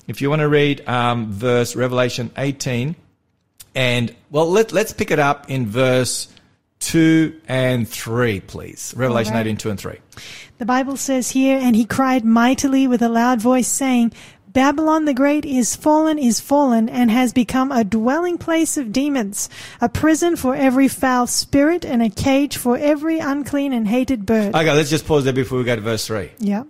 if 0.07 0.21
you 0.21 0.31
want 0.31 0.43
to 0.43 0.49
read 0.49 0.87
um, 0.89 1.33
verse 1.33 1.75
Revelation 1.75 2.31
18, 2.37 2.95
and 3.75 4.15
well, 4.31 4.49
let, 4.49 4.71
let's 4.71 4.93
pick 4.93 5.11
it 5.11 5.19
up 5.19 5.51
in 5.51 5.67
verse 5.67 6.29
2 6.83 7.41
and 7.49 7.89
3, 7.89 8.41
please. 8.41 8.93
Revelation 8.97 9.35
right. 9.35 9.47
18, 9.47 9.57
2 9.57 9.71
and 9.71 9.81
3. 9.81 9.99
The 10.59 10.67
Bible 10.67 10.97
says 10.97 11.31
here, 11.31 11.59
and 11.59 11.75
he 11.77 11.85
cried 11.85 12.25
mightily 12.25 12.87
with 12.87 13.03
a 13.03 13.09
loud 13.09 13.41
voice, 13.41 13.69
saying, 13.69 14.13
Babylon 14.49 15.07
the 15.07 15.15
Great 15.15 15.45
is 15.47 15.75
fallen, 15.75 16.19
is 16.19 16.39
fallen, 16.41 16.89
and 16.89 17.11
has 17.11 17.33
become 17.33 17.73
a 17.73 17.85
dwelling 17.85 18.37
place 18.37 18.77
of 18.77 18.93
demons, 18.93 19.49
a 19.81 19.89
prison 19.89 20.37
for 20.37 20.55
every 20.55 20.89
foul 20.89 21.27
spirit, 21.27 21.85
and 21.87 22.03
a 22.03 22.11
cage 22.11 22.57
for 22.59 22.77
every 22.77 23.19
unclean 23.19 23.73
and 23.73 23.89
hated 23.89 24.27
bird. 24.27 24.55
Okay, 24.55 24.73
let's 24.73 24.91
just 24.91 25.07
pause 25.07 25.25
there 25.25 25.33
before 25.33 25.59
we 25.59 25.65
go 25.65 25.75
to 25.75 25.81
verse 25.83 26.07
3. 26.07 26.31
yeah. 26.39 26.65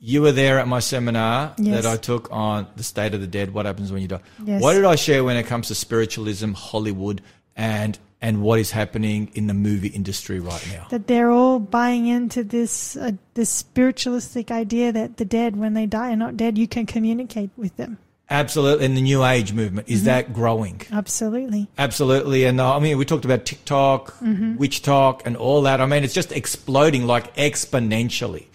You 0.00 0.22
were 0.22 0.30
there 0.30 0.60
at 0.60 0.68
my 0.68 0.78
seminar 0.78 1.54
Yes. 1.58 1.82
that 1.82 1.92
I 1.92 1.96
took 1.96 2.28
on 2.30 2.68
the 2.76 2.84
state 2.84 3.14
of 3.14 3.20
the 3.20 3.26
dead. 3.26 3.52
What 3.52 3.66
happens 3.66 3.90
when 3.90 4.00
you 4.00 4.06
die? 4.06 4.20
Yes. 4.44 4.62
What 4.62 4.74
did 4.74 4.84
I 4.84 4.94
share 4.94 5.24
when 5.24 5.36
it 5.36 5.46
comes 5.48 5.66
to 5.68 5.74
spiritualism, 5.74 6.52
Hollywood, 6.52 7.20
and 7.56 7.98
and 8.20 8.42
what 8.42 8.58
is 8.58 8.70
happening 8.72 9.30
in 9.34 9.46
the 9.46 9.54
movie 9.54 9.88
industry 9.88 10.40
right 10.40 10.66
now? 10.72 10.86
That 10.90 11.06
they're 11.06 11.30
all 11.30 11.58
buying 11.60 12.06
into 12.06 12.42
this 12.44 12.96
uh, 12.96 13.12
this 13.34 13.50
spiritualistic 13.50 14.50
idea 14.50 14.92
that 14.92 15.16
the 15.18 15.24
dead, 15.24 15.56
when 15.56 15.74
they 15.74 15.86
die, 15.86 16.12
are 16.12 16.16
not 16.16 16.36
dead. 16.36 16.58
You 16.58 16.66
can 16.68 16.86
communicate 16.86 17.50
with 17.56 17.76
them. 17.76 17.98
Absolutely, 18.30 18.84
and 18.84 18.94
the 18.94 19.00
New 19.00 19.24
Age 19.24 19.54
movement 19.54 19.86
Mm-hmm. 19.86 19.94
is 19.94 20.04
that 20.04 20.34
growing? 20.34 20.82
Absolutely. 20.92 21.66
Absolutely, 21.78 22.44
and 22.44 22.60
uh, 22.60 22.76
I 22.76 22.78
mean 22.78 22.98
we 22.98 23.04
talked 23.06 23.24
about 23.24 23.46
TikTok, 23.46 24.12
Mm-hmm. 24.18 24.56
witch 24.56 24.82
talk, 24.82 25.22
and 25.24 25.34
all 25.36 25.62
that. 25.62 25.80
I 25.80 25.86
mean 25.86 26.04
it's 26.04 26.12
just 26.12 26.32
exploding 26.32 27.06
like 27.06 27.34
exponentially, 27.36 28.46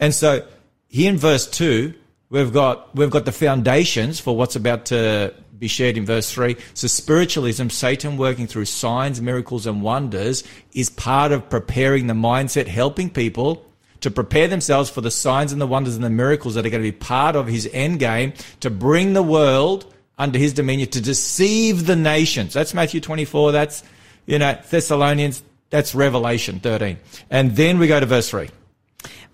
and 0.00 0.14
so 0.14 0.46
here 0.88 1.10
in 1.10 1.18
verse 1.18 1.46
two 1.46 1.92
we've 2.30 2.52
got 2.52 2.94
we've 2.96 3.10
got 3.10 3.24
the 3.26 3.32
foundations 3.32 4.18
for 4.20 4.34
what's 4.36 4.56
about 4.56 4.86
to 4.86 5.34
be 5.58 5.68
shared 5.68 5.96
in 5.96 6.06
verse 6.06 6.32
three. 6.32 6.56
So 6.74 6.86
spiritualism, 6.86 7.68
Satan 7.68 8.16
working 8.16 8.46
through 8.46 8.66
signs, 8.66 9.20
miracles, 9.20 9.66
and 9.66 9.82
wonders, 9.82 10.44
is 10.72 10.90
part 10.90 11.32
of 11.32 11.48
preparing 11.50 12.06
the 12.06 12.14
mindset, 12.14 12.66
helping 12.66 13.10
people 13.10 13.64
to 14.00 14.10
prepare 14.10 14.48
themselves 14.48 14.88
for 14.88 15.00
the 15.00 15.10
signs 15.10 15.52
and 15.52 15.60
the 15.60 15.66
wonders 15.66 15.96
and 15.96 16.04
the 16.04 16.10
miracles 16.10 16.54
that 16.54 16.64
are 16.64 16.70
going 16.70 16.82
to 16.82 16.92
be 16.92 16.96
part 16.96 17.34
of 17.36 17.46
his 17.46 17.68
end 17.72 17.98
game 17.98 18.32
to 18.60 18.70
bring 18.70 19.12
the 19.12 19.22
world 19.22 19.92
under 20.18 20.38
his 20.38 20.52
dominion 20.52 20.88
to 20.90 21.00
deceive 21.00 21.86
the 21.86 21.96
nations. 21.96 22.52
That's 22.52 22.74
Matthew 22.74 23.00
24. 23.00 23.52
That's, 23.52 23.82
you 24.26 24.38
know, 24.38 24.58
Thessalonians. 24.68 25.42
That's 25.70 25.94
Revelation 25.94 26.60
13. 26.60 26.98
And 27.30 27.54
then 27.54 27.78
we 27.78 27.88
go 27.88 28.00
to 28.00 28.06
verse 28.06 28.30
3. 28.30 28.48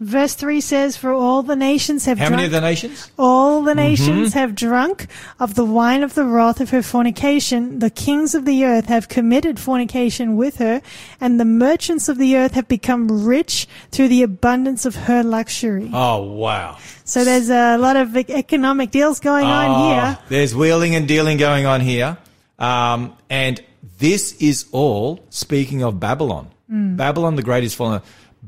Verse 0.01 0.35
3 0.35 0.61
says, 0.61 0.97
For 0.97 1.13
all 1.13 1.43
the 1.43 1.55
nations 1.57 2.05
have 2.07 2.19
How 2.19 2.27
drunk. 2.27 2.37
many 2.37 2.47
of 2.47 2.53
the 2.53 2.61
nations? 2.61 3.11
All 3.19 3.63
the 3.63 3.71
Mm-hmm. 3.73 3.79
nations 3.81 4.33
have 4.35 4.55
drunk 4.55 5.07
of 5.41 5.55
the 5.55 5.65
wine 5.65 6.03
of 6.03 6.15
the 6.15 6.25
wrath 6.25 6.61
of 6.61 6.71
her 6.71 6.83
fornication. 6.83 7.79
The 7.79 7.91
kings 7.91 8.35
of 8.35 8.45
the 8.45 8.65
earth 8.65 8.87
have 8.87 9.09
committed 9.09 9.59
fornication 9.61 10.37
with 10.37 10.57
her, 10.57 10.83
and 11.21 11.39
the 11.39 11.45
merchants 11.45 12.09
of 12.09 12.19
the 12.19 12.37
earth 12.37 12.53
have 12.55 12.67
become 12.69 13.25
rich 13.25 13.67
through 13.93 14.09
the 14.09 14.23
abundance 14.23 14.85
of 14.85 14.97
her 14.97 15.23
luxury. 15.23 15.91
Oh, 15.93 16.23
wow. 16.23 16.77
So 17.05 17.25
there's 17.25 17.49
a 17.51 17.77
lot 17.79 17.97
of 17.97 18.17
economic 18.17 18.91
deals 18.91 19.21
going 19.21 19.47
on 19.47 19.71
Oh, 19.71 19.89
here. 19.95 20.19
There's 20.29 20.55
wheeling 20.55 20.95
and 20.97 21.07
dealing 21.07 21.37
going 21.39 21.67
on 21.67 21.81
here. 21.81 22.19
Um, 22.59 23.17
and 23.31 23.63
this 23.99 24.33
is 24.41 24.67
all 24.73 25.25
speaking 25.31 25.83
of 25.83 25.99
Babylon. 26.01 26.51
Babylon 26.67 27.37
the 27.37 27.43
Great 27.43 27.63
is 27.63 27.73
fallen. 27.75 28.03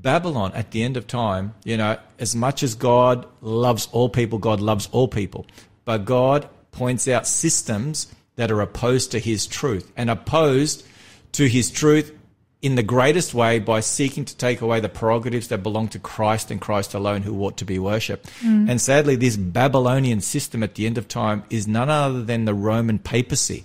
Babylon 0.06 0.52
at 0.54 0.70
the 0.70 0.84
end 0.84 0.96
of 0.96 1.08
time, 1.08 1.52
you 1.64 1.76
know, 1.76 1.98
as 2.20 2.36
much 2.36 2.62
as 2.62 2.76
God 2.76 3.26
loves 3.40 3.88
all 3.90 4.08
people, 4.08 4.38
God 4.38 4.60
loves 4.60 4.88
all 4.92 5.08
people. 5.08 5.46
But 5.84 6.04
God 6.04 6.48
points 6.70 7.08
out 7.08 7.26
systems 7.26 8.14
that 8.36 8.52
are 8.52 8.60
opposed 8.60 9.10
to 9.10 9.18
his 9.18 9.48
truth 9.48 9.90
and 9.96 10.08
opposed 10.08 10.86
to 11.32 11.48
his 11.48 11.72
truth 11.72 12.16
in 12.62 12.76
the 12.76 12.84
greatest 12.84 13.34
way 13.34 13.58
by 13.58 13.80
seeking 13.80 14.24
to 14.26 14.36
take 14.36 14.60
away 14.60 14.78
the 14.78 14.88
prerogatives 14.88 15.48
that 15.48 15.64
belong 15.64 15.88
to 15.88 15.98
Christ 15.98 16.52
and 16.52 16.60
Christ 16.60 16.94
alone 16.94 17.22
who 17.22 17.42
ought 17.42 17.56
to 17.56 17.64
be 17.64 17.80
worshipped. 17.80 18.26
Mm. 18.42 18.70
And 18.70 18.80
sadly, 18.80 19.16
this 19.16 19.36
Babylonian 19.36 20.20
system 20.20 20.62
at 20.62 20.76
the 20.76 20.86
end 20.86 20.98
of 20.98 21.08
time 21.08 21.42
is 21.50 21.66
none 21.66 21.90
other 21.90 22.22
than 22.22 22.44
the 22.44 22.54
Roman 22.54 23.00
papacy 23.00 23.64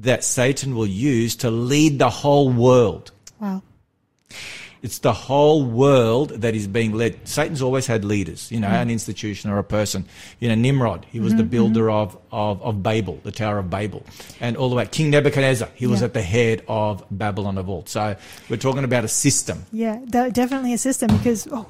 that 0.00 0.24
Satan 0.24 0.74
will 0.74 0.86
use 0.86 1.36
to 1.36 1.50
lead 1.50 1.98
the 1.98 2.08
whole 2.08 2.50
world. 2.50 3.10
Wow. 3.38 3.62
It's 4.84 4.98
the 4.98 5.14
whole 5.14 5.64
world 5.64 6.28
that 6.42 6.54
is 6.54 6.66
being 6.66 6.92
led. 6.92 7.26
Satan's 7.26 7.62
always 7.62 7.86
had 7.86 8.04
leaders, 8.04 8.52
you 8.52 8.60
know, 8.60 8.68
an 8.68 8.90
institution 8.90 9.50
or 9.50 9.56
a 9.56 9.64
person. 9.64 10.04
You 10.40 10.48
know, 10.50 10.54
Nimrod, 10.56 11.06
he 11.10 11.20
was 11.20 11.34
the 11.34 11.42
builder 11.42 11.90
of, 11.90 12.18
of, 12.30 12.60
of 12.62 12.82
Babel, 12.82 13.18
the 13.22 13.32
Tower 13.32 13.58
of 13.58 13.70
Babel. 13.70 14.04
And 14.40 14.58
all 14.58 14.68
the 14.68 14.76
way, 14.76 14.84
King 14.84 15.08
Nebuchadnezzar, 15.08 15.70
he 15.74 15.86
was 15.86 16.02
at 16.02 16.12
the 16.12 16.20
head 16.20 16.62
of 16.68 17.02
Babylon 17.10 17.56
of 17.56 17.70
old. 17.70 17.88
So 17.88 18.14
we're 18.50 18.58
talking 18.58 18.84
about 18.84 19.04
a 19.04 19.08
system. 19.08 19.64
Yeah, 19.72 20.00
definitely 20.06 20.74
a 20.74 20.78
system 20.78 21.16
because, 21.16 21.48
oh, 21.50 21.66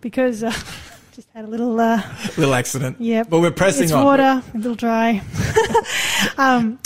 because, 0.00 0.42
uh, 0.42 0.50
just 1.14 1.28
had 1.34 1.44
a 1.44 1.48
little, 1.48 1.78
uh, 1.78 2.02
Little 2.36 2.54
accident. 2.54 2.96
yeah. 2.98 3.22
But 3.22 3.38
we're 3.38 3.52
pressing 3.52 3.84
it's 3.84 3.92
on. 3.92 4.04
water, 4.04 4.42
a 4.52 4.56
little 4.56 4.74
dry. 4.74 5.22
um, 6.38 6.80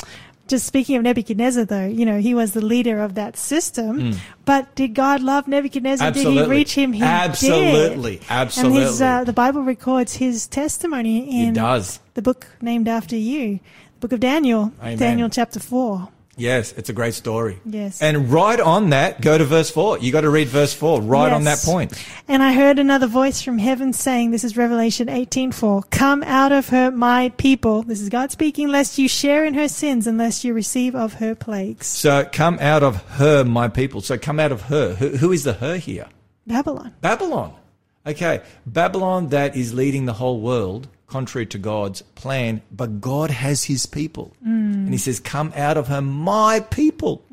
just 0.48 0.66
speaking 0.66 0.97
of 0.97 1.02
Nebuchadnezzar, 1.02 1.64
though, 1.64 1.86
you 1.86 2.05
know, 2.05 2.19
he 2.19 2.35
was 2.35 2.52
the 2.52 2.60
leader 2.64 3.01
of 3.01 3.14
that 3.14 3.36
system. 3.36 4.14
But 4.44 4.74
did 4.74 4.94
God 4.94 5.20
love 5.23 5.47
Nebuchadnezzar? 5.48 6.10
Did 6.10 6.27
Hmm. 6.27 6.32
He 6.32 6.43
reach 6.44 6.74
him? 6.74 6.93
He 6.93 7.02
Absolutely. 7.02 8.16
did. 8.19 8.27
Absolutely. 8.28 8.78
And 8.82 8.89
his, 8.89 9.02
uh, 9.02 9.24
the 9.24 9.32
Bible 9.32 9.62
records 9.62 10.16
his 10.16 10.47
testimony 10.47 11.40
It 11.43 11.48
in 11.48 11.55
does. 11.55 12.01
the 12.14 12.23
book 12.23 12.47
named 12.60 12.89
after 12.89 13.16
you, 13.16 13.60
the 13.94 14.01
book 14.01 14.12
of 14.12 14.20
Daniel, 14.20 14.73
Amen. 14.82 14.98
Daniel 14.98 15.28
chapter 15.28 15.60
4. 15.60 16.09
Yes, 16.36 16.72
it's 16.72 16.88
a 16.88 16.94
great 16.94 17.12
story. 17.12 17.60
Yes. 17.64 18.00
And 18.00 18.32
right 18.32 18.59
on 18.59 18.90
that, 18.90 19.20
go 19.20 19.36
to 19.36 19.44
verse 19.44 19.70
4. 19.70 19.98
You 19.98 20.10
got 20.12 20.22
to 20.22 20.30
read 20.30 20.48
verse 20.48 20.72
4 20.72 21.02
right 21.02 21.30
on 21.30 21.44
that 21.44 21.59
point. 21.59 21.92
And 22.26 22.42
I 22.42 22.54
heard 22.54 22.78
another 22.78 23.06
voice 23.06 23.42
from 23.42 23.59
heaven 23.59 23.92
saying, 23.92 24.30
this 24.30 24.42
is 24.42 24.56
Revelation 24.56 25.09
18:4, 25.09 25.90
come 25.90 26.22
out 26.22 26.50
of 26.50 26.70
her, 26.70 26.90
my 26.90 27.28
people. 27.36 27.82
This 27.82 28.00
is 28.00 28.09
God 28.09 28.32
speaking, 28.32 28.68
lest 28.68 28.96
you 28.96 29.09
share 29.09 29.44
in 29.44 29.52
her 29.54 29.68
sins, 29.68 30.06
unless 30.06 30.42
you 30.42 30.54
receive 30.54 30.94
of 30.94 31.14
her 31.14 31.34
plagues. 31.34 31.86
So 31.86 32.26
come 32.32 32.59
out 32.60 32.82
of 32.82 33.02
her, 33.12 33.44
my 33.44 33.68
people. 33.68 34.00
So 34.00 34.16
come 34.16 34.40
out 34.40 34.52
of 34.52 34.62
her. 34.62 34.94
Who, 34.94 35.16
who 35.18 35.32
is 35.32 35.44
the 35.44 35.54
her 35.54 35.76
here? 35.76 36.09
Babylon. 36.46 36.94
Babylon. 37.02 37.54
Okay. 38.06 38.40
Babylon 38.64 39.28
that 39.28 39.54
is 39.54 39.74
leading 39.74 40.06
the 40.06 40.14
whole 40.14 40.40
world 40.40 40.88
contrary 41.12 41.47
to 41.47 41.59
God's 41.59 42.02
plan, 42.14 42.62
but 42.70 43.01
God 43.01 43.30
has 43.30 43.64
his 43.64 43.86
people. 43.86 44.32
And 44.44 44.89
he 44.90 44.98
says, 44.98 45.20
come 45.20 45.52
out 45.55 45.76
of 45.76 45.89
her, 45.89 46.01
my 46.02 46.60
people. 46.60 47.24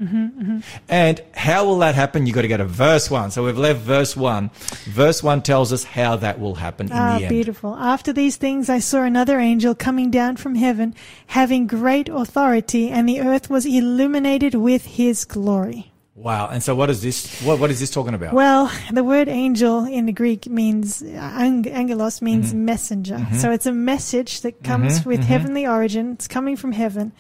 And 0.87 1.21
how 1.33 1.65
will 1.65 1.79
that 1.79 1.95
happen? 1.95 2.25
You've 2.25 2.35
got 2.35 2.41
to 2.43 2.47
go 2.47 2.57
to 2.57 2.65
verse 2.65 3.09
one. 3.09 3.31
So 3.31 3.45
we've 3.45 3.57
left 3.57 3.79
verse 3.79 4.15
one. 4.15 4.51
Verse 4.85 5.23
one 5.23 5.41
tells 5.41 5.71
us 5.73 5.83
how 5.83 6.15
that 6.17 6.39
will 6.39 6.55
happen 6.55 6.87
in 6.87 6.93
Ah, 6.93 7.17
the 7.17 7.25
end. 7.25 7.29
beautiful. 7.33 7.75
After 7.75 8.13
these 8.13 8.35
things, 8.37 8.69
I 8.69 8.79
saw 8.79 9.01
another 9.03 9.39
angel 9.39 9.73
coming 9.75 10.11
down 10.11 10.37
from 10.37 10.55
heaven, 10.55 10.93
having 11.27 11.65
great 11.67 12.09
authority, 12.09 12.89
and 12.89 13.07
the 13.07 13.21
earth 13.21 13.49
was 13.49 13.65
illuminated 13.65 14.55
with 14.55 14.85
his 14.85 15.25
glory. 15.25 15.91
Wow. 16.19 16.49
And 16.49 16.61
so 16.61 16.75
what 16.75 16.89
is 16.89 17.01
this? 17.01 17.41
What, 17.41 17.59
what 17.59 17.71
is 17.71 17.79
this 17.79 17.89
talking 17.89 18.13
about? 18.13 18.33
Well, 18.33 18.69
the 18.91 19.05
word 19.05 19.29
angel 19.29 19.85
in 19.85 20.05
the 20.05 20.11
Greek 20.11 20.47
means, 20.47 21.01
ang- 21.01 21.65
angelos 21.67 22.21
means 22.21 22.49
Mm-hmm. 22.49 22.65
messenger. 22.65 23.25
So 23.37 23.51
it's 23.51 23.65
a 23.65 23.71
message 23.71 24.41
that 24.41 24.61
comes 24.63 25.05
with 25.05 25.21
heavenly 25.23 25.65
origin. 25.65 26.11
It's 26.13 26.27
coming 26.27 26.57
from 26.57 26.73
heaven. 26.73 27.13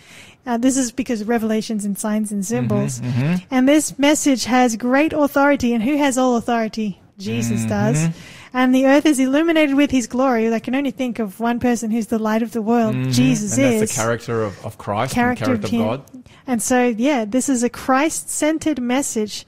Uh, 0.45 0.57
this 0.57 0.75
is 0.75 0.91
because 0.91 1.21
of 1.21 1.29
revelations 1.29 1.85
and 1.85 1.97
signs 1.97 2.31
and 2.31 2.45
symbols. 2.45 2.99
Mm-hmm, 2.99 3.35
And 3.51 3.69
this 3.69 3.97
message 3.97 4.43
has 4.45 4.75
great 4.75 5.13
authority. 5.13 5.73
And 5.73 5.81
who 5.81 5.95
has 5.97 6.17
all 6.17 6.35
authority? 6.35 6.99
Jesus 7.17 7.61
Mm-hmm. 7.61 7.69
does. 7.69 8.07
And 8.53 8.73
the 8.73 8.85
earth 8.87 9.05
is 9.05 9.19
illuminated 9.19 9.75
with 9.75 9.91
his 9.91 10.07
glory. 10.07 10.51
I 10.53 10.59
can 10.59 10.73
only 10.75 10.91
think 10.91 11.19
of 11.19 11.39
one 11.39 11.59
person 11.59 11.91
who's 11.91 12.07
the 12.07 12.17
light 12.19 12.41
of 12.41 12.51
the 12.51 12.61
world. 12.61 12.95
Jesus 13.11 13.53
Mm-hmm. 13.53 13.61
and 13.63 13.81
that's 13.81 13.91
is 13.91 13.97
the 13.97 14.01
character 14.01 14.43
of, 14.43 14.65
of 14.65 14.77
Christ 14.77 15.13
character, 15.13 15.53
and 15.53 15.61
the 15.63 15.67
character 15.67 15.75
him. 15.75 15.89
of 15.89 16.11
God. 16.13 16.23
And 16.47 16.61
so, 16.61 16.87
yeah, 16.87 17.25
this 17.25 17.47
is 17.49 17.61
a 17.63 17.69
Christ 17.69 18.29
centered 18.29 18.81
message 18.81 19.45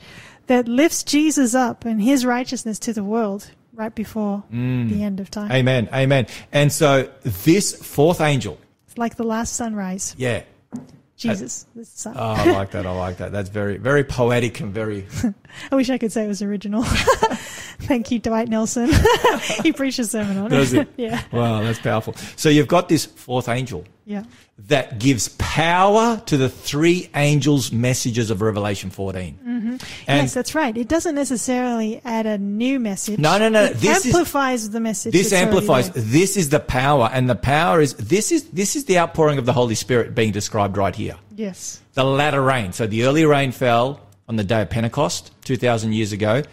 that 0.47 0.67
lifts 0.67 1.03
Jesus 1.03 1.55
up 1.55 1.83
and 1.85 2.01
his 2.01 2.25
righteousness 2.25 2.77
to 2.79 2.93
the 2.93 3.03
world 3.03 3.49
right 3.73 3.93
before 3.95 4.43
Mm. 4.53 4.89
the 4.89 5.01
end 5.03 5.19
of 5.19 5.31
time. 5.31 5.51
Amen. 5.51 5.89
Amen. 5.93 6.27
And 6.51 6.71
so 6.71 7.09
this 7.23 7.73
fourth 7.73 8.21
angel, 8.21 8.59
It's 8.87 8.97
like 8.97 9.15
the 9.15 9.23
last 9.23 9.53
sunrise. 9.55 10.13
yeah. 10.17 10.43
Jesus, 11.17 11.67
the 11.75 11.85
sun. 11.85 12.15
Oh, 12.17 12.31
I 12.31 12.51
like 12.51 12.71
that. 12.71 12.87
I 12.87 12.91
like 12.91 13.17
that. 13.17 13.31
That's 13.31 13.49
very, 13.49 13.77
very 13.77 14.03
poetic 14.03 14.59
and 14.59 14.73
very. 14.73 15.05
I 15.71 15.75
wish 15.75 15.91
I 15.91 15.99
could 15.99 16.11
say 16.11 16.25
it 16.25 16.27
was 16.27 16.41
original. 16.41 16.83
Thank 17.81 18.11
you, 18.11 18.19
Dwight 18.19 18.47
Nelson. 18.47 18.89
he 19.63 19.71
preached 19.73 19.99
a 19.99 20.05
sermon 20.05 20.37
on 20.37 20.49
Does 20.49 20.73
it. 20.73 20.87
yeah. 20.97 21.21
Wow, 21.31 21.61
that's 21.63 21.79
powerful. 21.79 22.13
So 22.35 22.49
you've 22.49 22.67
got 22.67 22.89
this 22.89 23.05
fourth 23.05 23.49
angel 23.49 23.83
Yeah. 24.05 24.23
that 24.67 24.99
gives 24.99 25.29
power 25.39 26.21
to 26.27 26.37
the 26.37 26.49
three 26.49 27.09
angels' 27.15 27.71
messages 27.71 28.29
of 28.31 28.41
Revelation 28.41 28.89
14. 28.89 29.39
Mm-hmm. 29.43 29.75
yes, 30.07 30.33
that's 30.33 30.55
right. 30.55 30.75
It 30.77 30.87
doesn't 30.87 31.15
necessarily 31.15 32.01
add 32.05 32.25
a 32.25 32.37
new 32.37 32.79
message. 32.79 33.19
No, 33.19 33.37
no, 33.37 33.49
no, 33.49 33.65
It 33.65 33.77
this 33.77 34.05
is- 34.05 34.13
amplifies 34.13 34.69
the 34.69 34.79
message. 34.79 35.13
this 35.13 35.33
amplifies. 35.33 35.89
This 35.91 36.37
is 36.37 36.49
the 36.49 36.59
power, 36.59 37.09
and 37.11 37.29
the 37.29 37.35
power 37.35 37.81
is 37.81 37.93
this 37.95 38.31
is 38.31 38.43
this 38.45 38.75
is 38.75 38.85
the 38.85 38.97
outpouring 38.99 39.37
of 39.37 39.45
the 39.45 39.53
Holy 39.53 39.75
Spirit 39.75 40.15
being 40.15 40.31
described 40.31 40.77
right 40.77 40.95
here. 40.95 41.15
Yes. 41.35 41.79
the 41.95 42.03
latter 42.03 42.41
rain. 42.41 42.71
So 42.73 42.85
the 42.87 43.03
early 43.05 43.25
rain 43.25 43.51
fell 43.51 43.99
on 44.29 44.35
the 44.35 44.43
day 44.43 44.61
of 44.61 44.69
Pentecost, 44.69 45.31
2,000 45.45 45.91
years 45.93 46.11
ago, 46.13 46.43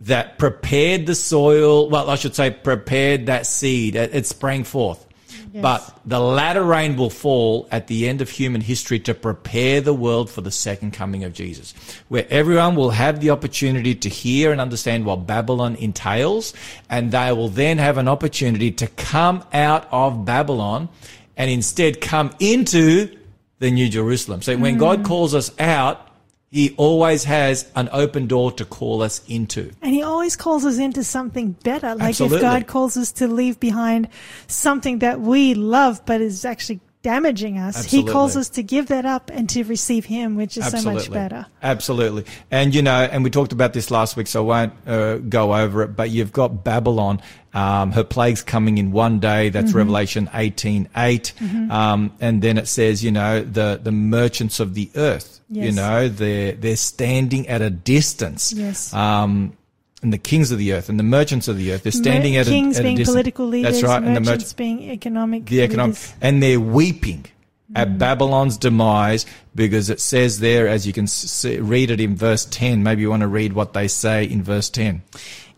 that 0.00 0.38
prepared 0.38 1.06
the 1.06 1.14
soil. 1.14 1.88
Well, 1.88 2.10
I 2.10 2.16
should 2.16 2.34
say 2.34 2.50
prepared 2.50 3.26
that 3.26 3.46
seed. 3.46 3.96
It, 3.96 4.14
it 4.14 4.26
sprang 4.26 4.64
forth. 4.64 5.06
Yes. 5.52 5.62
But 5.62 6.00
the 6.04 6.18
latter 6.18 6.64
rain 6.64 6.96
will 6.96 7.10
fall 7.10 7.68
at 7.70 7.86
the 7.86 8.08
end 8.08 8.20
of 8.20 8.28
human 8.28 8.60
history 8.60 8.98
to 9.00 9.14
prepare 9.14 9.80
the 9.80 9.94
world 9.94 10.28
for 10.28 10.40
the 10.40 10.50
second 10.50 10.94
coming 10.94 11.22
of 11.22 11.32
Jesus, 11.32 11.74
where 12.08 12.26
everyone 12.28 12.74
will 12.74 12.90
have 12.90 13.20
the 13.20 13.30
opportunity 13.30 13.94
to 13.94 14.08
hear 14.08 14.50
and 14.50 14.60
understand 14.60 15.06
what 15.06 15.28
Babylon 15.28 15.76
entails, 15.76 16.54
and 16.90 17.12
they 17.12 17.32
will 17.32 17.48
then 17.48 17.78
have 17.78 17.98
an 17.98 18.08
opportunity 18.08 18.72
to 18.72 18.88
come 18.88 19.44
out 19.52 19.86
of 19.92 20.24
Babylon 20.24 20.88
and 21.36 21.48
instead 21.48 22.00
come 22.00 22.32
into 22.40 23.16
the 23.60 23.70
New 23.70 23.88
Jerusalem. 23.88 24.42
So 24.42 24.56
when 24.56 24.76
God 24.76 25.00
mm. 25.00 25.04
calls 25.04 25.34
us 25.36 25.52
out, 25.60 26.08
He 26.54 26.72
always 26.76 27.24
has 27.24 27.68
an 27.74 27.88
open 27.90 28.28
door 28.28 28.52
to 28.52 28.64
call 28.64 29.02
us 29.02 29.22
into. 29.26 29.72
And 29.82 29.92
he 29.92 30.04
always 30.04 30.36
calls 30.36 30.64
us 30.64 30.78
into 30.78 31.02
something 31.02 31.50
better. 31.64 31.96
Like 31.96 32.10
Absolutely. 32.10 32.36
if 32.36 32.42
God 32.42 32.66
calls 32.68 32.96
us 32.96 33.10
to 33.14 33.26
leave 33.26 33.58
behind 33.58 34.06
something 34.46 35.00
that 35.00 35.20
we 35.20 35.54
love 35.54 36.06
but 36.06 36.20
is 36.20 36.44
actually 36.44 36.78
damaging 37.04 37.58
us, 37.58 37.76
Absolutely. 37.76 38.10
he 38.10 38.12
calls 38.12 38.36
us 38.36 38.48
to 38.48 38.62
give 38.62 38.88
that 38.88 39.04
up 39.04 39.30
and 39.32 39.48
to 39.50 39.62
receive 39.64 40.06
him, 40.06 40.36
which 40.36 40.56
is 40.56 40.66
so 40.68 40.80
much 40.90 41.12
better. 41.12 41.46
Absolutely. 41.62 42.24
And, 42.50 42.74
you 42.74 42.80
know, 42.80 43.02
and 43.12 43.22
we 43.22 43.28
talked 43.28 43.52
about 43.52 43.74
this 43.74 43.90
last 43.90 44.16
week, 44.16 44.26
so 44.26 44.50
I 44.50 44.66
won't 44.66 44.88
uh, 44.88 45.18
go 45.18 45.54
over 45.54 45.82
it, 45.82 45.88
but 45.88 46.08
you've 46.08 46.32
got 46.32 46.64
Babylon, 46.64 47.20
um, 47.52 47.92
her 47.92 48.04
plagues 48.04 48.42
coming 48.42 48.78
in 48.78 48.90
one 48.90 49.20
day. 49.20 49.50
That's 49.50 49.68
Mm-hmm. 49.68 49.78
Revelation 49.78 50.26
18.8. 50.32 51.70
Um, 51.70 52.12
and 52.20 52.40
then 52.40 52.56
it 52.58 52.66
says, 52.68 53.04
you 53.04 53.12
know, 53.12 53.42
the, 53.42 53.78
the 53.82 53.92
merchants 53.92 54.58
of 54.58 54.72
the 54.74 54.90
earth, 54.96 55.40
you 55.50 55.72
know, 55.72 56.08
they're, 56.08 56.52
they're 56.52 56.76
standing 56.76 57.48
at 57.48 57.60
a 57.60 57.68
distance. 57.70 58.52
Yes. 58.52 58.92
Um, 58.94 59.56
and 60.04 60.12
the 60.12 60.18
kings 60.18 60.52
of 60.52 60.58
the 60.58 60.72
earth 60.74 60.88
and 60.88 60.98
the 61.00 61.02
merchants 61.02 61.48
of 61.48 61.56
the 61.56 61.72
earth, 61.72 61.82
they're 61.82 61.90
standing 61.92 62.34
Mer- 62.34 62.40
at 62.40 62.46
a, 62.46 62.50
kings 62.50 62.76
at 62.76 62.80
a 62.80 62.82
being 62.84 62.96
distance. 62.98 63.12
political 63.14 63.46
leaders, 63.48 63.72
That's 63.80 63.82
right. 63.84 63.96
And 64.02 64.14
the 64.14 64.20
merchants 64.20 64.26
merchants 64.30 64.52
being 64.52 64.90
economic 64.90 65.46
the 65.46 65.62
economic, 65.62 65.96
leaders. 65.96 66.14
and 66.20 66.40
they're 66.42 66.60
weeping 66.60 67.24
Mm. 67.72 67.78
at 67.80 67.98
Babylon's 67.98 68.58
demise 68.58 69.24
because 69.54 69.88
it 69.88 69.98
says 69.98 70.40
there, 70.40 70.68
as 70.68 70.86
you 70.86 70.92
can 70.92 71.06
see, 71.06 71.58
read 71.58 71.90
it 71.90 71.98
in 71.98 72.14
verse 72.14 72.44
10. 72.44 72.82
Maybe 72.82 73.00
you 73.00 73.08
want 73.08 73.22
to 73.22 73.26
read 73.26 73.54
what 73.54 73.72
they 73.72 73.88
say 73.88 74.22
in 74.24 74.42
verse 74.42 74.68
10. 74.68 75.00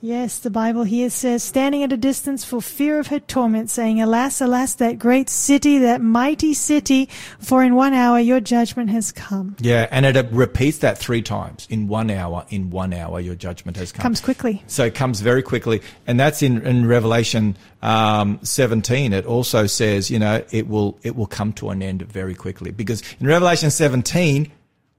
Yes, 0.02 0.40
the 0.40 0.50
Bible 0.50 0.84
here 0.84 1.08
says, 1.08 1.42
standing 1.42 1.82
at 1.82 1.90
a 1.90 1.96
distance 1.96 2.44
for 2.44 2.60
fear 2.60 2.98
of 2.98 3.06
her 3.06 3.18
torment, 3.18 3.70
saying, 3.70 4.00
Alas, 4.00 4.42
alas, 4.42 4.74
that 4.74 4.98
great 4.98 5.30
city, 5.30 5.78
that 5.78 6.02
mighty 6.02 6.52
city, 6.52 7.08
for 7.38 7.62
in 7.64 7.74
one 7.74 7.94
hour 7.94 8.18
your 8.18 8.40
judgment 8.40 8.90
has 8.90 9.10
come. 9.10 9.56
Yeah, 9.58 9.88
and 9.90 10.04
it 10.04 10.30
repeats 10.32 10.78
that 10.78 10.98
three 10.98 11.22
times. 11.22 11.66
In 11.70 11.88
one 11.88 12.10
hour, 12.10 12.44
in 12.50 12.68
one 12.68 12.92
hour, 12.92 13.20
your 13.20 13.34
judgment 13.34 13.78
has 13.78 13.90
come. 13.90 14.02
Comes 14.02 14.20
quickly. 14.20 14.62
So 14.66 14.84
it 14.84 14.94
comes 14.94 15.20
very 15.22 15.42
quickly. 15.42 15.80
And 16.06 16.20
that's 16.20 16.42
in, 16.42 16.60
in 16.66 16.86
Revelation 16.86 17.56
um, 17.80 18.38
17. 18.42 19.14
It 19.14 19.24
also 19.24 19.66
says, 19.66 20.10
you 20.10 20.18
know, 20.18 20.44
it 20.50 20.68
will, 20.68 20.98
it 21.04 21.16
will 21.16 21.26
come 21.26 21.54
to 21.54 21.70
an 21.70 21.82
end 21.82 22.02
very 22.02 22.34
quickly. 22.34 22.70
Because 22.70 23.02
in 23.18 23.26
Revelation 23.26 23.70
17, 23.70 24.52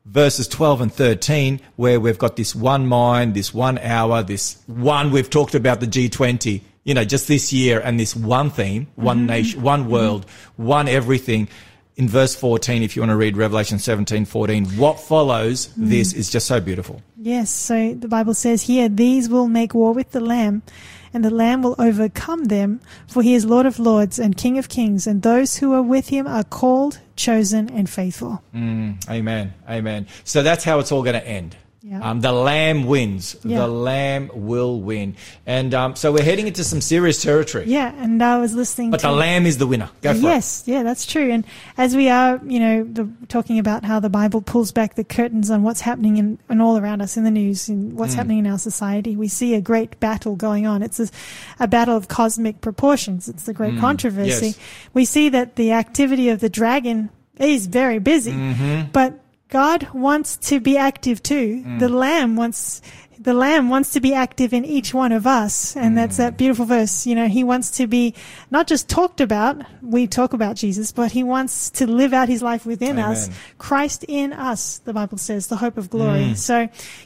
verses 0.09 0.47
12 0.47 0.81
and 0.81 0.93
13, 0.93 1.59
where 1.75 1.99
we've 1.99 2.17
got 2.17 2.35
this 2.35 2.55
one 2.55 2.87
mind, 2.87 3.33
this 3.33 3.53
one 3.53 3.77
hour, 3.79 4.23
this 4.23 4.57
one, 4.67 5.11
we've 5.11 5.29
talked 5.29 5.53
about 5.53 5.79
the 5.79 5.87
G20, 5.87 6.61
you 6.83 6.93
know, 6.93 7.03
just 7.03 7.27
this 7.27 7.51
year 7.51 7.81
and 7.81 7.99
this 7.99 8.15
one 8.15 8.49
theme, 8.49 8.87
one 8.95 9.19
mm-hmm. 9.19 9.27
nation, 9.27 9.61
one 9.61 9.81
mm-hmm. 9.81 9.91
world, 9.91 10.25
one 10.55 10.87
everything. 10.87 11.49
In 11.97 12.07
verse 12.07 12.35
14, 12.35 12.83
if 12.83 12.95
you 12.95 13.01
want 13.01 13.09
to 13.09 13.15
read 13.15 13.35
Revelation 13.35 13.79
17, 13.79 14.25
14, 14.25 14.65
what 14.77 14.99
follows 14.99 15.67
mm-hmm. 15.67 15.89
this 15.89 16.13
is 16.13 16.29
just 16.29 16.47
so 16.47 16.61
beautiful. 16.61 17.01
Yes, 17.17 17.49
so 17.49 17.93
the 17.93 18.07
Bible 18.07 18.35
says 18.35 18.61
here, 18.61 18.87
these 18.87 19.27
will 19.27 19.47
make 19.47 19.73
war 19.73 19.93
with 19.93 20.11
the 20.11 20.19
Lamb, 20.19 20.61
and 21.13 21.23
the 21.23 21.29
Lamb 21.29 21.61
will 21.61 21.75
overcome 21.79 22.45
them, 22.45 22.81
for 23.07 23.21
he 23.21 23.33
is 23.33 23.45
Lord 23.45 23.65
of 23.65 23.79
lords 23.79 24.19
and 24.19 24.37
King 24.37 24.57
of 24.57 24.69
kings, 24.69 25.07
and 25.07 25.21
those 25.21 25.57
who 25.57 25.73
are 25.73 25.81
with 25.81 26.09
him 26.09 26.27
are 26.27 26.43
called, 26.43 26.99
chosen, 27.15 27.69
and 27.69 27.89
faithful. 27.89 28.41
Mm, 28.53 29.09
amen. 29.09 29.53
Amen. 29.69 30.07
So 30.23 30.43
that's 30.43 30.63
how 30.63 30.79
it's 30.79 30.91
all 30.91 31.03
going 31.03 31.19
to 31.19 31.27
end. 31.27 31.55
Um, 32.01 32.21
the 32.21 32.31
lamb 32.31 32.85
wins. 32.85 33.35
Yeah. 33.43 33.59
The 33.59 33.67
lamb 33.67 34.29
will 34.33 34.79
win. 34.81 35.15
And 35.45 35.73
um, 35.73 35.95
so 35.95 36.11
we're 36.11 36.23
heading 36.23 36.47
into 36.47 36.63
some 36.63 36.81
serious 36.81 37.21
territory. 37.21 37.65
Yeah, 37.67 37.93
and 37.97 38.21
I 38.21 38.37
was 38.39 38.53
listening 38.53 38.91
But 38.91 38.99
to 39.01 39.07
the 39.07 39.13
lamb 39.13 39.45
is 39.45 39.57
the 39.57 39.67
winner. 39.67 39.89
Go 40.01 40.13
for 40.13 40.19
yes, 40.19 40.63
yeah, 40.65 40.83
that's 40.83 41.05
true. 41.05 41.31
And 41.31 41.45
as 41.77 41.95
we 41.95 42.09
are, 42.09 42.41
you 42.45 42.59
know, 42.59 42.83
the, 42.83 43.09
talking 43.29 43.57
about 43.59 43.83
how 43.85 43.99
the 43.99 44.09
Bible 44.09 44.41
pulls 44.41 44.71
back 44.71 44.95
the 44.95 45.03
curtains 45.03 45.49
on 45.49 45.63
what's 45.63 45.81
happening 45.81 46.17
in, 46.17 46.39
and 46.49 46.61
all 46.61 46.77
around 46.77 47.01
us 47.01 47.15
in 47.17 47.23
the 47.23 47.31
news 47.31 47.69
and 47.69 47.93
what's 47.97 48.13
Mm. 48.13 48.17
happening 48.17 48.37
in 48.39 48.47
our 48.47 48.59
society, 48.59 49.15
we 49.15 49.27
see 49.29 49.53
a 49.55 49.61
great 49.61 49.99
battle 49.99 50.35
going 50.35 50.67
on. 50.67 50.83
It's 50.83 50.99
a, 50.99 51.07
a 51.59 51.67
battle 51.67 51.95
of 51.95 52.07
cosmic 52.07 52.61
proportions. 52.61 53.29
It's 53.29 53.43
the 53.43 53.53
great 53.53 53.79
controversy. 53.79 54.49
Mm. 54.51 54.57
yes. 54.57 54.59
We 54.93 55.05
see 55.05 55.29
that 55.29 55.55
the 55.55 55.71
activity 55.71 56.29
of 56.29 56.39
the 56.41 56.49
dragon 56.49 57.09
is 57.37 57.67
very 57.67 57.99
busy, 57.99 58.31
Mm-hmm. 58.33 58.91
but 58.91 59.19
God 59.49 59.89
wants 59.93 60.37
to 60.49 60.59
be 60.59 60.77
active 60.77 61.23
too. 61.23 61.63
Mm. 61.63 61.79
The 61.79 61.89
lamb 61.89 62.35
wants 62.35 62.81
the 63.27 63.33
lamb 63.33 63.65
wants 63.69 63.89
to 63.95 63.99
be 63.99 64.13
active 64.25 64.49
in 64.59 64.63
each 64.77 64.89
one 65.03 65.11
of 65.19 65.23
us 65.27 65.75
and 65.75 65.97
that's 65.99 66.15
Mm. 66.15 66.23
that 66.23 66.31
beautiful 66.41 66.65
verse 66.77 66.95
you 67.09 67.15
know 67.19 67.27
he 67.37 67.43
wants 67.51 67.67
to 67.79 67.83
be 67.87 68.13
not 68.55 68.65
just 68.71 68.87
talked 68.87 69.19
about 69.27 69.53
we 69.95 70.07
talk 70.19 70.31
about 70.39 70.53
jesus 70.63 70.87
but 70.99 71.11
he 71.17 71.23
wants 71.35 71.69
to 71.79 71.83
live 72.01 72.13
out 72.19 72.27
his 72.35 72.41
life 72.41 72.63
within 72.65 72.97
us 73.09 73.29
christ 73.57 73.99
in 74.07 74.31
us 74.51 74.61
the 74.87 74.93
bible 74.99 75.17
says 75.17 75.47
the 75.47 75.57
hope 75.63 75.77
of 75.77 75.89
glory 75.95 76.27
Mm. 76.31 76.37
so 76.49 76.57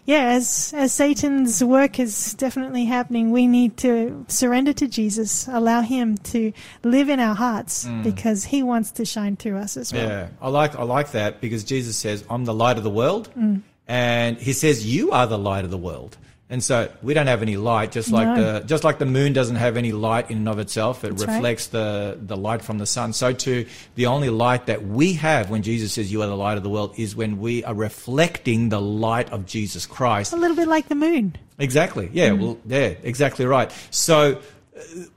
yeah 0.06 0.26
as 0.38 0.74
as 0.84 0.90
satan's 0.94 1.64
work 1.78 1.94
is 2.06 2.14
definitely 2.46 2.86
happening 2.86 3.32
we 3.32 3.46
need 3.48 3.72
to 3.78 3.94
surrender 4.28 4.74
to 4.82 4.88
jesus 5.00 5.48
allow 5.60 5.82
him 5.82 6.08
to 6.34 6.42
live 6.84 7.08
in 7.10 7.20
our 7.20 7.36
hearts 7.46 7.88
because 8.04 8.40
he 8.54 8.60
wants 8.72 8.90
to 9.00 9.04
shine 9.06 9.36
through 9.42 9.58
us 9.66 9.76
as 9.78 9.92
well 9.94 10.02
Mm. 10.02 10.10
Yeah, 10.10 10.28
I 10.42 10.50
like 10.62 10.74
I 10.84 10.84
like 10.98 11.10
that 11.20 11.32
because 11.46 11.64
Jesus 11.74 11.96
says, 12.06 12.18
"I'm 12.30 12.44
the 12.46 12.54
light 12.64 12.78
of 12.80 12.84
the 12.90 12.96
world," 13.02 13.26
Mm. 13.38 13.62
And 13.92 14.38
He 14.38 14.54
says, 14.54 14.86
"You 14.86 15.12
are 15.12 15.28
the 15.28 15.38
light 15.38 15.66
of 15.66 15.72
the 15.72 15.78
world." 15.90 16.18
And 16.54 16.62
so 16.62 16.90
we 17.02 17.14
don't 17.14 17.28
have 17.28 17.42
any 17.42 17.56
light, 17.56 17.94
just 17.94 18.12
like 18.12 18.28
No. 18.28 18.36
the 18.44 18.60
just 18.68 18.84
like 18.84 18.98
the 19.00 19.06
moon 19.06 19.32
doesn't 19.32 19.56
have 19.56 19.78
any 19.78 19.94
light 19.94 20.30
in 20.32 20.38
and 20.40 20.50
of 20.50 20.60
itself. 20.60 21.04
It 21.06 21.12
That's 21.12 21.26
right. 21.26 21.36
reflects 21.36 21.68
the 21.68 22.18
the 22.32 22.36
light 22.36 22.62
from 22.62 22.78
the 22.78 22.86
sun. 22.86 23.14
So 23.14 23.32
too, 23.32 23.66
the 23.96 24.08
only 24.08 24.30
light 24.30 24.66
that 24.66 24.86
we 24.86 25.14
have 25.14 25.50
when 25.50 25.62
Jesus 25.62 25.94
says, 25.94 26.12
"You 26.12 26.22
are 26.24 26.28
the 26.28 26.36
light 26.36 26.58
of 26.58 26.64
the 26.64 26.70
world," 26.70 26.92
is 26.98 27.16
when 27.16 27.40
we 27.40 27.64
are 27.64 27.74
reflecting 27.74 28.68
the 28.68 28.82
light 28.82 29.30
of 29.32 29.46
Jesus 29.46 29.86
Christ. 29.86 30.34
a 30.34 30.36
little 30.36 30.58
bit 30.58 30.68
like 30.68 30.90
the 30.90 30.96
moon 30.96 31.36
Exactly. 31.58 32.10
Yeah. 32.12 32.30
Mm. 32.32 32.40
Well, 32.40 32.58
yeah, 32.68 32.94
exactly 33.04 33.46
right. 33.46 33.72
So, 33.92 34.40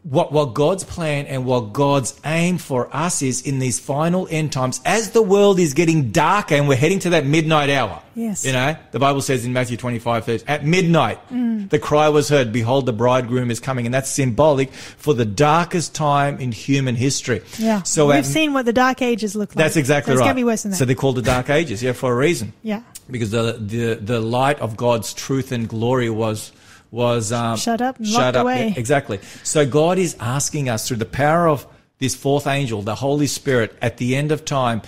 what, 0.02 0.32
what 0.32 0.54
God's 0.54 0.84
plan 0.84 1.26
and 1.26 1.44
what 1.44 1.72
God's 1.72 2.18
aim 2.24 2.58
for 2.58 2.94
us 2.94 3.22
is 3.22 3.42
in 3.42 3.58
these 3.58 3.78
final 3.78 4.28
end 4.30 4.52
times, 4.52 4.80
as 4.84 5.10
the 5.10 5.22
world 5.22 5.58
is 5.58 5.74
getting 5.74 6.10
darker 6.10 6.54
and 6.54 6.68
we're 6.68 6.76
heading 6.76 6.98
to 7.00 7.10
that 7.10 7.26
midnight 7.26 7.70
hour. 7.70 8.02
Yes. 8.14 8.44
You 8.44 8.52
know, 8.52 8.76
the 8.92 8.98
Bible 9.00 9.20
says 9.22 9.44
in 9.44 9.52
Matthew 9.52 9.76
25, 9.76 10.24
says, 10.24 10.44
at 10.46 10.64
midnight, 10.64 11.18
mm. 11.30 11.68
the 11.68 11.78
cry 11.78 12.08
was 12.08 12.28
heard, 12.28 12.52
behold, 12.52 12.86
the 12.86 12.92
bridegroom 12.92 13.50
is 13.50 13.58
coming. 13.58 13.86
And 13.86 13.94
that's 13.94 14.08
symbolic 14.10 14.72
for 14.72 15.14
the 15.14 15.24
darkest 15.24 15.94
time 15.94 16.38
in 16.38 16.52
human 16.52 16.94
history. 16.94 17.42
yeah 17.58 17.82
So 17.82 18.06
we've 18.06 18.16
at- 18.16 18.26
seen 18.26 18.52
what 18.52 18.66
the 18.66 18.72
dark 18.72 19.02
ages 19.02 19.34
look 19.34 19.50
like 19.56 19.62
that's 19.64 19.76
exactly 19.76 20.12
it's 20.12 20.20
right. 20.20 20.26
gonna 20.26 20.34
be 20.36 20.44
worse 20.44 20.62
than 20.62 20.70
that 20.72 20.76
So 20.76 20.84
they're 20.84 20.94
called 20.94 21.16
the 21.16 21.22
dark 21.22 21.50
ages. 21.50 21.82
Yeah, 21.82 21.92
for 21.92 22.12
a 22.12 22.16
reason 22.16 22.52
yeah 22.62 22.82
because 23.10 23.30
the 23.30 23.58
the 23.60 23.94
the 23.96 24.20
light 24.20 24.58
of 24.60 24.76
God's 24.76 25.12
truth 25.12 25.52
and 25.52 25.68
glory 25.68 26.08
was 26.10 26.52
was 26.94 27.32
um, 27.32 27.56
Shut 27.56 27.80
up 27.82 27.96
shut 28.04 28.36
up. 28.36 28.42
away. 28.42 28.68
Yeah, 28.68 28.74
exactly. 28.78 29.18
So 29.42 29.66
God 29.66 29.98
is 29.98 30.16
asking 30.20 30.68
us 30.68 30.86
through 30.86 30.98
the 30.98 31.04
power 31.06 31.48
of 31.48 31.66
this 31.98 32.14
fourth 32.14 32.46
angel, 32.46 32.82
the 32.82 32.94
Holy 32.94 33.26
Spirit, 33.26 33.76
at 33.82 33.96
the 33.96 34.14
end 34.16 34.30
of 34.30 34.44
time, 34.44 34.80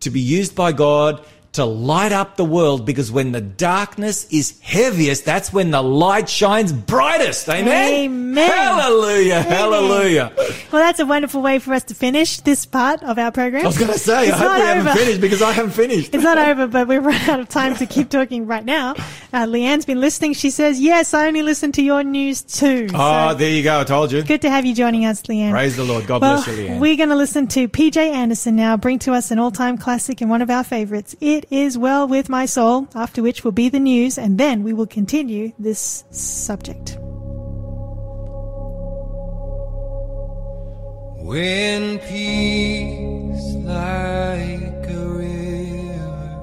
to 0.00 0.10
be 0.10 0.20
used 0.20 0.54
by 0.54 0.70
God 0.72 1.24
to 1.52 1.64
light 1.64 2.12
up 2.12 2.36
the 2.36 2.44
world 2.44 2.84
because 2.86 3.10
when 3.10 3.32
the 3.32 3.40
darkness 3.40 4.30
is 4.30 4.58
heaviest, 4.60 5.24
that's 5.24 5.52
when 5.52 5.70
the 5.70 5.82
light 5.82 6.28
shines 6.28 6.72
brightest. 6.72 7.48
Amen. 7.48 7.92
Amen. 7.94 8.50
Hallelujah. 8.50 9.42
Hallelujah. 9.42 10.32
Well, 10.70 10.82
that's 10.82 11.00
a 11.00 11.06
wonderful 11.06 11.42
way 11.42 11.58
for 11.58 11.72
us 11.74 11.84
to 11.84 11.94
finish 11.94 12.40
this 12.40 12.66
part 12.66 13.02
of 13.02 13.18
our 13.18 13.32
program. 13.32 13.64
I 13.64 13.66
was 13.66 13.78
going 13.78 13.92
to 13.92 13.98
say, 13.98 14.28
It's 14.28 14.36
I 14.36 14.38
hope 14.38 14.54
we 14.54 14.60
haven't 14.60 14.96
finished 14.96 15.20
because 15.20 15.42
I 15.42 15.52
haven't 15.52 15.72
finished. 15.72 16.14
It's 16.14 16.22
not 16.24 16.38
over, 16.38 16.66
but 16.66 16.86
we've 16.86 17.04
run 17.04 17.14
out 17.30 17.40
of 17.40 17.48
time 17.48 17.74
to 17.76 17.86
keep 17.86 18.10
talking 18.10 18.46
right 18.46 18.64
now. 18.64 18.92
Uh, 19.32 19.46
Leanne's 19.46 19.84
been 19.86 20.00
listening. 20.00 20.34
She 20.34 20.50
says, 20.50 20.80
yes, 20.80 21.14
I 21.14 21.26
only 21.26 21.42
listen 21.42 21.72
to 21.72 21.82
your 21.82 22.02
news 22.04 22.42
too. 22.42 22.88
Oh, 22.94 23.30
So 23.30 23.34
there 23.34 23.50
you 23.50 23.62
go. 23.62 23.80
I 23.80 23.84
told 23.84 24.12
you. 24.12 24.22
good 24.22 24.42
to 24.42 24.50
have 24.50 24.64
you 24.66 24.74
joining 24.74 25.04
us, 25.06 25.22
Leanne. 25.22 25.50
Praise 25.50 25.76
the 25.76 25.84
Lord. 25.84 26.06
God 26.06 26.20
well, 26.20 26.42
bless 26.42 26.46
you, 26.58 26.66
Leanne. 26.68 26.78
we're 26.78 26.96
going 26.96 27.08
to 27.08 27.16
listen 27.16 27.46
to 27.48 27.68
PJ 27.68 27.96
Anderson 27.96 28.54
now, 28.56 28.76
bring 28.76 28.98
to 29.00 29.12
us 29.12 29.30
an 29.30 29.38
all-time 29.38 29.78
classic 29.78 30.20
and 30.20 30.30
one 30.30 30.42
of 30.42 30.50
our 30.50 30.62
favorites. 30.64 31.16
It 31.38 31.46
is 31.52 31.78
Well 31.78 32.08
With 32.08 32.28
My 32.28 32.46
Soul, 32.46 32.88
after 32.96 33.22
which 33.22 33.44
will 33.44 33.52
be 33.52 33.68
the 33.68 33.78
news, 33.78 34.18
and 34.18 34.38
then 34.38 34.64
we 34.64 34.72
will 34.72 34.88
continue 34.88 35.52
this 35.56 36.02
subject. 36.10 36.98
When 41.22 42.00
peace 42.00 43.54
like 43.62 44.90
a 44.90 45.06
river 45.14 46.40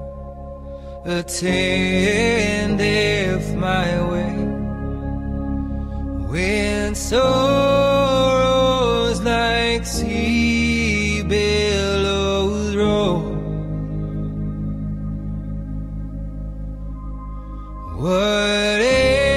attendeth 1.04 2.34
my 3.54 4.10
way, 4.10 4.32
when 6.30 6.94
sorrows 6.94 8.00
like 9.20 9.84
sea 9.84 11.22
billows 11.22 12.74
roll, 12.74 13.35
whatever 18.06 19.35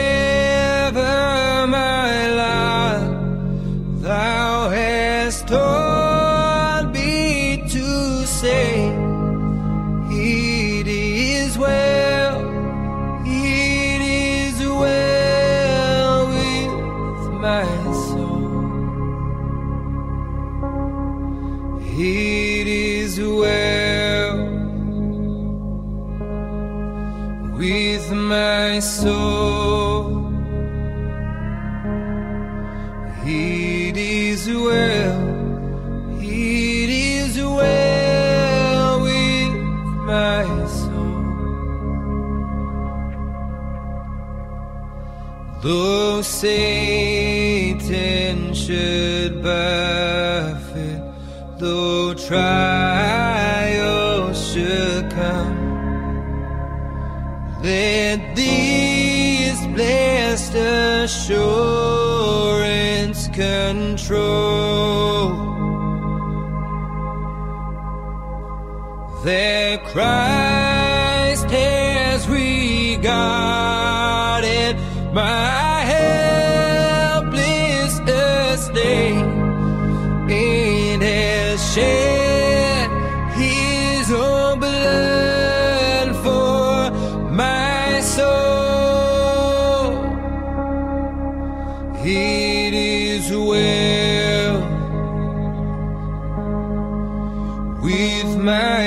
my 28.39 28.79
soul. 28.79 30.31
It 33.25 33.97
is 33.97 34.41
well, 34.67 35.21
it 36.21 36.89
is 37.19 37.33
well 37.59 39.01
with 39.07 39.53
my 40.11 40.45
soul. 40.77 41.23
Though 45.63 46.21
Satan 46.41 47.17
should 48.63 49.33
buffet, 49.43 50.99
though 51.59 52.13
trials 52.27 52.98
let 57.61 58.35
these 58.35 59.67
blessed 59.67 60.55
assurance 60.55 61.29
control. 63.29 65.29
That 69.25 69.83
Christ 69.85 71.51
has 71.51 72.27
regarded 72.29 73.09
my 75.13 75.81
helpless 77.11 77.99
estate. 77.99 79.25
And 80.31 81.01
has 81.03 81.73
shed 81.73 82.18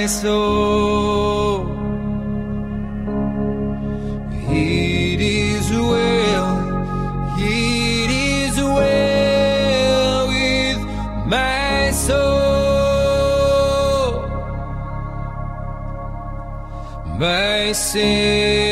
my 0.03 0.09
soul. 0.09 1.67
It 4.51 5.21
is 5.21 5.71
well, 5.71 6.51
it 7.39 8.11
is 8.11 8.57
well 8.57 10.27
with 10.27 10.81
my 11.35 11.93
soul. 11.93 12.23
My 17.21 17.73
sin, 17.73 18.72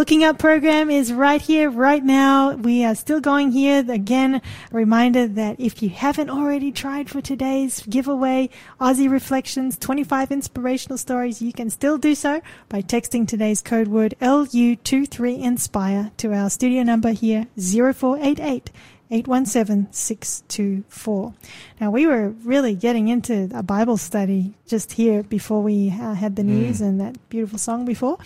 Looking 0.00 0.24
Up 0.24 0.38
program 0.38 0.88
is 0.88 1.12
right 1.12 1.42
here, 1.42 1.68
right 1.68 2.02
now. 2.02 2.52
We 2.52 2.86
are 2.86 2.94
still 2.94 3.20
going 3.20 3.52
here. 3.52 3.84
Again, 3.86 4.36
a 4.36 4.42
reminder 4.74 5.28
that 5.28 5.60
if 5.60 5.82
you 5.82 5.90
haven't 5.90 6.30
already 6.30 6.72
tried 6.72 7.10
for 7.10 7.20
today's 7.20 7.82
giveaway, 7.82 8.48
Aussie 8.80 9.10
Reflections 9.10 9.76
25 9.76 10.32
inspirational 10.32 10.96
stories, 10.96 11.42
you 11.42 11.52
can 11.52 11.68
still 11.68 11.98
do 11.98 12.14
so 12.14 12.40
by 12.70 12.80
texting 12.80 13.28
today's 13.28 13.60
code 13.60 13.88
word 13.88 14.14
LU23INSPIRE 14.22 16.16
to 16.16 16.32
our 16.32 16.48
studio 16.48 16.82
number 16.82 17.10
here, 17.10 17.48
0488 17.58 18.70
817 19.10 19.92
624. 19.92 21.34
Now, 21.80 21.90
we 21.90 22.06
were 22.06 22.30
really 22.44 22.74
getting 22.74 23.08
into 23.08 23.50
a 23.54 23.62
Bible 23.62 23.96
study 23.96 24.54
just 24.66 24.92
here 24.92 25.22
before 25.22 25.62
we 25.62 25.90
uh, 25.90 26.14
had 26.14 26.36
the 26.36 26.44
news 26.44 26.80
and 26.80 27.00
that 27.00 27.16
beautiful 27.28 27.58
song 27.58 27.84
before. 27.84 28.18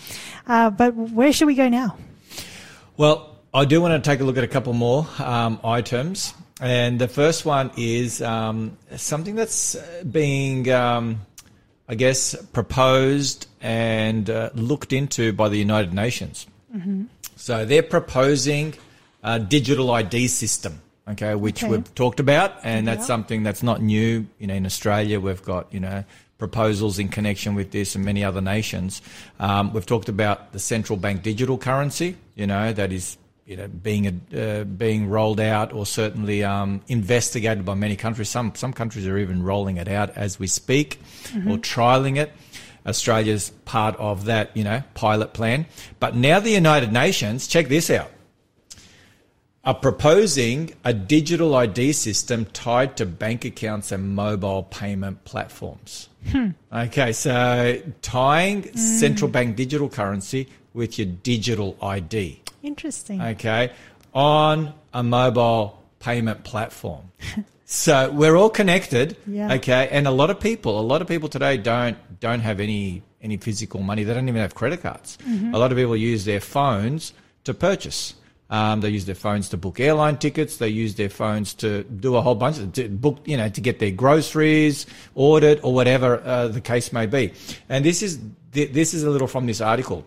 Uh, 0.47 0.69
but 0.69 0.95
where 0.95 1.33
should 1.33 1.47
we 1.47 1.55
go 1.55 1.69
now? 1.69 1.97
Well, 2.97 3.35
I 3.53 3.65
do 3.65 3.81
want 3.81 4.03
to 4.03 4.09
take 4.09 4.19
a 4.19 4.23
look 4.23 4.37
at 4.37 4.43
a 4.43 4.47
couple 4.47 4.73
more 4.73 5.07
um, 5.19 5.59
items. 5.63 6.33
And 6.61 6.99
the 6.99 7.07
first 7.07 7.45
one 7.45 7.71
is 7.77 8.21
um, 8.21 8.77
something 8.95 9.35
that's 9.35 9.75
being, 10.09 10.71
um, 10.71 11.21
I 11.89 11.95
guess, 11.95 12.35
proposed 12.53 13.47
and 13.59 14.29
uh, 14.29 14.51
looked 14.53 14.93
into 14.93 15.33
by 15.33 15.49
the 15.49 15.57
United 15.57 15.93
Nations. 15.93 16.47
So 17.35 17.65
they're 17.65 17.83
proposing 17.83 18.73
a 19.25 19.39
digital 19.39 19.89
ID 19.91 20.27
system, 20.27 20.79
okay, 21.09 21.33
which 21.35 21.63
Okay. 21.63 21.71
we've 21.71 21.95
talked 21.95 22.19
about, 22.19 22.53
and 22.63 22.87
that's 22.87 23.01
Yeah. 23.01 23.05
something 23.07 23.43
that's 23.43 23.63
not 23.63 23.81
new. 23.81 24.25
You 24.39 24.47
know, 24.47 24.53
in 24.53 24.65
Australia, 24.65 25.19
we've 25.19 25.43
got 25.43 25.67
you 25.73 25.79
know 25.81 26.03
proposals 26.37 26.99
in 26.99 27.07
connection 27.07 27.55
with 27.55 27.71
this, 27.71 27.95
and 27.95 28.05
many 28.05 28.23
other 28.23 28.41
nations. 28.41 29.01
Um, 29.39 29.73
we've 29.73 29.85
talked 29.85 30.09
about 30.09 30.53
the 30.53 30.59
central 30.59 30.97
bank 30.97 31.23
digital 31.23 31.57
currency. 31.57 32.15
You 32.35 32.45
know, 32.45 32.71
that 32.73 32.91
is 32.91 33.17
you 33.47 33.57
know 33.57 33.67
being 33.67 34.05
uh, 34.07 34.63
being 34.65 35.09
rolled 35.09 35.39
out 35.39 35.73
or 35.73 35.85
certainly 35.87 36.43
um, 36.43 36.81
investigated 36.87 37.65
by 37.65 37.73
many 37.73 37.95
countries. 37.95 38.29
Some 38.29 38.53
some 38.55 38.73
countries 38.73 39.07
are 39.07 39.17
even 39.17 39.41
rolling 39.43 39.77
it 39.77 39.87
out 39.87 40.11
as 40.15 40.39
we 40.39 40.47
speak 40.47 40.99
or 41.47 41.57
trialing 41.57 42.17
it. 42.17 42.31
Australia's 42.85 43.49
part 43.65 43.95
of 43.97 44.25
that, 44.25 44.55
you 44.55 44.63
know, 44.63 44.83
pilot 44.93 45.33
plan. 45.33 45.65
But 45.99 46.15
now 46.15 46.39
the 46.39 46.51
United 46.51 46.93
Nations, 46.93 47.47
check 47.47 47.67
this 47.67 47.89
out 47.89 48.11
are 49.65 49.73
proposing 49.73 50.73
a 50.83 50.93
digital 50.93 51.55
ID 51.55 51.91
system 51.93 52.45
tied 52.45 52.95
to 52.97 53.05
bank 53.05 53.45
accounts 53.45 53.91
and 53.91 54.15
mobile 54.15 54.63
payment 54.63 55.25
platforms. 55.25 56.09
Hmm. 56.29 56.49
Okay, 56.71 57.11
so 57.13 57.81
tying 58.01 58.63
hmm. 58.63 58.77
central 58.77 59.29
bank 59.29 59.55
digital 59.55 59.89
currency 59.89 60.47
with 60.73 60.99
your 60.99 61.07
digital 61.07 61.75
ID. 61.81 62.41
Interesting. 62.61 63.21
Okay, 63.21 63.71
on 64.13 64.73
a 64.93 65.01
mobile 65.01 65.81
payment 65.99 66.43
platform. 66.43 67.11
so 67.65 68.11
we're 68.11 68.35
all 68.35 68.51
connected. 68.51 69.17
Yeah. 69.25 69.53
Okay, 69.55 69.87
and 69.91 70.07
a 70.07 70.11
lot 70.11 70.29
of 70.29 70.39
people, 70.39 70.79
a 70.79 70.81
lot 70.81 71.01
of 71.01 71.07
people 71.07 71.29
today 71.29 71.57
don't 71.57 71.97
don't 72.19 72.41
have 72.41 72.59
any 72.59 73.01
any 73.19 73.37
physical 73.37 73.81
money. 73.81 74.03
They 74.03 74.13
don't 74.13 74.29
even 74.29 74.41
have 74.41 74.53
credit 74.53 74.83
cards. 74.83 75.17
Mm-hmm. 75.27 75.55
A 75.55 75.57
lot 75.57 75.71
of 75.71 75.77
people 75.77 75.95
use 75.95 76.25
their 76.25 76.39
phones 76.39 77.13
to 77.45 77.53
purchase. 77.55 78.13
Um, 78.55 78.79
they 78.79 78.89
use 78.89 79.03
their 79.03 79.15
phones 79.15 79.49
to 79.49 79.57
book 79.57 79.81
airline 79.81 80.17
tickets. 80.17 80.55
They 80.57 80.69
use 80.69 80.95
their 80.95 81.09
phones 81.09 81.53
to 81.55 81.83
do 81.83 82.15
a 82.15 82.21
whole 82.21 82.35
bunch 82.35 82.57
of 82.57 82.71
to 82.73 82.87
book, 82.87 83.17
you 83.25 83.35
know, 83.35 83.49
to 83.49 83.59
get 83.59 83.79
their 83.79 83.91
groceries 83.91 84.85
ordered 85.13 85.59
or 85.61 85.73
whatever 85.73 86.23
uh, 86.23 86.47
the 86.47 86.61
case 86.61 86.93
may 86.93 87.05
be. 87.05 87.33
And 87.67 87.83
this 87.83 88.01
is 88.01 88.17
th- 88.53 88.71
this 88.71 88.93
is 88.93 89.03
a 89.03 89.09
little 89.09 89.27
from 89.27 89.45
this 89.45 89.59
article. 89.59 90.05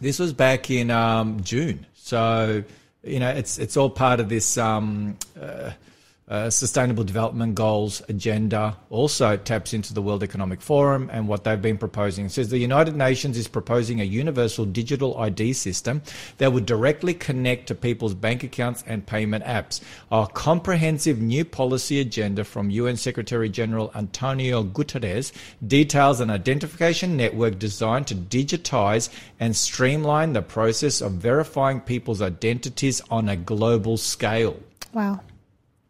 This 0.00 0.18
was 0.18 0.32
back 0.32 0.70
in 0.70 0.90
um, 0.90 1.42
June, 1.42 1.84
so 1.92 2.64
you 3.02 3.20
know 3.20 3.28
it's 3.28 3.58
it's 3.58 3.76
all 3.76 3.90
part 3.90 4.18
of 4.18 4.30
this 4.30 4.56
um, 4.56 5.18
uh, 5.38 5.72
uh, 6.26 6.48
Sustainable 6.48 7.04
Development 7.04 7.54
Goals 7.54 8.00
agenda. 8.08 8.76
Also 8.88 9.36
taps 9.36 9.74
into 9.74 9.92
the 9.92 10.00
World 10.00 10.22
Economic 10.22 10.62
Forum 10.62 11.10
and 11.12 11.28
what 11.28 11.44
they've 11.44 11.60
been 11.60 11.76
proposing. 11.76 12.26
It 12.26 12.32
says 12.32 12.48
the 12.48 12.58
United 12.58 12.96
Nations 12.96 13.36
is 13.36 13.46
proposing 13.46 14.00
a 14.00 14.04
universal 14.04 14.64
digital 14.64 15.18
ID 15.18 15.52
system 15.52 16.02
that 16.38 16.52
would 16.52 16.64
directly 16.64 17.12
connect 17.12 17.66
to 17.66 17.74
people's 17.74 18.14
bank 18.14 18.42
accounts 18.42 18.82
and 18.86 19.06
payment 19.06 19.44
apps. 19.44 19.82
A 20.10 20.26
comprehensive 20.32 21.20
new 21.20 21.44
policy 21.44 22.00
agenda 22.00 22.44
from 22.44 22.70
UN 22.70 22.96
Secretary 22.96 23.50
General 23.50 23.92
Antonio 23.94 24.62
Guterres 24.64 25.32
details 25.66 26.20
an 26.20 26.30
identification 26.30 27.18
network 27.18 27.58
designed 27.58 28.06
to 28.06 28.14
digitize 28.14 29.10
and 29.38 29.54
streamline 29.54 30.32
the 30.32 30.42
process 30.42 31.02
of 31.02 31.12
verifying 31.12 31.80
people's 31.80 32.22
identities 32.22 33.02
on 33.10 33.28
a 33.28 33.36
global 33.36 33.98
scale. 33.98 34.58
Wow. 34.94 35.20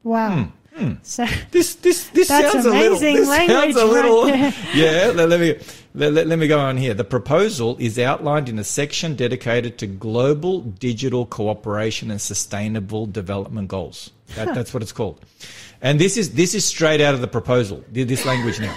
Wow. 0.05 0.51
Hmm, 0.75 0.85
hmm. 0.85 0.93
So 1.03 1.27
This 1.51 1.75
this 1.77 2.09
this 2.09 2.29
sounds 2.29 2.67
a 2.67 2.71
little. 2.71 2.97
amazing 2.99 3.17
This 3.17 3.29
language 3.29 3.75
sounds 3.75 3.77
a 3.77 3.87
little. 3.87 4.25
right 4.25 4.55
yeah, 4.75 5.13
let, 5.15 5.29
let 5.31 5.41
me 5.41 5.59
let, 5.95 6.13
let, 6.13 6.27
let 6.27 6.39
me 6.39 6.47
go 6.47 6.61
on 6.61 6.77
here. 6.77 6.93
The 6.95 7.05
proposal 7.05 7.77
is 7.81 7.99
outlined 7.99 8.49
in 8.49 8.59
a 8.59 8.65
section 8.65 9.17
dedicated 9.17 9.79
to 9.79 9.87
global 9.87 10.61
digital 10.61 11.25
cooperation 11.25 12.11
and 12.11 12.21
sustainable 12.21 13.07
development 13.07 13.69
goals. 13.69 14.11
That, 14.37 14.55
That's 14.55 14.75
what 14.75 14.83
it's 14.83 14.93
called. 14.93 15.21
And 15.81 15.99
this 15.99 16.17
is 16.17 16.35
this 16.35 16.55
is 16.55 16.65
straight 16.65 17.01
out 17.01 17.15
of 17.15 17.21
the 17.21 17.29
proposal. 17.29 17.83
This 17.91 18.25
language 18.25 18.61
now. 18.61 18.75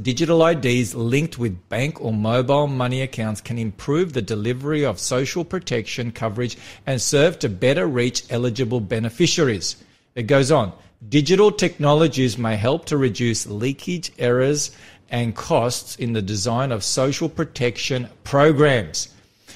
Digital 0.00 0.46
IDs 0.46 0.94
linked 0.94 1.36
with 1.36 1.68
bank 1.68 2.00
or 2.00 2.12
mobile 2.12 2.68
money 2.68 3.02
accounts 3.02 3.40
can 3.40 3.58
improve 3.58 4.12
the 4.12 4.22
delivery 4.22 4.84
of 4.84 5.00
social 5.00 5.44
protection 5.44 6.12
coverage 6.12 6.56
and 6.86 7.02
serve 7.02 7.40
to 7.40 7.48
better 7.48 7.86
reach 7.88 8.22
eligible 8.30 8.78
beneficiaries. 8.80 9.76
It 10.14 10.24
goes 10.24 10.50
on. 10.50 10.72
Digital 11.08 11.52
technologies 11.52 12.36
may 12.38 12.56
help 12.56 12.86
to 12.86 12.96
reduce 12.96 13.46
leakage, 13.46 14.12
errors, 14.18 14.72
and 15.10 15.34
costs 15.34 15.96
in 15.96 16.12
the 16.12 16.22
design 16.22 16.72
of 16.72 16.82
social 16.82 17.28
protection 17.28 18.08
programs. 18.24 19.08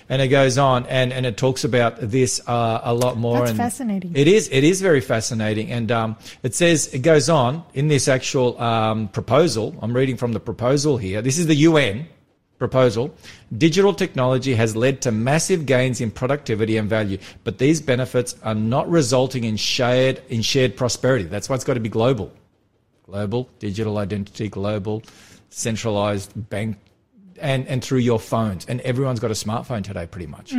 And 0.09 0.21
it 0.21 0.29
goes 0.29 0.59
on, 0.59 0.87
and, 0.87 1.13
and 1.13 1.25
it 1.25 1.37
talks 1.37 1.65
about 1.65 1.99
this 2.01 2.41
uh, 2.47 2.81
a 2.83 2.93
lot 2.95 3.17
more. 3.17 3.39
That's 3.39 3.51
and 3.51 3.59
fascinating. 3.59 4.13
It 4.15 4.29
is. 4.29 4.49
It 4.53 4.63
is 4.63 4.83
very 4.83 5.01
fascinating, 5.01 5.71
and 5.71 5.91
um, 5.91 6.17
it 6.43 6.55
says 6.55 6.89
it 6.93 7.01
goes 7.01 7.29
on 7.29 7.65
in 7.73 7.89
this 7.89 8.09
actual 8.09 8.61
um, 8.61 9.09
proposal. 9.09 9.75
I'm 9.81 9.95
reading 9.95 10.17
from 10.17 10.33
the 10.33 10.41
proposal 10.41 10.99
here. 10.99 11.23
This 11.23 11.39
is 11.39 11.47
the 11.47 11.55
UN 11.55 12.09
proposal. 12.63 13.13
Digital 13.59 13.93
technology 13.93 14.55
has 14.55 14.77
led 14.77 15.03
to 15.03 15.11
massive 15.11 15.67
gains 15.67 16.01
in 16.01 16.13
productivity 16.13 16.77
and 16.77 16.89
value, 16.89 17.19
but 17.43 17.59
these 17.59 17.81
benefits 17.81 18.37
are 18.45 18.55
not 18.55 18.89
resulting 18.89 19.43
in 19.43 19.57
shared 19.57 20.23
in 20.29 20.43
shared 20.43 20.77
prosperity. 20.77 21.25
That's 21.25 21.49
why 21.49 21.57
it's 21.57 21.65
got 21.65 21.75
to 21.75 21.81
be 21.81 21.89
global. 21.89 22.31
Global 23.07 23.49
digital 23.59 23.99
identity, 23.99 24.49
global 24.49 25.03
centralized 25.51 26.31
bank, 26.51 26.77
and 27.41 27.67
and 27.67 27.83
through 27.83 27.99
your 27.99 28.21
phones. 28.21 28.65
And 28.67 28.81
everyone's 28.83 29.19
got 29.19 29.33
a 29.33 29.41
smartphone 29.47 29.83
today, 29.83 30.07
pretty 30.07 30.29
much. 30.29 30.53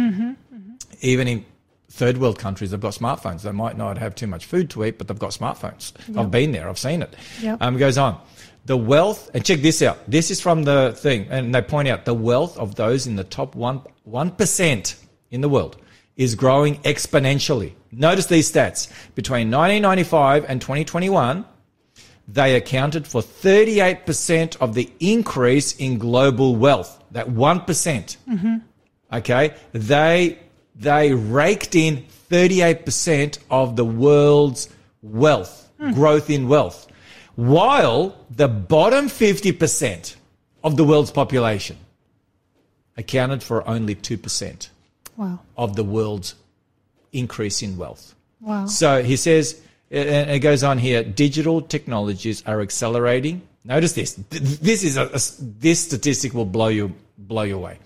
Even 1.00 1.28
in 1.30 1.46
third 1.90 2.18
world 2.18 2.38
countries, 2.38 2.72
they've 2.72 2.80
got 2.90 2.94
smartphones. 2.94 3.44
They 3.44 3.52
might 3.54 3.78
not 3.78 3.98
have 3.98 4.14
too 4.14 4.28
much 4.28 4.46
food 4.46 4.70
to 4.72 4.84
eat, 4.84 4.98
but 4.98 5.08
they've 5.08 5.18
got 5.18 5.32
smartphones. 5.32 5.94
I've 6.18 6.32
been 6.32 6.52
there. 6.52 6.68
I've 6.68 6.80
seen 6.80 7.02
it. 7.02 7.16
Yep. 7.42 7.62
Um, 7.62 7.76
it 7.76 7.80
goes 7.80 7.98
on. 7.98 8.20
The 8.66 8.78
wealth, 8.78 9.30
and 9.34 9.44
check 9.44 9.60
this 9.60 9.82
out. 9.82 10.00
This 10.10 10.32
is 10.32 10.40
from 10.40 10.64
the 10.64 10.94
thing, 10.96 11.28
and 11.30 11.54
they 11.54 11.62
point 11.62 11.90
out 11.90 12.06
the 12.06 12.14
wealth 12.14 12.58
of 12.58 12.76
those 12.76 13.08
in 13.08 13.16
the 13.16 13.24
top 13.24 13.56
one 13.56 13.82
one 14.04 14.32
percent 14.32 14.96
in 15.32 15.42
the 15.42 15.50
world 15.50 15.78
is 16.16 16.36
growing 16.36 16.78
exponentially. 16.84 17.74
Notice 17.92 18.28
these 18.28 18.52
stats 18.52 18.88
between 19.16 19.50
1995 19.50 20.46
and 20.48 20.62
2021 20.62 21.46
they 22.28 22.56
accounted 22.56 23.06
for 23.06 23.22
38% 23.22 24.58
of 24.62 24.74
the 24.74 24.90
increase 25.00 25.76
in 25.76 25.98
global 25.98 26.56
wealth. 26.56 27.04
That 27.12 27.30
one 27.30 27.60
mm-hmm. 27.60 28.58
Okay, 29.12 29.54
they 29.74 30.40
they 30.76 31.14
raked 31.14 31.76
in 31.76 32.06
38% 32.32 33.38
of 33.52 33.76
the 33.76 33.86
world's 33.86 34.70
wealth, 35.04 35.70
hmm. 35.78 35.92
growth 35.92 36.32
in 36.32 36.48
wealth, 36.48 36.88
while 37.36 38.16
the 38.30 38.48
bottom 38.48 39.08
50% 39.08 40.16
of 40.64 40.78
the 40.78 40.84
world's 40.84 41.12
population 41.12 41.78
accounted 42.98 43.42
for 43.44 43.68
only 43.68 43.96
2% 43.96 44.70
Wow. 45.16 45.40
of 45.58 45.76
the 45.76 45.84
world's 45.84 46.34
increase 47.12 47.62
in 47.62 47.78
wealth. 47.78 48.16
Wow. 48.42 48.66
So 48.66 49.04
he 49.04 49.16
says 49.16 49.62
And 49.92 50.32
it 50.32 50.40
goes 50.40 50.64
on 50.64 50.80
here. 50.80 51.04
Digital 51.04 51.62
technologies 51.62 52.42
are 52.48 52.62
accelerating. 52.62 53.44
Notice 53.64 53.94
this. 53.94 54.14
This 54.32 54.84
is 54.84 54.98
a, 54.98 55.04
a 55.06 55.20
this 55.62 55.80
statistic 55.82 56.34
will 56.34 56.46
blow 56.46 56.70
you 56.70 56.94
blow 57.18 57.44
you 57.44 57.56
away. 57.56 57.78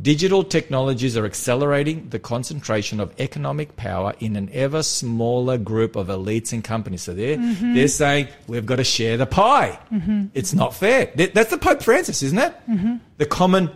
Digital 0.00 0.44
technologies 0.44 1.16
are 1.16 1.24
accelerating 1.26 2.08
the 2.10 2.20
concentration 2.20 3.00
of 3.00 3.12
economic 3.18 3.74
power 3.74 4.14
in 4.20 4.36
an 4.36 4.48
ever 4.52 4.82
smaller 4.84 5.58
group 5.58 5.96
of 5.96 6.06
elites 6.06 6.52
and 6.52 6.62
companies. 6.62 7.02
So 7.02 7.14
they're, 7.14 7.36
mm-hmm. 7.36 7.74
they're 7.74 7.88
saying 7.88 8.28
we've 8.46 8.64
got 8.64 8.76
to 8.76 8.84
share 8.84 9.16
the 9.16 9.26
pie. 9.26 9.76
Mm-hmm. 9.92 10.26
It's 10.34 10.54
not 10.54 10.72
fair. 10.74 11.06
That's 11.16 11.50
the 11.50 11.58
Pope 11.58 11.82
Francis, 11.82 12.22
isn't 12.22 12.38
it? 12.38 12.54
Mm-hmm. 12.68 12.96
The 13.16 13.26
common 13.26 13.70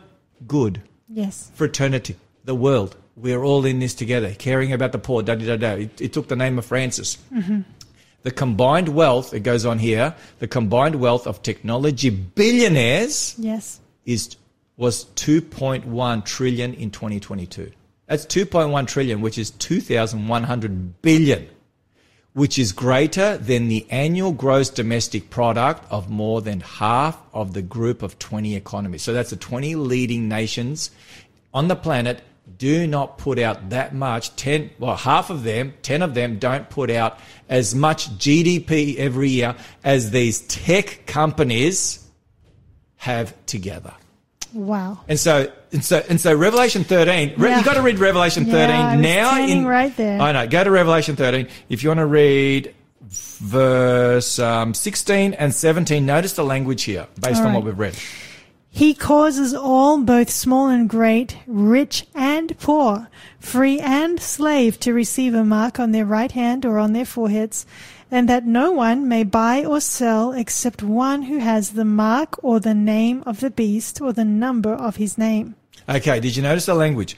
good 0.47 0.81
Yes. 1.09 1.51
fraternity, 1.55 2.17
the 2.45 2.55
world. 2.55 2.97
We're 3.17 3.43
all 3.43 3.67
in 3.67 3.81
this 3.81 3.93
together, 3.95 4.33
caring 4.35 4.73
about 4.73 4.93
the 4.93 4.99
poor. 4.99 5.23
Da 5.23 5.35
da 5.35 5.45
da 5.45 5.57
da. 5.57 5.73
It, 5.75 6.01
it 6.01 6.13
took 6.13 6.29
the 6.29 6.37
name 6.37 6.57
of 6.59 6.65
Francis. 6.65 7.19
The 8.23 8.31
combined 8.31 8.89
wealth, 8.91 9.35
it 9.35 9.41
goes 9.41 9.67
on 9.67 9.81
here, 9.81 10.15
the 10.39 10.47
combined 10.47 10.95
wealth 10.95 11.27
of 11.27 11.43
technology 11.43 12.09
billionaires 12.11 13.35
Yes. 13.37 13.81
is 14.07 14.37
was 14.83 15.05
2.1 15.15 16.25
trillion 16.25 16.75
in 16.75 16.91
2022. 16.91 17.71
That's 18.09 18.27
2.1 18.27 18.89
trillion, 18.89 19.21
which 19.21 19.39
is 19.39 19.53
2,100 19.53 21.03
billion, 21.03 21.49
which 22.33 22.59
is 22.59 22.73
greater 22.73 23.37
than 23.37 23.69
the 23.69 23.87
annual 23.91 24.33
gross 24.33 24.71
domestic 24.71 25.31
product 25.31 25.85
of 25.93 26.11
more 26.11 26.43
than 26.43 26.59
half 26.63 27.17
of 27.33 27.55
the 27.55 27.63
group 27.63 28.03
of 28.03 28.19
20 28.19 28.57
economies. 28.57 29.03
So 29.03 29.13
that's 29.13 29.31
the 29.31 29.37
20 29.37 29.77
leading 29.77 30.29
nations 30.29 30.91
on 31.55 31.69
the 31.69 31.77
planet 31.77 32.21
do 32.59 32.89
not 32.89 33.19
put 33.19 33.39
out 33.39 33.71
that 33.71 33.95
much 33.95 34.35
10 34.35 34.71
well 34.81 34.97
half 34.97 35.31
of 35.31 35.45
them 35.45 35.75
10 35.83 36.03
of 36.03 36.15
them 36.15 36.41
don't 36.41 36.69
put 36.69 36.91
out 36.91 37.21
as 37.49 37.73
much 37.73 38.11
GDP 38.19 38.97
every 38.97 39.29
year 39.29 39.55
as 39.85 40.11
these 40.11 40.41
tech 40.41 41.07
companies 41.07 42.05
have 42.97 43.33
together. 43.47 43.95
Wow. 44.55 45.01
And 45.09 45.19
so, 45.19 45.51
and 45.73 45.85
so, 45.85 46.05
and 46.09 46.21
so, 46.21 46.35
Revelation 46.35 46.85
thirteen. 46.85 47.35
Re- 47.37 47.51
Yeah. 47.51 47.59
You 47.59 47.65
got 47.65 47.75
to 47.75 47.83
read 47.83 47.99
Revelation 47.99 48.45
thirteen 48.45 48.77
I 48.77 48.97
was 48.97 49.03
now. 49.03 49.31
turning 49.33 49.67
right 49.67 49.97
there. 49.97 50.21
I 50.21 50.33
know. 50.33 50.47
Go 50.47 50.65
to 50.65 50.71
Revelation 50.71 51.17
thirteen 51.17 51.49
if 51.69 51.83
you 51.83 51.89
want 51.91 51.99
to 51.99 52.07
read 52.07 52.75
verse 53.01 54.39
um, 54.39 54.75
sixteen 54.75 55.35
and 55.35 55.55
seventeen. 55.55 56.07
Notice 56.07 56.35
the 56.35 56.45
language 56.45 56.85
here, 56.85 57.07
based 57.21 57.41
All 57.41 57.49
on 57.49 57.55
what 57.55 57.65
we've 57.65 57.79
read. 57.79 57.97
He 58.75 58.95
causes 58.95 59.53
all, 59.53 59.99
both 60.01 60.31
small 60.31 60.69
and 60.69 60.89
great, 60.89 61.37
rich 61.47 62.07
and 62.15 62.59
poor, 62.59 63.09
free 63.39 63.79
and 63.79 64.19
slave, 64.19 64.81
to 64.81 64.95
receive 64.95 65.35
a 65.35 65.45
mark 65.45 65.79
on 65.79 65.93
their 65.93 66.07
right 66.07 66.33
hand 66.33 66.65
or 66.65 66.79
on 66.79 66.95
their 66.95 67.05
foreheads, 67.05 67.67
and 68.13 68.29
that 68.29 68.45
no 68.45 68.71
one 68.71 69.09
may 69.09 69.25
buy 69.25 69.65
or 69.65 69.81
sell 69.81 70.33
except 70.33 70.83
one 70.83 71.23
who 71.23 71.39
has 71.39 71.71
the 71.71 71.85
mark 71.85 72.39
or 72.45 72.61
the 72.61 72.75
name 72.75 73.23
of 73.25 73.41
the 73.41 73.51
beast 73.51 74.01
or 74.03 74.13
the 74.13 74.25
number 74.25 74.75
of 74.75 74.97
his 74.97 75.17
name. 75.17 75.57
Okay. 75.89 76.21
Did 76.21 76.37
you 76.37 76.43
notice 76.43 76.67
the 76.67 76.75
language? 76.75 77.17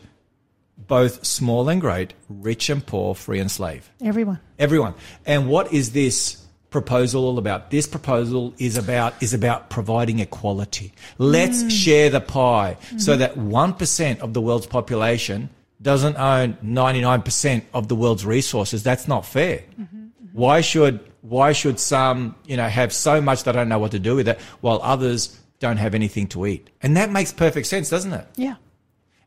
Both 0.79 1.25
small 1.25 1.69
and 1.69 1.81
great, 1.81 2.15
rich 2.29 2.71
and 2.71 2.87
poor, 2.87 3.15
free 3.15 3.41
and 3.41 3.51
slave. 3.51 3.91
Everyone. 4.03 4.39
Everyone. 4.59 4.95
And 5.27 5.49
what 5.49 5.73
is 5.73 5.93
this 5.93 6.41
proposal 6.71 7.25
all 7.25 7.39
about? 7.39 7.71
This 7.71 7.87
proposal 7.89 8.55
is 8.59 8.77
about 8.77 9.21
is 9.21 9.35
about 9.35 9.71
providing 9.71 10.21
equality. 10.21 10.93
Let's 11.19 11.65
mm. 11.65 11.71
share 11.71 12.11
the 12.11 12.21
pie 12.21 12.77
mm-hmm. 12.81 12.99
so 12.99 13.17
that 13.17 13.35
1% 13.35 14.19
of 14.21 14.33
the 14.33 14.41
world's 14.41 14.67
population 14.67 15.51
doesn't 15.83 16.17
own 16.17 16.55
99% 16.65 17.63
of 17.75 17.89
the 17.89 17.97
world's 17.97 18.25
resources. 18.25 18.83
That's 18.83 19.09
not 19.09 19.27
fair. 19.27 19.65
Mm-hmm. 19.81 20.04
Why 20.35 20.63
should 20.63 20.99
why 21.21 21.53
should 21.53 21.79
some, 21.79 22.35
you 22.45 22.57
know, 22.57 22.69
have 22.69 22.93
so 22.93 23.21
much 23.21 23.45
they 23.45 23.53
don't 23.53 23.69
know 23.69 23.79
what 23.79 23.93
to 23.93 24.01
do 24.01 24.17
with 24.17 24.27
it 24.27 24.41
while 24.61 24.81
others 24.83 25.39
don't 25.61 25.77
have 25.77 25.95
anything 25.95 26.27
to 26.29 26.45
eat? 26.45 26.71
And 26.83 26.97
that 26.97 27.13
makes 27.13 27.33
perfect 27.33 27.69
sense, 27.69 27.89
doesn't 27.89 28.13
it? 28.13 28.27
Yeah. 28.35 28.57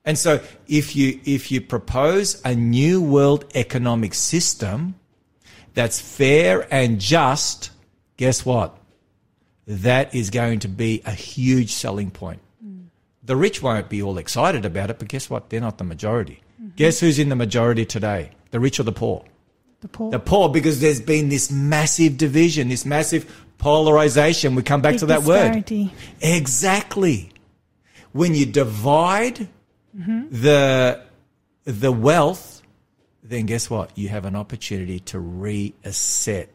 And 0.03 0.17
so 0.17 0.41
if 0.67 0.97
you 0.97 1.19
if 1.23 1.49
you 1.49 1.61
propose 1.61 2.41
a 2.43 2.53
new 2.53 3.01
world 3.01 3.45
economic 3.55 4.13
system 4.13 4.95
that's 5.73 5.99
fair 6.01 6.67
and 6.73 6.99
just, 6.99 7.71
guess 8.17 8.45
what? 8.45 8.77
That 9.65 10.13
is 10.13 10.29
going 10.29 10.59
to 10.59 10.67
be 10.67 11.01
a 11.05 11.11
huge 11.11 11.71
selling 11.71 12.11
point. 12.11 12.41
The 13.23 13.35
rich 13.35 13.61
won't 13.61 13.89
be 13.89 14.01
all 14.01 14.17
excited 14.17 14.65
about 14.65 14.89
it, 14.89 14.99
but 14.99 15.07
guess 15.07 15.29
what? 15.29 15.49
They're 15.49 15.61
not 15.61 15.77
the 15.77 15.83
majority. 15.83 16.41
Mm-hmm. 16.61 16.75
Guess 16.75 16.99
who's 16.99 17.19
in 17.19 17.29
the 17.29 17.35
majority 17.35 17.85
today? 17.85 18.31
The 18.51 18.59
rich 18.59 18.79
or 18.79 18.83
the 18.83 18.93
poor? 18.93 19.25
The 19.81 19.87
poor. 19.87 20.11
The 20.11 20.19
poor, 20.19 20.49
because 20.49 20.79
there's 20.79 21.01
been 21.01 21.29
this 21.29 21.51
massive 21.51 22.17
division, 22.17 22.69
this 22.69 22.85
massive 22.85 23.45
polarization. 23.57 24.55
We 24.55 24.63
come 24.63 24.81
back 24.81 24.93
Big 24.93 24.99
to 25.01 25.05
that 25.07 25.23
word. 25.23 25.71
Exactly. 26.21 27.31
When 28.11 28.33
you 28.33 28.45
divide 28.45 29.47
mm-hmm. 29.95 30.27
the 30.31 31.01
the 31.65 31.91
wealth, 31.91 32.61
then 33.21 33.45
guess 33.45 33.69
what? 33.69 33.95
You 33.97 34.09
have 34.09 34.25
an 34.25 34.35
opportunity 34.35 34.99
to 35.01 35.19
reset 35.19 36.49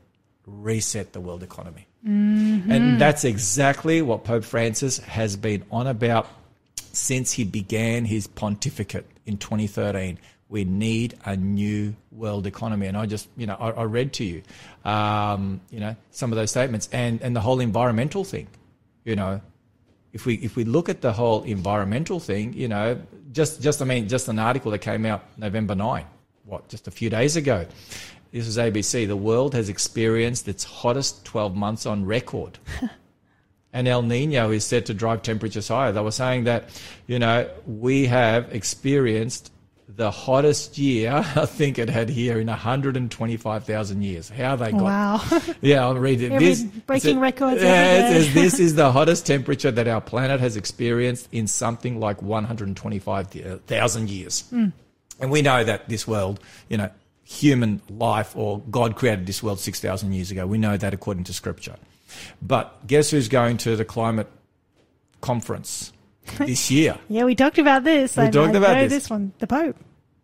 reset 0.46 1.12
the 1.12 1.20
world 1.20 1.42
economy. 1.42 1.86
Mm-hmm. 2.06 2.72
And 2.72 3.00
that's 3.00 3.24
exactly 3.24 4.02
what 4.02 4.24
Pope 4.24 4.44
Francis 4.44 4.98
has 4.98 5.36
been 5.36 5.64
on 5.70 5.86
about 5.86 6.26
since 6.92 7.32
he 7.32 7.44
began 7.44 8.04
his 8.04 8.26
pontificate 8.26 9.06
in 9.24 9.36
2013. 9.38 10.18
We 10.52 10.64
need 10.64 11.16
a 11.24 11.34
new 11.34 11.96
world 12.10 12.46
economy. 12.46 12.86
And 12.86 12.94
I 12.94 13.06
just, 13.06 13.26
you 13.38 13.46
know, 13.46 13.56
I, 13.58 13.70
I 13.70 13.84
read 13.84 14.12
to 14.14 14.24
you, 14.24 14.42
um, 14.84 15.62
you 15.70 15.80
know, 15.80 15.96
some 16.10 16.30
of 16.30 16.36
those 16.36 16.50
statements 16.50 16.90
and, 16.92 17.22
and 17.22 17.34
the 17.34 17.40
whole 17.40 17.58
environmental 17.58 18.22
thing, 18.22 18.48
you 19.02 19.16
know, 19.16 19.40
if 20.12 20.26
we 20.26 20.34
if 20.34 20.54
we 20.54 20.64
look 20.64 20.90
at 20.90 21.00
the 21.00 21.14
whole 21.14 21.42
environmental 21.44 22.20
thing, 22.20 22.52
you 22.52 22.68
know, 22.68 23.00
just 23.32 23.62
just 23.62 23.80
I 23.80 23.86
mean, 23.86 24.08
just 24.08 24.28
an 24.28 24.38
article 24.38 24.70
that 24.72 24.80
came 24.80 25.06
out 25.06 25.24
November 25.38 25.74
nine, 25.74 26.04
what 26.44 26.68
just 26.68 26.86
a 26.86 26.90
few 26.90 27.08
days 27.08 27.36
ago. 27.36 27.66
This 28.30 28.46
is 28.46 28.58
ABC. 28.58 29.06
The 29.06 29.16
world 29.16 29.54
has 29.54 29.70
experienced 29.70 30.48
its 30.48 30.64
hottest 30.64 31.24
twelve 31.24 31.56
months 31.56 31.86
on 31.86 32.04
record. 32.04 32.58
and 33.72 33.88
El 33.88 34.02
Nino 34.02 34.50
is 34.50 34.64
said 34.64 34.86
to 34.86 34.94
drive 34.94 35.22
temperatures 35.22 35.68
higher. 35.68 35.92
They 35.92 36.00
were 36.00 36.10
saying 36.10 36.44
that, 36.44 36.68
you 37.06 37.18
know, 37.18 37.48
we 37.66 38.06
have 38.06 38.54
experienced 38.54 39.51
the 39.96 40.10
hottest 40.10 40.78
year 40.78 41.12
I 41.36 41.46
think 41.46 41.78
it 41.78 41.88
had 41.88 42.08
here 42.08 42.40
in 42.40 42.46
125,000 42.46 44.02
years. 44.02 44.28
How 44.28 44.56
they 44.56 44.72
got 44.72 44.82
Wow. 44.82 45.22
yeah, 45.60 45.82
I'll 45.82 45.96
read 45.96 46.20
it. 46.22 46.38
This, 46.38 46.62
breaking 46.62 47.18
it- 47.18 47.20
records 47.20 47.62
Yeah, 47.62 48.08
it 48.08 48.12
says 48.12 48.34
this 48.34 48.58
is 48.58 48.74
the 48.74 48.90
hottest 48.92 49.26
temperature 49.26 49.70
that 49.70 49.88
our 49.88 50.00
planet 50.00 50.40
has 50.40 50.56
experienced 50.56 51.28
in 51.32 51.46
something 51.46 52.00
like 52.00 52.22
125,000 52.22 54.10
years. 54.10 54.40
Hmm. 54.50 54.66
And 55.20 55.30
we 55.30 55.42
know 55.42 55.62
that 55.62 55.88
this 55.88 56.06
world, 56.06 56.40
you 56.68 56.76
know, 56.76 56.90
human 57.24 57.80
life 57.88 58.36
or 58.36 58.60
God 58.70 58.96
created 58.96 59.26
this 59.26 59.42
world 59.42 59.60
6,000 59.60 60.12
years 60.12 60.30
ago. 60.30 60.46
We 60.46 60.58
know 60.58 60.76
that 60.76 60.92
according 60.92 61.24
to 61.24 61.32
scripture. 61.32 61.76
But 62.40 62.86
guess 62.86 63.10
who's 63.10 63.28
going 63.28 63.56
to 63.58 63.76
the 63.76 63.84
climate 63.84 64.28
conference 65.20 65.92
this 66.46 66.70
year 66.70 66.98
yeah, 67.08 67.24
we 67.24 67.34
talked 67.34 67.58
about 67.58 67.84
this. 67.84 68.16
We 68.16 68.24
I- 68.24 68.30
talked 68.30 68.54
I 68.54 68.58
about 68.58 68.76
know 68.76 68.82
this. 68.88 68.92
this 69.04 69.10
one, 69.10 69.32
the 69.38 69.46
Pope. 69.46 69.76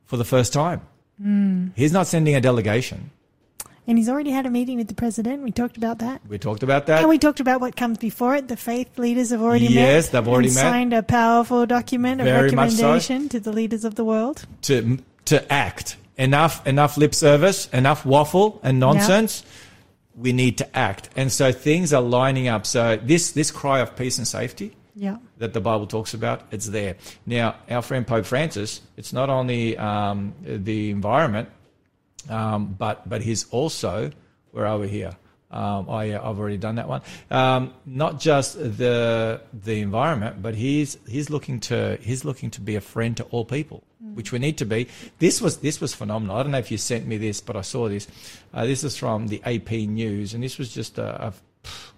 for 0.06 0.16
the 0.16 0.24
first 0.24 0.52
time? 0.52 0.80
Hmm. 1.20 1.68
He's 1.76 1.92
not 1.92 2.06
sending 2.06 2.34
a 2.36 2.40
delegation. 2.40 3.10
And 3.86 3.96
he's 3.96 4.08
already 4.10 4.30
had 4.30 4.44
a 4.44 4.50
meeting 4.50 4.76
with 4.76 4.88
the 4.88 4.94
president. 4.94 5.42
We 5.42 5.50
talked 5.50 5.78
about 5.78 6.00
that. 6.00 6.20
We 6.28 6.36
talked 6.38 6.62
about 6.62 6.86
that. 6.86 7.00
And 7.00 7.08
we 7.08 7.16
talked 7.18 7.40
about 7.40 7.62
what 7.62 7.74
comes 7.74 7.96
before 7.96 8.36
it. 8.36 8.46
The 8.48 8.56
faith 8.56 8.98
leaders 8.98 9.30
have 9.30 9.40
already 9.40 9.64
met. 9.64 9.74
Yes, 9.74 10.08
they've 10.10 10.28
already 10.28 10.48
met. 10.48 10.56
Signed 10.60 10.92
a 10.92 11.02
powerful 11.02 11.64
document 11.64 12.20
of 12.20 12.26
Very 12.26 12.50
much 12.52 12.72
so. 12.72 12.76
recommendation 12.82 13.30
to 13.30 13.40
the 13.40 13.50
leaders 13.50 13.84
of 13.86 13.94
the 13.94 14.04
world. 14.04 14.44
to 14.62 14.98
to 15.24 15.50
act. 15.52 15.96
Enough 16.18 16.66
enough 16.66 16.96
lip 16.98 17.14
service, 17.14 17.66
enough 17.72 18.04
waffle 18.04 18.60
and 18.62 18.78
nonsense. 18.78 19.42
We 20.14 20.32
need 20.34 20.58
to 20.58 20.76
act. 20.76 21.08
And 21.16 21.32
so 21.32 21.50
things 21.52 21.92
are 21.94 22.02
lining 22.02 22.46
up. 22.48 22.66
So 22.66 22.96
this 23.02 23.30
this 23.32 23.50
cry 23.50 23.80
of 23.80 23.96
peace 23.96 24.18
and 24.18 24.26
safety 24.28 24.76
Yeah. 25.00 25.18
that 25.38 25.52
the 25.52 25.60
Bible 25.60 25.86
talks 25.86 26.12
about, 26.12 26.42
it's 26.50 26.66
there. 26.66 26.96
Now, 27.24 27.54
our 27.70 27.82
friend 27.82 28.04
Pope 28.04 28.26
Francis, 28.26 28.80
it's 28.96 29.12
not 29.12 29.30
only 29.30 29.78
um, 29.78 30.34
the 30.42 30.90
environment, 30.90 31.48
um, 32.28 32.74
but 32.76 33.08
but 33.08 33.22
he's 33.22 33.48
also 33.50 34.10
where 34.50 34.66
are 34.66 34.78
we 34.78 34.88
here? 34.88 35.12
Um, 35.50 35.86
oh 35.88 36.00
yeah, 36.00 36.18
I've 36.18 36.38
already 36.38 36.58
done 36.58 36.74
that 36.74 36.88
one. 36.88 37.00
Um, 37.30 37.72
not 37.86 38.20
just 38.20 38.58
the 38.58 39.40
the 39.52 39.80
environment, 39.80 40.42
but 40.42 40.54
he's 40.54 40.98
he's 41.08 41.30
looking 41.30 41.60
to 41.60 41.96
he's 42.02 42.24
looking 42.24 42.50
to 42.50 42.60
be 42.60 42.76
a 42.76 42.80
friend 42.80 43.16
to 43.16 43.24
all 43.24 43.44
people, 43.44 43.82
which 44.14 44.30
we 44.30 44.38
need 44.38 44.58
to 44.58 44.66
be. 44.66 44.88
This 45.20 45.40
was 45.40 45.58
this 45.58 45.80
was 45.80 45.94
phenomenal. 45.94 46.36
I 46.36 46.42
don't 46.42 46.52
know 46.52 46.58
if 46.58 46.70
you 46.70 46.76
sent 46.76 47.06
me 47.06 47.16
this, 47.16 47.40
but 47.40 47.56
I 47.56 47.62
saw 47.62 47.88
this. 47.88 48.08
Uh, 48.52 48.66
this 48.66 48.84
is 48.84 48.96
from 48.96 49.28
the 49.28 49.42
AP 49.44 49.70
News, 49.88 50.34
and 50.34 50.42
this 50.42 50.58
was 50.58 50.72
just 50.72 50.98
a, 50.98 51.28
a 51.28 51.32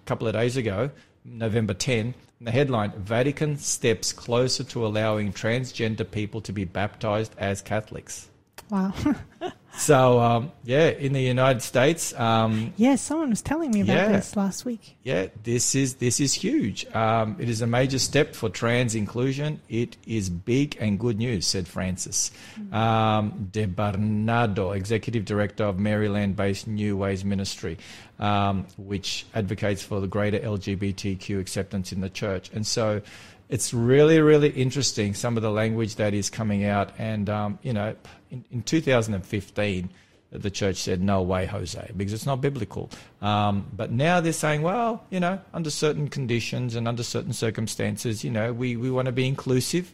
couple 0.05 0.27
of 0.27 0.33
days 0.33 0.55
ago, 0.55 0.91
November 1.25 1.73
10. 1.73 2.13
And 2.41 2.47
the 2.47 2.51
headline: 2.53 2.93
Vatican 2.97 3.55
steps 3.59 4.11
closer 4.11 4.63
to 4.63 4.83
allowing 4.83 5.31
transgender 5.31 6.09
people 6.09 6.41
to 6.41 6.51
be 6.51 6.65
baptized 6.65 7.35
as 7.37 7.61
Catholics. 7.61 8.29
Wow. 8.71 8.95
So 9.77 10.19
um, 10.19 10.51
yeah, 10.63 10.89
in 10.89 11.13
the 11.13 11.21
United 11.21 11.61
States, 11.61 12.13
um, 12.19 12.73
Yes, 12.77 13.01
someone 13.01 13.29
was 13.29 13.41
telling 13.41 13.71
me 13.71 13.81
about 13.81 13.95
Yeah. 13.95 14.11
this 14.11 14.35
last 14.35 14.65
week. 14.65 14.97
yeah, 15.03 15.27
this 15.43 15.75
is 15.75 15.95
this 15.95 16.19
is 16.19 16.33
huge. 16.33 16.85
Um, 16.93 17.37
it 17.39 17.49
is 17.49 17.61
a 17.61 17.67
major 17.67 17.97
step 17.97 18.35
for 18.35 18.49
trans 18.49 18.95
inclusion. 18.95 19.61
It 19.69 19.97
is 20.05 20.29
big 20.29 20.77
and 20.79 20.99
good 20.99 21.17
news," 21.17 21.47
said 21.47 21.67
Francis 21.67 22.31
um, 22.71 23.49
DeBernardo, 23.51 24.75
executive 24.75 25.25
director 25.25 25.63
of 25.63 25.79
Maryland-based 25.79 26.67
New 26.67 26.97
Ways 26.97 27.23
Ministry, 27.23 27.77
um, 28.19 28.65
which 28.77 29.25
advocates 29.33 29.81
for 29.81 29.99
the 30.01 30.07
greater 30.07 30.39
LGBTQ 30.39 31.39
acceptance 31.39 31.91
in 31.91 32.01
the 32.01 32.09
church. 32.09 32.49
And 32.53 32.67
so, 32.67 33.01
it's 33.49 33.73
really 33.73 34.19
really 34.21 34.49
interesting 34.49 35.13
some 35.13 35.37
of 35.37 35.43
the 35.43 35.51
language 35.51 35.95
that 35.95 36.13
is 36.13 36.29
coming 36.29 36.65
out. 36.65 36.91
And 36.97 37.29
um, 37.29 37.59
you 37.63 37.73
know, 37.73 37.95
in, 38.31 38.45
in 38.51 38.63
2015 38.63 39.89
the 40.31 40.49
church 40.49 40.77
said, 40.77 41.01
no 41.01 41.21
way, 41.21 41.45
Jose, 41.45 41.91
because 41.95 42.13
it's 42.13 42.25
not 42.25 42.39
biblical. 42.39 42.89
Um, 43.21 43.65
but 43.75 43.91
now 43.91 44.21
they're 44.21 44.31
saying, 44.31 44.61
well, 44.61 45.03
you 45.09 45.19
know, 45.19 45.39
under 45.53 45.69
certain 45.69 46.07
conditions 46.07 46.75
and 46.75 46.87
under 46.87 47.03
certain 47.03 47.33
circumstances, 47.33 48.23
you 48.23 48.31
know, 48.31 48.53
we, 48.53 48.77
we 48.77 48.89
want 48.89 49.07
to 49.07 49.11
be 49.11 49.27
inclusive. 49.27 49.93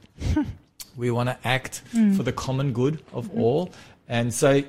we 0.96 1.10
want 1.10 1.30
to 1.30 1.38
act 1.44 1.82
for 2.16 2.24
the 2.24 2.32
common 2.32 2.72
good 2.72 3.02
of 3.14 3.36
all. 3.36 3.72
And 4.08 4.32
so 4.34 4.64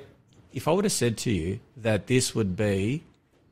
if 0.55 0.67
I 0.67 0.73
would 0.73 0.85
have 0.85 0.93
said 0.93 1.19
to 1.19 1.31
you 1.31 1.61
that 1.77 2.07
this 2.07 2.35
would 2.35 2.57
be 2.57 3.05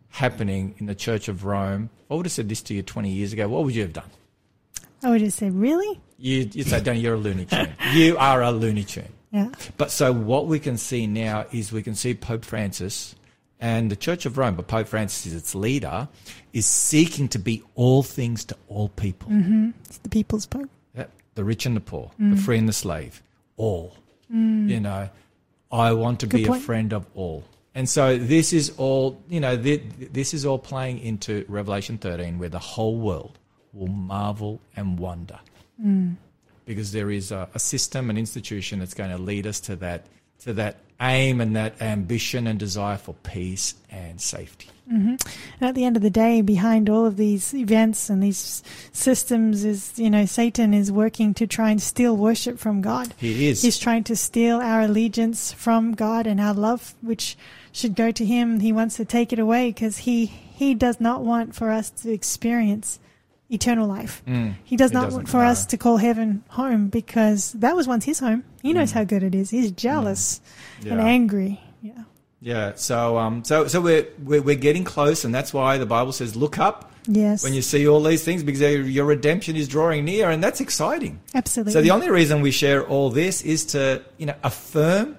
happening 0.09 0.74
in 0.78 0.86
the 0.86 0.94
Church 0.94 1.28
of 1.28 1.44
Rome, 1.44 1.90
if 2.05 2.10
I 2.10 2.14
would 2.14 2.26
have 2.26 2.32
said 2.32 2.48
this 2.48 2.62
to 2.62 2.74
you 2.74 2.82
20 2.82 3.10
years 3.10 3.34
ago, 3.34 3.47
what 3.48 3.64
would 3.64 3.74
you 3.74 3.82
have 3.82 3.93
done? 3.93 4.10
I 5.02 5.10
would 5.10 5.20
have 5.20 5.34
said, 5.34 5.55
really? 5.55 6.01
You, 6.18 6.48
you'd 6.51 6.66
say, 6.66 6.80
Danny, 6.80 7.01
you're 7.01 7.14
a 7.14 7.18
looney 7.18 7.44
tune. 7.44 7.74
you 7.93 8.16
are 8.16 8.43
a 8.43 8.51
looney 8.51 8.84
tune. 8.84 9.12
Yeah. 9.31 9.51
But 9.77 9.90
so 9.90 10.12
what 10.12 10.47
we 10.47 10.59
can 10.59 10.77
see 10.77 11.07
now 11.07 11.47
is 11.53 11.73
we 11.73 11.82
can 11.82 11.94
see 11.94 12.15
Pope 12.15 12.44
Francis 12.44 13.15
and 13.61 13.90
the 13.90 13.97
Church 13.97 14.27
of 14.27 14.39
Rome, 14.39 14.55
but 14.55 14.66
Pope 14.66 14.86
Francis 14.86 15.27
is 15.27 15.35
its 15.35 15.55
leader, 15.55 16.09
is 16.53 16.66
seeking 16.66 17.28
to 17.28 17.39
be 17.39 17.62
all 17.74 18.03
things 18.03 18.44
to 18.47 18.57
all 18.69 18.89
people. 18.90 19.31
Mm-hmm. 19.31 19.70
It's 19.85 19.98
the 19.98 20.09
people's 20.09 20.47
pope. 20.47 20.70
Yeah, 20.97 21.07
The 21.35 21.44
rich 21.44 21.66
and 21.66 21.77
the 21.77 21.81
poor, 21.81 22.11
the 22.19 22.24
mm. 22.24 22.39
free 22.39 22.59
and 22.59 22.69
the 22.69 22.73
slave, 22.73 23.23
all. 23.57 23.97
Mm. 24.32 24.69
You 24.69 24.81
know, 24.81 25.09
I 25.73 25.93
want 25.93 26.20
to 26.20 26.27
be 26.27 26.44
a 26.44 26.55
friend 26.55 26.93
of 26.93 27.07
all. 27.15 27.44
And 27.74 27.89
so 27.89 28.16
this 28.16 28.53
is 28.53 28.73
all, 28.78 29.23
you 29.28 29.40
know, 29.40 29.57
thi- 29.61 29.82
this 30.11 30.32
is 30.32 30.47
all 30.47 30.59
playing 30.59 30.98
into 31.01 31.44
Revelation 31.48 31.98
13 31.98 32.39
where 32.39 32.48
the 32.48 32.59
whole 32.59 32.97
world 32.97 33.39
will 33.73 33.89
marvel 33.89 34.61
and 34.74 34.98
wonder 34.98 35.39
mm. 35.82 36.16
Because 36.66 36.93
there 36.93 37.10
is 37.10 37.32
a, 37.32 37.48
a 37.55 37.59
system, 37.59 38.10
an 38.10 38.18
institution 38.18 38.80
that's 38.80 38.94
going 38.94 39.10
to 39.10 39.18
lead 39.18 39.47
us 39.47 39.60
to 39.60 39.76
that 39.76 40.05
to 40.40 40.52
that 40.52 40.76
aim 41.01 41.40
and 41.40 41.56
that 41.56 41.80
ambition 41.80 42.47
and 42.47 42.59
desire 42.59 42.98
for 42.98 43.14
peace 43.14 43.74
and 43.90 44.20
safety. 44.20 44.68
Mm-hmm. 44.90 45.16
And 45.60 45.68
at 45.68 45.74
the 45.74 45.84
end 45.84 45.97
of 45.97 46.02
the 46.02 46.10
day, 46.10 46.43
behind 46.43 46.88
all 46.88 47.06
of 47.06 47.16
these 47.16 47.52
events 47.52 48.09
and 48.09 48.22
these 48.22 48.62
systems 48.93 49.64
is, 49.64 49.98
you 49.98 50.09
know, 50.09 50.26
Satan 50.26 50.72
is 50.72 50.93
working 50.93 51.34
to 51.34 51.47
try 51.47 51.70
and 51.70 51.82
steal 51.82 52.16
worship 52.16 52.59
from 52.59 52.82
God. 52.82 53.12
He 53.16 53.48
is. 53.48 53.62
He's 53.62 53.78
trying 53.78 54.05
to 54.05 54.14
steal 54.14 54.59
our 54.59 54.82
allegiance 54.82 55.52
from 55.52 55.93
God 55.93 56.26
and 56.26 56.40
our 56.40 56.55
love, 56.55 56.94
which 57.01 57.36
should 57.72 57.97
go 57.97 58.12
to 58.12 58.24
Him. 58.24 58.60
He 58.60 58.72
wants 58.72 58.97
to 58.97 59.05
take 59.05 59.32
it 59.32 59.38
away 59.38 59.70
because 59.70 59.98
he, 59.98 60.26
he 60.26 60.74
does 60.74 61.01
not 61.01 61.22
want 61.22 61.55
for 61.55 61.70
us 61.70 61.90
to 61.90 62.12
experience 62.12 63.01
eternal 63.51 63.86
life. 63.86 64.23
he 64.64 64.77
does 64.77 64.93
not 64.93 65.12
want 65.12 65.28
for 65.28 65.44
us 65.44 65.66
to 65.66 65.77
call 65.77 65.97
heaven 65.98 66.43
home 66.48 66.89
because 66.89 67.52
that 67.52 67.77
was 67.77 67.86
once 67.86 68.05
His 68.05 68.18
home. 68.18 68.43
He 68.62 68.73
knows 68.73 68.93
how 68.93 69.05
good 69.05 69.23
it 69.23 69.35
is. 69.35 69.51
He's 69.51 69.70
jealous 69.73 70.40
and 70.82 70.90
Mm. 70.93 70.97
Yeah. 70.98 71.05
angry. 71.05 71.60
Yeah. 71.82 71.93
Yeah. 72.40 72.73
So 72.77 73.16
um 73.18 73.44
so 73.44 73.66
so 73.68 73.81
we're, 73.81 74.06
we're 74.23 74.43
we're 74.43 74.56
getting 74.56 74.85
close, 74.85 75.24
and 75.24 75.35
that's 75.35 75.52
why 75.55 75.78
the 75.78 75.86
Bible 75.86 76.12
says, 76.12 76.35
"Look 76.36 76.59
up 76.59 76.93
Yes. 77.09 77.44
when 77.44 77.55
you 77.55 77.62
see 77.62 77.86
all 77.86 78.02
these 78.02 78.24
things, 78.24 78.43
because 78.43 78.60
your- 78.60 79.06
redemption 79.06 79.55
is 79.56 79.68
drawing 79.68 80.05
near," 80.05 80.28
and 80.28 80.43
that's 80.43 80.60
exciting. 80.60 81.20
Absolutely. 81.35 81.73
So 81.73 81.81
the 81.81 81.93
only 81.93 82.10
reason 82.10 82.40
we 82.43 82.51
share 82.51 82.85
all 82.85 83.10
this 83.10 83.43
is 83.43 83.64
to, 83.66 84.02
you 84.18 84.27
know, 84.27 84.35
affirm 84.43 85.16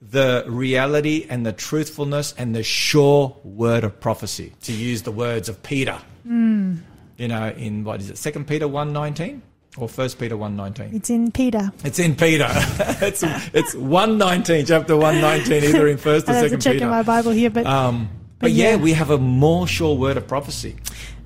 the 0.00 0.44
reality 0.46 1.26
and 1.28 1.44
the 1.44 1.52
truthfulness 1.52 2.34
and 2.38 2.54
the 2.54 2.62
sure 2.62 3.36
word 3.42 3.82
of 3.84 3.98
prophecy, 4.00 4.52
to 4.62 4.72
use 4.72 5.02
the 5.02 5.10
words 5.12 5.48
of 5.48 5.60
Peter. 5.62 5.98
Hmm. 6.26 6.76
You 7.16 7.28
know, 7.28 7.48
in 7.50 7.84
what 7.84 8.00
is 8.00 8.10
it, 8.10 8.18
Second 8.18 8.46
Peter 8.46 8.66
one 8.66 8.92
nineteen 8.92 9.42
or 9.76 9.88
First 9.88 10.18
Peter 10.18 10.36
one 10.36 10.56
nineteen? 10.56 10.90
it's 10.94 11.10
in 11.10 11.30
Peter. 11.30 11.70
It's 11.84 11.98
in 11.98 12.16
Peter. 12.16 12.46
it's 12.50 13.22
it's 13.54 13.74
one 13.74 14.18
nineteen, 14.18 14.66
chapter 14.66 14.96
one 14.96 15.20
nineteen, 15.20 15.62
either 15.64 15.86
in 15.88 15.96
First 15.96 16.28
or 16.28 16.32
I 16.32 16.34
have 16.36 16.44
to 16.50 16.60
Second 16.60 16.72
Peter. 16.74 16.84
in 16.84 16.90
my 16.90 17.02
Bible 17.02 17.30
here, 17.30 17.50
but 17.50 17.66
um, 17.66 18.08
but 18.38 18.46
but 18.46 18.52
yeah, 18.52 18.70
yeah. 18.70 18.76
we 18.76 18.92
have 18.94 19.10
a 19.10 19.18
more 19.18 19.66
sure 19.66 19.96
word 19.96 20.16
of 20.16 20.26
prophecy. 20.26 20.76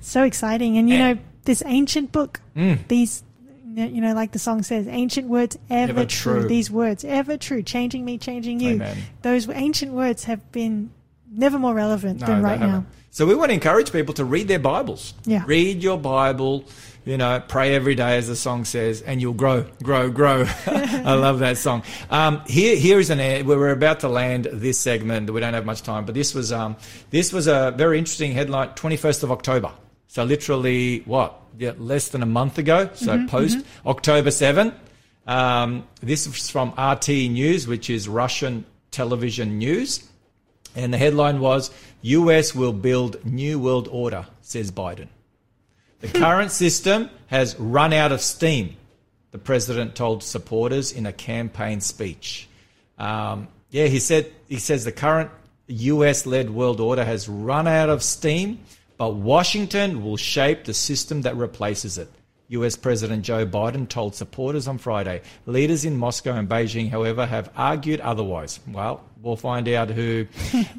so 0.01 0.23
exciting. 0.23 0.77
And 0.77 0.87
you 0.89 0.95
And- 0.95 1.17
know, 1.19 1.25
this 1.45 1.63
ancient 1.65 2.11
book, 2.11 2.39
Mm. 2.55 2.87
these, 2.87 3.23
you 3.75 4.01
know, 4.01 4.13
like 4.13 4.31
the 4.33 4.39
song 4.39 4.61
says, 4.61 4.87
ancient 4.87 5.27
words 5.27 5.57
ever, 5.69 5.91
Ever 5.91 6.05
true. 6.05 6.41
true. 6.41 6.49
These 6.49 6.69
words 6.69 7.03
ever 7.03 7.37
true, 7.37 7.63
changing 7.63 8.05
me, 8.05 8.17
changing 8.19 8.59
you. 8.59 8.71
Amen. 8.75 8.97
Those 9.23 9.49
ancient 9.49 9.93
words 9.93 10.25
have 10.25 10.51
been 10.51 10.91
never 11.31 11.59
more 11.59 11.73
relevant 11.73 12.21
No, 12.21 12.27
than 12.27 12.43
right 12.43 12.59
now. 12.59 12.85
So 13.11 13.25
we 13.25 13.35
want 13.35 13.49
to 13.49 13.53
encourage 13.53 13.91
people 13.91 14.13
to 14.15 14.25
read 14.25 14.47
their 14.47 14.59
Bibles. 14.59 15.13
Yeah. 15.25 15.43
Read 15.45 15.81
your 15.81 15.97
Bible. 15.97 16.65
You 17.05 17.17
know, 17.17 17.41
pray 17.47 17.73
every 17.73 17.95
day, 17.95 18.17
as 18.17 18.27
the 18.27 18.35
song 18.35 18.65
says, 18.65 19.01
and 19.01 19.19
you'll 19.19 19.33
grow, 19.33 19.65
grow, 19.81 20.11
grow. 20.11 20.45
I 20.67 21.15
love 21.15 21.39
that 21.39 21.57
song. 21.57 21.81
Um, 22.11 22.43
here, 22.45 22.75
here 22.75 22.99
is 22.99 23.09
an 23.09 23.17
where 23.47 23.57
we're 23.57 23.71
about 23.71 24.01
to 24.01 24.09
land 24.09 24.47
this 24.51 24.77
segment. 24.77 25.29
We 25.31 25.39
don't 25.39 25.53
have 25.53 25.65
much 25.65 25.81
time, 25.81 26.05
but 26.05 26.13
this 26.13 26.35
was 26.35 26.51
um, 26.51 26.75
this 27.09 27.33
was 27.33 27.47
a 27.47 27.73
very 27.75 27.97
interesting 27.97 28.33
headline. 28.33 28.75
Twenty 28.75 28.97
first 28.97 29.23
of 29.23 29.31
October. 29.31 29.71
So 30.07 30.23
literally, 30.23 30.99
what? 31.05 31.39
Yeah, 31.57 31.71
less 31.77 32.09
than 32.09 32.21
a 32.21 32.27
month 32.27 32.57
ago. 32.57 32.89
So 32.93 33.25
post 33.27 33.59
October 33.85 34.29
seven. 34.29 34.73
Um, 35.25 35.87
this 36.01 36.27
is 36.27 36.49
from 36.49 36.73
RT 36.77 37.07
News, 37.07 37.65
which 37.67 37.89
is 37.89 38.07
Russian 38.07 38.65
television 38.91 39.57
news. 39.57 40.08
And 40.75 40.93
the 40.93 40.97
headline 40.97 41.39
was 41.39 41.71
US 42.01 42.55
will 42.55 42.73
build 42.73 43.25
new 43.25 43.59
world 43.59 43.87
order, 43.91 44.27
says 44.41 44.71
Biden. 44.71 45.07
The 45.99 46.07
current 46.07 46.51
system 46.51 47.09
has 47.27 47.59
run 47.59 47.91
out 47.91 48.11
of 48.11 48.21
steam, 48.21 48.77
the 49.31 49.37
president 49.37 49.95
told 49.95 50.23
supporters 50.23 50.91
in 50.91 51.05
a 51.05 51.13
campaign 51.13 51.81
speech. 51.81 52.47
Um, 52.97 53.47
yeah, 53.69 53.85
he 53.85 53.99
said 53.99 54.31
he 54.47 54.57
says 54.57 54.85
the 54.85 54.91
current 54.91 55.29
US 55.67 56.25
led 56.25 56.49
world 56.49 56.79
order 56.79 57.03
has 57.03 57.29
run 57.29 57.67
out 57.67 57.89
of 57.89 58.01
steam, 58.01 58.59
but 58.97 59.15
Washington 59.15 60.03
will 60.03 60.17
shape 60.17 60.63
the 60.63 60.73
system 60.73 61.21
that 61.23 61.35
replaces 61.35 61.97
it. 61.97 62.09
US 62.49 62.75
President 62.75 63.23
Joe 63.23 63.45
Biden 63.45 63.87
told 63.87 64.15
supporters 64.15 64.67
on 64.67 64.79
Friday. 64.79 65.21
Leaders 65.45 65.85
in 65.85 65.97
Moscow 65.97 66.33
and 66.33 66.49
Beijing, 66.49 66.89
however, 66.89 67.25
have 67.25 67.51
argued 67.55 67.99
otherwise. 67.99 68.59
Well, 68.67 69.03
we'll 69.21 69.35
find 69.35 69.67
out 69.67 69.89
who 69.89 70.25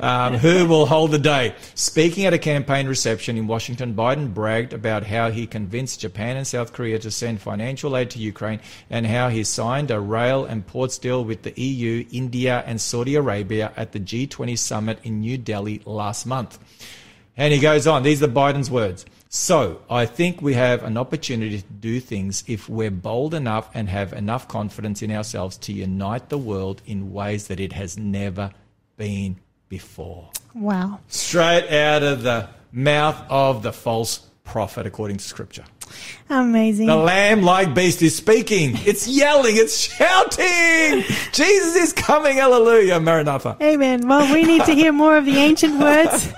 um, 0.00 0.34
who 0.34 0.66
will 0.66 0.86
hold 0.86 1.10
the 1.10 1.18
day. 1.18 1.54
Speaking 1.74 2.24
at 2.26 2.32
a 2.32 2.38
campaign 2.38 2.86
reception 2.86 3.36
in 3.36 3.46
Washington, 3.46 3.94
Biden 3.94 4.32
bragged 4.32 4.72
about 4.72 5.04
how 5.06 5.30
he 5.30 5.46
convinced 5.46 6.00
Japan 6.00 6.36
and 6.36 6.46
South 6.46 6.72
Korea 6.72 6.98
to 7.00 7.10
send 7.10 7.40
financial 7.40 7.96
aid 7.96 8.10
to 8.10 8.18
Ukraine 8.18 8.60
and 8.88 9.06
how 9.06 9.28
he 9.28 9.44
signed 9.44 9.90
a 9.90 10.00
rail 10.00 10.44
and 10.44 10.66
ports 10.66 10.98
deal 10.98 11.24
with 11.24 11.42
the 11.42 11.60
EU, 11.60 12.06
India, 12.12 12.62
and 12.66 12.80
Saudi 12.80 13.14
Arabia 13.14 13.72
at 13.76 13.92
the 13.92 14.00
G20 14.00 14.56
summit 14.56 14.98
in 15.02 15.20
New 15.20 15.36
Delhi 15.36 15.82
last 15.84 16.26
month. 16.26 16.58
And 17.36 17.52
he 17.52 17.60
goes 17.60 17.86
on, 17.86 18.02
these 18.02 18.22
are 18.22 18.28
Biden's 18.28 18.70
words. 18.70 19.06
So, 19.32 19.82
I 19.88 20.06
think 20.06 20.42
we 20.42 20.54
have 20.54 20.82
an 20.82 20.96
opportunity 20.96 21.60
to 21.62 21.72
do 21.72 22.00
things 22.00 22.42
if 22.48 22.68
we're 22.68 22.90
bold 22.90 23.32
enough 23.32 23.70
and 23.74 23.88
have 23.88 24.12
enough 24.12 24.48
confidence 24.48 25.02
in 25.02 25.12
ourselves 25.12 25.56
to 25.58 25.72
unite 25.72 26.30
the 26.30 26.36
world 26.36 26.82
in 26.84 27.12
ways 27.12 27.46
that 27.46 27.60
it 27.60 27.72
has 27.72 27.96
never 27.96 28.50
been 28.96 29.36
before. 29.68 30.30
Wow. 30.52 30.98
Straight 31.06 31.70
out 31.70 32.02
of 32.02 32.24
the 32.24 32.48
mouth 32.72 33.24
of 33.30 33.62
the 33.62 33.72
false 33.72 34.18
prophet, 34.42 34.84
according 34.84 35.18
to 35.18 35.24
scripture. 35.24 35.64
Amazing. 36.28 36.86
The 36.86 36.96
lamb 36.96 37.42
like 37.42 37.74
beast 37.74 38.02
is 38.02 38.16
speaking. 38.16 38.74
It's 38.86 39.08
yelling. 39.08 39.56
It's 39.56 39.76
shouting. 39.76 41.02
Jesus 41.32 41.74
is 41.76 41.92
coming. 41.92 42.36
Hallelujah. 42.36 43.00
Maranatha. 43.00 43.56
Amen. 43.60 44.06
Well, 44.06 44.32
we 44.32 44.44
need 44.44 44.64
to 44.64 44.72
hear 44.72 44.92
more 44.92 45.16
of 45.16 45.24
the 45.24 45.36
ancient 45.36 45.78
words. 45.80 46.32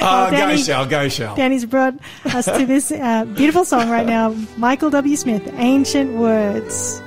Oh, 0.00 0.28
go 0.30 0.36
Danny- 0.36 0.62
shall, 0.62 0.86
go 0.86 1.08
shall. 1.08 1.34
Danny's 1.34 1.64
brought 1.64 1.94
us 2.26 2.44
to 2.46 2.64
this 2.64 2.92
uh, 2.92 3.24
beautiful 3.24 3.64
song 3.64 3.90
right 3.90 4.06
now. 4.06 4.30
Michael 4.56 4.90
W. 4.90 5.16
Smith, 5.16 5.48
Ancient 5.56 6.12
Words. 6.14 7.00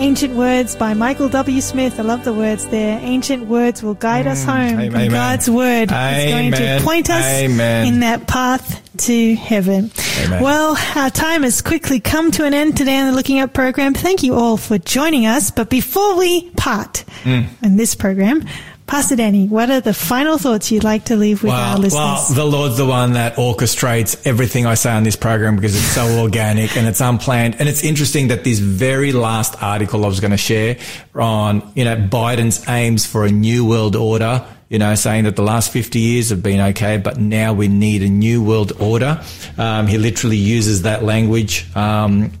Ancient 0.00 0.34
Words 0.34 0.76
by 0.76 0.94
Michael 0.94 1.28
W. 1.28 1.60
Smith. 1.60 2.00
I 2.00 2.02
love 2.02 2.24
the 2.24 2.32
words 2.32 2.66
there. 2.68 2.98
Ancient 3.02 3.46
Words 3.46 3.82
will 3.82 3.92
guide 3.94 4.26
us 4.26 4.42
home. 4.44 4.56
Mm, 4.78 4.82
amen. 4.86 5.00
and 5.02 5.10
God's 5.12 5.50
Word 5.50 5.90
is 5.92 6.32
going 6.32 6.52
to 6.52 6.80
point 6.82 7.10
us 7.10 7.22
Amen. 7.24 7.86
in 7.86 8.00
that 8.00 8.26
path 8.26 8.82
to 8.98 9.34
heaven. 9.34 9.90
Amen. 10.20 10.42
Well, 10.42 10.76
our 10.96 11.10
time 11.10 11.42
has 11.42 11.60
quickly 11.60 12.00
come 12.00 12.30
to 12.32 12.46
an 12.46 12.54
end 12.54 12.78
today 12.78 12.96
on 12.98 13.08
the 13.10 13.12
Looking 13.12 13.40
Up 13.40 13.52
program. 13.52 13.92
Thank 13.92 14.22
you 14.22 14.34
all 14.34 14.56
for 14.56 14.78
joining 14.78 15.26
us. 15.26 15.50
But 15.50 15.68
before 15.68 16.16
we 16.16 16.48
part 16.50 17.04
Mm. 17.24 17.46
in 17.62 17.76
this 17.76 17.94
program, 17.94 18.46
Pastor 18.90 19.14
Danny, 19.14 19.46
what 19.46 19.70
are 19.70 19.80
the 19.80 19.94
final 19.94 20.36
thoughts 20.36 20.72
you'd 20.72 20.82
like 20.82 21.04
to 21.04 21.16
leave 21.16 21.44
with 21.44 21.52
our 21.52 21.74
Well, 21.74 21.78
listeners? 21.78 21.94
well, 21.94 22.34
the 22.34 22.44
Lord's 22.44 22.76
the 22.76 22.84
one 22.86 23.12
that 23.12 23.36
orchestrates 23.36 24.26
everything 24.26 24.66
I 24.66 24.74
say 24.74 24.90
on 24.90 25.04
this 25.04 25.14
program 25.14 25.54
because 25.54 25.76
it's 25.76 25.84
so 25.94 26.18
organic 26.22 26.76
and 26.76 26.88
it's 26.88 27.00
unplanned. 27.00 27.60
And 27.60 27.68
it's 27.68 27.84
interesting 27.84 28.28
that 28.28 28.42
this 28.42 28.58
very 28.58 29.12
last 29.12 29.62
article 29.62 30.04
I 30.04 30.08
was 30.08 30.18
going 30.18 30.32
to 30.32 30.36
share 30.36 30.76
on, 31.14 31.70
you 31.76 31.84
know, 31.84 31.94
Biden's 31.94 32.68
aims 32.68 33.06
for 33.06 33.24
a 33.24 33.30
new 33.30 33.64
world 33.64 33.94
order, 33.94 34.44
you 34.68 34.80
know, 34.80 34.96
saying 34.96 35.22
that 35.22 35.36
the 35.36 35.42
last 35.42 35.70
50 35.72 36.00
years 36.00 36.30
have 36.30 36.42
been 36.42 36.60
okay, 36.70 36.96
but 36.96 37.16
now 37.16 37.52
we 37.52 37.68
need 37.68 38.02
a 38.02 38.08
new 38.08 38.42
world 38.42 38.72
order. 38.80 39.22
Um, 39.56 39.86
he 39.86 39.98
literally 39.98 40.36
uses 40.36 40.82
that 40.82 41.04
language. 41.04 41.64
Um, 41.76 42.32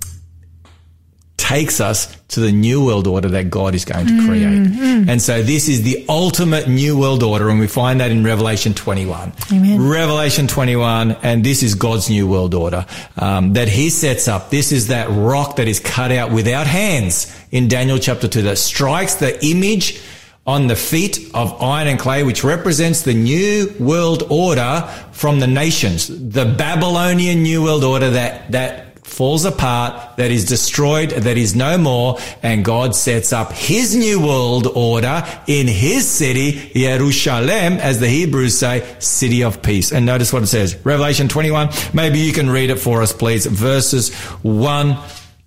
takes 1.36 1.80
us 1.80 2.14
to 2.30 2.40
the 2.40 2.52
new 2.52 2.84
world 2.84 3.06
order 3.06 3.28
that 3.28 3.50
God 3.50 3.74
is 3.74 3.84
going 3.84 4.06
to 4.06 4.26
create. 4.26 5.08
And 5.08 5.20
so 5.20 5.42
this 5.42 5.68
is 5.68 5.82
the 5.82 6.04
ultimate 6.08 6.68
new 6.68 6.98
world 6.98 7.22
order. 7.22 7.48
And 7.48 7.58
we 7.58 7.66
find 7.66 8.00
that 8.00 8.10
in 8.10 8.24
Revelation 8.24 8.72
21. 8.72 9.32
Amen. 9.52 9.88
Revelation 9.88 10.46
21. 10.46 11.12
And 11.22 11.44
this 11.44 11.62
is 11.62 11.74
God's 11.74 12.08
new 12.08 12.28
world 12.28 12.54
order, 12.54 12.86
um, 13.16 13.54
that 13.54 13.68
he 13.68 13.90
sets 13.90 14.28
up. 14.28 14.50
This 14.50 14.70
is 14.70 14.88
that 14.88 15.08
rock 15.10 15.56
that 15.56 15.66
is 15.66 15.80
cut 15.80 16.12
out 16.12 16.30
without 16.30 16.66
hands 16.66 17.36
in 17.50 17.68
Daniel 17.68 17.98
chapter 17.98 18.28
2 18.28 18.42
that 18.42 18.58
strikes 18.58 19.16
the 19.16 19.44
image 19.44 20.00
on 20.46 20.68
the 20.68 20.76
feet 20.76 21.30
of 21.34 21.60
iron 21.62 21.88
and 21.88 21.98
clay, 21.98 22.22
which 22.22 22.42
represents 22.44 23.02
the 23.02 23.14
new 23.14 23.72
world 23.78 24.24
order 24.30 24.88
from 25.12 25.38
the 25.38 25.46
nations, 25.46 26.08
the 26.08 26.44
Babylonian 26.44 27.42
new 27.42 27.62
world 27.62 27.84
order 27.84 28.10
that, 28.10 28.50
that 28.52 28.89
falls 29.10 29.44
apart, 29.44 30.16
that 30.16 30.30
is 30.30 30.44
destroyed, 30.44 31.10
that 31.10 31.36
is 31.36 31.54
no 31.54 31.76
more, 31.76 32.18
and 32.42 32.64
God 32.64 32.94
sets 32.94 33.32
up 33.32 33.52
his 33.52 33.94
new 33.94 34.24
world 34.24 34.66
order 34.66 35.22
in 35.46 35.66
his 35.66 36.08
city, 36.08 36.70
Jerusalem, 36.74 37.74
as 37.74 38.00
the 38.00 38.08
Hebrews 38.08 38.58
say, 38.58 38.96
city 38.98 39.42
of 39.42 39.62
peace. 39.62 39.92
And 39.92 40.06
notice 40.06 40.32
what 40.32 40.42
it 40.42 40.48
says, 40.48 40.76
Revelation 40.84 41.28
21. 41.28 41.70
Maybe 41.92 42.18
you 42.18 42.32
can 42.32 42.48
read 42.48 42.70
it 42.70 42.78
for 42.78 43.02
us, 43.02 43.12
please, 43.12 43.46
verses 43.46 44.14
1 44.42 44.96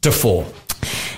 to 0.01 0.11
4. 0.11 0.45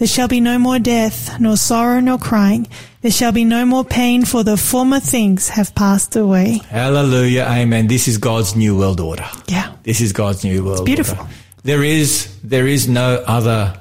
There 0.00 0.08
shall 0.08 0.28
be 0.28 0.40
no 0.40 0.58
more 0.58 0.78
death, 0.78 1.38
nor 1.38 1.58
sorrow, 1.58 2.00
nor 2.00 2.16
crying. 2.16 2.66
There 3.02 3.10
shall 3.10 3.32
be 3.32 3.44
no 3.44 3.66
more 3.66 3.84
pain, 3.84 4.24
for 4.24 4.42
the 4.42 4.56
former 4.56 4.98
things 4.98 5.50
have 5.50 5.74
passed 5.74 6.16
away. 6.16 6.62
Hallelujah. 6.70 7.42
Amen. 7.46 7.86
This 7.86 8.08
is 8.08 8.16
God's 8.16 8.56
new 8.56 8.78
world 8.78 8.98
order. 8.98 9.28
Yeah. 9.46 9.74
This 9.82 10.00
is 10.00 10.14
God's 10.14 10.42
new 10.42 10.64
world 10.64 10.78
it's 10.78 10.86
beautiful. 10.86 11.18
order. 11.18 11.30
There 11.64 11.84
is, 11.84 12.34
there 12.42 12.66
is 12.66 12.88
no 12.88 13.22
other, 13.26 13.78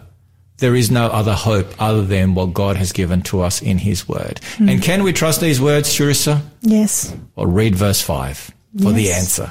there 0.57 0.75
is 0.75 0.91
no 0.91 1.05
other 1.05 1.33
hope 1.33 1.73
other 1.79 2.03
than 2.03 2.35
what 2.35 2.53
God 2.53 2.75
has 2.75 2.91
given 2.91 3.21
to 3.21 3.39
us 3.39 3.61
in 3.61 3.77
his 3.77 4.09
word. 4.09 4.41
Hmm. 4.57 4.67
And 4.67 4.83
can 4.83 5.03
we 5.03 5.13
trust 5.13 5.39
these 5.39 5.61
words, 5.61 5.87
Charissa? 5.87 6.41
Yes. 6.59 7.15
Well, 7.37 7.47
read 7.47 7.75
verse 7.75 8.01
five 8.01 8.51
for 8.83 8.91
the 8.91 9.13
answer. 9.13 9.49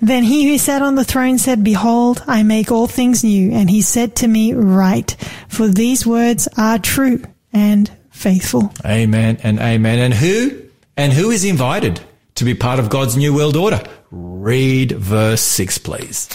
Then 0.00 0.22
he 0.22 0.48
who 0.48 0.58
sat 0.58 0.82
on 0.82 0.94
the 0.94 1.04
throne 1.04 1.38
said, 1.38 1.64
Behold, 1.64 2.22
I 2.26 2.42
make 2.42 2.70
all 2.70 2.86
things 2.86 3.24
new. 3.24 3.52
And 3.52 3.68
he 3.68 3.82
said 3.82 4.16
to 4.16 4.28
me, 4.28 4.52
Write, 4.52 5.16
for 5.48 5.68
these 5.68 6.06
words 6.06 6.48
are 6.56 6.78
true 6.78 7.22
and 7.52 7.90
faithful. 8.10 8.72
Amen 8.84 9.38
and 9.42 9.58
amen. 9.58 9.98
And 9.98 10.14
who, 10.14 10.62
and 10.96 11.12
who 11.12 11.30
is 11.30 11.44
invited 11.44 12.00
to 12.36 12.44
be 12.44 12.54
part 12.54 12.78
of 12.78 12.90
God's 12.90 13.16
new 13.16 13.34
world 13.34 13.56
order? 13.56 13.82
Read 14.10 14.92
verse 14.92 15.42
six, 15.42 15.78
please. 15.78 16.28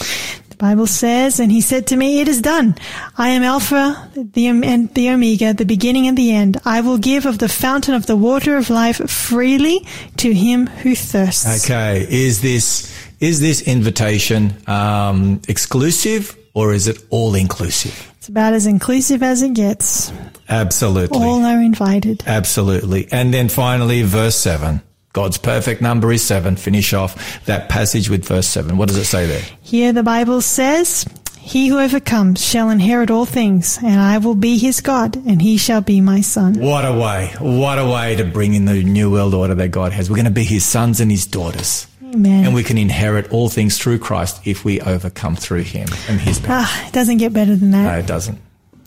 The 0.50 0.56
Bible 0.56 0.86
says, 0.86 1.40
and 1.40 1.50
he 1.50 1.60
said 1.60 1.88
to 1.88 1.96
me, 1.96 2.20
It 2.20 2.28
is 2.28 2.40
done. 2.40 2.76
I 3.18 3.30
am 3.30 3.42
Alpha 3.42 4.08
the, 4.14 4.46
and 4.46 4.94
the 4.94 5.10
Omega, 5.10 5.52
the 5.52 5.64
beginning 5.64 6.06
and 6.06 6.16
the 6.16 6.30
end. 6.30 6.60
I 6.64 6.80
will 6.80 6.98
give 6.98 7.26
of 7.26 7.40
the 7.40 7.48
fountain 7.48 7.94
of 7.94 8.06
the 8.06 8.14
water 8.14 8.56
of 8.56 8.70
life 8.70 8.98
freely 9.10 9.84
to 10.18 10.32
him 10.32 10.68
who 10.68 10.94
thirsts. 10.94 11.64
Okay. 11.64 12.06
Is 12.08 12.40
this, 12.40 12.93
is 13.24 13.40
this 13.40 13.62
invitation, 13.62 14.54
um, 14.66 15.40
exclusive 15.48 16.36
or 16.52 16.74
is 16.74 16.86
it 16.86 17.02
all 17.08 17.34
inclusive? 17.34 18.12
It's 18.18 18.28
about 18.28 18.52
as 18.52 18.66
inclusive 18.66 19.22
as 19.22 19.42
it 19.42 19.54
gets. 19.54 20.12
Absolutely. 20.48 21.18
All 21.18 21.42
are 21.44 21.60
invited. 21.60 22.22
Absolutely. 22.26 23.08
And 23.10 23.32
then 23.32 23.48
finally, 23.48 24.02
verse 24.02 24.36
seven. 24.36 24.82
God's 25.14 25.38
perfect 25.38 25.80
number 25.80 26.12
is 26.12 26.22
seven. 26.24 26.56
Finish 26.56 26.92
off 26.92 27.44
that 27.46 27.68
passage 27.68 28.10
with 28.10 28.26
verse 28.26 28.46
seven. 28.46 28.76
What 28.76 28.88
does 28.88 28.98
it 28.98 29.04
say 29.04 29.26
there? 29.26 29.44
Here 29.62 29.92
the 29.92 30.02
Bible 30.02 30.42
says, 30.42 31.06
He 31.38 31.68
who 31.68 31.78
overcomes 31.78 32.44
shall 32.44 32.68
inherit 32.68 33.10
all 33.10 33.24
things, 33.24 33.78
and 33.82 34.00
I 34.00 34.18
will 34.18 34.34
be 34.34 34.58
his 34.58 34.80
God, 34.80 35.16
and 35.16 35.40
he 35.40 35.56
shall 35.56 35.80
be 35.80 36.00
my 36.00 36.20
son. 36.20 36.54
What 36.58 36.84
a 36.84 36.92
way. 36.92 37.32
What 37.40 37.78
a 37.78 37.86
way 37.86 38.16
to 38.16 38.24
bring 38.24 38.54
in 38.54 38.64
the 38.66 38.82
new 38.82 39.10
world 39.10 39.34
order 39.34 39.54
that 39.54 39.68
God 39.68 39.92
has. 39.92 40.10
We're 40.10 40.16
going 40.16 40.24
to 40.24 40.30
be 40.30 40.44
his 40.44 40.64
sons 40.64 41.00
and 41.00 41.10
his 41.10 41.26
daughters. 41.26 41.86
Amen. 42.14 42.44
And 42.46 42.54
we 42.54 42.62
can 42.62 42.78
inherit 42.78 43.32
all 43.32 43.48
things 43.48 43.78
through 43.78 43.98
Christ 43.98 44.46
if 44.46 44.64
we 44.64 44.80
overcome 44.80 45.36
through 45.36 45.62
him 45.62 45.88
and 46.08 46.20
his 46.20 46.38
power. 46.38 46.60
Ah, 46.60 46.86
it 46.86 46.92
doesn't 46.92 47.16
get 47.18 47.32
better 47.32 47.56
than 47.56 47.72
that. 47.72 47.84
No, 47.84 47.98
it 47.98 48.06
doesn't. 48.06 48.38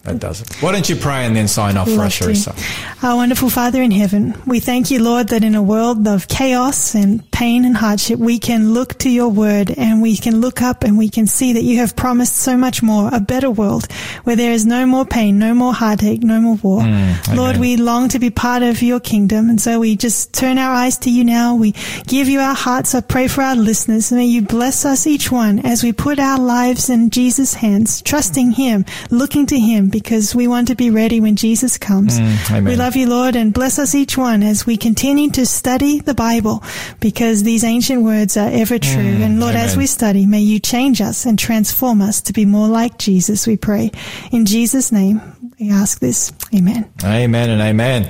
It 0.06 0.20
doesn't. 0.20 0.56
Why 0.64 0.72
don't 0.72 0.88
you 0.88 0.96
pray 0.96 1.26
and 1.26 1.36
then 1.36 1.50
sign 1.50 1.76
off 1.76 1.90
for 1.90 2.00
us. 2.00 2.18
Charissa? 2.18 3.04
Our 3.04 3.18
wonderful 3.18 3.50
Father 3.50 3.82
in 3.82 3.92
heaven, 3.92 4.42
we 4.46 4.62
thank 4.62 4.90
you, 4.90 5.04
Lord, 5.04 5.28
that 5.30 5.44
in 5.44 5.54
a 5.54 5.62
world 5.62 6.08
of 6.08 6.30
chaos 6.30 6.96
and 6.96 7.27
pain 7.40 7.66
and 7.66 7.78
hardship, 7.78 8.18
we 8.20 8.40
can 8.40 8.74
look 8.74 8.98
to 8.98 9.10
your 9.10 9.30
word 9.30 9.70
and 9.78 10.02
we 10.02 10.18
can 10.18 10.42
look 10.42 10.60
up 10.70 10.84
and 10.84 10.98
we 10.98 11.08
can 11.08 11.28
see 11.28 11.54
that 11.54 11.62
you 11.70 11.78
have 11.78 11.96
promised 11.96 12.36
so 12.38 12.58
much 12.58 12.82
more, 12.82 13.10
a 13.14 13.20
better 13.20 13.52
world 13.52 13.86
where 14.24 14.36
there 14.36 14.52
is 14.54 14.66
no 14.66 14.86
more 14.88 15.06
pain, 15.06 15.38
no 15.38 15.54
more 15.54 15.74
heartache, 15.84 16.24
no 16.24 16.40
more 16.42 16.56
war. 16.64 16.80
Lord, 16.82 16.88
Mm, 16.88 17.30
amen. 17.38 17.60
we 17.60 17.78
long 17.78 18.10
to 18.10 18.20
be 18.20 18.32
part 18.32 18.64
of 18.64 18.82
your 18.82 19.00
kingdom. 19.00 19.50
And 19.52 19.60
so 19.62 19.72
we 19.80 19.96
just 19.96 20.34
turn 20.34 20.58
our 20.58 20.74
eyes 20.84 20.98
to 21.00 21.10
you 21.12 21.24
now. 21.24 21.54
We 21.56 21.74
give 22.08 22.28
you 22.28 22.40
our 22.40 22.56
hearts. 22.56 22.96
I 22.96 23.02
pray 23.02 23.28
for 23.28 23.44
our 23.44 23.56
listeners. 23.56 24.12
May 24.12 24.26
you 24.26 24.42
bless 24.42 24.84
us 24.86 25.06
each 25.06 25.32
one 25.32 25.60
as 25.60 25.84
we 25.84 25.92
put 25.94 26.18
our 26.20 26.40
lives 26.40 26.90
in 26.90 27.10
Jesus' 27.12 27.54
hands, 27.54 28.02
trusting 28.02 28.50
him, 28.64 28.84
looking 29.12 29.46
to 29.54 29.60
him 29.60 29.90
because 29.90 30.34
we 30.34 30.48
want 30.48 30.68
to 30.70 30.76
be 30.76 30.90
ready 31.02 31.20
when 31.22 31.36
Jesus 31.36 31.78
comes. 31.78 32.20
Mm. 32.20 32.66
We 32.66 32.76
love 32.76 32.96
you, 32.96 33.08
Lord, 33.18 33.36
and 33.36 33.54
bless 33.54 33.78
us 33.78 33.94
each 33.94 34.18
one 34.18 34.42
as 34.42 34.66
we 34.66 34.76
continue 34.78 35.30
to 35.38 35.46
study 35.46 36.00
the 36.00 36.16
Bible 36.16 36.64
because 37.00 37.27
these 37.34 37.64
ancient 37.64 38.04
words 38.04 38.38
are 38.38 38.50
ever 38.52 38.80
true. 38.80 39.02
and 39.02 39.40
Lord, 39.40 39.56
as 39.56 39.76
Mm, 39.76 39.78
we 39.78 39.86
study, 39.88 40.26
may 40.26 40.42
you 40.42 40.60
change 40.60 41.02
us 41.02 41.26
and 41.26 41.38
transform 41.38 42.02
us 42.02 42.22
to 42.22 42.34
be 42.34 42.46
more 42.46 42.68
like 42.68 42.98
Jesus, 42.98 43.46
we 43.48 43.58
pray. 43.58 43.92
In 44.32 44.46
Jesus' 44.46 44.92
name, 44.92 45.22
we 45.60 45.70
ask 45.72 46.00
this. 46.00 46.32
Amen. 46.56 46.86
Amen 47.04 47.50
and 47.50 47.62
amen. 47.62 48.10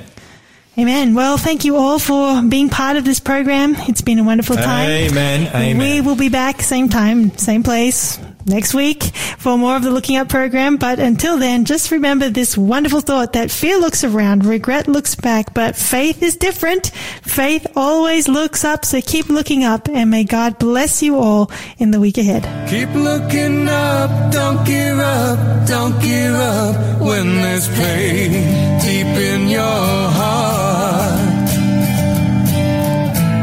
Amen. 0.78 1.14
Well, 1.14 1.38
thank 1.38 1.64
you 1.64 1.76
all 1.76 1.98
for 1.98 2.40
being 2.42 2.68
part 2.68 2.96
of 2.96 3.04
this 3.04 3.18
program. 3.18 3.74
It's 3.88 4.00
been 4.00 4.20
a 4.20 4.24
wonderful 4.24 4.54
time. 4.56 4.88
Amen. 4.88 5.48
Amen. 5.54 5.78
We 5.78 6.00
will 6.00 6.14
be 6.16 6.28
back 6.28 6.62
same 6.62 6.88
time, 6.88 7.36
same 7.36 7.62
place 7.64 8.18
next 8.48 8.74
week 8.74 9.04
for 9.38 9.56
more 9.56 9.76
of 9.76 9.82
the 9.82 9.90
Looking 9.90 10.16
Up 10.16 10.28
program. 10.28 10.76
But 10.76 10.98
until 10.98 11.38
then, 11.38 11.64
just 11.64 11.90
remember 11.90 12.28
this 12.28 12.56
wonderful 12.56 13.00
thought 13.00 13.34
that 13.34 13.50
fear 13.50 13.78
looks 13.78 14.04
around, 14.04 14.44
regret 14.44 14.88
looks 14.88 15.14
back, 15.14 15.54
but 15.54 15.76
faith 15.76 16.22
is 16.22 16.36
different. 16.36 16.88
Faith 17.22 17.66
always 17.76 18.28
looks 18.28 18.64
up. 18.64 18.84
So 18.84 19.00
keep 19.00 19.28
looking 19.28 19.64
up 19.64 19.88
and 19.88 20.10
may 20.10 20.24
God 20.24 20.58
bless 20.58 21.02
you 21.02 21.18
all 21.18 21.50
in 21.78 21.90
the 21.90 22.00
week 22.00 22.18
ahead. 22.18 22.42
Keep 22.68 22.94
looking 22.94 23.68
up, 23.68 24.32
don't 24.32 24.66
give 24.66 24.98
up, 24.98 25.66
don't 25.66 26.00
give 26.02 26.34
up 26.34 27.00
when 27.00 27.26
there's 27.42 27.68
pain 27.68 28.32
deep 28.80 29.06
in 29.06 29.48
your 29.48 29.60
heart. 30.18 31.48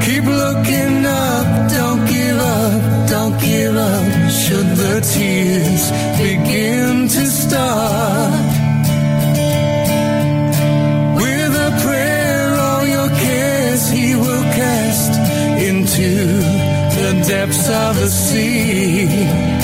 Keep 0.03 0.25
looking 0.25 1.05
up, 1.05 1.71
don't 1.71 2.05
give 2.07 2.37
up, 2.37 3.09
don't 3.09 3.39
give 3.41 3.75
up 3.75 4.04
tears 5.01 5.91
begin 6.17 7.07
to 7.07 7.25
start. 7.25 8.45
With 11.15 11.53
a 11.67 11.71
prayer, 11.83 12.55
all 12.55 12.85
your 12.85 13.09
cares 13.09 13.89
he 13.89 14.15
will 14.15 14.43
cast 14.61 15.13
into 15.69 16.09
the 16.99 17.25
depths 17.27 17.69
of 17.69 17.99
the 17.99 18.07
sea. 18.07 19.54